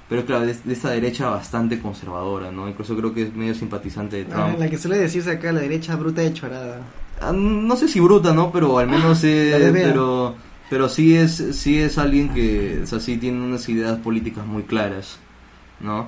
pero 0.07 0.25
claro, 0.25 0.45
de, 0.45 0.53
de 0.63 0.73
esta 0.73 0.89
derecha 0.91 1.29
bastante 1.29 1.79
conservadora, 1.79 2.51
¿no? 2.51 2.67
Incluso 2.69 2.95
creo 2.95 3.13
que 3.13 3.23
es 3.23 3.33
medio 3.35 3.53
simpatizante 3.55 4.17
de 4.23 4.31
Ah, 4.33 4.45
Trump. 4.47 4.59
la 4.59 4.69
que 4.69 4.77
suele 4.77 4.97
decirse 4.97 5.31
acá, 5.31 5.51
la 5.51 5.61
derecha 5.61 5.95
bruta 5.95 6.21
de 6.21 6.33
chorada. 6.33 6.81
Ah, 7.21 7.31
No 7.33 7.75
sé 7.75 7.87
si 7.87 7.99
bruta, 7.99 8.33
¿no? 8.33 8.51
Pero 8.51 8.77
al 8.79 8.87
menos 8.87 9.23
eh, 9.23 9.57
desvea. 9.59 9.87
pero 9.89 10.35
pero 10.69 10.87
sí 10.87 11.15
es 11.15 11.43
sí 11.53 11.79
es 11.79 11.97
alguien 11.97 12.29
que 12.29 12.81
o 12.83 12.85
sea, 12.85 12.99
sí 12.99 13.17
tiene 13.17 13.41
unas 13.43 13.67
ideas 13.69 13.97
políticas 13.99 14.45
muy 14.45 14.61
claras, 14.63 15.17
¿no? 15.81 16.07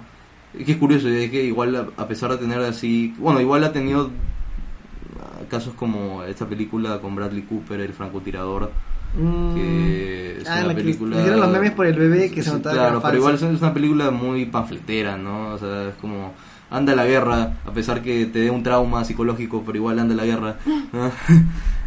Y 0.57 0.63
que 0.65 0.73
es 0.73 0.77
curioso, 0.77 1.07
es 1.07 1.29
que 1.31 1.43
igual 1.45 1.91
a- 1.97 2.07
pesar 2.07 2.31
de 2.31 2.37
tener 2.37 2.59
así, 2.61 3.13
bueno, 3.17 3.39
igual 3.39 3.63
ha 3.63 3.71
tenido 3.71 4.09
casos 5.49 5.73
como 5.75 6.23
esta 6.23 6.45
película 6.45 6.99
con 6.99 7.15
Bradley 7.15 7.43
Cooper, 7.43 7.79
el 7.81 7.93
francotirador, 7.93 8.71
Mm. 9.13 9.55
que 9.55 10.37
es 10.41 10.47
Ah, 10.49 10.59
una 10.63 10.69
que 10.69 10.75
película 10.75 11.17
le 11.17 11.21
dieron 11.23 11.41
los 11.41 11.49
memes 11.51 11.71
por 11.71 11.85
el 11.85 11.95
bebé 11.99 12.31
que 12.31 12.41
se 12.41 12.49
notaba 12.53 12.73
claro 12.75 13.01
pero 13.01 13.17
igual 13.17 13.35
es 13.35 13.41
una 13.41 13.73
película 13.73 14.09
muy 14.09 14.45
panfletera 14.45 15.17
no 15.17 15.49
o 15.49 15.57
sea 15.57 15.89
es 15.89 15.95
como 15.95 16.31
anda 16.69 16.93
a 16.93 16.95
la 16.95 17.05
guerra 17.05 17.57
a 17.65 17.71
pesar 17.73 18.01
que 18.01 18.25
te 18.27 18.39
dé 18.39 18.49
un 18.49 18.63
trauma 18.63 19.03
psicológico 19.03 19.63
pero 19.65 19.77
igual 19.79 19.99
anda 19.99 20.13
a 20.13 20.15
la 20.17 20.23
guerra 20.25 20.55
¿no? 20.93 21.11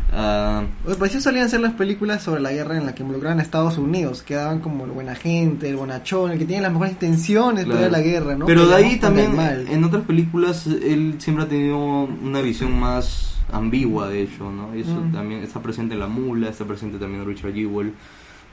Oye, 0.86 0.94
pues 0.96 1.12
sí 1.12 1.20
solían 1.20 1.48
ser 1.48 1.60
las 1.60 1.72
películas 1.74 2.22
sobre 2.22 2.40
la 2.40 2.52
guerra 2.52 2.76
en 2.76 2.86
la 2.86 2.94
que 2.94 3.02
involucraban 3.02 3.40
a 3.40 3.42
Estados 3.42 3.78
Unidos, 3.78 4.22
que 4.22 4.34
daban 4.34 4.60
como 4.60 4.84
el 4.84 4.92
buena 4.92 5.14
gente, 5.14 5.68
el 5.68 5.76
bonachón, 5.76 6.30
el 6.30 6.38
que 6.38 6.44
tiene 6.44 6.62
las 6.62 6.72
mejores 6.72 6.92
intenciones 6.92 7.64
claro. 7.64 7.80
de 7.80 7.90
la 7.90 8.00
guerra, 8.00 8.36
¿no? 8.36 8.46
pero 8.46 8.66
de 8.66 8.74
ahí 8.76 8.96
también 8.98 9.34
mal. 9.34 9.66
en 9.68 9.82
otras 9.82 10.04
películas 10.04 10.66
él 10.66 11.16
siempre 11.18 11.44
ha 11.44 11.48
tenido 11.48 11.76
una 11.78 12.40
visión 12.40 12.78
más 12.78 13.36
ambigua 13.52 14.08
de 14.08 14.22
ello 14.22 14.50
no 14.50 14.74
y 14.76 14.80
eso 14.82 14.94
Mm. 14.94 15.12
también 15.12 15.42
está 15.42 15.60
presente 15.60 15.94
en 15.94 16.00
La 16.00 16.06
Mula 16.06 16.48
está 16.48 16.64
presente 16.64 16.98
también 16.98 17.22
en 17.22 17.28
Richard 17.28 17.52
Jewell 17.52 17.92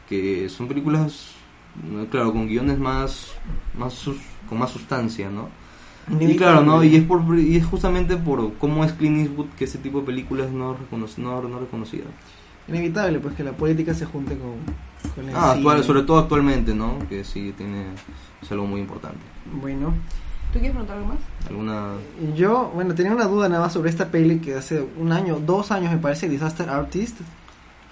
que 0.10 0.50
son 0.50 0.68
películas 0.68 1.28
eh, 1.92 2.08
claro 2.12 2.34
con 2.34 2.48
guiones 2.48 2.78
más 2.78 3.28
más 3.78 3.94
sus- 3.94 4.18
con 4.50 4.60
más 4.60 4.70
sustancia 4.72 5.30
no 5.30 5.48
Y 6.20 6.36
claro, 6.36 6.62
¿no? 6.62 6.84
Y 6.84 6.96
es, 6.96 7.04
por, 7.04 7.38
y 7.40 7.56
es 7.56 7.66
justamente 7.66 8.18
por 8.18 8.54
cómo 8.56 8.84
es 8.84 8.92
Clint 8.94 9.20
Eastwood 9.28 9.48
que 9.58 9.66
ese 9.66 9.78
tipo 9.78 10.00
de 10.00 10.06
películas 10.06 10.50
no, 10.52 10.76
reconoc- 10.78 11.18
no, 11.18 11.42
no 11.42 11.60
reconocida. 11.60 12.06
Inevitable, 12.68 13.20
pues 13.20 13.36
que 13.36 13.44
la 13.44 13.52
política 13.54 13.94
se 13.94 14.06
junte 14.06 14.38
con, 14.38 14.54
con 15.16 15.30
el 15.30 15.36
Ah, 15.36 15.52
actual, 15.54 15.84
sobre 15.84 16.04
todo 16.04 16.20
actualmente, 16.20 16.74
¿no? 16.74 17.00
Que 17.10 17.24
sí 17.24 17.54
tiene, 17.58 17.86
es 18.42 18.52
algo 18.52 18.66
muy 18.66 18.82
importante. 18.82 19.20
Bueno, 19.62 19.94
¿Tú 20.54 20.60
quieres 20.60 20.72
preguntar 20.72 20.98
algo 20.98 21.10
más? 21.10 21.20
¿Alguna...? 21.48 21.92
yo, 22.36 22.72
bueno, 22.76 22.94
tenía 22.94 23.14
una 23.14 23.24
duda 23.26 23.48
nada 23.48 23.62
más 23.62 23.74
sobre 23.74 23.90
esta 23.90 24.10
peli 24.10 24.40
que 24.40 24.56
hace 24.56 24.86
un 25.00 25.14
año, 25.14 25.40
dos 25.40 25.72
años 25.72 25.92
me 25.94 25.98
parece, 25.98 26.28
Disaster 26.28 26.70
Artist. 26.70 27.22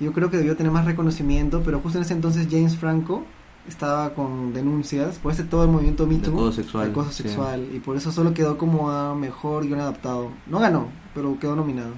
Yo 0.02 0.12
creo 0.12 0.30
que 0.30 0.38
debió 0.38 0.58
tener 0.58 0.72
más 0.72 0.84
reconocimiento, 0.86 1.62
pero 1.64 1.80
justo 1.80 1.98
en 1.98 2.04
ese 2.04 2.14
entonces 2.14 2.48
James 2.52 2.76
Franco 2.76 3.24
estaba 3.68 4.14
con 4.14 4.54
denuncias 4.54 5.18
por 5.18 5.32
ese 5.32 5.44
todo 5.44 5.64
el 5.64 5.70
movimiento 5.70 6.06
Too, 6.06 6.18
acoso 6.32 6.52
sexual, 6.54 6.90
acoso 6.92 7.12
sí. 7.12 7.24
sexual, 7.24 7.68
y 7.74 7.80
por 7.80 7.96
eso 7.98 8.12
solo 8.12 8.34
quedó 8.34 8.58
como 8.58 8.90
a 8.92 9.14
mejor 9.16 9.66
guion 9.66 9.80
adaptado. 9.80 10.30
No 10.48 10.60
ganó, 10.60 10.88
pero 11.14 11.38
quedó 11.40 11.56
nominado. 11.56 11.92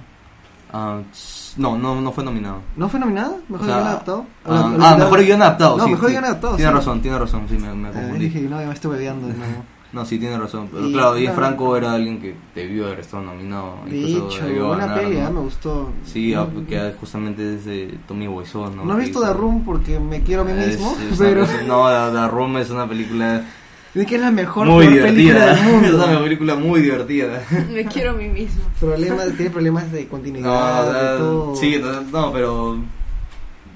Ah, 0.74 1.00
s- 1.12 1.54
no, 1.60 1.76
no, 1.76 2.00
no 2.00 2.12
fue 2.12 2.24
nominado. 2.24 2.60
¿No 2.76 2.88
fue 2.88 2.98
nominado? 2.98 3.38
¿Mejor 3.48 3.62
O 3.62 3.68
sea, 3.68 3.76
guion 3.76 3.88
adaptado? 3.88 4.26
Ah, 4.44 4.48
¿O 4.48 4.52
la- 4.54 4.60
ah, 4.60 4.64
olvidado? 4.66 4.98
mejor 4.98 5.22
guion 5.24 5.42
adaptado, 5.42 5.76
No, 5.76 5.84
sí. 5.84 5.90
mejor 5.90 6.06
sí. 6.08 6.12
guion 6.12 6.24
adaptado, 6.24 6.56
Tiene 6.56 6.70
sí. 6.72 6.76
razón, 6.78 7.02
tiene 7.02 7.18
razón, 7.18 7.46
sí, 7.48 7.58
me, 7.58 7.74
me 7.74 7.88
Ah, 7.88 7.92
confundí. 7.92 8.18
dije, 8.24 8.40
no, 8.42 8.60
ya 8.60 8.66
me 8.68 8.72
estoy 8.74 8.90
bebeando 8.92 9.26
de 9.28 9.34
nuevo. 9.38 9.64
No, 9.92 10.06
sí, 10.06 10.18
tiene 10.18 10.38
razón. 10.38 10.68
Pero 10.72 10.88
Y, 10.88 10.92
claro, 10.92 11.14
claro. 11.16 11.36
Franco 11.36 11.76
era 11.76 11.92
alguien 11.92 12.18
que 12.18 12.34
debió 12.54 12.86
haber 12.86 13.00
estado 13.00 13.24
nominado. 13.24 13.74
De 13.86 13.96
incluso 13.98 14.28
hecho, 14.28 14.46
debió 14.46 14.66
buena 14.68 14.86
ganar, 14.86 15.02
peli, 15.04 15.16
¿no? 15.20 15.26
ah, 15.26 15.30
me 15.30 15.40
gustó. 15.40 15.90
Sí, 16.06 16.32
ah, 16.32 16.46
no, 16.50 16.66
que 16.66 16.94
justamente 16.98 17.54
es 17.56 17.64
de 17.66 17.98
Tommy 18.08 18.26
Wiseau, 18.26 18.70
¿no? 18.74 18.84
no 18.86 18.96
he 18.96 19.00
visto 19.04 19.20
The 19.20 19.34
Room 19.34 19.64
porque 19.64 20.00
me 20.00 20.22
quiero 20.22 20.42
a 20.42 20.44
mí 20.46 20.52
mismo, 20.54 20.96
es 21.10 21.18
pero 21.18 21.40
cosa- 21.42 21.62
no, 21.66 21.86
The, 22.10 22.16
The 22.18 22.28
Room 22.28 22.56
es 22.56 22.70
una 22.70 22.88
película 22.88 23.44
es 23.94 24.06
que 24.06 24.14
es 24.14 24.20
la 24.22 24.30
mejor, 24.30 24.66
muy 24.66 24.86
película 24.86 25.10
divertida. 25.12 25.54
del 25.56 25.64
mundo. 25.72 25.88
es 25.88 25.94
una 26.08 26.20
película 26.22 26.54
muy 26.54 26.80
divertida. 26.80 27.42
Me 27.70 27.84
quiero 27.84 28.12
a 28.12 28.14
mí 28.14 28.28
mismo. 28.28 28.62
problemas, 28.80 29.26
tiene 29.36 29.50
problemas 29.50 29.92
de 29.92 30.04
No, 30.04 30.08
continuidad, 30.08 30.88
o 30.88 30.92
sea, 30.92 31.02
de 31.12 31.18
todo. 31.18 31.56
sí, 31.56 31.78
no, 31.82 32.00
no, 32.00 32.32
pero 32.32 32.78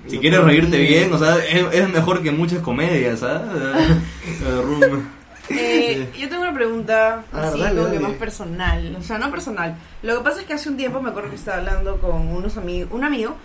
si 0.07 0.17
quieres 0.19 0.43
reírte 0.43 0.79
bien, 0.79 1.13
o 1.13 1.19
sea, 1.19 1.37
es, 1.45 1.75
es 1.75 1.91
mejor 1.91 2.23
que 2.23 2.31
muchas 2.31 2.61
comedias, 2.61 3.21
¿sabes? 3.21 3.43
The 4.43 4.63
Room. 4.63 5.16
Eh, 5.51 6.11
yo 6.19 6.29
tengo 6.29 6.43
una 6.43 6.55
pregunta 6.55 7.25
así 7.33 7.61
dale, 7.61 7.81
como 7.81 7.93
que 7.93 8.01
más 8.01 8.13
personal, 8.13 8.97
o 8.99 9.03
sea, 9.03 9.19
no 9.19 9.31
personal. 9.31 9.77
Lo 10.03 10.19
que 10.19 10.25
pasa 10.25 10.41
es 10.41 10.47
que 10.47 10.55
hace 10.55 10.69
un 10.69 10.77
tiempo 10.77 11.01
me 11.01 11.11
acuerdo 11.11 11.31
que 11.31 11.37
estaba 11.37 11.59
hablando 11.59 11.99
con 12.01 12.29
unos 12.29 12.57
amigos, 12.57 12.91
un 12.93 13.05
amigo 13.05 13.37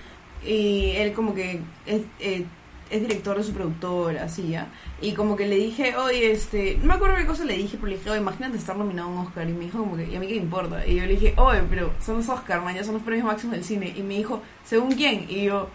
y 0.46 0.92
él 0.96 1.14
como 1.14 1.34
que 1.36 1.62
es, 1.86 2.02
eh, 2.20 2.46
es 2.92 3.02
director 3.02 3.38
de 3.38 3.44
su 3.44 3.54
productora, 3.54 4.24
así 4.24 4.50
ya. 4.50 4.68
Y 5.02 5.14
como 5.14 5.36
que 5.36 5.48
le 5.48 5.56
dije, 5.56 5.96
oye, 5.96 6.32
este, 6.32 6.78
no 6.82 6.88
me 6.88 6.94
acuerdo 6.96 7.16
qué 7.16 7.26
cosa 7.26 7.46
le 7.46 7.56
dije, 7.56 7.78
pero 7.78 7.88
le 7.88 7.98
dije, 7.98 8.10
oye, 8.10 8.20
imagínate 8.20 8.58
estar 8.58 8.76
nominado 8.76 9.10
a 9.10 9.12
un 9.12 9.18
Oscar. 9.20 9.50
Y 9.50 9.54
me 9.54 9.66
dijo 9.66 9.80
como 9.80 9.96
que, 9.96 10.08
¿y 10.08 10.16
a 10.16 10.20
mí 10.20 10.28
qué 10.28 10.36
me 10.36 10.42
importa? 10.42 10.86
Y 10.86 10.96
yo 10.96 11.06
le 11.06 11.14
dije, 11.14 11.34
oye, 11.38 11.62
pero 11.70 11.94
son 12.04 12.18
los 12.18 12.30
Oscar, 12.30 12.62
mañana 12.62 12.84
son 12.84 12.96
los 12.96 13.04
premios 13.04 13.26
máximos 13.26 13.56
del 13.56 13.64
cine. 13.64 13.94
Y 13.96 14.04
me 14.04 14.18
dijo, 14.18 14.42
¿según 14.66 14.92
quién? 14.92 15.26
Y 15.30 15.46
yo, 15.46 15.70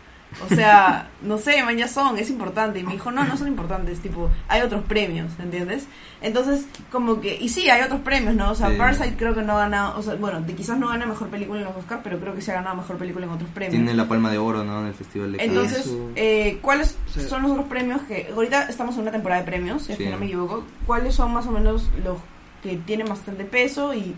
o 0.44 0.54
sea, 0.54 1.08
no 1.22 1.38
sé, 1.38 1.62
man, 1.62 1.76
ya 1.76 1.88
son, 1.88 2.18
es 2.18 2.28
importante. 2.30 2.78
Y 2.80 2.82
me 2.82 2.92
dijo, 2.92 3.10
no, 3.10 3.24
no 3.24 3.36
son 3.36 3.48
importantes, 3.48 4.00
tipo, 4.00 4.30
hay 4.48 4.60
otros 4.62 4.84
premios, 4.84 5.32
¿entiendes? 5.38 5.86
Entonces, 6.20 6.66
como 6.92 7.20
que, 7.20 7.36
y 7.40 7.48
sí, 7.48 7.68
hay 7.70 7.82
otros 7.82 8.00
premios, 8.00 8.34
¿no? 8.34 8.50
O 8.50 8.54
sea, 8.54 8.70
Sí. 8.70 8.76
Parasite 8.76 9.16
creo 9.16 9.34
que 9.34 9.42
no 9.42 9.54
ha 9.56 9.60
ganado, 9.60 9.98
o 9.98 10.02
sea, 10.02 10.14
bueno, 10.16 10.40
de, 10.40 10.54
quizás 10.54 10.78
no 10.78 10.88
gana 10.88 11.06
mejor 11.06 11.28
película 11.28 11.60
en 11.60 11.66
los 11.66 11.76
Oscar, 11.76 12.00
pero 12.02 12.18
creo 12.18 12.34
que 12.34 12.40
se 12.42 12.52
ha 12.52 12.54
ganado 12.56 12.76
mejor 12.76 12.96
película 12.96 13.26
en 13.26 13.32
otros 13.32 13.50
premios. 13.50 13.72
Tiene 13.74 13.94
la 13.94 14.08
palma 14.08 14.30
de 14.30 14.38
oro, 14.38 14.64
¿no? 14.64 14.80
En 14.80 14.86
el 14.88 14.94
Festival 14.94 15.32
de. 15.32 15.44
Entonces, 15.44 15.90
eh, 16.16 16.58
¿cuáles 16.62 16.96
Sí. 17.12 17.20
son 17.28 17.42
los 17.42 17.52
otros 17.52 17.66
premios 17.66 18.02
que 18.02 18.30
ahorita 18.34 18.68
estamos 18.68 18.94
en 18.96 19.02
una 19.02 19.12
temporada 19.12 19.42
de 19.42 19.46
premios, 19.46 19.82
si 19.84 19.92
es 19.92 19.98
Sí. 19.98 20.04
que 20.04 20.10
no 20.10 20.18
me 20.18 20.26
equivoco? 20.26 20.64
¿Cuáles 20.86 21.14
son 21.14 21.32
más 21.32 21.46
o 21.46 21.50
menos 21.50 21.88
los 22.04 22.18
que 22.62 22.76
tienen 22.78 23.06
bastante 23.08 23.44
peso 23.44 23.94
y 23.94 24.14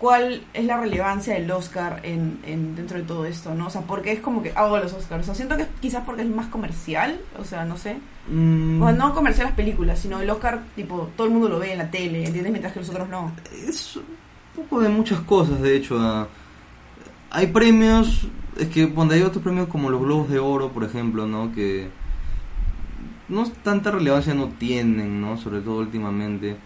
cuál 0.00 0.46
es 0.54 0.64
la 0.64 0.78
relevancia 0.80 1.34
del 1.34 1.50
Oscar 1.50 2.00
en, 2.04 2.40
en 2.44 2.74
dentro 2.74 2.98
de 2.98 3.04
todo 3.04 3.26
esto, 3.26 3.54
¿no? 3.54 3.66
O 3.66 3.70
sea, 3.70 3.82
porque 3.82 4.12
es 4.12 4.20
como 4.20 4.42
que 4.42 4.52
hago 4.56 4.78
los 4.78 4.92
Oscars, 4.94 5.22
o 5.24 5.26
sea, 5.26 5.34
siento 5.34 5.56
que 5.58 5.66
quizás 5.80 6.04
porque 6.06 6.22
es 6.22 6.28
más 6.28 6.48
comercial, 6.48 7.20
o 7.38 7.44
sea, 7.44 7.64
no 7.66 7.76
sé. 7.76 7.98
Mm, 8.28 8.82
O 8.82 8.86
sea, 8.86 8.96
no 8.96 9.14
comercial 9.14 9.46
las 9.48 9.56
películas, 9.56 9.98
sino 10.00 10.20
el 10.20 10.30
Oscar, 10.30 10.62
tipo, 10.74 11.10
todo 11.16 11.26
el 11.26 11.32
mundo 11.34 11.48
lo 11.50 11.58
ve 11.58 11.72
en 11.72 11.78
la 11.78 11.90
tele, 11.90 12.24
¿entiendes? 12.24 12.50
Mientras 12.52 12.72
que 12.72 12.80
los 12.80 12.88
otros 12.90 13.08
no. 13.10 13.32
es 13.68 13.96
un 13.96 14.04
poco 14.56 14.80
de 14.80 14.88
muchas 14.88 15.20
cosas, 15.20 15.60
de 15.60 15.76
hecho. 15.76 15.98
ah. 16.00 16.28
hay 17.30 17.48
premios, 17.48 18.26
es 18.58 18.68
que 18.68 18.88
cuando 18.92 19.14
hay 19.14 19.22
otros 19.22 19.42
premios 19.42 19.68
como 19.68 19.90
los 19.90 20.00
Globos 20.00 20.30
de 20.30 20.38
Oro, 20.38 20.72
por 20.72 20.84
ejemplo, 20.84 21.26
¿no? 21.26 21.52
Que 21.52 21.90
no 23.28 23.44
tanta 23.62 23.90
relevancia 23.90 24.34
no 24.34 24.48
tienen, 24.48 25.20
¿no? 25.20 25.36
Sobre 25.36 25.60
todo 25.60 25.78
últimamente. 25.78 26.56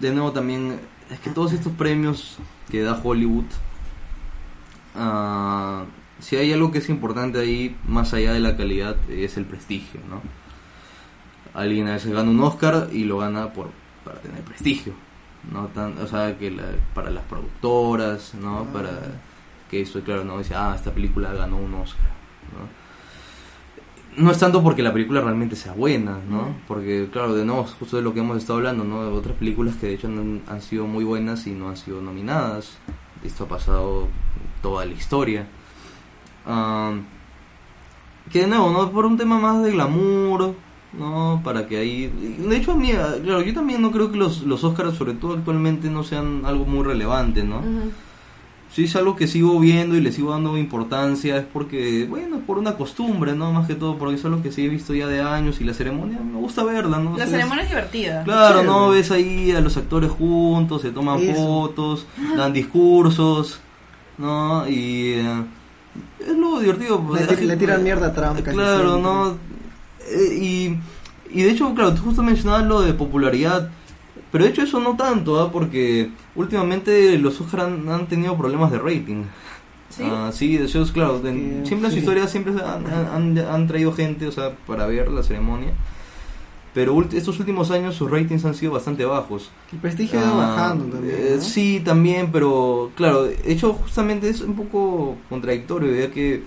De 0.00 0.12
nuevo 0.12 0.32
también, 0.32 0.80
es 1.10 1.20
que 1.20 1.30
todos 1.30 1.52
estos 1.52 1.72
premios 1.72 2.38
que 2.70 2.82
da 2.82 3.00
Hollywood, 3.02 3.44
ah, 4.96 5.84
si 6.20 6.36
hay 6.36 6.52
algo 6.52 6.70
que 6.72 6.78
es 6.78 6.88
importante 6.88 7.38
ahí, 7.38 7.76
más 7.86 8.14
allá 8.14 8.32
de 8.32 8.40
la 8.40 8.56
calidad, 8.56 8.96
es 9.10 9.36
el 9.36 9.44
prestigio, 9.44 10.00
¿no? 10.08 10.22
alguien 11.54 11.86
a 11.86 11.92
veces 11.92 12.12
gana 12.12 12.30
un 12.30 12.40
Oscar 12.40 12.88
y 12.92 13.04
lo 13.04 13.18
gana 13.18 13.52
por 13.52 13.70
para 14.04 14.18
tener 14.20 14.40
prestigio. 14.42 14.92
No 15.52 15.66
tan, 15.68 15.96
o 15.98 16.06
sea, 16.08 16.36
que 16.36 16.50
la- 16.50 16.64
para 16.94 17.10
las 17.10 17.22
productoras, 17.24 18.34
¿no? 18.34 18.60
Ah. 18.68 18.72
Para 18.72 18.90
que 19.70 19.80
eso, 19.82 20.00
claro, 20.02 20.24
no 20.24 20.38
dice, 20.38 20.54
ah, 20.56 20.72
esta 20.74 20.90
película 20.92 21.32
ganó 21.32 21.56
un 21.58 21.72
Oscar, 21.74 22.10
¿no? 22.52 22.83
No 24.16 24.30
es 24.30 24.38
tanto 24.38 24.62
porque 24.62 24.82
la 24.82 24.92
película 24.92 25.20
realmente 25.20 25.56
sea 25.56 25.72
buena, 25.72 26.18
¿no? 26.28 26.54
Porque, 26.68 27.08
claro, 27.12 27.34
de 27.34 27.44
nuevo, 27.44 27.64
justo 27.64 27.96
de 27.96 28.02
lo 28.02 28.14
que 28.14 28.20
hemos 28.20 28.36
estado 28.38 28.58
hablando, 28.58 28.84
¿no? 28.84 29.02
De 29.02 29.10
otras 29.10 29.36
películas 29.36 29.74
que 29.76 29.88
de 29.88 29.94
hecho 29.94 30.06
han, 30.06 30.42
han 30.46 30.62
sido 30.62 30.86
muy 30.86 31.04
buenas 31.04 31.46
y 31.46 31.50
no 31.50 31.68
han 31.68 31.76
sido 31.76 32.00
nominadas. 32.00 32.78
Esto 33.24 33.44
ha 33.44 33.48
pasado 33.48 34.08
toda 34.62 34.84
la 34.86 34.92
historia. 34.92 35.48
Am, 36.46 37.04
que 38.30 38.40
de 38.40 38.46
nuevo, 38.46 38.70
¿no? 38.70 38.90
Por 38.90 39.06
un 39.06 39.16
tema 39.16 39.38
más 39.38 39.62
de 39.64 39.72
glamour, 39.72 40.54
¿no? 40.92 41.40
Para 41.42 41.66
que 41.66 41.78
ahí... 41.78 42.06
De 42.38 42.56
hecho, 42.56 42.72
a 42.72 42.76
mí, 42.76 42.92
claro, 42.92 43.42
yo 43.42 43.52
también 43.52 43.82
no 43.82 43.90
creo 43.90 44.12
que 44.12 44.16
los, 44.16 44.42
los 44.42 44.62
Oscars, 44.64 44.94
sobre 44.94 45.14
todo 45.14 45.34
actualmente, 45.34 45.90
no 45.90 46.04
sean 46.04 46.42
algo 46.44 46.64
muy 46.64 46.84
relevante, 46.84 47.42
¿no? 47.42 47.62
Si 48.74 48.84
es 48.84 48.96
algo 48.96 49.14
que 49.14 49.28
sigo 49.28 49.60
viendo 49.60 49.94
y 49.96 50.00
le 50.00 50.10
sigo 50.10 50.32
dando 50.32 50.58
importancia, 50.58 51.36
es 51.36 51.44
porque, 51.44 52.06
bueno, 52.10 52.40
por 52.44 52.58
una 52.58 52.74
costumbre, 52.74 53.32
¿no? 53.34 53.52
Más 53.52 53.68
que 53.68 53.76
todo, 53.76 53.96
porque 53.98 54.16
es 54.16 54.24
algo 54.24 54.42
que 54.42 54.50
sí 54.50 54.64
he 54.64 54.68
visto 54.68 54.92
ya 54.94 55.06
de 55.06 55.20
años 55.22 55.60
y 55.60 55.64
la 55.64 55.74
ceremonia 55.74 56.18
me 56.18 56.38
gusta 56.40 56.64
verla, 56.64 56.98
¿no? 56.98 57.12
O 57.14 57.16
La 57.16 57.26
ceremonia 57.26 57.62
es 57.62 57.68
divertida. 57.68 58.24
Claro. 58.24 58.64
¿no? 58.64 58.88
Ves 58.90 59.12
ahí 59.12 59.52
a 59.52 59.60
los 59.60 59.76
actores 59.76 60.10
juntos, 60.10 60.82
se 60.82 60.90
toman 60.90 61.20
Eso. 61.20 61.34
fotos, 61.40 62.06
dan 62.36 62.52
discursos, 62.52 63.60
¿no? 64.18 64.68
Y 64.68 65.12
eh, 65.18 65.44
es 66.18 66.36
lo 66.36 66.58
divertido. 66.58 67.00
pues, 67.00 67.20
Le 67.20 67.26
la 67.26 67.32
tir- 67.32 67.38
gente- 67.38 67.54
le 67.54 67.56
tiran 67.56 67.82
mierda 67.84 68.06
a 68.08 68.12
Trump 68.12 68.40
Claro. 68.42 68.98
¿no? 68.98 69.36
Eh, 70.10 70.34
y, 70.34 70.78
y 71.30 71.42
de 71.44 71.50
hecho, 71.50 71.72
claro, 71.74 71.94
tú 71.94 72.02
justo 72.02 72.24
mencionabas 72.24 72.66
lo 72.66 72.82
de 72.82 72.92
popularidad. 72.92 73.70
Pero 74.34 74.44
de 74.46 74.50
hecho 74.50 74.62
eso 74.62 74.80
no 74.80 74.96
tanto, 74.96 75.40
¿ah? 75.40 75.52
Porque 75.52 76.10
últimamente 76.34 77.16
los 77.18 77.40
Oscar 77.40 77.60
han, 77.60 77.88
han 77.88 78.08
tenido 78.08 78.36
problemas 78.36 78.72
de 78.72 78.78
rating. 78.80 79.22
¿Sí? 79.90 80.02
Ah, 80.04 80.30
sí, 80.32 80.56
de 80.56 80.64
hecho, 80.64 80.84
claro, 80.92 81.20
de- 81.20 81.30
Eh, 81.30 81.62
siempre 81.64 81.86
en 81.86 81.92
su 81.94 81.98
sí. 81.98 81.98
historia 82.00 82.26
siempre 82.26 82.52
han, 82.60 82.84
han- 82.88 83.38
han 83.38 83.66
traído 83.68 83.92
gente, 83.92 84.26
o 84.26 84.32
sea, 84.32 84.50
para 84.66 84.86
ver 84.86 85.08
la 85.08 85.22
ceremonia. 85.22 85.70
Pero 86.74 86.96
ulti- 86.96 87.14
estos 87.14 87.38
últimos 87.38 87.70
años 87.70 87.94
sus 87.94 88.10
ratings 88.10 88.44
han 88.44 88.54
sido 88.56 88.72
bastante 88.72 89.04
bajos. 89.04 89.52
El 89.72 89.78
prestigio 89.78 90.18
ha 90.18 90.22
ido 90.24 90.32
Ah, 90.32 90.46
bajando 90.48 90.86
también. 90.86 91.14
eh, 91.16 91.36
sí, 91.40 91.80
también, 91.84 92.30
pero 92.32 92.90
claro, 92.96 93.22
de 93.26 93.38
hecho 93.46 93.72
justamente 93.74 94.28
es 94.28 94.40
un 94.40 94.56
poco 94.56 95.16
contradictorio, 95.28 95.94
ya 95.94 96.10
que 96.10 96.42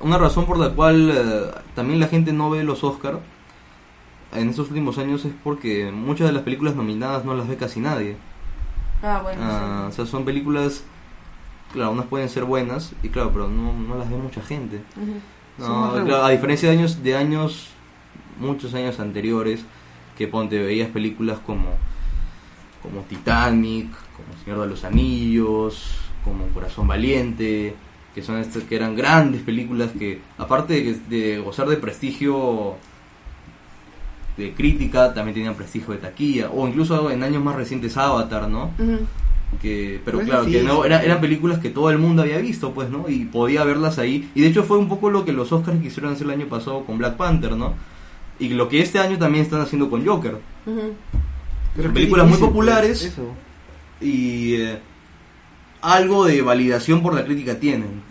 una 0.00 0.16
razón 0.16 0.46
por 0.46 0.58
la 0.60 0.70
cual 0.70 1.10
eh, 1.12 1.50
también 1.74 1.98
la 1.98 2.06
gente 2.06 2.32
no 2.32 2.50
ve 2.50 2.62
los 2.62 2.84
Oscar 2.84 3.18
en 4.34 4.48
estos 4.48 4.68
últimos 4.68 4.98
años 4.98 5.24
es 5.24 5.32
porque 5.44 5.90
muchas 5.92 6.26
de 6.28 6.32
las 6.32 6.42
películas 6.42 6.74
nominadas 6.74 7.24
no 7.24 7.34
las 7.34 7.48
ve 7.48 7.56
casi 7.56 7.80
nadie. 7.80 8.16
Ah, 9.02 9.20
bueno, 9.22 9.40
Ah, 9.44 9.84
sí. 9.88 9.92
O 9.92 10.04
sea, 10.04 10.06
son 10.06 10.24
películas, 10.24 10.84
claro, 11.72 11.90
unas 11.92 12.06
pueden 12.06 12.28
ser 12.28 12.44
buenas 12.44 12.92
y 13.02 13.08
claro, 13.08 13.30
pero 13.32 13.48
no, 13.48 13.72
no 13.72 13.96
las 13.96 14.08
ve 14.08 14.16
mucha 14.16 14.42
gente. 14.42 14.80
No, 15.58 15.92
claro, 16.04 16.24
a 16.24 16.30
diferencia 16.30 16.70
de 16.70 16.76
años, 16.78 17.02
de 17.02 17.16
años, 17.16 17.68
muchos 18.40 18.74
años 18.74 18.98
anteriores, 19.00 19.64
que 20.16 20.28
ponte, 20.28 20.58
veías 20.62 20.88
películas 20.90 21.38
como, 21.44 21.70
como 22.82 23.02
Titanic, 23.02 23.88
como 24.16 24.42
Señor 24.44 24.60
de 24.60 24.66
los 24.68 24.84
Anillos, 24.84 25.96
como 26.24 26.46
Corazón 26.48 26.86
Valiente, 26.86 27.74
que 28.14 28.22
son 28.22 28.38
estas 28.38 28.62
que 28.64 28.76
eran 28.76 28.94
grandes 28.94 29.42
películas 29.42 29.90
que, 29.98 30.20
aparte 30.38 30.74
de, 30.74 30.94
de 31.08 31.38
gozar 31.40 31.66
de 31.68 31.76
prestigio 31.76 32.76
de 34.36 34.52
crítica, 34.54 35.12
también 35.14 35.34
tenían 35.34 35.54
prestigio 35.54 35.92
de 35.92 35.98
taquilla, 36.00 36.50
o 36.50 36.66
incluso 36.66 37.10
en 37.10 37.22
años 37.22 37.42
más 37.44 37.54
recientes 37.56 37.96
Avatar, 37.96 38.48
¿no? 38.48 38.70
Que 39.60 40.00
pero 40.04 40.18
Pues 40.18 40.28
claro 40.30 40.44
sí, 40.46 40.52
que 40.52 40.62
no 40.62 40.84
era- 40.86 41.02
eran 41.02 41.20
películas 41.20 41.58
que 41.58 41.68
todo 41.68 41.90
el 41.90 41.98
mundo 41.98 42.22
había 42.22 42.38
visto 42.38 42.72
pues 42.72 42.88
no 42.88 43.06
y 43.10 43.26
podía 43.26 43.62
verlas 43.64 43.98
ahí 43.98 44.30
y 44.34 44.40
de 44.40 44.46
hecho 44.46 44.62
fue 44.64 44.78
un 44.78 44.88
poco 44.88 45.10
lo 45.10 45.26
que 45.26 45.32
los 45.34 45.52
Oscars 45.52 45.78
quisieron 45.82 46.14
hacer 46.14 46.26
el 46.26 46.32
año 46.32 46.46
pasado 46.46 46.86
con 46.86 46.96
Black 46.96 47.16
Panther 47.18 47.54
no 47.54 47.74
y 48.38 48.48
lo 48.48 48.70
que 48.70 48.80
este 48.80 48.98
año 48.98 49.18
también 49.18 49.44
están 49.44 49.60
haciendo 49.60 49.90
con 49.90 50.06
Joker. 50.06 50.38
Pero 50.64 51.88
qué 51.88 51.94
películas 51.94 52.26
muy 52.28 52.38
populares. 52.38 53.00
pues, 53.00 53.12
eso. 53.12 53.26
y 54.00 54.54
eh, 54.54 54.78
algo 55.82 56.24
de 56.24 56.40
validación 56.42 57.02
por 57.02 57.14
la 57.14 57.22
crítica 57.24 57.58
tienen 57.60 58.02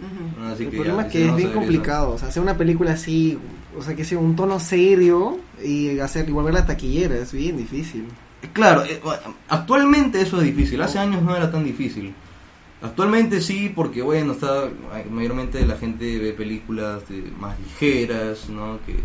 así 0.53 0.65
El 0.65 0.69
que 0.69 0.75
problema 0.77 1.01
ya, 1.01 1.07
es 1.07 1.11
que 1.11 1.25
es 1.27 1.35
bien 1.35 1.49
eso. 1.49 1.57
complicado. 1.57 2.11
O 2.11 2.17
sea, 2.19 2.27
hacer 2.27 2.43
una 2.43 2.55
película 2.57 2.91
así, 2.93 3.37
o 3.77 3.81
sea, 3.81 3.95
que 3.95 4.03
sea 4.03 4.19
un 4.19 4.35
tono 4.35 4.59
serio 4.59 5.39
y 5.63 5.99
hacer 5.99 6.27
y 6.27 6.31
volverla 6.31 6.65
taquillera 6.65 7.15
es 7.15 7.31
bien 7.31 7.57
difícil. 7.57 8.05
Claro, 8.53 8.83
eh, 8.85 8.99
actualmente 9.49 10.19
eso 10.21 10.37
es 10.39 10.43
difícil, 10.45 10.81
hace 10.81 10.99
años 10.99 11.21
no 11.21 11.35
era 11.35 11.51
tan 11.51 11.63
difícil. 11.63 12.13
Actualmente 12.81 13.41
sí, 13.41 13.71
porque 13.73 14.01
bueno, 14.01 14.33
está 14.33 14.67
mayormente 15.11 15.63
la 15.65 15.77
gente 15.77 16.17
ve 16.17 16.33
películas 16.33 17.07
de- 17.07 17.31
más 17.39 17.55
ligeras, 17.59 18.49
¿no? 18.49 18.79
Que, 18.85 18.95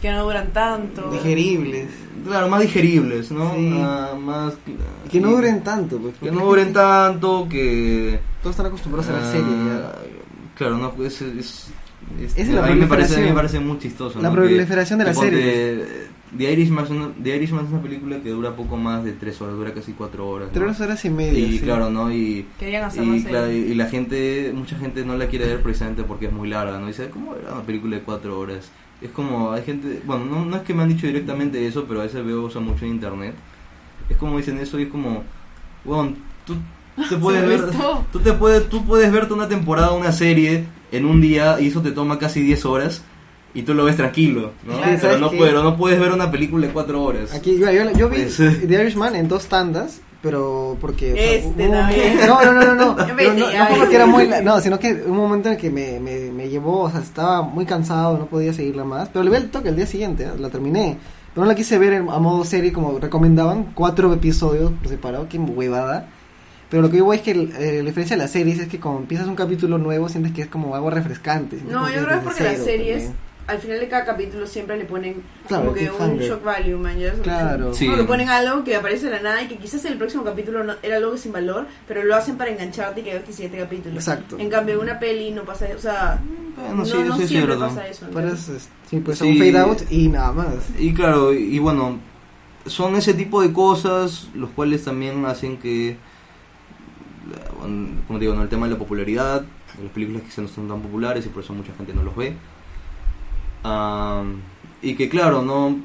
Que 0.00 0.10
no 0.10 0.24
duran 0.24 0.50
tanto. 0.54 1.10
Digeribles. 1.10 1.90
claro, 2.26 2.48
más 2.48 2.62
digeribles, 2.62 3.30
¿no? 3.30 3.54
Sí. 3.54 3.70
Ah, 3.78 4.14
más 4.18 4.54
que 5.10 5.20
no 5.20 5.32
duren 5.32 5.62
tanto, 5.62 5.98
pues. 5.98 6.14
que 6.16 6.30
no 6.32 6.40
duren 6.46 6.72
tanto, 6.72 7.46
que 7.50 8.18
Todos 8.42 8.54
están 8.54 8.66
acostumbrados 8.66 9.10
a 9.10 9.20
la 9.20 9.28
ah, 9.28 9.32
serie 9.32 9.52
ya. 9.66 9.92
Claro, 10.56 10.78
no, 10.78 11.04
es, 11.04 11.20
es, 11.20 11.70
es- 12.18 12.36
Es 12.36 12.48
la 12.48 12.64
a 12.64 12.70
mí 12.70 12.80
me 12.80 12.86
parece, 12.86 13.16
a 13.16 13.18
mí 13.20 13.28
me 13.28 13.34
parece 13.34 13.60
muy 13.60 13.78
chistoso. 13.78 14.20
La 14.20 14.28
¿no? 14.28 14.34
proliferación 14.34 14.98
de 14.98 15.04
la 15.04 15.14
serie. 15.14 16.10
The 16.36 16.52
Irishman, 16.52 16.84
es 16.84 16.90
una, 16.90 17.08
The 17.20 17.36
Irishman 17.36 17.64
es 17.64 17.72
una 17.72 17.82
película 17.82 18.20
que 18.20 18.30
dura 18.30 18.54
poco 18.54 18.76
más 18.76 19.02
de 19.02 19.12
tres 19.12 19.40
horas, 19.42 19.56
dura 19.56 19.74
casi 19.74 19.92
cuatro 19.92 20.28
horas. 20.28 20.48
¿no? 20.54 20.60
Tres 20.64 20.80
horas 20.80 21.04
y 21.04 21.10
media. 21.10 21.40
Y 21.40 21.58
sí. 21.58 21.64
claro, 21.64 21.90
¿no? 21.90 22.12
Y, 22.12 22.46
Querían 22.58 22.84
hacer 22.84 23.02
y, 23.02 23.24
claro, 23.24 23.50
y 23.50 23.74
la 23.74 23.86
gente, 23.86 24.52
mucha 24.54 24.76
gente 24.78 25.04
no 25.04 25.16
la 25.16 25.26
quiere 25.26 25.46
ver 25.46 25.60
precisamente 25.60 26.04
porque 26.04 26.26
es 26.26 26.32
muy 26.32 26.48
larga, 26.48 26.78
¿no? 26.78 26.86
Dice, 26.86 27.10
¿cómo 27.10 27.34
era 27.34 27.52
una 27.52 27.62
película 27.62 27.96
de 27.96 28.02
cuatro 28.02 28.38
horas? 28.38 28.70
Es 29.02 29.10
como, 29.10 29.50
hay 29.50 29.62
gente, 29.62 30.02
bueno, 30.06 30.24
no, 30.24 30.44
no 30.44 30.56
es 30.56 30.62
que 30.62 30.72
me 30.72 30.84
han 30.84 30.88
dicho 30.88 31.06
directamente 31.08 31.66
eso, 31.66 31.86
pero 31.88 32.00
a 32.00 32.04
veces 32.04 32.24
veo 32.24 32.44
o 32.44 32.50
sea, 32.50 32.60
mucho 32.60 32.84
en 32.84 32.92
internet. 32.92 33.34
Es 34.08 34.16
como 34.16 34.36
dicen 34.36 34.58
eso 34.58 34.78
y 34.78 34.84
es 34.84 34.88
como, 34.88 35.24
bueno, 35.84 36.14
tú 36.46 36.54
te 37.08 37.16
puedes 37.20 37.40
¿Se 37.40 37.46
ver, 37.48 37.70
tú 38.12 38.20
te 38.20 38.32
puedes, 38.34 38.68
tú 38.68 38.84
puedes 38.84 39.10
verte 39.10 39.32
una 39.34 39.48
temporada, 39.48 39.92
una 39.92 40.12
serie 40.12 40.64
en 40.92 41.04
un 41.04 41.20
día 41.20 41.60
y 41.60 41.68
eso 41.68 41.80
te 41.82 41.92
toma 41.92 42.18
casi 42.18 42.40
10 42.40 42.64
horas 42.64 43.02
y 43.54 43.62
tú 43.62 43.74
lo 43.74 43.84
ves 43.84 43.96
tranquilo, 43.96 44.52
¿no? 44.64 44.74
Claro. 44.74 44.82
Pero 44.86 45.00
¿Sabes 45.00 45.20
no, 45.20 45.30
puedes, 45.30 45.54
no 45.54 45.76
puedes 45.76 45.98
ver 46.00 46.12
una 46.12 46.30
película 46.30 46.66
de 46.66 46.72
cuatro 46.72 47.02
horas. 47.02 47.32
Aquí, 47.34 47.58
yo, 47.58 47.70
yo, 47.70 47.90
yo 47.92 48.08
vi 48.08 48.16
Pues, 48.18 48.38
eh. 48.40 48.64
The 48.66 48.74
Irishman 48.82 49.16
en 49.16 49.26
dos 49.28 49.46
tandas, 49.46 50.00
pero 50.22 50.76
porque... 50.80 51.12
o 51.12 51.16
sea, 51.16 51.32
Este. 51.32 51.68
No, 52.26 52.44
no, 52.44 52.52
no, 52.52 52.64
no, 52.64 52.74
no. 52.74 52.96
Pero 53.16 53.34
no, 53.34 53.46
no 53.52 53.66
fue 53.66 53.76
porque 53.78 53.96
era 53.96 54.06
muy... 54.06 54.28
No, 54.44 54.60
sino 54.60 54.78
que 54.78 54.92
un 54.92 55.16
momento 55.16 55.48
en 55.48 55.54
el 55.54 55.60
que 55.60 55.70
me, 55.70 55.98
me, 55.98 56.30
me 56.30 56.48
llevó, 56.48 56.82
o 56.82 56.90
sea, 56.90 57.00
estaba 57.00 57.42
muy 57.42 57.64
cansado, 57.66 58.18
no 58.18 58.26
podía 58.26 58.52
seguirla 58.52 58.84
más. 58.84 59.08
Pero 59.08 59.24
le 59.24 59.30
vi 59.30 59.36
el 59.36 59.50
toque 59.50 59.70
el 59.70 59.76
día 59.76 59.86
siguiente, 59.86 60.24
¿eh? 60.24 60.30
la 60.38 60.48
terminé. 60.50 60.98
Pero 61.34 61.44
no 61.44 61.48
la 61.48 61.54
quise 61.56 61.78
ver 61.78 61.92
en- 61.94 62.08
a 62.10 62.18
modo 62.18 62.44
serie 62.44 62.72
como 62.72 62.98
recomendaban, 62.98 63.72
cuatro 63.74 64.12
episodios 64.12 64.70
por 64.72 64.88
separado, 64.88 65.26
qué 65.28 65.38
huevada. 65.38 66.08
Pero 66.70 66.82
lo 66.82 66.90
que 66.90 66.98
yo 66.98 67.04
voy 67.04 67.16
es 67.16 67.22
que 67.22 67.32
eh, 67.32 67.78
la 67.82 67.84
diferencia 67.88 68.16
de 68.16 68.22
las 68.22 68.30
series 68.30 68.58
es 68.60 68.68
que 68.68 68.78
cuando 68.78 69.00
empiezas 69.00 69.26
un 69.26 69.34
capítulo 69.34 69.76
nuevo 69.76 70.08
sientes 70.08 70.32
que 70.32 70.42
es 70.42 70.48
como 70.48 70.74
algo 70.76 70.88
refrescante. 70.90 71.58
No, 71.68 71.88
yo 71.88 72.04
creo 72.04 72.08
que 72.08 72.14
es 72.14 72.20
porque 72.22 72.44
las 72.44 72.58
series, 72.58 73.02
también. 73.04 73.16
al 73.48 73.58
final 73.58 73.80
de 73.80 73.88
cada 73.88 74.04
capítulo 74.04 74.46
siempre 74.46 74.76
le 74.76 74.84
ponen 74.84 75.16
Claro, 75.48 75.64
como 75.64 75.74
que 75.74 75.90
un 75.90 76.18
shock 76.18 76.44
value, 76.44 76.78
man. 76.78 76.96
Claro. 77.24 77.74
Sí. 77.74 77.86
Como 77.86 77.98
que 77.98 78.04
ponen 78.04 78.28
algo 78.28 78.62
que 78.62 78.76
aparece 78.76 79.06
de 79.06 79.16
la 79.16 79.20
nada 79.22 79.42
y 79.42 79.48
que 79.48 79.56
quizás 79.56 79.84
en 79.84 79.92
el 79.92 79.98
próximo 79.98 80.22
capítulo 80.22 80.62
no, 80.62 80.74
era 80.82 80.98
algo 80.98 81.16
sin 81.16 81.32
valor, 81.32 81.66
pero 81.88 82.04
lo 82.04 82.14
hacen 82.14 82.36
para 82.36 82.52
engancharte 82.52 83.00
y 83.00 83.02
que 83.04 83.14
veas 83.14 83.24
el 83.26 83.34
siguiente 83.34 83.58
capítulo. 83.58 83.96
Exacto. 83.96 84.38
En 84.38 84.48
cambio, 84.48 84.80
una 84.80 85.00
peli 85.00 85.32
no 85.32 85.42
pasa 85.42 85.66
eso. 85.66 85.76
O 85.76 85.80
sea, 85.80 86.20
Bueno, 86.56 86.74
no, 86.76 86.84
sí, 86.84 86.96
no 87.04 87.16
es 87.16 87.28
siempre 87.28 87.56
pasa 87.56 87.88
eso. 87.88 88.06
Sí, 88.88 89.00
pues 89.00 89.18
Sí. 89.18 89.24
un 89.26 89.38
fade 89.38 89.58
out 89.58 89.82
y 89.90 90.06
nada 90.06 90.30
más. 90.30 90.54
Y 90.78 90.94
claro, 90.94 91.32
y 91.32 91.58
bueno, 91.58 91.98
son 92.66 92.94
ese 92.94 93.14
tipo 93.14 93.42
de 93.42 93.52
cosas 93.52 94.28
los 94.34 94.50
cuales 94.50 94.84
también 94.84 95.24
hacen 95.24 95.56
que, 95.58 95.96
como 98.06 98.18
digo, 98.18 98.34
¿no? 98.34 98.42
el 98.42 98.48
tema 98.48 98.66
de 98.66 98.72
la 98.72 98.78
popularidad, 98.78 99.42
de 99.76 99.82
las 99.84 99.92
películas 99.92 100.22
quizás 100.22 100.38
no 100.38 100.48
son 100.48 100.68
tan 100.68 100.80
populares 100.80 101.24
y 101.26 101.28
por 101.28 101.42
eso 101.42 101.52
mucha 101.54 101.72
gente 101.74 101.92
no 101.94 102.02
los 102.02 102.16
ve. 102.16 102.34
Y 104.82 104.94
que 104.94 105.08
claro, 105.08 105.42
no 105.42 105.76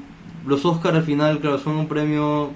los 0.46 0.64
Oscar 0.64 0.94
al 0.94 1.02
final, 1.02 1.40
claro, 1.40 1.58
son 1.58 1.76
un 1.76 1.88
premio 1.88 2.50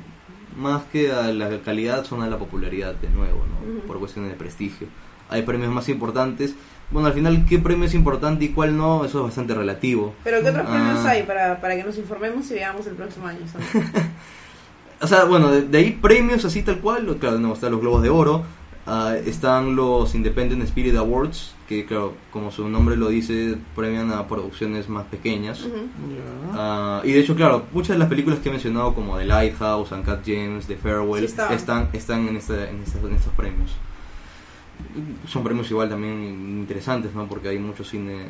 más 0.56 0.82
que 0.84 1.12
a 1.12 1.24
la 1.32 1.58
calidad, 1.60 2.04
son 2.04 2.22
a 2.22 2.28
la 2.28 2.38
popularidad 2.38 2.94
de 2.94 3.08
nuevo, 3.10 3.38
¿no? 3.46 3.80
Por 3.86 3.98
cuestiones 3.98 4.30
de 4.30 4.36
prestigio. 4.36 4.88
Hay 5.28 5.42
premios 5.42 5.70
más 5.72 5.88
importantes. 5.88 6.54
Bueno, 6.90 7.06
al 7.08 7.14
final, 7.14 7.44
¿qué 7.48 7.58
premio 7.58 7.84
es 7.86 7.94
importante 7.94 8.44
y 8.46 8.48
cuál 8.48 8.76
no? 8.76 9.04
Eso 9.04 9.18
es 9.20 9.24
bastante 9.26 9.54
relativo. 9.54 10.14
Pero 10.24 10.42
¿qué 10.42 10.48
otros 10.48 10.66
Ah. 10.66 10.70
premios 10.72 11.04
hay 11.04 11.22
para, 11.22 11.60
para 11.60 11.76
que 11.76 11.84
nos 11.84 11.96
informemos 11.98 12.50
y 12.50 12.54
veamos 12.54 12.86
el 12.86 12.94
próximo 12.94 13.26
año? 13.26 13.40
O 15.02 15.06
sea, 15.06 15.24
bueno, 15.24 15.50
de, 15.50 15.62
de 15.62 15.78
ahí 15.78 15.92
premios 15.92 16.44
así 16.44 16.62
tal 16.62 16.78
cual, 16.80 17.16
claro, 17.18 17.38
no, 17.38 17.54
están 17.54 17.72
los 17.72 17.80
Globos 17.80 18.02
de 18.02 18.10
Oro, 18.10 18.44
Ah, 18.92 19.14
están 19.24 19.76
los 19.76 20.16
Independent 20.16 20.62
Spirit 20.64 20.96
Awards, 20.96 21.54
que 21.68 21.86
claro, 21.86 22.14
como 22.32 22.50
su 22.50 22.68
nombre 22.68 22.96
lo 22.96 23.08
dice, 23.08 23.56
premian 23.76 24.10
a 24.12 24.26
producciones 24.26 24.88
más 24.88 25.04
pequeñas. 25.06 25.64
Ah, 26.54 27.00
y 27.04 27.12
de 27.12 27.20
hecho, 27.20 27.36
claro, 27.36 27.66
muchas 27.72 27.90
de 27.90 27.98
las 27.98 28.08
películas 28.08 28.40
que 28.40 28.48
he 28.48 28.52
mencionado, 28.52 28.92
como 28.92 29.16
The 29.16 29.26
Lighthouse, 29.26 29.92
Uncut 29.92 30.22
James, 30.26 30.66
The 30.66 30.76
Farewell, 30.76 31.20
Sí 31.20 31.34
están, 31.54 31.88
están 31.92 32.26
en, 32.28 32.36
esta- 32.36 32.68
en, 32.68 32.82
estas- 32.82 33.04
en 33.04 33.14
estos 33.14 33.32
premios. 33.34 33.70
Son 35.28 35.44
premios 35.44 35.70
igual 35.70 35.88
también 35.88 36.18
interesantes, 36.60 37.14
¿no? 37.14 37.26
Porque 37.28 37.48
hay 37.48 37.58
mucho 37.58 37.84
cine 37.84 38.24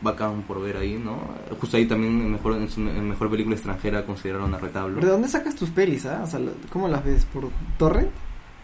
bacán 0.00 0.42
por 0.42 0.60
ver 0.60 0.76
ahí, 0.78 0.94
¿no? 1.02 1.18
Justo 1.60 1.76
ahí 1.76 1.86
también 1.86 2.20
en 2.20 2.32
mejor, 2.32 2.54
en 2.56 3.08
mejor 3.08 3.30
película 3.30 3.54
extranjera 3.54 4.04
consideraron 4.06 4.52
a 4.54 4.58
Retablo. 4.58 5.00
¿De 5.00 5.06
dónde 5.06 5.28
sacas 5.28 5.54
tus 5.54 5.70
pelis, 5.70 6.06
ah? 6.06 6.22
O 6.24 6.26
sea, 6.26 6.40
¿cómo 6.72 6.88
las 6.88 7.04
ves? 7.04 7.24
¿Por 7.26 7.48
torre? 7.78 8.08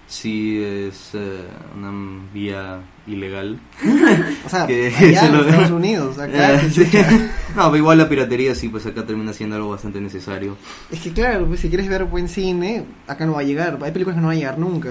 Sí, 0.07 0.63
es 0.63 1.11
eh, 1.15 1.45
una 1.77 1.91
vía 2.33 2.81
ilegal. 3.07 3.59
O 4.45 4.49
sea, 4.49 4.67
Que 4.67 4.89
allá 4.95 5.21
se 5.21 5.27
en 5.27 5.33
lo- 5.33 5.45
Estados 5.47 5.71
Unidos, 5.71 6.19
acá. 6.19 6.55
Eh, 6.55 6.71
sí. 6.71 6.85
No, 7.57 7.63
pero 7.67 7.77
igual 7.77 7.99
la 7.99 8.09
piratería 8.09 8.55
sí, 8.55 8.69
pues 8.69 8.85
acá 8.85 9.07
termina 9.07 9.33
siendo 9.33 9.57
algo 9.57 9.71
bastante 9.71 10.01
necesario. 10.01 10.57
Es 10.91 11.01
que 11.01 11.13
claro, 11.13 11.47
pues 11.47 11.61
si 11.61 11.69
quieres 11.69 11.89
ver 11.89 12.05
buen 12.05 12.29
cine, 12.29 12.85
acá 13.07 13.25
no 13.27 13.33
va 13.35 13.41
a 13.41 13.45
llegar. 13.45 13.79
Hay 13.83 13.93
películas 13.93 14.17
que 14.17 14.21
no 14.21 14.27
van 14.29 14.37
a 14.37 14.41
llegar 14.41 14.59
nunca. 14.59 14.91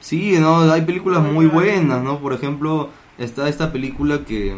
Sí, 0.00 0.36
no, 0.38 0.70
hay 0.70 0.82
películas 0.82 1.22
Muy 1.22 1.46
buenas, 1.46 2.02
¿no? 2.02 2.18
Por 2.20 2.32
ejemplo, 2.32 2.90
está 3.18 3.48
esta 3.48 3.70
película 3.72 4.24
que... 4.24 4.54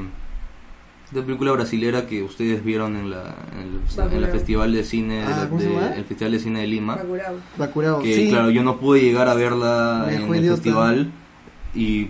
Esta 1.06 1.22
película 1.24 1.52
brasilera 1.52 2.06
que 2.06 2.22
ustedes 2.24 2.64
vieron 2.64 2.96
en 2.96 3.10
la, 3.10 3.36
en 3.52 3.58
el, 4.08 4.12
en 4.12 4.24
el 4.24 4.30
Festival 4.30 4.72
de 4.72 4.82
Cine 4.82 5.22
Ah, 5.24 5.46
de- 5.46 5.98
el 5.98 6.04
Festival 6.04 6.32
de 6.32 6.38
Cine 6.40 6.60
de 6.60 6.66
Lima. 6.66 6.98
Bacurao, 7.56 8.00
Que 8.02 8.14
sí. 8.16 8.28
claro, 8.28 8.50
yo 8.50 8.64
no 8.64 8.78
pude 8.78 9.00
llegar 9.02 9.28
a 9.28 9.34
verla 9.34 10.04
Me 10.08 10.16
en 10.16 10.34
el 10.34 10.48
festival 10.50 11.12
y 11.76 12.08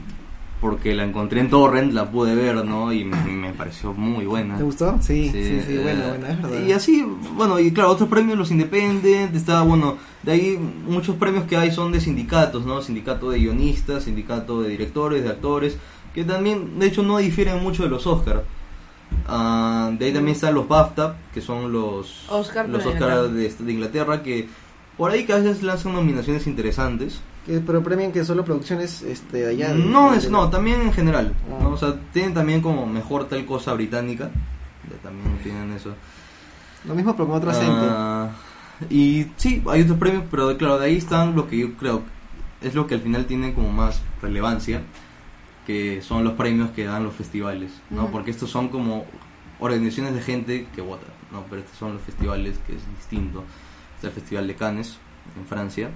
porque 0.62 0.94
la 0.94 1.04
encontré 1.04 1.40
en 1.40 1.50
Torrent, 1.50 1.92
la 1.92 2.10
pude 2.10 2.34
ver, 2.34 2.64
¿no? 2.64 2.90
Y 2.90 3.04
me, 3.04 3.22
me 3.24 3.52
pareció 3.52 3.92
muy 3.92 4.24
buena. 4.24 4.56
¿Te 4.56 4.62
gustó? 4.62 4.96
Sí, 5.02 5.28
sí, 5.30 5.60
sí, 5.66 5.74
eh, 5.74 5.80
bueno, 5.82 6.08
bueno, 6.08 6.26
es 6.28 6.42
verdad. 6.42 6.66
Y 6.66 6.72
así, 6.72 7.04
bueno, 7.36 7.60
y 7.60 7.72
claro, 7.72 7.90
otros 7.90 8.08
premios, 8.08 8.38
los 8.38 8.50
Independent, 8.50 9.36
está, 9.36 9.60
bueno, 9.62 9.98
de 10.22 10.32
ahí 10.32 10.58
muchos 10.88 11.16
premios 11.16 11.44
que 11.44 11.58
hay 11.58 11.70
son 11.70 11.92
de 11.92 12.00
sindicatos, 12.00 12.64
¿no? 12.64 12.80
Sindicato 12.80 13.28
de 13.28 13.38
guionistas, 13.40 14.04
sindicato 14.04 14.62
de 14.62 14.70
directores, 14.70 15.22
de 15.22 15.28
actores, 15.28 15.76
que 16.14 16.24
también, 16.24 16.78
de 16.78 16.86
hecho, 16.86 17.02
no 17.02 17.18
difieren 17.18 17.62
mucho 17.62 17.82
de 17.82 17.90
los 17.90 18.06
Oscar. 18.06 18.44
Ah, 19.26 19.90
de 19.98 20.06
ahí 20.06 20.12
también 20.12 20.34
están 20.34 20.54
los 20.54 20.68
BAFTA, 20.68 21.16
que 21.32 21.40
son 21.40 21.72
los 21.72 22.24
Oscar 22.30 22.68
los 22.68 22.82
de 22.84 22.90
Oscar 22.90 23.02
Inglaterra. 23.10 23.28
de, 23.32 23.54
de 23.64 23.72
Inglaterra, 23.72 24.22
que 24.22 24.48
por 24.96 25.10
ahí 25.10 25.24
que 25.24 25.32
a 25.32 25.36
veces 25.36 25.62
lanzan 25.62 25.92
nominaciones 25.94 26.46
interesantes. 26.46 27.20
Que- 27.44 27.60
pero 27.60 27.82
premian 27.82 28.10
que 28.12 28.24
solo 28.24 28.44
producciones 28.44 29.02
este, 29.02 29.46
allá. 29.46 29.72
de- 29.72 29.78
No, 29.78 30.12
de- 30.12 30.18
es, 30.18 30.30
no, 30.30 30.48
también 30.50 30.80
en 30.82 30.92
general. 30.92 31.32
Ah. 31.50 31.62
¿no? 31.62 31.70
O 31.70 31.76
sea, 31.76 31.94
tienen 32.12 32.34
también 32.34 32.60
como 32.60 32.86
mejor 32.86 33.28
tal 33.28 33.44
cosa 33.46 33.72
británica. 33.74 34.30
Ya 34.90 34.96
También 35.02 35.38
tienen 35.42 35.72
eso. 35.72 35.90
Lo 36.86 36.94
mismo, 36.94 37.14
pero 37.16 37.26
con 37.28 37.36
otro 37.38 37.50
acento. 37.50 37.86
Ah, 37.90 38.30
y 38.90 39.26
sí, 39.36 39.62
hay 39.68 39.82
otros 39.82 39.98
premios, 39.98 40.24
pero 40.30 40.56
claro, 40.56 40.78
de 40.78 40.86
ahí 40.86 40.96
están 40.96 41.34
lo 41.34 41.48
que 41.48 41.58
yo 41.58 41.72
creo 41.74 42.02
es 42.60 42.74
lo 42.74 42.86
que 42.86 42.94
al 42.94 43.00
final 43.00 43.26
tiene 43.26 43.52
como 43.54 43.70
más 43.70 44.00
relevancia, 44.22 44.82
que 45.66 46.00
son 46.02 46.22
los 46.24 46.34
premios 46.34 46.70
que 46.70 46.84
dan 46.84 47.02
los 47.04 47.14
festivales, 47.14 47.72
¿no? 47.90 48.10
Porque 48.10 48.30
estos 48.30 48.50
son 48.50 48.68
como 48.68 49.04
organizaciones 49.58 50.14
de 50.14 50.20
gente 50.22 50.66
que 50.74 50.80
vota, 50.80 51.06
¿no? 51.32 51.44
Pero 51.50 51.62
estos 51.62 51.76
son 51.76 51.94
los 51.94 52.02
festivales 52.02 52.56
que 52.66 52.76
es 52.76 52.82
distinto. 52.98 53.44
Está 53.96 54.08
el 54.08 54.12
Festival 54.12 54.46
de 54.46 54.54
Cannes 54.54 54.96
en 55.38 55.46
Francia, 55.46 55.90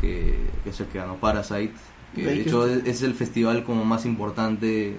que, 0.00 0.36
que 0.62 0.70
es 0.70 0.80
el 0.80 0.86
que 0.86 0.98
ganó 0.98 1.16
Parasite, 1.16 1.72
que 2.14 2.22
De 2.24 2.40
hecho 2.42 2.66
es, 2.68 2.84
es 2.86 3.02
el 3.02 3.14
festival 3.14 3.64
como 3.64 3.84
más 3.84 4.04
importante 4.04 4.96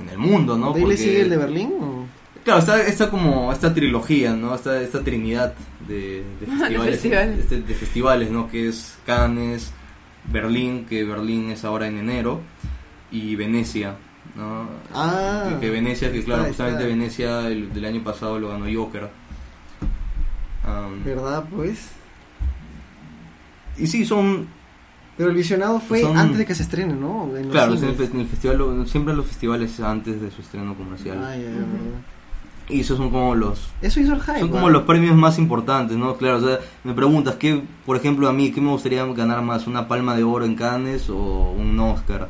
en 0.00 0.08
el 0.08 0.18
mundo, 0.18 0.56
¿no? 0.56 0.72
¿De 0.72 0.78
ahí 0.80 0.80
le 0.80 0.94
Porque- 0.94 0.96
sigue 0.96 1.20
el 1.22 1.30
de 1.30 1.36
Berlín? 1.36 1.72
o? 1.80 2.06
Claro, 2.44 2.58
está, 2.60 2.82
está 2.84 3.08
como 3.10 3.52
esta 3.52 3.72
trilogía, 3.72 4.32
¿no? 4.34 4.54
Esta, 4.54 4.80
esta 4.80 5.02
trinidad 5.04 5.54
de, 5.86 6.24
de 6.40 6.46
festivales, 6.46 6.90
festivales. 7.00 7.38
este- 7.40 7.60
de 7.60 7.74
festivales, 7.74 8.30
¿no? 8.30 8.48
Que 8.50 8.68
es 8.68 8.98
Cannes, 9.06 9.72
Berlín, 10.32 10.86
que 10.88 11.04
Berlín 11.04 11.50
es 11.50 11.64
ahora 11.64 11.86
en 11.88 11.98
enero, 11.98 12.40
y 13.12 13.36
Venecia, 13.36 13.94
¿no? 14.34 14.66
Ah, 14.94 15.44
que, 15.50 15.60
que 15.66 15.70
Venecia, 15.70 16.10
que 16.10 16.18
está, 16.20 16.32
claro, 16.34 16.42
está. 16.50 16.64
justamente 16.64 16.86
Venecia 16.86 17.46
el, 17.48 17.72
del 17.72 17.84
año 17.84 18.02
pasado 18.02 18.38
lo 18.40 18.48
ganó 18.48 18.64
Joker. 18.72 19.10
Um, 20.66 21.04
¿Verdad, 21.04 21.44
pues? 21.54 21.88
y 23.78 23.86
sí, 23.86 24.04
son, 24.04 24.46
Pero 25.16 25.30
el 25.30 25.36
visionado 25.36 25.80
fue 25.80 26.02
Son- 26.02 26.16
antes 26.16 26.38
de 26.38 26.46
que 26.46 26.54
se 26.54 26.62
estrene, 26.62 26.94
¿no? 26.94 27.36
En 27.36 27.48
claro, 27.50 27.74
en 27.74 27.84
el, 27.84 28.00
en 28.00 28.20
el 28.20 28.26
festival, 28.26 28.86
siempre 28.86 29.14
los 29.14 29.26
festivales 29.26 29.80
antes 29.80 30.20
de 30.20 30.30
su 30.30 30.40
estreno 30.42 30.74
comercial. 30.74 31.18
Ah, 31.22 31.34
ya, 31.36 31.42
ya, 31.42 31.48
verdad. 31.50 32.00
Y 32.68 32.80
esos 32.80 32.96
son 32.96 33.10
como 33.10 33.34
los 33.34 33.68
Eso 33.82 34.00
hizo 34.00 34.14
el 34.14 34.22
hype. 34.22 34.38
Son 34.38 34.48
como 34.48 34.70
los 34.70 34.84
premios 34.84 35.16
más 35.16 35.38
importantes, 35.38 35.96
¿no? 35.96 36.16
Claro, 36.16 36.36
o 36.38 36.40
sea, 36.40 36.58
me 36.84 36.94
preguntas, 36.94 37.34
¿qué, 37.34 37.62
por 37.84 37.96
ejemplo, 37.96 38.28
a 38.28 38.32
mí, 38.32 38.52
qué 38.52 38.60
me 38.60 38.70
gustaría 38.70 39.04
ganar 39.06 39.42
más? 39.42 39.66
¿Una 39.66 39.88
palma 39.88 40.14
de 40.14 40.22
oro 40.22 40.44
en 40.44 40.54
Cannes 40.54 41.10
o 41.10 41.16
un 41.50 41.78
Oscar? 41.80 42.28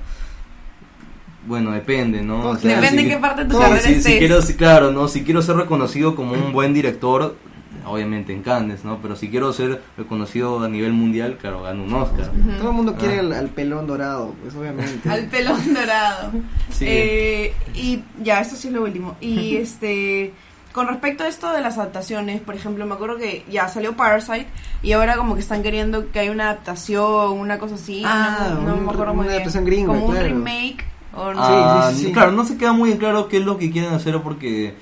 Bueno, 1.46 1.72
depende, 1.72 2.22
¿no? 2.22 2.50
O 2.50 2.56
sea, 2.56 2.76
Depende 2.80 3.02
si- 3.02 3.04
en 3.08 3.14
qué 3.14 3.18
parte 3.18 3.44
de 3.44 3.50
tu 3.50 3.58
carrera 3.58 3.80
si, 3.80 3.88
si 3.88 3.94
estés. 3.94 4.18
quiero, 4.18 4.42
si- 4.42 4.54
claro, 4.54 4.92
¿no? 4.92 5.08
Si 5.08 5.24
quiero 5.24 5.42
ser 5.42 5.56
reconocido 5.56 6.14
como 6.14 6.32
un 6.34 6.52
buen 6.52 6.72
director, 6.72 7.36
obviamente 7.84 8.32
en 8.32 8.42
Cannes, 8.42 8.84
¿no? 8.84 8.98
Pero 9.02 9.16
si 9.16 9.28
quiero 9.28 9.52
ser 9.52 9.82
reconocido 9.96 10.62
a 10.62 10.68
nivel 10.68 10.92
mundial, 10.92 11.36
claro, 11.40 11.62
gano 11.62 11.82
un 11.82 11.92
Oscar. 11.94 12.30
Todo 12.58 12.70
el 12.70 12.76
mundo 12.76 12.94
quiere 12.94 13.16
Ah. 13.16 13.20
al, 13.20 13.32
al 13.32 13.48
pelón 13.48 13.88
dorado, 13.88 14.34
pues 14.40 14.54
obviamente. 14.54 15.08
Al 15.10 15.26
pelón 15.26 15.74
dorado. 15.74 16.30
Sí. 16.70 16.84
Eh, 16.86 17.54
y 17.74 18.02
ya, 18.22 18.40
esto 18.40 18.54
sí 18.54 18.68
es 18.68 18.74
lo 18.74 18.82
último. 18.84 19.16
Y 19.20 19.56
este, 19.56 20.32
con 20.72 20.86
respecto 20.86 21.24
a 21.24 21.28
esto 21.28 21.52
de 21.52 21.60
las 21.60 21.76
adaptaciones, 21.76 22.40
por 22.40 22.54
ejemplo, 22.54 22.86
me 22.86 22.94
acuerdo 22.94 23.16
que 23.16 23.44
ya 23.50 23.66
salió 23.68 23.96
Parasite 23.96 24.46
y 24.84 24.92
ahora 24.92 25.16
como 25.16 25.34
que 25.34 25.40
están 25.40 25.64
queriendo 25.64 26.12
que 26.12 26.20
haya 26.20 26.30
una 26.30 26.44
adaptación, 26.50 27.32
una 27.32 27.58
cosa 27.58 27.74
así. 27.74 28.04
Ah, 28.06 28.50
no, 28.54 28.60
no 28.62 28.74
un- 28.74 28.84
me 28.84 28.90
acuerdo 28.92 29.02
una 29.02 29.12
muy 29.12 29.22
bien. 29.24 29.32
adaptación 29.34 29.64
gringa, 29.64 29.86
Como 29.88 30.06
un 30.06 30.16
remake. 30.16 30.84
O 31.14 31.32
no. 31.34 31.40
Ah, 31.42 31.88
sí, 31.90 31.96
sí, 31.96 32.06
sí. 32.06 32.12
Claro, 32.12 32.32
no 32.32 32.44
se 32.44 32.56
queda 32.56 32.72
muy 32.72 32.90
en 32.92 32.98
claro 32.98 33.28
qué 33.28 33.38
es 33.38 33.44
lo 33.44 33.58
que 33.58 33.70
quieren 33.70 33.92
hacer 33.94 34.20
porque 34.22 34.74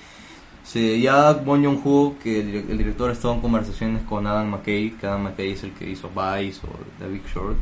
se, 0.64 1.00
ya 1.00 1.32
Bong 1.32 1.64
Joon-ho, 1.64 2.14
que 2.22 2.40
el, 2.40 2.52
direc- 2.52 2.70
el 2.70 2.78
director, 2.78 3.10
estado 3.10 3.34
en 3.34 3.40
conversaciones 3.40 4.02
con 4.04 4.26
Adam 4.26 4.48
McKay, 4.48 4.90
que 4.92 5.06
Adam 5.06 5.22
McKay 5.24 5.52
es 5.52 5.64
el 5.64 5.72
que 5.72 5.90
hizo 5.90 6.08
Vice 6.10 6.60
o 6.64 6.70
The 7.00 7.08
Big 7.08 7.22
Short, 7.34 7.56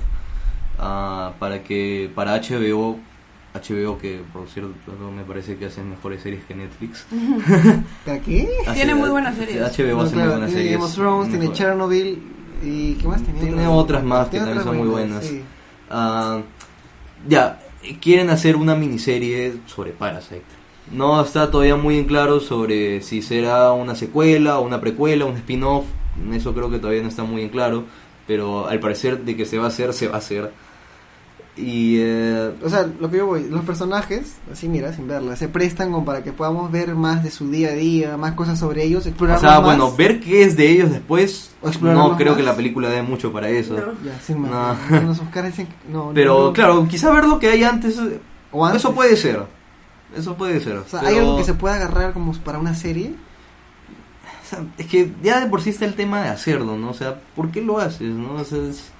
ah, 0.78 1.32
para 1.38 1.62
que 1.62 2.10
para 2.14 2.36
HBO, 2.40 2.98
HBO 3.54 3.98
que 3.98 4.20
por 4.32 4.46
cierto 4.48 4.74
me 5.16 5.22
parece 5.24 5.56
que 5.56 5.66
hacen 5.66 5.88
mejores 5.88 6.22
series 6.22 6.44
que 6.44 6.54
Netflix. 6.54 7.06
¿Para 8.04 8.18
qué? 8.20 8.48
Tiene 8.74 8.94
muy 8.94 9.08
buenas 9.08 9.36
series. 9.36 9.56
HBO 9.76 9.96
No, 9.96 10.02
hace 10.02 10.12
claro, 10.12 10.30
muy 10.30 10.38
buenas 10.40 10.48
tiene 10.50 10.50
series. 10.50 10.72
Game 10.72 10.84
of 10.84 10.94
Thrones, 10.94 11.28
tiene. 11.30 11.52
Chernobyl 11.52 12.22
y 12.62 12.94
¿qué 12.94 13.08
más 13.08 13.22
tenía? 13.22 13.40
Tiene 13.40 13.66
otras 13.66 14.04
más 14.04 14.26
que 14.26 14.30
Tiene 14.32 14.46
también 14.46 14.64
son 14.64 14.76
muy 14.76 14.88
buenas. 14.88 15.24
sí. 15.24 15.42
Ah, 15.90 16.40
ya, 17.26 17.58
quieren 17.96 18.30
hacer 18.30 18.56
una 18.56 18.74
miniserie 18.74 19.54
sobre 19.66 19.92
Parasite. 19.92 20.44
No 20.92 21.20
está 21.20 21.50
todavía 21.50 21.76
muy 21.76 21.98
en 21.98 22.04
claro 22.04 22.40
sobre 22.40 23.02
si 23.02 23.20
será 23.20 23.72
una 23.72 23.94
secuela, 23.94 24.58
una 24.58 24.80
precuela, 24.80 25.26
un 25.26 25.36
spin-off. 25.36 25.84
Eso 26.32 26.54
creo 26.54 26.70
que 26.70 26.78
todavía 26.78 27.02
no 27.02 27.08
está 27.08 27.24
muy 27.24 27.42
en 27.42 27.48
claro. 27.50 27.84
Pero 28.26 28.66
al 28.66 28.80
parecer 28.80 29.24
de 29.24 29.36
que 29.36 29.44
se 29.44 29.58
va 29.58 29.66
a 29.66 29.68
hacer, 29.68 29.92
se 29.92 30.08
va 30.08 30.14
a 30.14 30.18
hacer. 30.18 30.52
Y 31.60 31.96
eh, 31.98 32.52
O 32.64 32.68
sea, 32.68 32.88
lo 33.00 33.10
que 33.10 33.16
yo 33.16 33.26
voy, 33.26 33.48
los 33.50 33.64
personajes, 33.64 34.36
así 34.52 34.68
mira, 34.68 34.92
sin 34.92 35.08
verla, 35.08 35.34
se 35.34 35.48
prestan 35.48 35.90
como 35.90 36.04
para 36.04 36.22
que 36.22 36.32
podamos 36.32 36.70
ver 36.70 36.94
más 36.94 37.24
de 37.24 37.32
su 37.32 37.50
día 37.50 37.70
a 37.70 37.72
día, 37.72 38.16
más 38.16 38.34
cosas 38.34 38.58
sobre 38.60 38.84
ellos, 38.84 39.04
o 39.06 39.08
explorar 39.08 39.40
sea, 39.40 39.54
más. 39.56 39.64
bueno, 39.64 39.92
ver 39.96 40.20
qué 40.20 40.44
es 40.44 40.56
de 40.56 40.70
ellos 40.70 40.90
después, 40.92 41.50
O 41.60 41.70
no 41.80 42.16
creo 42.16 42.36
que 42.36 42.44
la 42.44 42.54
película 42.54 42.88
dé 42.90 43.02
mucho 43.02 43.32
para 43.32 43.48
eso. 43.48 43.74
No. 43.74 43.92
Ya, 44.08 44.20
sin 44.20 44.40
más. 44.42 44.78
No. 44.90 45.00
Los 45.02 45.18
Oscars 45.18 45.48
dicen 45.48 45.66
que- 45.66 45.92
no, 45.92 46.12
Pero 46.14 46.44
no, 46.46 46.52
claro, 46.52 46.86
quizá 46.88 47.10
ver 47.10 47.24
lo 47.24 47.40
que 47.40 47.48
hay 47.48 47.64
antes, 47.64 47.98
eh, 47.98 48.20
o 48.52 48.64
antes. 48.64 48.80
eso 48.80 48.94
puede 48.94 49.16
ser. 49.16 49.42
Eso 50.16 50.36
puede 50.36 50.60
ser. 50.60 50.76
O 50.76 50.88
sea, 50.88 51.00
pero- 51.00 51.10
hay 51.12 51.18
algo 51.18 51.36
que 51.38 51.44
se 51.44 51.54
pueda 51.54 51.74
agarrar 51.74 52.12
como 52.12 52.32
para 52.34 52.58
una 52.60 52.74
serie. 52.76 53.14
O 54.44 54.48
sea, 54.48 54.64
es 54.78 54.86
que 54.86 55.12
ya 55.22 55.40
de 55.40 55.46
por 55.50 55.60
sí 55.60 55.70
está 55.70 55.84
el 55.84 55.94
tema 55.94 56.22
de 56.22 56.28
hacerlo, 56.28 56.76
¿no? 56.76 56.90
O 56.90 56.94
sea, 56.94 57.20
¿por 57.36 57.50
qué 57.50 57.60
lo 57.60 57.78
haces, 57.78 58.08
no? 58.14 58.34
O 58.34 58.44
sea, 58.44 58.58
es- 58.58 58.92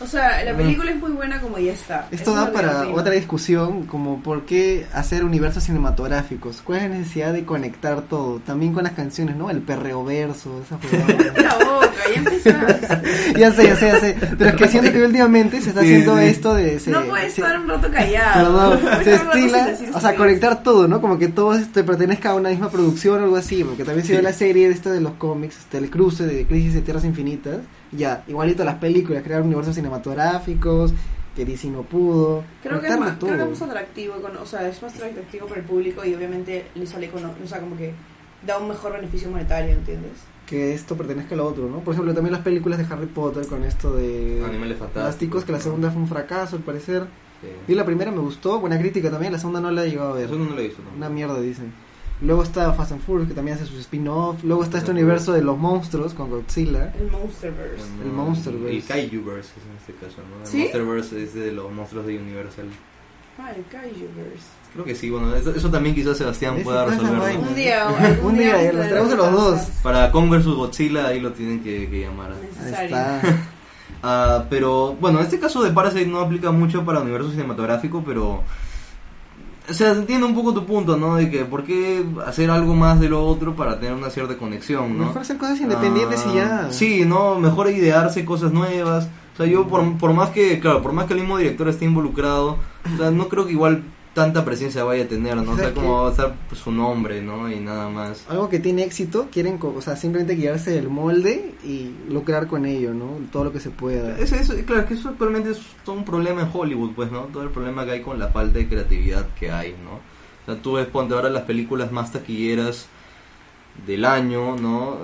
O 0.00 0.06
sea, 0.06 0.42
la 0.44 0.56
película 0.56 0.90
es 0.90 0.96
muy 1.00 1.12
buena 1.12 1.40
como 1.40 1.56
ya 1.58 1.72
está. 1.72 2.08
Esto 2.10 2.32
Eso 2.32 2.34
da 2.34 2.44
es 2.46 2.50
para 2.50 2.88
otra 2.88 3.12
discusión, 3.12 3.84
como 3.86 4.20
por 4.22 4.44
qué 4.44 4.86
hacer 4.92 5.24
universos 5.24 5.62
cinematográficos. 5.62 6.60
¿Cuál 6.64 6.78
es 6.80 6.90
la 6.90 6.96
necesidad 6.98 7.32
de 7.32 7.44
conectar 7.44 8.02
todo? 8.02 8.40
También 8.40 8.72
con 8.72 8.82
las 8.84 8.92
canciones, 8.92 9.36
¿no? 9.36 9.50
El 9.50 9.60
perreo 9.62 10.04
verso, 10.04 10.60
esa. 10.64 10.78
La 11.42 11.54
boca, 11.64 11.92
ya 12.12 12.18
empezaste. 12.18 13.38
ya 13.38 13.52
sé, 13.52 13.64
ya 13.68 13.76
sé, 13.76 13.86
ya 13.86 14.00
sé. 14.00 14.16
Pero 14.36 14.50
es 14.50 14.56
que 14.56 14.68
siento 14.68 14.92
que 14.92 15.04
últimamente 15.04 15.60
se 15.60 15.68
está 15.70 15.82
Sí, 15.82 15.86
haciendo 15.86 16.18
sí. 16.18 16.24
esto 16.24 16.54
de... 16.54 16.80
se- 16.80 16.90
no 16.90 17.02
puedes 17.04 17.32
se- 17.32 17.40
estar 17.42 17.60
un 17.60 17.68
rato 17.68 17.88
callado. 17.90 18.44
Perdón, 18.44 18.80
No 18.84 19.04
se 19.04 19.14
estila, 19.14 19.74
o 19.94 20.00
sea, 20.00 20.16
conectar 20.16 20.62
todo, 20.64 20.88
¿no? 20.88 21.00
Como 21.00 21.18
que 21.18 21.28
todo 21.28 21.56
te 21.72 21.84
pertenezca 21.84 22.30
a 22.30 22.34
una 22.34 22.50
misma 22.50 22.68
producción 22.68 23.20
o 23.20 23.24
algo 23.24 23.36
así, 23.36 23.62
porque 23.62 23.84
también 23.84 24.04
se 24.04 24.12
Sí. 24.12 24.16
ve 24.16 24.22
la 24.22 24.32
serie 24.32 24.68
esta 24.68 24.90
de 24.90 25.00
los 25.00 25.12
cómics, 25.14 25.56
este, 25.58 25.78
el 25.78 25.88
cruce 25.88 26.26
de 26.26 26.44
Crisis 26.46 26.74
de 26.74 26.82
Tierras 26.82 27.04
Infinitas, 27.04 27.58
ya, 27.96 28.24
igualito 28.26 28.64
las 28.64 28.76
películas, 28.76 29.22
crear 29.22 29.42
universos 29.42 29.74
cinematográficos 29.74 30.92
que 31.36 31.44
DC 31.44 31.68
no 31.68 31.82
pudo. 31.82 32.44
Creo 32.62 32.80
que, 32.80 32.86
es 32.88 32.98
más, 32.98 33.16
creo 33.18 33.32
que 33.32 33.36
todo. 33.38 33.52
es 33.52 33.60
más 33.60 33.68
atractivo, 33.70 34.14
con- 34.22 34.36
o 34.36 34.46
sea, 34.46 34.68
es 34.68 34.80
más 34.82 34.94
atractivo 34.94 35.46
para 35.46 35.60
el 35.60 35.66
público 35.66 36.04
y 36.04 36.14
obviamente 36.14 36.66
le 36.74 36.86
sale 36.86 37.08
con, 37.10 37.24
o 37.24 37.46
sea, 37.46 37.58
como 37.60 37.76
que 37.76 37.92
da 38.46 38.58
un 38.58 38.68
mejor 38.68 38.92
beneficio 38.92 39.30
monetario, 39.30 39.72
¿entiendes? 39.72 40.12
que 40.46 40.74
esto 40.74 40.94
pertenezca 40.94 41.34
a 41.34 41.38
lo 41.38 41.46
otro, 41.46 41.70
¿no? 41.70 41.78
Por 41.80 41.94
ejemplo, 41.94 42.12
también 42.12 42.32
las 42.34 42.42
películas 42.42 42.78
de 42.78 42.84
Harry 42.92 43.06
Potter 43.06 43.46
con 43.46 43.64
esto 43.64 43.94
de 43.96 44.42
Animales 44.46 44.76
Fantásticos, 44.76 45.42
que 45.42 45.52
la 45.52 45.58
segunda 45.60 45.90
fue 45.90 46.02
un 46.02 46.06
fracaso 46.06 46.56
al 46.56 46.62
parecer. 46.62 47.04
Sí. 47.40 47.48
Vi 47.66 47.74
la 47.74 47.86
primera, 47.86 48.10
me 48.10 48.18
gustó, 48.18 48.60
buena 48.60 48.78
crítica 48.78 49.10
también, 49.10 49.32
la 49.32 49.38
segunda 49.38 49.62
no 49.62 49.70
la 49.70 49.84
he 49.86 49.88
llegado 49.90 50.10
a 50.10 50.16
ver. 50.16 50.26
Eso 50.26 50.36
no 50.36 50.50
lo 50.54 50.60
he 50.60 50.64
visto. 50.64 50.82
¿no? 50.82 50.94
Una 50.98 51.08
mierda, 51.08 51.40
dicen. 51.40 51.72
Luego 52.24 52.42
está 52.42 52.72
Fast 52.72 52.92
and 52.92 53.02
Furious, 53.02 53.28
que 53.28 53.34
también 53.34 53.56
hace 53.56 53.66
sus 53.66 53.80
spin-off. 53.80 54.42
Luego 54.44 54.64
está 54.64 54.78
este 54.78 54.90
universo 54.90 55.32
de 55.32 55.42
los 55.42 55.58
monstruos 55.58 56.14
con 56.14 56.30
Godzilla. 56.30 56.92
El 56.98 57.10
Monsterverse. 57.10 57.84
El 58.02 58.12
Monsterverse. 58.12 58.76
El 58.76 58.84
Kaijuverse 58.84 59.52
es 59.58 59.66
en 59.66 59.76
este 59.76 59.92
caso, 59.94 60.22
¿no? 60.30 60.40
El 60.40 60.46
¿Sí? 60.46 60.58
Monsterverse 60.58 61.22
es 61.22 61.34
de 61.34 61.52
los 61.52 61.70
monstruos 61.70 62.06
de 62.06 62.18
Universal. 62.18 62.66
Ah, 63.38 63.52
el 63.54 63.64
Kaijuverse. 63.66 64.46
Creo 64.72 64.84
que 64.86 64.94
sí, 64.94 65.10
bueno, 65.10 65.34
eso, 65.34 65.54
eso 65.54 65.70
también 65.70 65.94
quizás 65.94 66.16
Sebastián 66.16 66.54
Ese 66.54 66.64
pueda 66.64 66.86
resolverlo. 66.86 67.48
Un 67.48 67.54
día, 67.54 67.86
Un 68.22 68.38
día, 68.38 68.72
los 68.72 68.88
traemos 68.88 69.12
a 69.12 69.16
los 69.16 69.32
dos. 69.32 69.60
Para 69.82 70.10
Kong 70.10 70.30
vs 70.30 70.46
Godzilla 70.46 71.08
ahí 71.08 71.20
lo 71.20 71.32
tienen 71.32 71.62
que, 71.62 71.88
que 71.90 72.00
llamar. 72.00 72.32
Ahí 72.32 72.84
está. 72.86 73.20
Ah, 74.06 74.44
pero 74.50 74.94
bueno, 75.00 75.20
este 75.20 75.38
caso 75.38 75.62
de 75.62 75.70
Parasite 75.70 76.04
no 76.04 76.20
aplica 76.20 76.50
mucho 76.50 76.84
para 76.84 76.98
el 76.98 77.04
universo 77.04 77.30
cinematográfico, 77.30 78.02
pero... 78.04 78.42
O 79.68 79.72
sea, 79.72 79.92
entiendo 79.92 80.26
un 80.26 80.34
poco 80.34 80.52
tu 80.52 80.66
punto, 80.66 80.96
¿no? 80.96 81.16
De 81.16 81.30
que 81.30 81.44
por 81.46 81.64
qué 81.64 82.04
hacer 82.26 82.50
algo 82.50 82.74
más 82.74 83.00
de 83.00 83.08
lo 83.08 83.24
otro 83.26 83.56
para 83.56 83.80
tener 83.80 83.94
una 83.94 84.10
cierta 84.10 84.36
conexión, 84.36 84.98
¿no? 84.98 85.06
Mejor 85.06 85.22
hacer 85.22 85.38
cosas 85.38 85.60
independientes 85.60 86.22
Ah, 86.26 86.30
y 86.30 86.36
ya. 86.36 86.66
Sí, 86.70 87.04
no, 87.06 87.38
mejor 87.40 87.70
idearse 87.70 88.24
cosas 88.26 88.52
nuevas. 88.52 89.08
O 89.32 89.36
sea, 89.38 89.46
yo 89.46 89.66
por, 89.66 89.96
por 89.96 90.12
más 90.12 90.30
que, 90.30 90.60
claro, 90.60 90.82
por 90.82 90.92
más 90.92 91.06
que 91.06 91.14
el 91.14 91.20
mismo 91.20 91.38
director 91.38 91.68
esté 91.68 91.86
involucrado, 91.86 92.58
o 92.92 92.96
sea, 92.98 93.10
no 93.10 93.28
creo 93.28 93.46
que 93.46 93.52
igual 93.52 93.82
tanta 94.14 94.44
presencia 94.44 94.84
vaya 94.84 95.04
a 95.04 95.08
tener, 95.08 95.36
¿no? 95.36 95.42
O 95.42 95.56
sea, 95.56 95.56
¿Sabes 95.56 95.72
como 95.74 95.86
qué? 95.88 96.02
va 96.02 96.08
a 96.08 96.10
estar 96.10 96.34
pues, 96.48 96.60
su 96.60 96.70
nombre, 96.72 97.20
¿no? 97.20 97.50
Y 97.50 97.58
nada 97.60 97.88
más. 97.88 98.24
Algo 98.28 98.48
que 98.48 98.60
tiene 98.60 98.84
éxito, 98.84 99.28
quieren, 99.32 99.58
o 99.60 99.80
sea, 99.82 99.96
simplemente 99.96 100.34
guiarse 100.36 100.70
del 100.70 100.88
molde 100.88 101.54
y 101.64 101.90
lucrar 102.08 102.46
con 102.46 102.64
ello, 102.64 102.94
¿no? 102.94 103.18
Todo 103.32 103.44
lo 103.44 103.52
que 103.52 103.60
se 103.60 103.70
pueda. 103.70 104.16
Es, 104.18 104.32
es- 104.32 104.50
claro, 104.64 104.86
que 104.86 104.94
eso 104.94 105.08
actualmente 105.08 105.50
es 105.50 105.58
todo 105.84 105.96
un 105.96 106.04
problema 106.04 106.42
en 106.42 106.48
Hollywood, 106.52 106.92
pues, 106.94 107.10
¿no? 107.10 107.22
Todo 107.24 107.42
el 107.42 107.50
problema 107.50 107.84
que 107.84 107.90
hay 107.92 108.02
con 108.02 108.18
la 108.18 108.28
falta 108.28 108.58
de 108.58 108.68
creatividad 108.68 109.26
que 109.38 109.50
hay, 109.50 109.72
¿no? 109.84 109.94
O 109.96 110.52
sea, 110.52 110.62
tú 110.62 110.74
ves, 110.74 110.86
ponte 110.86 111.14
ahora 111.14 111.28
las 111.30 111.42
películas 111.42 111.90
más 111.90 112.12
taquilleras 112.12 112.86
del 113.86 114.04
año, 114.04 114.56
¿no? 114.56 114.96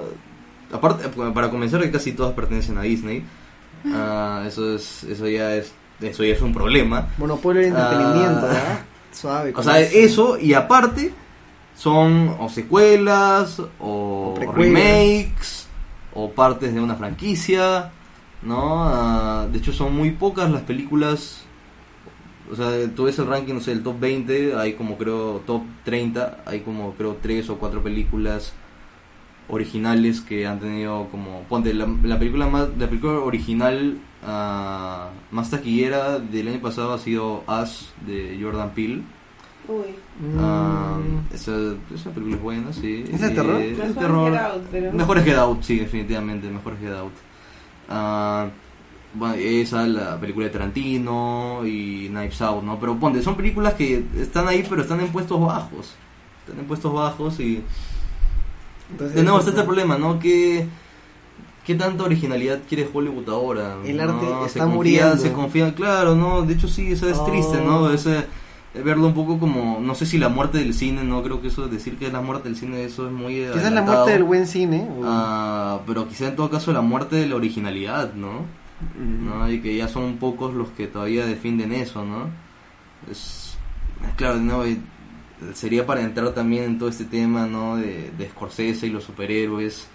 Aparte, 0.72 1.08
para 1.34 1.50
comenzar, 1.50 1.80
que 1.80 1.90
casi 1.90 2.12
todas 2.12 2.34
pertenecen 2.34 2.78
a 2.78 2.82
Disney. 2.82 3.24
Ah, 3.86 4.44
eso 4.46 4.74
es 4.74 5.02
eso 5.04 5.26
ya 5.26 5.54
es 5.56 5.72
eso 6.00 6.22
ya 6.22 6.34
es 6.34 6.42
un 6.42 6.52
problema. 6.52 7.08
Monopolio 7.18 7.62
del 7.62 7.70
entretenimiento, 7.72 8.38
Ah. 8.46 8.52
¿verdad? 8.52 8.80
Suave. 9.12 9.52
O 9.56 9.62
sea, 9.62 9.80
eso 9.80 10.38
y 10.38 10.54
aparte 10.54 11.12
son 11.76 12.36
o 12.38 12.48
secuelas 12.48 13.62
o, 13.78 14.34
remakes 14.54 15.66
o 16.14 16.30
partes 16.30 16.74
de 16.74 16.80
una 16.80 16.96
franquicia, 16.96 17.90
¿no? 18.42 18.84
Ah, 18.84 19.46
de 19.50 19.58
hecho 19.58 19.72
son 19.72 19.94
muy 19.94 20.10
pocas 20.10 20.50
las 20.50 20.62
películas 20.62 21.44
o 22.50 22.56
sea, 22.56 22.72
tú 22.94 23.04
ves 23.04 23.18
el 23.18 23.26
ranking, 23.26 23.54
no 23.54 23.60
sé, 23.60 23.72
el 23.72 23.82
top 23.82 24.00
20, 24.00 24.56
hay 24.56 24.72
como 24.72 24.98
creo 24.98 25.42
top 25.46 25.62
30, 25.84 26.38
hay 26.46 26.60
como 26.60 26.94
creo 26.94 27.16
tres 27.22 27.48
o 27.48 27.58
cuatro 27.58 27.82
películas 27.82 28.52
originales 29.50 30.20
que 30.20 30.46
han 30.46 30.60
tenido 30.60 31.08
como 31.10 31.42
ponte 31.48 31.74
la, 31.74 31.86
la 32.02 32.18
película 32.18 32.46
más 32.46 32.68
la 32.78 32.88
película 32.88 33.14
original 33.20 33.98
ah, 34.24 35.10
más 35.30 35.50
taquillera 35.50 36.18
del 36.18 36.48
año 36.48 36.60
pasado 36.60 36.92
ha 36.94 36.98
sido 36.98 37.42
Us 37.48 37.92
de 38.06 38.38
Jordan 38.40 38.70
Peele 38.70 39.02
Uy. 39.68 39.94
Mm, 40.20 40.38
Ah, 40.40 40.98
esa, 41.32 41.52
esa 41.94 42.10
película 42.10 42.36
es 42.36 42.42
buena, 42.42 42.72
sí. 42.72 43.04
¿Es 43.12 43.20
de 43.20 43.30
terror? 43.30 43.60
eh, 43.60 43.70
Es 43.72 43.78
de 43.78 43.84
Mejor 43.84 44.02
terror. 44.02 44.32
Get 44.32 44.40
Out, 44.40 44.62
pero- 44.70 44.92
Mejor 44.92 45.18
es 45.18 45.24
Get 45.24 45.36
Out, 45.36 45.62
sí, 45.62 45.78
definitivamente. 45.78 46.48
Mejor 46.50 46.72
es 46.72 46.80
Get 46.80 46.92
Out. 46.94 47.12
Ah, 47.88 48.48
bueno, 49.14 49.34
esa, 49.34 49.86
la 49.86 50.18
película 50.18 50.46
de 50.46 50.52
Tarantino 50.52 51.60
y 51.64 52.08
Knives 52.08 52.40
Out, 52.42 52.64
¿no? 52.64 52.80
Pero 52.80 52.96
ponte, 52.98 53.22
son 53.22 53.36
películas 53.36 53.74
que 53.74 54.02
están 54.18 54.48
ahí, 54.48 54.64
pero 54.68 54.82
están 54.82 55.00
en 55.00 55.08
puestos 55.08 55.40
bajos. 55.40 55.94
Están 56.46 56.60
en 56.60 56.66
puestos 56.66 56.92
bajos 56.92 57.38
y. 57.38 57.62
entonces, 58.90 59.16
De 59.16 59.22
nuevo 59.22 59.38
está 59.38 59.50
este 59.50 59.62
problema, 59.62 59.96
¿no? 59.98 60.18
¿Qué, 60.18 60.66
¿Qué 61.64 61.74
tanta 61.74 62.04
originalidad 62.04 62.60
quiere 62.68 62.88
Hollywood 62.92 63.28
ahora? 63.28 63.76
El 63.84 63.96
¿no? 63.98 64.02
arte 64.04 64.26
se 64.26 64.46
está 64.46 64.60
confía, 64.60 64.74
muriendo. 64.74 65.16
Se 65.18 65.32
confía, 65.32 65.74
claro, 65.74 66.14
¿no? 66.16 66.42
De 66.42 66.54
hecho 66.54 66.68
sí, 66.68 66.92
eso 66.92 67.08
es 67.08 67.18
Oh. 67.18 67.24
triste, 67.26 67.60
¿no? 67.60 67.90
Ese, 67.90 68.18
eh, 68.74 68.82
verlo 68.82 69.06
un 69.06 69.14
poco 69.14 69.38
como, 69.38 69.78
no 69.80 69.94
sé 69.94 70.06
si 70.06 70.16
la 70.18 70.28
muerte 70.28 70.58
del 70.58 70.74
cine, 70.74 71.04
no 71.04 71.22
creo 71.22 71.40
que 71.42 71.48
eso, 71.48 71.68
decir 71.68 71.96
que 71.98 72.06
es 72.06 72.12
la 72.12 72.20
muerte 72.22 72.48
del 72.48 72.56
cine, 72.56 72.84
eso 72.84 73.06
es 73.06 73.12
muy 73.12 73.46
Quizás 73.52 73.72
la 73.72 73.82
muerte 73.82 74.12
del 74.12 74.24
buen 74.24 74.46
cine. 74.46 74.88
o- 74.98 75.02
Ah, 75.04 75.80
pero 75.86 76.08
quizá 76.08 76.28
en 76.28 76.36
todo 76.36 76.50
caso 76.50 76.72
la 76.72 76.80
muerte 76.80 77.16
de 77.16 77.26
la 77.26 77.36
originalidad, 77.36 78.14
¿no? 78.14 78.44
Mm. 78.98 79.26
¿no? 79.28 79.50
Y 79.52 79.60
que 79.60 79.76
ya 79.76 79.88
son 79.88 80.16
pocos 80.16 80.54
los 80.54 80.68
que 80.70 80.86
todavía 80.86 81.26
defienden 81.26 81.72
eso, 81.72 82.04
¿no? 82.04 82.30
Es, 83.10 83.56
claro, 84.16 84.38
no, 84.38 84.62
sería 85.54 85.86
para 85.86 86.02
entrar 86.02 86.30
también 86.32 86.64
en 86.64 86.78
todo 86.78 86.88
este 86.88 87.04
tema, 87.04 87.46
¿no? 87.46 87.76
De, 87.76 88.10
de 88.16 88.28
Scorsese 88.28 88.86
y 88.86 88.90
los 88.90 89.04
superhéroes, 89.04 89.86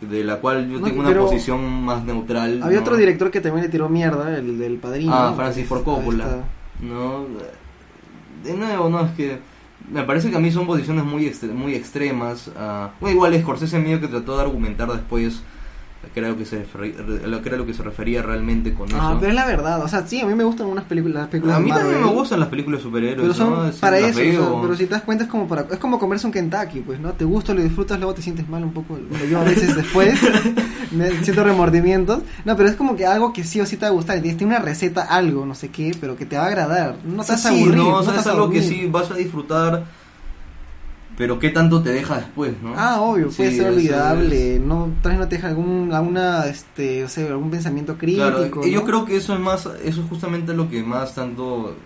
de 0.00 0.24
la 0.24 0.36
cual 0.36 0.68
yo 0.70 0.78
No, 0.80 0.86
tengo 0.86 1.00
una 1.00 1.14
posición 1.18 1.84
más 1.84 2.04
neutral. 2.04 2.62
Había 2.62 2.76
¿no? 2.78 2.82
otro 2.82 2.96
director 2.96 3.30
que 3.30 3.40
también 3.40 3.64
le 3.64 3.70
tiró 3.70 3.88
mierda, 3.88 4.36
el 4.36 4.58
del 4.58 4.76
padrino. 4.78 5.12
Ah. 5.14 5.32
Francis 5.36 5.66
Ford 5.66 5.82
Coppola. 5.84 6.44
No, 6.80 7.26
de 8.44 8.54
nuevo, 8.56 8.88
no, 8.88 9.00
es 9.06 9.12
que 9.12 9.38
me 9.90 10.02
parece 10.04 10.30
que 10.30 10.36
a 10.36 10.40
mí 10.40 10.50
son 10.50 10.66
posiciones 10.66 11.04
muy 11.04 11.24
extre- 11.26 11.52
muy 11.52 11.74
extremas. 11.74 12.50
ah, 12.56 12.90
bueno, 13.00 13.16
igual 13.16 13.38
Scorsese 13.40 13.78
medio 13.78 14.00
que 14.00 14.08
trató 14.08 14.36
de 14.36 14.42
argumentar 14.42 14.90
después 14.92 15.42
que 16.14 16.18
era 16.20 16.30
lo 16.30 16.36
que 16.38 16.44
se 16.46 16.64
lo 17.26 17.42
que 17.42 17.48
era 17.50 17.58
lo 17.58 17.66
que 17.66 17.74
se 17.74 17.82
refería 17.82 18.22
realmente 18.22 18.72
con 18.74 18.88
Ah, 18.94 19.10
eso. 19.10 19.16
pero 19.20 19.30
es 19.30 19.34
la 19.36 19.46
verdad. 19.46 19.82
O 19.84 19.88
sea, 19.88 20.06
sí, 20.06 20.20
a 20.20 20.26
mí 20.26 20.34
me 20.34 20.44
gustan 20.44 20.66
unas 20.66 20.84
películas, 20.84 21.16
las 21.22 21.28
películas 21.28 21.56
a 21.56 21.60
mí 21.60 21.68
también 21.70 21.92
Marvel, 22.00 22.06
me 22.10 22.12
gustan 22.20 22.40
las 22.40 22.48
películas 22.48 22.80
de 22.80 22.84
superhéroes, 22.84 23.20
Pero 23.20 23.34
son 23.34 23.50
¿no? 23.66 23.72
Sí, 23.72 23.78
para 23.80 23.98
eso, 23.98 24.08
o 24.08 24.12
sea, 24.14 24.24
veo. 24.24 24.62
pero 24.62 24.76
si 24.76 24.84
te 24.86 24.90
das 24.94 25.02
cuenta 25.02 25.24
es 25.24 25.30
como 25.30 25.46
para 25.46 25.66
es 25.70 25.78
como 25.78 25.98
comerse 25.98 26.26
un 26.26 26.32
Kentucky, 26.32 26.80
pues, 26.80 26.98
¿no? 27.00 27.12
Te 27.12 27.24
gusta, 27.24 27.52
lo 27.54 27.62
disfrutas, 27.62 27.98
luego 27.98 28.14
te 28.14 28.22
sientes 28.22 28.48
mal 28.48 28.64
un 28.64 28.72
poco. 28.72 28.98
Yo 29.30 29.40
a 29.40 29.44
veces 29.44 29.76
después 29.76 30.18
me 30.90 31.10
siento 31.22 31.44
remordimientos. 31.44 32.22
No, 32.44 32.56
pero 32.56 32.68
es 32.68 32.76
como 32.76 32.96
que 32.96 33.06
algo 33.06 33.32
que 33.32 33.44
sí 33.44 33.60
o 33.60 33.66
sí 33.66 33.76
te 33.76 33.82
va 33.82 33.88
a 33.88 33.92
gustar. 33.92 34.20
tiene 34.20 34.44
una 34.46 34.58
receta, 34.58 35.02
algo, 35.02 35.44
no 35.46 35.54
sé 35.54 35.68
qué, 35.68 35.94
pero 36.00 36.16
que 36.16 36.26
te 36.26 36.36
va 36.36 36.44
a 36.44 36.46
agradar. 36.46 36.96
No 37.04 37.22
te 37.24 37.32
vas 37.32 37.46
a 37.46 37.50
Sí, 37.50 37.60
aburrir. 37.62 37.76
no, 37.76 37.94
o 37.96 38.02
sea, 38.02 38.16
es 38.18 38.26
algo 38.26 38.50
que 38.50 38.62
sí 38.62 38.88
vas 38.90 39.10
a 39.10 39.14
disfrutar, 39.14 39.84
pero 41.20 41.38
qué 41.38 41.50
tanto 41.50 41.82
te 41.82 41.90
deja 41.90 42.16
después, 42.16 42.54
¿no? 42.62 42.72
Ah, 42.74 42.98
obvio, 43.02 43.30
Sí, 43.30 43.36
puede 43.36 43.52
ser 43.54 43.66
olvidable. 43.66 44.54
es- 44.54 44.60
No, 44.62 44.88
tal 45.02 45.12
vez 45.12 45.18
no 45.20 45.28
te 45.28 45.36
deja 45.36 45.48
algún, 45.48 45.92
alguna, 45.92 46.46
este, 46.46 47.04
o 47.04 47.08
sea, 47.10 47.26
algún 47.26 47.50
pensamiento 47.50 47.98
crítico. 47.98 48.26
Claro, 48.26 48.64
yo 48.66 48.80
¿no? 48.80 48.86
creo 48.86 49.04
que 49.04 49.16
eso 49.16 49.34
es 49.34 49.38
más, 49.40 49.66
eso 49.84 50.00
es 50.00 50.08
justamente 50.08 50.54
lo 50.54 50.70
que 50.70 50.82
más 50.82 51.14
tanto 51.14 51.76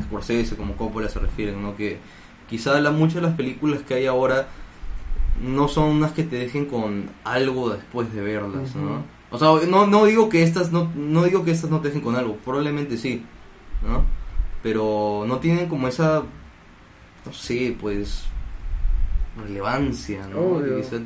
Scorsese 0.00 0.54
como 0.54 0.74
Coppola 0.76 1.08
se 1.08 1.18
refieren, 1.18 1.60
¿no? 1.60 1.74
Que 1.76 1.98
quizá 2.48 2.80
la, 2.80 2.92
muchas 2.92 3.16
de 3.16 3.22
las 3.22 3.32
películas 3.34 3.80
que 3.82 3.94
hay 3.94 4.06
ahora 4.06 4.46
no 5.44 5.66
son 5.66 5.90
unas 5.90 6.12
que 6.12 6.22
te 6.22 6.36
dejen 6.36 6.66
con 6.66 7.06
algo 7.24 7.70
después 7.70 8.14
de 8.14 8.20
verlas, 8.20 8.76
¿no? 8.76 9.02
O 9.32 9.38
sea, 9.40 9.66
no, 9.68 9.88
no 9.88 10.04
digo 10.04 10.28
que 10.28 10.44
estas 10.44 10.70
no, 10.70 10.88
no 10.94 11.24
digo 11.24 11.44
que 11.44 11.50
estas 11.50 11.68
no 11.68 11.80
te 11.80 11.88
dejen 11.88 12.02
con 12.04 12.14
algo, 12.14 12.36
probablemente 12.44 12.96
sí, 12.96 13.24
¿no? 13.84 14.04
Pero 14.62 15.24
no 15.26 15.38
tienen 15.38 15.68
como 15.68 15.88
esa, 15.88 16.22
no 17.26 17.32
sé, 17.32 17.76
pues 17.80 18.26
relevancia, 19.42 20.26
¿no? 20.28 20.40
Obvio. 20.40 20.76
Que 20.76 20.82
quizá, 20.82 20.96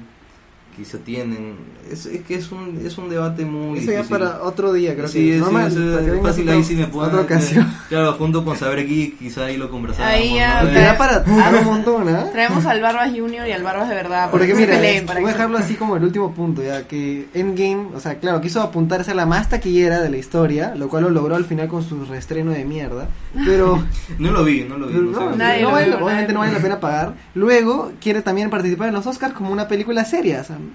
quizá 0.79 0.99
tienen, 0.99 1.57
es, 1.91 2.07
es 2.07 2.23
que 2.23 2.37
es 2.37 2.51
un, 2.53 2.81
es 2.85 2.97
un 2.97 3.11
debate 3.11 3.45
muy 3.45 3.79
Eso 3.81 3.91
ya 3.91 3.99
difícil. 3.99 4.19
para 4.19 4.43
otro 4.43 4.73
día, 4.73 4.95
creo 4.95 5.09
Sí, 5.09 5.19
que. 5.19 5.35
sí, 5.35 5.41
vengas 5.41 6.23
fácil 6.23 6.49
ahí 6.49 6.63
sí 6.65 6.75
me 6.77 6.87
puedo 6.87 7.09
Otra 7.09 7.21
ocasión. 7.23 7.71
Claro, 7.89 8.13
junto 8.15 8.45
con 8.45 8.57
Saber 8.57 8.87
Geek, 8.87 9.19
quizá 9.19 9.47
ahí 9.47 9.57
lo 9.57 9.71
conversamos. 9.71 10.11
Ahí 10.11 10.35
ya, 10.37 10.63
¿no? 10.63 10.71
Da 10.73 10.97
para 10.97 11.25
un 11.27 11.65
montón, 11.65 12.09
¿ah? 12.11 12.27
Traemos 12.33 12.65
al 12.67 12.81
Barbas 12.81 13.11
Junior 13.11 13.47
y 13.49 13.53
al 13.53 13.63
Barbas 13.63 13.89
de 13.89 13.95
verdad. 13.95 14.31
Porque 14.31 14.55
mira, 14.55 14.75
peleen, 14.75 14.97
es- 14.97 15.03
para 15.03 15.21
voy 15.21 15.31
a 15.31 15.33
dejarlo 15.33 15.59
así 15.59 15.75
como 15.75 15.97
el 15.97 16.05
último 16.05 16.33
punto, 16.35 16.63
ya 16.63 16.87
que 16.87 17.27
Endgame, 17.35 17.89
o 17.95 18.01
sea, 18.01 18.19
claro, 18.19 18.41
quiso 18.41 18.61
apuntarse 18.63 19.11
a 19.11 19.15
la 19.15 19.27
más 19.27 19.49
taquillera 19.49 20.01
de 20.01 20.11
la 20.11 20.17
historia, 20.19 20.75
lo 20.75 20.89
cual 20.89 21.05
lo 21.05 21.11
logró 21.11 21.35
al 21.37 21.45
final 21.47 21.67
con 21.69 21.83
su 21.83 22.05
reestreno 22.05 22.51
de 22.53 22.65
mierda, 22.65 23.09
pero 23.47 23.83
No 24.19 24.31
lo 24.33 24.45
vi, 24.45 24.65
no 24.69 24.77
lo 24.79 24.87
vi. 24.87 24.93
pero 24.95 25.05
no 25.07 25.21
no, 25.21 25.31
sé. 25.33 25.37
Nadie 25.39 25.63
no 25.63 25.69
lo 25.69 25.75
vale- 25.75 25.87
vio, 25.87 26.05
obviamente 26.05 26.33
no 26.35 26.39
vale 26.41 26.53
la 26.53 26.59
pena 26.61 26.81
pagar. 26.81 27.15
Luego 27.35 27.93
quiere 28.01 28.21
también 28.23 28.51
participar 28.51 28.89
en 28.89 28.95
los 28.95 29.07
Oscars 29.07 29.33
como 29.33 29.51
una 29.51 29.67
película 29.67 30.05
seria, 30.05 30.43
o 30.43 30.45
sea, 30.45 30.57
¿en 30.57 30.68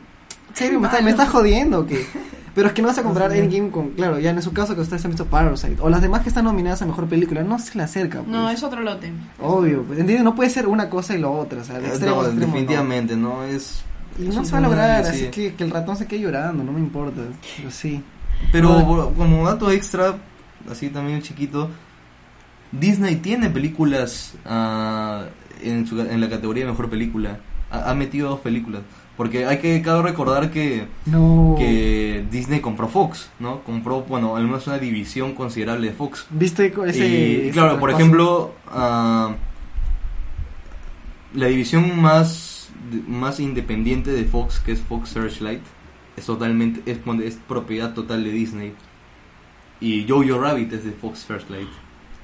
serio? 0.53 0.79
¿Me, 0.79 0.87
está, 0.91 1.01
me 1.01 1.11
estás 1.11 1.29
jodiendo 1.29 1.81
o 1.81 1.85
qué? 1.85 2.05
Pero 2.55 2.67
es 2.67 2.73
que 2.73 2.83
no 2.83 2.87
vas 2.89 2.99
a 2.99 3.03
comprar 3.03 3.31
Endgame 3.35 3.71
con, 3.71 3.89
claro, 3.91 4.19
ya 4.19 4.29
en 4.29 4.39
su 4.43 4.53
caso 4.53 4.75
que 4.75 4.81
ustedes 4.81 5.03
han 5.05 5.09
visto 5.11 5.25
Parasite, 5.25 5.77
o 5.79 5.89
las 5.89 6.03
demás 6.03 6.21
que 6.21 6.29
están 6.29 6.45
nominadas 6.45 6.83
a 6.83 6.85
Mejor 6.85 7.07
Película, 7.07 7.41
no 7.43 7.57
se 7.57 7.75
le 7.75 7.83
acerca. 7.83 8.19
Pues. 8.19 8.29
No, 8.29 8.47
es 8.49 8.61
otro 8.61 8.81
lote. 8.81 9.11
Obvio, 9.41 9.81
pues, 9.81 9.97
¿entiendes? 9.97 10.23
No 10.23 10.35
puede 10.35 10.51
ser 10.51 10.67
una 10.67 10.87
cosa 10.87 11.15
y 11.15 11.17
lo 11.17 11.31
otra, 11.33 11.61
o 11.61 11.63
sea, 11.63 11.79
de 11.79 11.85
Eh, 11.87 11.89
extremo 11.89 12.17
no, 12.17 12.21
a 12.21 12.25
extremo, 12.25 12.45
no. 12.47 12.53
definitivamente, 12.53 13.15
no, 13.15 13.43
es... 13.43 13.83
Y 14.19 14.23
no 14.27 14.45
se 14.45 14.51
va 14.51 14.59
a 14.59 14.61
lograr, 14.61 15.01
así 15.03 15.19
sí. 15.21 15.27
que, 15.31 15.55
que 15.55 15.63
el 15.63 15.71
ratón 15.71 15.97
se 15.97 16.05
quede 16.05 16.19
llorando, 16.19 16.63
no 16.63 16.71
me 16.71 16.79
importa. 16.79 17.21
Pero 17.57 17.71
sí. 17.71 18.03
Pero 18.51 19.11
como 19.17 19.47
dato 19.47 19.71
extra, 19.71 20.17
así 20.69 20.89
también 20.89 21.23
chiquito. 21.23 21.71
Disney 22.71 23.15
tiene 23.17 23.49
películas 23.49 24.33
ah, 24.45 25.25
en, 25.63 25.85
su- 25.87 25.99
en 25.99 26.21
la 26.21 26.29
categoría 26.29 26.65
de 26.65 26.71
mejor 26.71 26.89
película. 26.89 27.39
Ha, 27.71 27.89
ha 27.89 27.95
metido 27.95 28.29
dos 28.29 28.39
películas. 28.41 28.81
Porque 29.15 29.45
hay 29.45 29.59
que 29.59 29.81
cabe 29.83 30.01
recordar 30.01 30.49
que, 30.49 30.87
No. 31.05 31.55
que 31.57 32.25
Disney 32.31 32.61
compró 32.61 32.87
Fox, 32.87 33.29
¿no? 33.39 33.59
Compró, 33.61 34.01
bueno, 34.01 34.35
al 34.35 34.45
menos 34.45 34.65
una 34.65 34.79
división 34.79 35.33
considerable 35.33 35.87
de 35.89 35.93
Fox. 35.93 36.25
¿Viste 36.31 36.73
ese. 36.87 37.07
y 37.07 37.35
ese 37.41 37.51
claro, 37.51 37.79
por 37.79 37.91
ejemplo, 37.91 38.53
ah, 38.71 39.35
la 41.35 41.47
división 41.47 42.01
más, 42.01 42.69
más 43.07 43.39
independiente 43.39 44.11
de 44.11 44.23
Fox, 44.25 44.59
que 44.59 44.71
es 44.71 44.81
Fox 44.81 45.09
Searchlight, 45.09 45.61
es 46.17 46.25
totalmente 46.25 46.81
es, 46.91 46.99
es 47.23 47.35
propiedad 47.47 47.93
total 47.93 48.23
de 48.23 48.31
Disney. 48.31 48.73
Y 49.79 50.07
Jojo 50.07 50.39
Rabbit 50.39 50.73
es 50.73 50.85
de 50.85 50.91
Fox 50.91 51.19
Searchlight. 51.27 51.67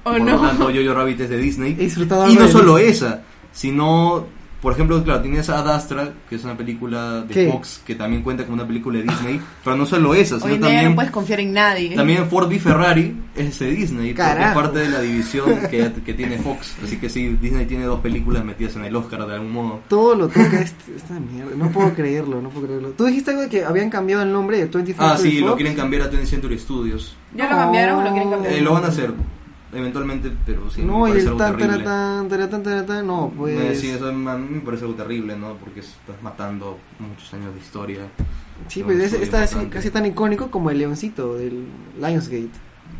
¿O 0.04 0.12
por 0.12 0.20
no? 0.20 0.32
lo 0.32 0.40
tanto, 0.40 0.64
Jojo 0.64 0.94
Rabbit 0.94 1.20
es 1.20 1.30
de 1.30 1.38
Disney. 1.38 1.76
Y 1.78 2.34
no 2.34 2.48
solo 2.48 2.78
esa, 2.78 3.22
sino, 3.52 4.26
por 4.60 4.72
ejemplo, 4.74 5.02
claro, 5.02 5.22
tienes 5.22 5.48
Ad 5.48 5.68
Astra, 5.68 6.12
que 6.28 6.36
es 6.36 6.44
una 6.44 6.56
película 6.56 7.22
de 7.22 7.32
¿Qué? 7.34 7.50
Fox, 7.50 7.80
que 7.86 7.94
también 7.94 8.22
cuenta 8.22 8.44
como 8.44 8.54
una 8.54 8.66
película 8.66 8.98
de 8.98 9.04
Disney, 9.04 9.40
pero 9.64 9.76
no 9.76 9.86
solo 9.86 10.14
esa, 10.14 10.34
Hoy 10.36 10.40
sino 10.40 10.54
día 10.56 10.60
también, 10.66 10.88
no 10.90 10.94
puedes 10.94 11.10
confiar 11.10 11.40
en 11.40 11.52
nadie. 11.52 11.94
también 11.96 12.28
Ford 12.28 12.46
v 12.48 12.58
Ferrari 12.58 13.16
es 13.34 13.58
de 13.58 13.70
Disney, 13.70 14.12
porque 14.14 14.42
es 14.42 14.52
parte 14.52 14.78
de 14.80 14.88
la 14.90 15.00
división 15.00 15.60
que, 15.70 15.90
que 16.04 16.14
tiene 16.14 16.38
Fox. 16.38 16.76
Así 16.84 16.98
que 16.98 17.08
sí, 17.08 17.36
Disney 17.40 17.66
tiene 17.66 17.84
dos 17.84 18.00
películas 18.00 18.44
metidas 18.44 18.76
en 18.76 18.84
el 18.84 18.94
Oscar 18.94 19.26
de 19.26 19.34
algún 19.34 19.52
modo. 19.52 19.80
Todo 19.88 20.14
lo 20.14 20.28
toca 20.28 20.60
este- 20.60 20.94
esta 20.96 21.18
mierda. 21.18 21.52
No 21.56 21.70
puedo 21.70 21.92
creerlo, 21.94 22.40
no 22.42 22.50
puedo 22.50 22.66
creerlo. 22.66 22.90
Tú 22.90 23.04
dijiste 23.06 23.30
algo 23.30 23.42
de 23.42 23.48
que 23.48 23.64
habían 23.64 23.88
cambiado 23.90 24.22
el 24.22 24.32
nombre 24.32 24.58
de 24.58 24.66
25 24.66 25.02
Ah, 25.02 25.16
sí, 25.16 25.40
lo 25.40 25.56
quieren 25.56 25.74
cambiar 25.74 26.02
a 26.02 26.10
20th 26.10 26.26
Century 26.26 26.58
Studios. 26.58 27.16
¿Ya 27.34 27.44
lo 27.48 27.56
cambiaron 27.56 28.00
o 28.00 28.02
lo 28.02 28.10
quieren 28.10 28.30
cambiar? 28.30 28.52
Eh, 28.52 28.60
lo 28.60 28.72
van 28.74 28.84
a 28.84 28.88
hacer, 28.88 29.12
eventualmente, 29.72 30.32
pero 30.46 30.70
sí, 30.70 30.82
no, 30.82 31.00
me 31.00 31.08
y 31.10 31.12
parece 31.12 31.20
el 31.20 31.26
algo 31.28 31.38
tan, 31.38 31.56
terrible. 31.56 31.84
taratán, 31.84 32.28
taratán, 32.28 32.62
taratán, 32.62 33.06
no, 33.06 33.32
pues. 33.36 33.58
Eh, 33.58 33.74
sí, 33.76 33.90
eso 33.90 34.08
a 34.08 34.12
mí 34.12 34.48
me 34.56 34.60
parece 34.60 34.84
algo 34.84 34.96
terrible, 34.96 35.36
¿no? 35.36 35.54
Porque 35.54 35.80
estás 35.80 36.20
matando 36.22 36.78
muchos 36.98 37.32
años 37.34 37.54
de 37.54 37.60
historia. 37.60 38.00
Sí, 38.68 38.82
pues 38.82 38.98
es, 38.98 39.12
está 39.14 39.42
así- 39.42 39.66
casi 39.70 39.90
tan 39.90 40.06
icónico 40.06 40.50
como 40.50 40.70
el 40.70 40.78
leoncito 40.78 41.34
del 41.36 41.64
Lionsgate. 41.98 42.50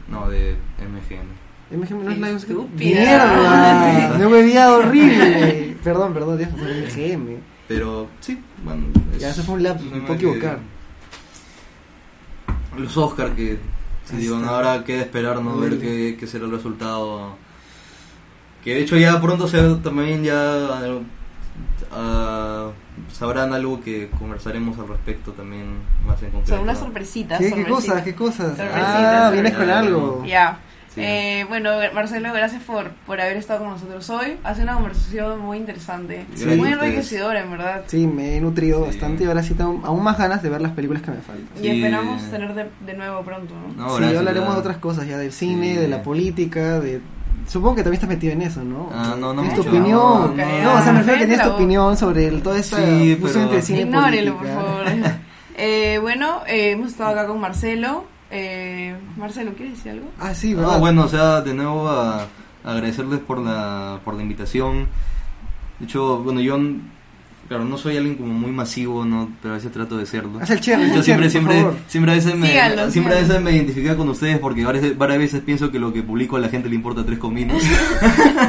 No, 0.09 0.29
de 0.29 0.57
MGM. 0.79 1.79
MGM 1.83 2.05
no 2.05 2.11
es 2.11 2.19
Lionsgate. 2.19 2.69
¡Mierda! 2.77 4.17
Me 4.19 4.27
hueviado 4.27 4.79
horrible. 4.79 5.77
perdón, 5.85 6.13
perdón, 6.15 6.39
Dios, 6.39 6.51
fue 6.57 6.69
MGM. 6.83 7.37
Pero 7.69 8.09
sí, 8.21 8.39
bueno. 8.65 8.85
Ya, 9.19 9.31
eso 9.31 9.43
fue 9.45 9.55
un 9.57 9.63
lapsus, 9.63 9.91
me 9.93 10.01
puedo 10.01 10.15
equivocar. 10.15 10.59
Los 12.77 12.97
Oscar 12.97 13.33
que 13.35 13.59
Ahí 14.12 14.23
digo, 14.23 14.37
está. 14.37 14.49
ahora 14.51 14.85
queda 14.85 15.01
esperar, 15.03 15.41
¿no? 15.43 15.59
Ver 15.59 15.78
qué, 15.78 16.16
qué 16.19 16.27
será 16.27 16.45
el 16.45 16.51
resultado. 16.51 17.37
Que 18.65 18.74
de 18.74 18.81
hecho 18.82 18.97
ya 18.97 19.20
pronto 19.20 19.49
se 19.49 19.77
también 19.77 20.23
ya 20.23 20.78
ah, 21.93 22.70
sabrán 23.12 23.53
algo 23.53 23.81
que 23.81 24.11
conversaremos 24.19 24.78
al 24.78 24.89
respecto 24.89 25.32
también 25.32 25.66
más 26.07 26.23
en 26.23 26.31
concreto. 26.31 26.55
Son 26.57 26.62
unas 26.65 26.78
sorpresitas. 26.78 27.39
¿Qué, 27.39 27.53
qué 27.53 27.65
cosas? 27.65 28.03
¿Qué 28.03 28.15
cosas? 28.15 28.57
Sorpresitas, 28.57 28.85
Ah, 28.85 29.31
vienes 29.32 29.55
con 29.57 29.70
algo. 29.70 30.24
Ya. 30.27 30.59
Sí. 30.95 31.01
Eh, 31.05 31.47
bueno, 31.49 31.71
Marcelo, 31.95 32.33
gracias 32.33 32.62
por, 32.65 32.91
por 33.07 33.21
haber 33.21 33.37
estado 33.37 33.61
con 33.61 33.69
nosotros 33.71 34.11
hoy. 34.11 34.39
Ha 34.43 34.55
sido 34.55 34.65
una 34.65 34.75
conversación 34.75 35.39
muy 35.41 35.59
interesante, 35.59 36.27
Sí. 36.35 36.47
muy 36.47 36.73
enriquecedora, 36.73 37.41
en 37.43 37.51
verdad. 37.53 37.85
Sí, 37.87 38.09
me 38.09 38.37
he 38.37 38.41
nutrido 38.41 38.81
Sí. 38.81 38.87
bastante 38.87 39.23
y 39.23 39.27
ahora 39.29 39.43
sí 39.45 39.55
tengo 39.55 39.81
aún 39.85 40.03
más 40.03 40.19
ganas 40.19 40.43
de 40.43 40.49
ver 40.51 40.61
las 40.61 40.73
películas 40.73 41.03
que 41.03 41.12
me 41.12 41.19
faltan. 41.19 41.47
Y 41.59 41.61
Sí. 41.61 41.69
esperamos 41.71 42.23
tener 42.31 42.55
de, 42.55 42.67
de 42.85 42.95
nuevo 42.95 43.23
pronto, 43.23 43.55
¿no? 43.55 43.69
No, 43.85 43.91
sí, 43.91 43.97
gracias, 44.01 44.19
hablaremos 44.19 44.49
ya. 44.49 44.55
de 44.55 44.61
otras 44.61 44.77
cosas 44.79 45.07
ya, 45.07 45.17
del 45.17 45.31
cine, 45.33 45.75
Sí. 45.75 45.77
de 45.77 45.89
la 45.89 46.03
política, 46.03 46.81
de... 46.81 47.01
Supongo 47.47 47.77
que 47.77 47.83
también 47.85 47.95
estás 48.03 48.11
metido 48.11 48.33
en 48.33 48.43
eso, 48.43 48.62
¿no? 48.65 48.91
Ah, 48.93 49.15
no, 49.19 49.33
no 49.33 49.43
¿Es 49.43 49.51
mucho. 49.51 49.62
tu 49.62 49.69
opinión? 49.69 50.37
No, 50.37 50.45
No, 50.45 50.62
no, 50.65 50.75
o 50.75 50.83
sea, 50.83 50.93
me 50.93 50.99
refiero 50.99 51.17
a 51.17 51.21
que 51.21 51.27
tienes 51.27 51.47
tu 51.47 51.53
opinión 51.53 51.97
sobre 51.97 52.27
el, 52.27 52.43
toda 52.43 52.59
esta 52.59 52.77
Sí, 52.79 53.17
pero- 53.23 53.41
entre 53.43 53.62
cine 53.62 53.81
Ignórelo, 53.83 54.37
por 54.39 54.47
favor. 54.49 54.85
Eh, 55.62 55.99
bueno, 56.01 56.41
eh, 56.47 56.71
hemos 56.71 56.89
estado 56.93 57.11
acá 57.11 57.27
con 57.27 57.39
Marcelo. 57.39 58.05
Eh, 58.31 58.94
Marcelo, 59.16 59.52
¿quieres 59.55 59.77
decir 59.77 59.93
algo? 59.93 60.07
Ah, 60.19 60.35
sí, 60.35 60.55
¿verdad? 60.55 60.78
bueno, 60.78 61.05
o 61.05 61.09
sea, 61.09 61.40
de 61.40 61.52
nuevo 61.55 61.89
a, 61.89 62.27
agradecerles 62.65 63.20
por 63.20 63.39
la, 63.40 64.01
por 64.05 64.15
la 64.15 64.23
invitación. 64.23 64.86
De 65.78 65.86
hecho, 65.86 66.19
bueno, 66.19 66.40
yo, 66.40 66.59
claro, 67.48 67.65
no 67.65 67.77
soy 67.78 67.97
alguien 67.97 68.16
como 68.16 68.32
muy 68.35 68.51
masivo, 68.52 69.05
¿no? 69.05 69.31
Pero 69.43 69.55
a 69.55 69.57
veces 69.57 69.73
trato 69.73 69.97
de 69.97 70.07
serlo. 70.07 70.39
Haz 70.40 70.51
el 70.51 70.59
haz 70.59 70.94
Yo 70.94 71.02
siempre, 71.02 71.31
siempre, 71.31 71.65
siempre 71.89 72.12
a 72.12 72.15
veces 72.15 72.36
me, 72.36 72.48
Síganlo, 72.48 72.90
siempre 72.90 73.15
a 73.15 73.20
veces 73.20 73.40
me 73.40 73.52
identifico 73.52 73.97
con 73.97 74.09
ustedes 74.11 74.39
porque 74.39 74.65
varias, 74.65 74.82
veces- 74.85 74.98
varias 74.98 75.19
veces 75.19 75.40
pienso 75.40 75.70
que 75.73 75.78
lo 75.78 75.93
que 75.93 76.02
publico 76.02 76.36
a 76.36 76.40
la 76.40 76.48
gente 76.48 76.69
le 76.69 76.77
importa 76.77 77.05
tres 77.05 77.19
cominos. 77.19 77.62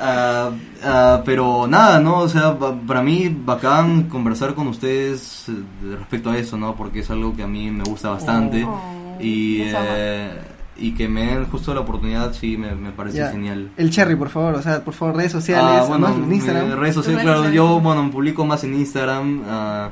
Ah, 0.00 0.52
ah, 0.84 1.22
pero 1.24 1.66
nada, 1.66 1.98
¿no? 1.98 2.18
O 2.18 2.28
sea, 2.28 2.56
pa- 2.56 2.72
para 2.86 3.02
mí 3.02 3.34
bacán 3.44 4.04
conversar 4.04 4.54
con 4.54 4.68
ustedes 4.68 5.48
eh, 5.48 5.54
respecto 5.98 6.30
a 6.30 6.38
eso, 6.38 6.56
¿no? 6.56 6.76
Porque 6.76 7.00
es 7.00 7.10
algo 7.10 7.34
que 7.34 7.42
a 7.42 7.48
mí 7.48 7.68
me 7.72 7.82
gusta 7.82 8.10
bastante 8.10 8.62
Oh, 8.64 9.07
y, 9.20 9.62
eh, 9.62 10.30
y 10.76 10.92
que 10.92 11.08
me 11.08 11.26
den 11.26 11.46
justo 11.46 11.74
la 11.74 11.80
oportunidad, 11.80 12.32
sí, 12.32 12.56
me, 12.56 12.74
me 12.74 12.90
parece 12.92 13.18
Ya. 13.18 13.30
genial. 13.30 13.70
El 13.76 13.90
cherry, 13.90 14.14
por 14.16 14.28
favor, 14.28 14.54
o 14.54 14.62
sea, 14.62 14.84
por 14.84 14.94
favor, 14.94 15.16
redes 15.16 15.32
sociales, 15.32 15.82
Ah, 15.82 15.84
bueno, 15.88 16.08
en 16.08 16.32
Instagram. 16.32 16.68
mi 16.68 16.74
redes 16.76 16.94
sociales, 16.94 17.22
claro, 17.22 17.42
redes 17.42 17.54
yo 17.54 17.80
bueno, 17.80 18.10
publico 18.10 18.44
más 18.46 18.62
en 18.64 18.74
Instagram. 18.74 19.42
ah, 19.48 19.90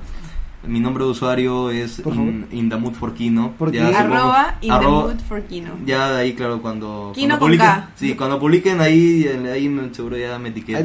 mi 0.67 0.81
nombre 0.81 1.05
de 1.05 1.11
usuario 1.11 1.71
es 1.71 2.01
in. 3.15 3.51
¿Por 3.57 3.71
Ya 3.73 3.87
Arroba 4.01 4.55
in 4.61 4.69
the 4.69 4.75
arroba- 4.75 5.03
mood 5.13 5.21
for 5.29 5.43
Kino. 5.43 5.71
Ya 5.85 6.11
de 6.11 6.21
ahí, 6.23 6.33
claro, 6.35 6.61
cuando, 6.61 7.13
Kino 7.15 7.39
cuando 7.39 7.39
con 7.39 7.47
publiquen, 7.49 7.67
K. 7.67 7.89
sí, 7.95 8.15
cuando 8.15 8.41
publiquen 8.41 8.81
ahí, 8.81 9.27
eh, 9.29 9.53
ahí 9.53 9.69
seguro 9.93 10.17
ya 10.17 10.39
me 10.41 10.49
etiquetan. 10.49 10.83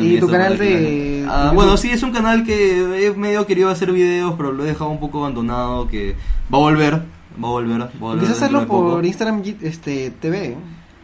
¿Y 0.00 0.18
tu 0.20 0.28
canal 0.28 0.58
de- 0.58 1.26
Ah, 1.28 1.52
bueno, 1.54 1.76
sí, 1.76 1.90
es 1.90 2.02
un 2.02 2.12
canal 2.12 2.44
que 2.44 3.06
he 3.06 3.10
medio 3.12 3.46
querido 3.46 3.68
hacer 3.70 3.90
videos, 3.92 4.34
pero 4.36 4.52
lo 4.52 4.64
he 4.64 4.68
dejado 4.68 4.90
un 4.90 5.00
poco 5.00 5.18
abandonado, 5.20 5.88
que 5.88 6.14
va 6.52 6.58
a 6.58 6.60
volver, 6.60 6.92
va 7.42 7.48
a 7.48 7.50
volver, 7.50 7.80
va 7.80 7.84
a 7.86 7.88
volver. 7.98 8.28
Hacerlo 8.30 8.66
por 8.66 9.04
Instagram 9.04 9.42
este, 9.62 10.10
TV. 10.10 10.56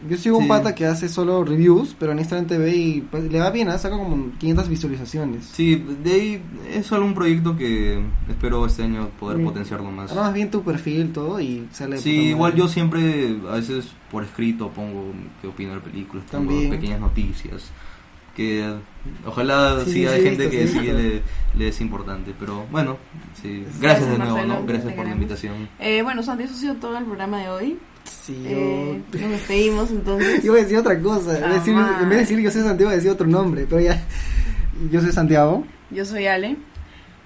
Yo 0.09 0.15
sigo 0.15 0.37
un 0.37 0.43
Sí. 0.43 0.47
pata 0.49 0.73
que 0.73 0.85
hace 0.85 1.09
solo 1.09 1.43
reviews, 1.43 1.93
pero 1.99 2.13
en 2.13 2.19
Instagram 2.19 2.47
TV 2.47 2.73
y 2.73 3.01
pues, 3.01 3.29
le 3.29 3.37
va 3.37 3.49
bien, 3.51 3.67
¿eh? 3.67 3.77
saca 3.77 3.97
como 3.97 4.31
500 4.37 4.69
visualizaciones. 4.69 5.45
Sí, 5.51 5.75
de 6.01 6.13
ahí 6.13 6.41
es 6.73 6.85
solo 6.85 7.05
un 7.05 7.13
proyecto 7.13 7.57
que 7.57 8.01
espero 8.29 8.65
este 8.65 8.83
año 8.83 9.09
poder 9.19 9.39
Mm. 9.39 9.43
potenciarlo 9.43 9.91
más. 9.91 10.09
Armas 10.13 10.33
bien 10.33 10.49
tu 10.49 10.63
perfil, 10.63 11.11
todo 11.11 11.41
y 11.41 11.67
sale. 11.73 11.97
Sí, 11.97 12.11
igual 12.29 12.55
yo 12.55 12.69
siempre, 12.69 13.35
a 13.49 13.55
veces 13.55 13.89
por 14.09 14.23
escrito 14.23 14.69
pongo 14.69 15.11
qué 15.41 15.47
opino 15.49 15.73
de 15.73 15.81
películas, 15.81 16.23
pongo 16.31 16.45
También. 16.47 16.69
pequeñas 16.69 17.01
noticias. 17.01 17.69
Que 18.39 18.73
ojalá 19.25 19.81
Sí, 19.83 19.91
sí, 19.91 20.07
sí, 20.07 20.21
gente 20.23 20.47
visto, 20.47 20.49
que 20.49 20.67
sí, 20.67 20.79
le, 20.79 21.21
le 21.57 21.67
es 21.67 21.81
importante. 21.81 22.33
Pero 22.39 22.65
bueno, 22.71 22.95
sí. 23.41 23.63
Gracias, 23.63 23.81
Gracias 23.81 24.11
de 24.11 24.17
nuevo, 24.17 24.33
Marcelo, 24.35 24.59
¿no? 24.61 24.65
Gracias 24.65 24.93
por 24.93 25.05
la 25.05 25.11
invitación. 25.11 25.69
Eh, 25.77 26.01
bueno, 26.03 26.23
Santi, 26.23 26.43
eso 26.45 26.53
ha 26.53 26.57
sido 26.57 26.75
todo 26.75 26.97
el 26.97 27.03
programa 27.03 27.41
de 27.41 27.49
hoy. 27.49 27.79
Sí, 28.05 28.41
Eh, 28.45 29.01
yo. 29.11 29.19
nos 29.19 29.31
despedimos 29.31 29.91
entonces. 29.91 30.41
Iba 30.45 30.55
a 30.55 30.59
decir 30.59 30.77
otra 30.77 30.97
cosa. 31.01 31.37
Iba 31.37 31.49
a 31.49 31.53
decir- 31.55 31.75
Ah, 31.77 31.99
en 32.01 32.07
vez 32.07 32.17
de 32.17 32.21
decir 32.23 32.39
yo 32.39 32.49
soy 32.49 32.61
Santiago, 32.61 32.83
iba 32.83 32.91
a 32.93 32.95
decir 32.95 33.11
otro 33.11 33.27
nombre. 33.27 33.65
Pero 33.69 33.81
ya. 33.81 34.01
Yo 34.89 35.01
soy 35.01 35.11
Santiago. 35.11 35.65
Yo 35.91 36.05
soy 36.05 36.27
Ale. 36.27 36.55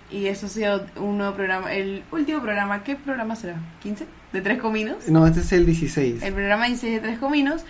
Y 0.10 0.26
eso 0.26 0.48
ha 0.48 0.50
sido 0.50 0.84
un 0.96 1.20
nuevo 1.20 1.36
programa. 1.36 1.72
El 1.74 2.02
último 2.12 2.42
programa. 2.42 2.84
¿Qué 2.84 2.96
programa 2.96 3.36
será? 3.36 3.58
¿15? 3.84 4.06
¿De 4.32 4.42
Tres 4.42 4.60
Cominos? 4.60 5.08
No, 5.10 5.28
este 5.28 5.42
es 5.42 5.52
el 5.54 5.68
16. 5.68 6.24
El 6.24 6.34
programa 6.34 6.66
16 6.66 6.94
de 6.94 7.00
Tres 7.08 7.20
Cominos. 7.20 7.64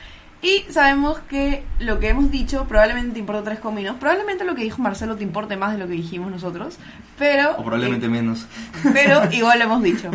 Y 0.43 0.65
sabemos 0.69 1.19
que 1.29 1.63
lo 1.79 1.99
que 1.99 2.09
hemos 2.09 2.29
dicho 2.29 2.65
probablemente 2.67 3.13
te 3.13 3.19
importa 3.19 3.43
Tres 3.43 3.59
Cominos. 3.59 3.95
Probablemente 3.95 4.43
lo 4.43 4.55
que 4.55 4.63
dijo 4.63 4.81
Marcelo 4.81 5.15
te 5.15 5.23
importe 5.23 5.55
más 5.55 5.71
de 5.71 5.77
lo 5.77 5.87
que 5.87 5.93
dijimos 5.93 6.29
nosotros. 6.29 6.77
Pero. 7.17 7.53
O 7.53 7.63
probablemente 7.63 8.09
menos. 8.09 8.45
Pero 8.93 9.21
igual 9.31 9.59
lo 9.59 9.65
hemos 9.65 9.81
dicho. 9.81 10.11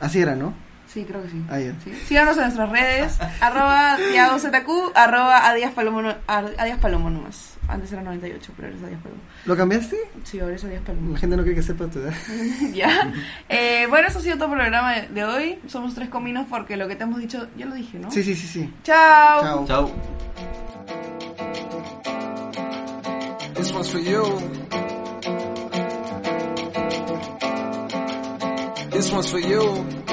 Así 0.00 0.20
era, 0.20 0.36
¿no? 0.36 0.54
Sí, 0.94 1.04
creo 1.04 1.20
que 1.24 1.28
sí. 1.30 1.42
Ah, 1.50 1.58
ya. 1.58 1.74
Sí. 1.82 1.92
Síganos 2.06 2.36
en 2.36 2.44
nuestras 2.44 2.70
redes, 2.70 3.18
arroba 3.40 3.96
TiagoZQ, 3.96 4.92
arroba 4.94 5.48
Adias 5.48 5.72
Palomo, 5.72 6.02
Adias 6.28 6.80
nomás. 6.80 7.54
Antes 7.66 7.90
era 7.92 8.02
98, 8.02 8.52
pero 8.54 8.68
ahora 8.68 8.78
es 8.78 8.84
Adias 8.84 9.02
Palomo. 9.02 9.20
¿Lo 9.44 9.56
cambiaste? 9.56 9.96
Sí, 10.22 10.38
ahora 10.38 10.54
es 10.54 10.64
Adias 10.64 10.82
Palomo. 10.82 11.14
La 11.14 11.18
gente 11.18 11.36
no 11.36 11.42
quiere 11.42 11.56
que 11.56 11.62
sepa 11.64 11.88
tu 11.88 11.98
edad. 11.98 12.14
ya. 12.72 13.12
Eh, 13.48 13.86
bueno, 13.88 14.06
eso 14.06 14.20
ha 14.20 14.22
sido 14.22 14.36
todo 14.36 14.52
el 14.52 14.54
programa 14.54 14.92
de, 14.94 15.08
de 15.08 15.24
hoy. 15.24 15.58
Somos 15.66 15.96
tres 15.96 16.08
cominos 16.10 16.46
porque 16.48 16.76
lo 16.76 16.86
que 16.86 16.94
te 16.94 17.02
hemos 17.02 17.18
dicho, 17.18 17.48
ya 17.56 17.66
lo 17.66 17.74
dije, 17.74 17.98
¿no? 17.98 18.12
Sí, 18.12 18.22
sí, 18.22 18.36
sí, 18.36 18.46
sí. 18.46 18.72
Chao. 18.84 19.42
Chao. 19.42 19.66
Chao. 19.66 19.90
This 23.56 23.72
one's 23.72 23.90
for 23.90 23.98
you. 23.98 24.22
This 28.90 29.10
one's 29.10 29.28
for 29.28 29.40
you. 29.40 30.04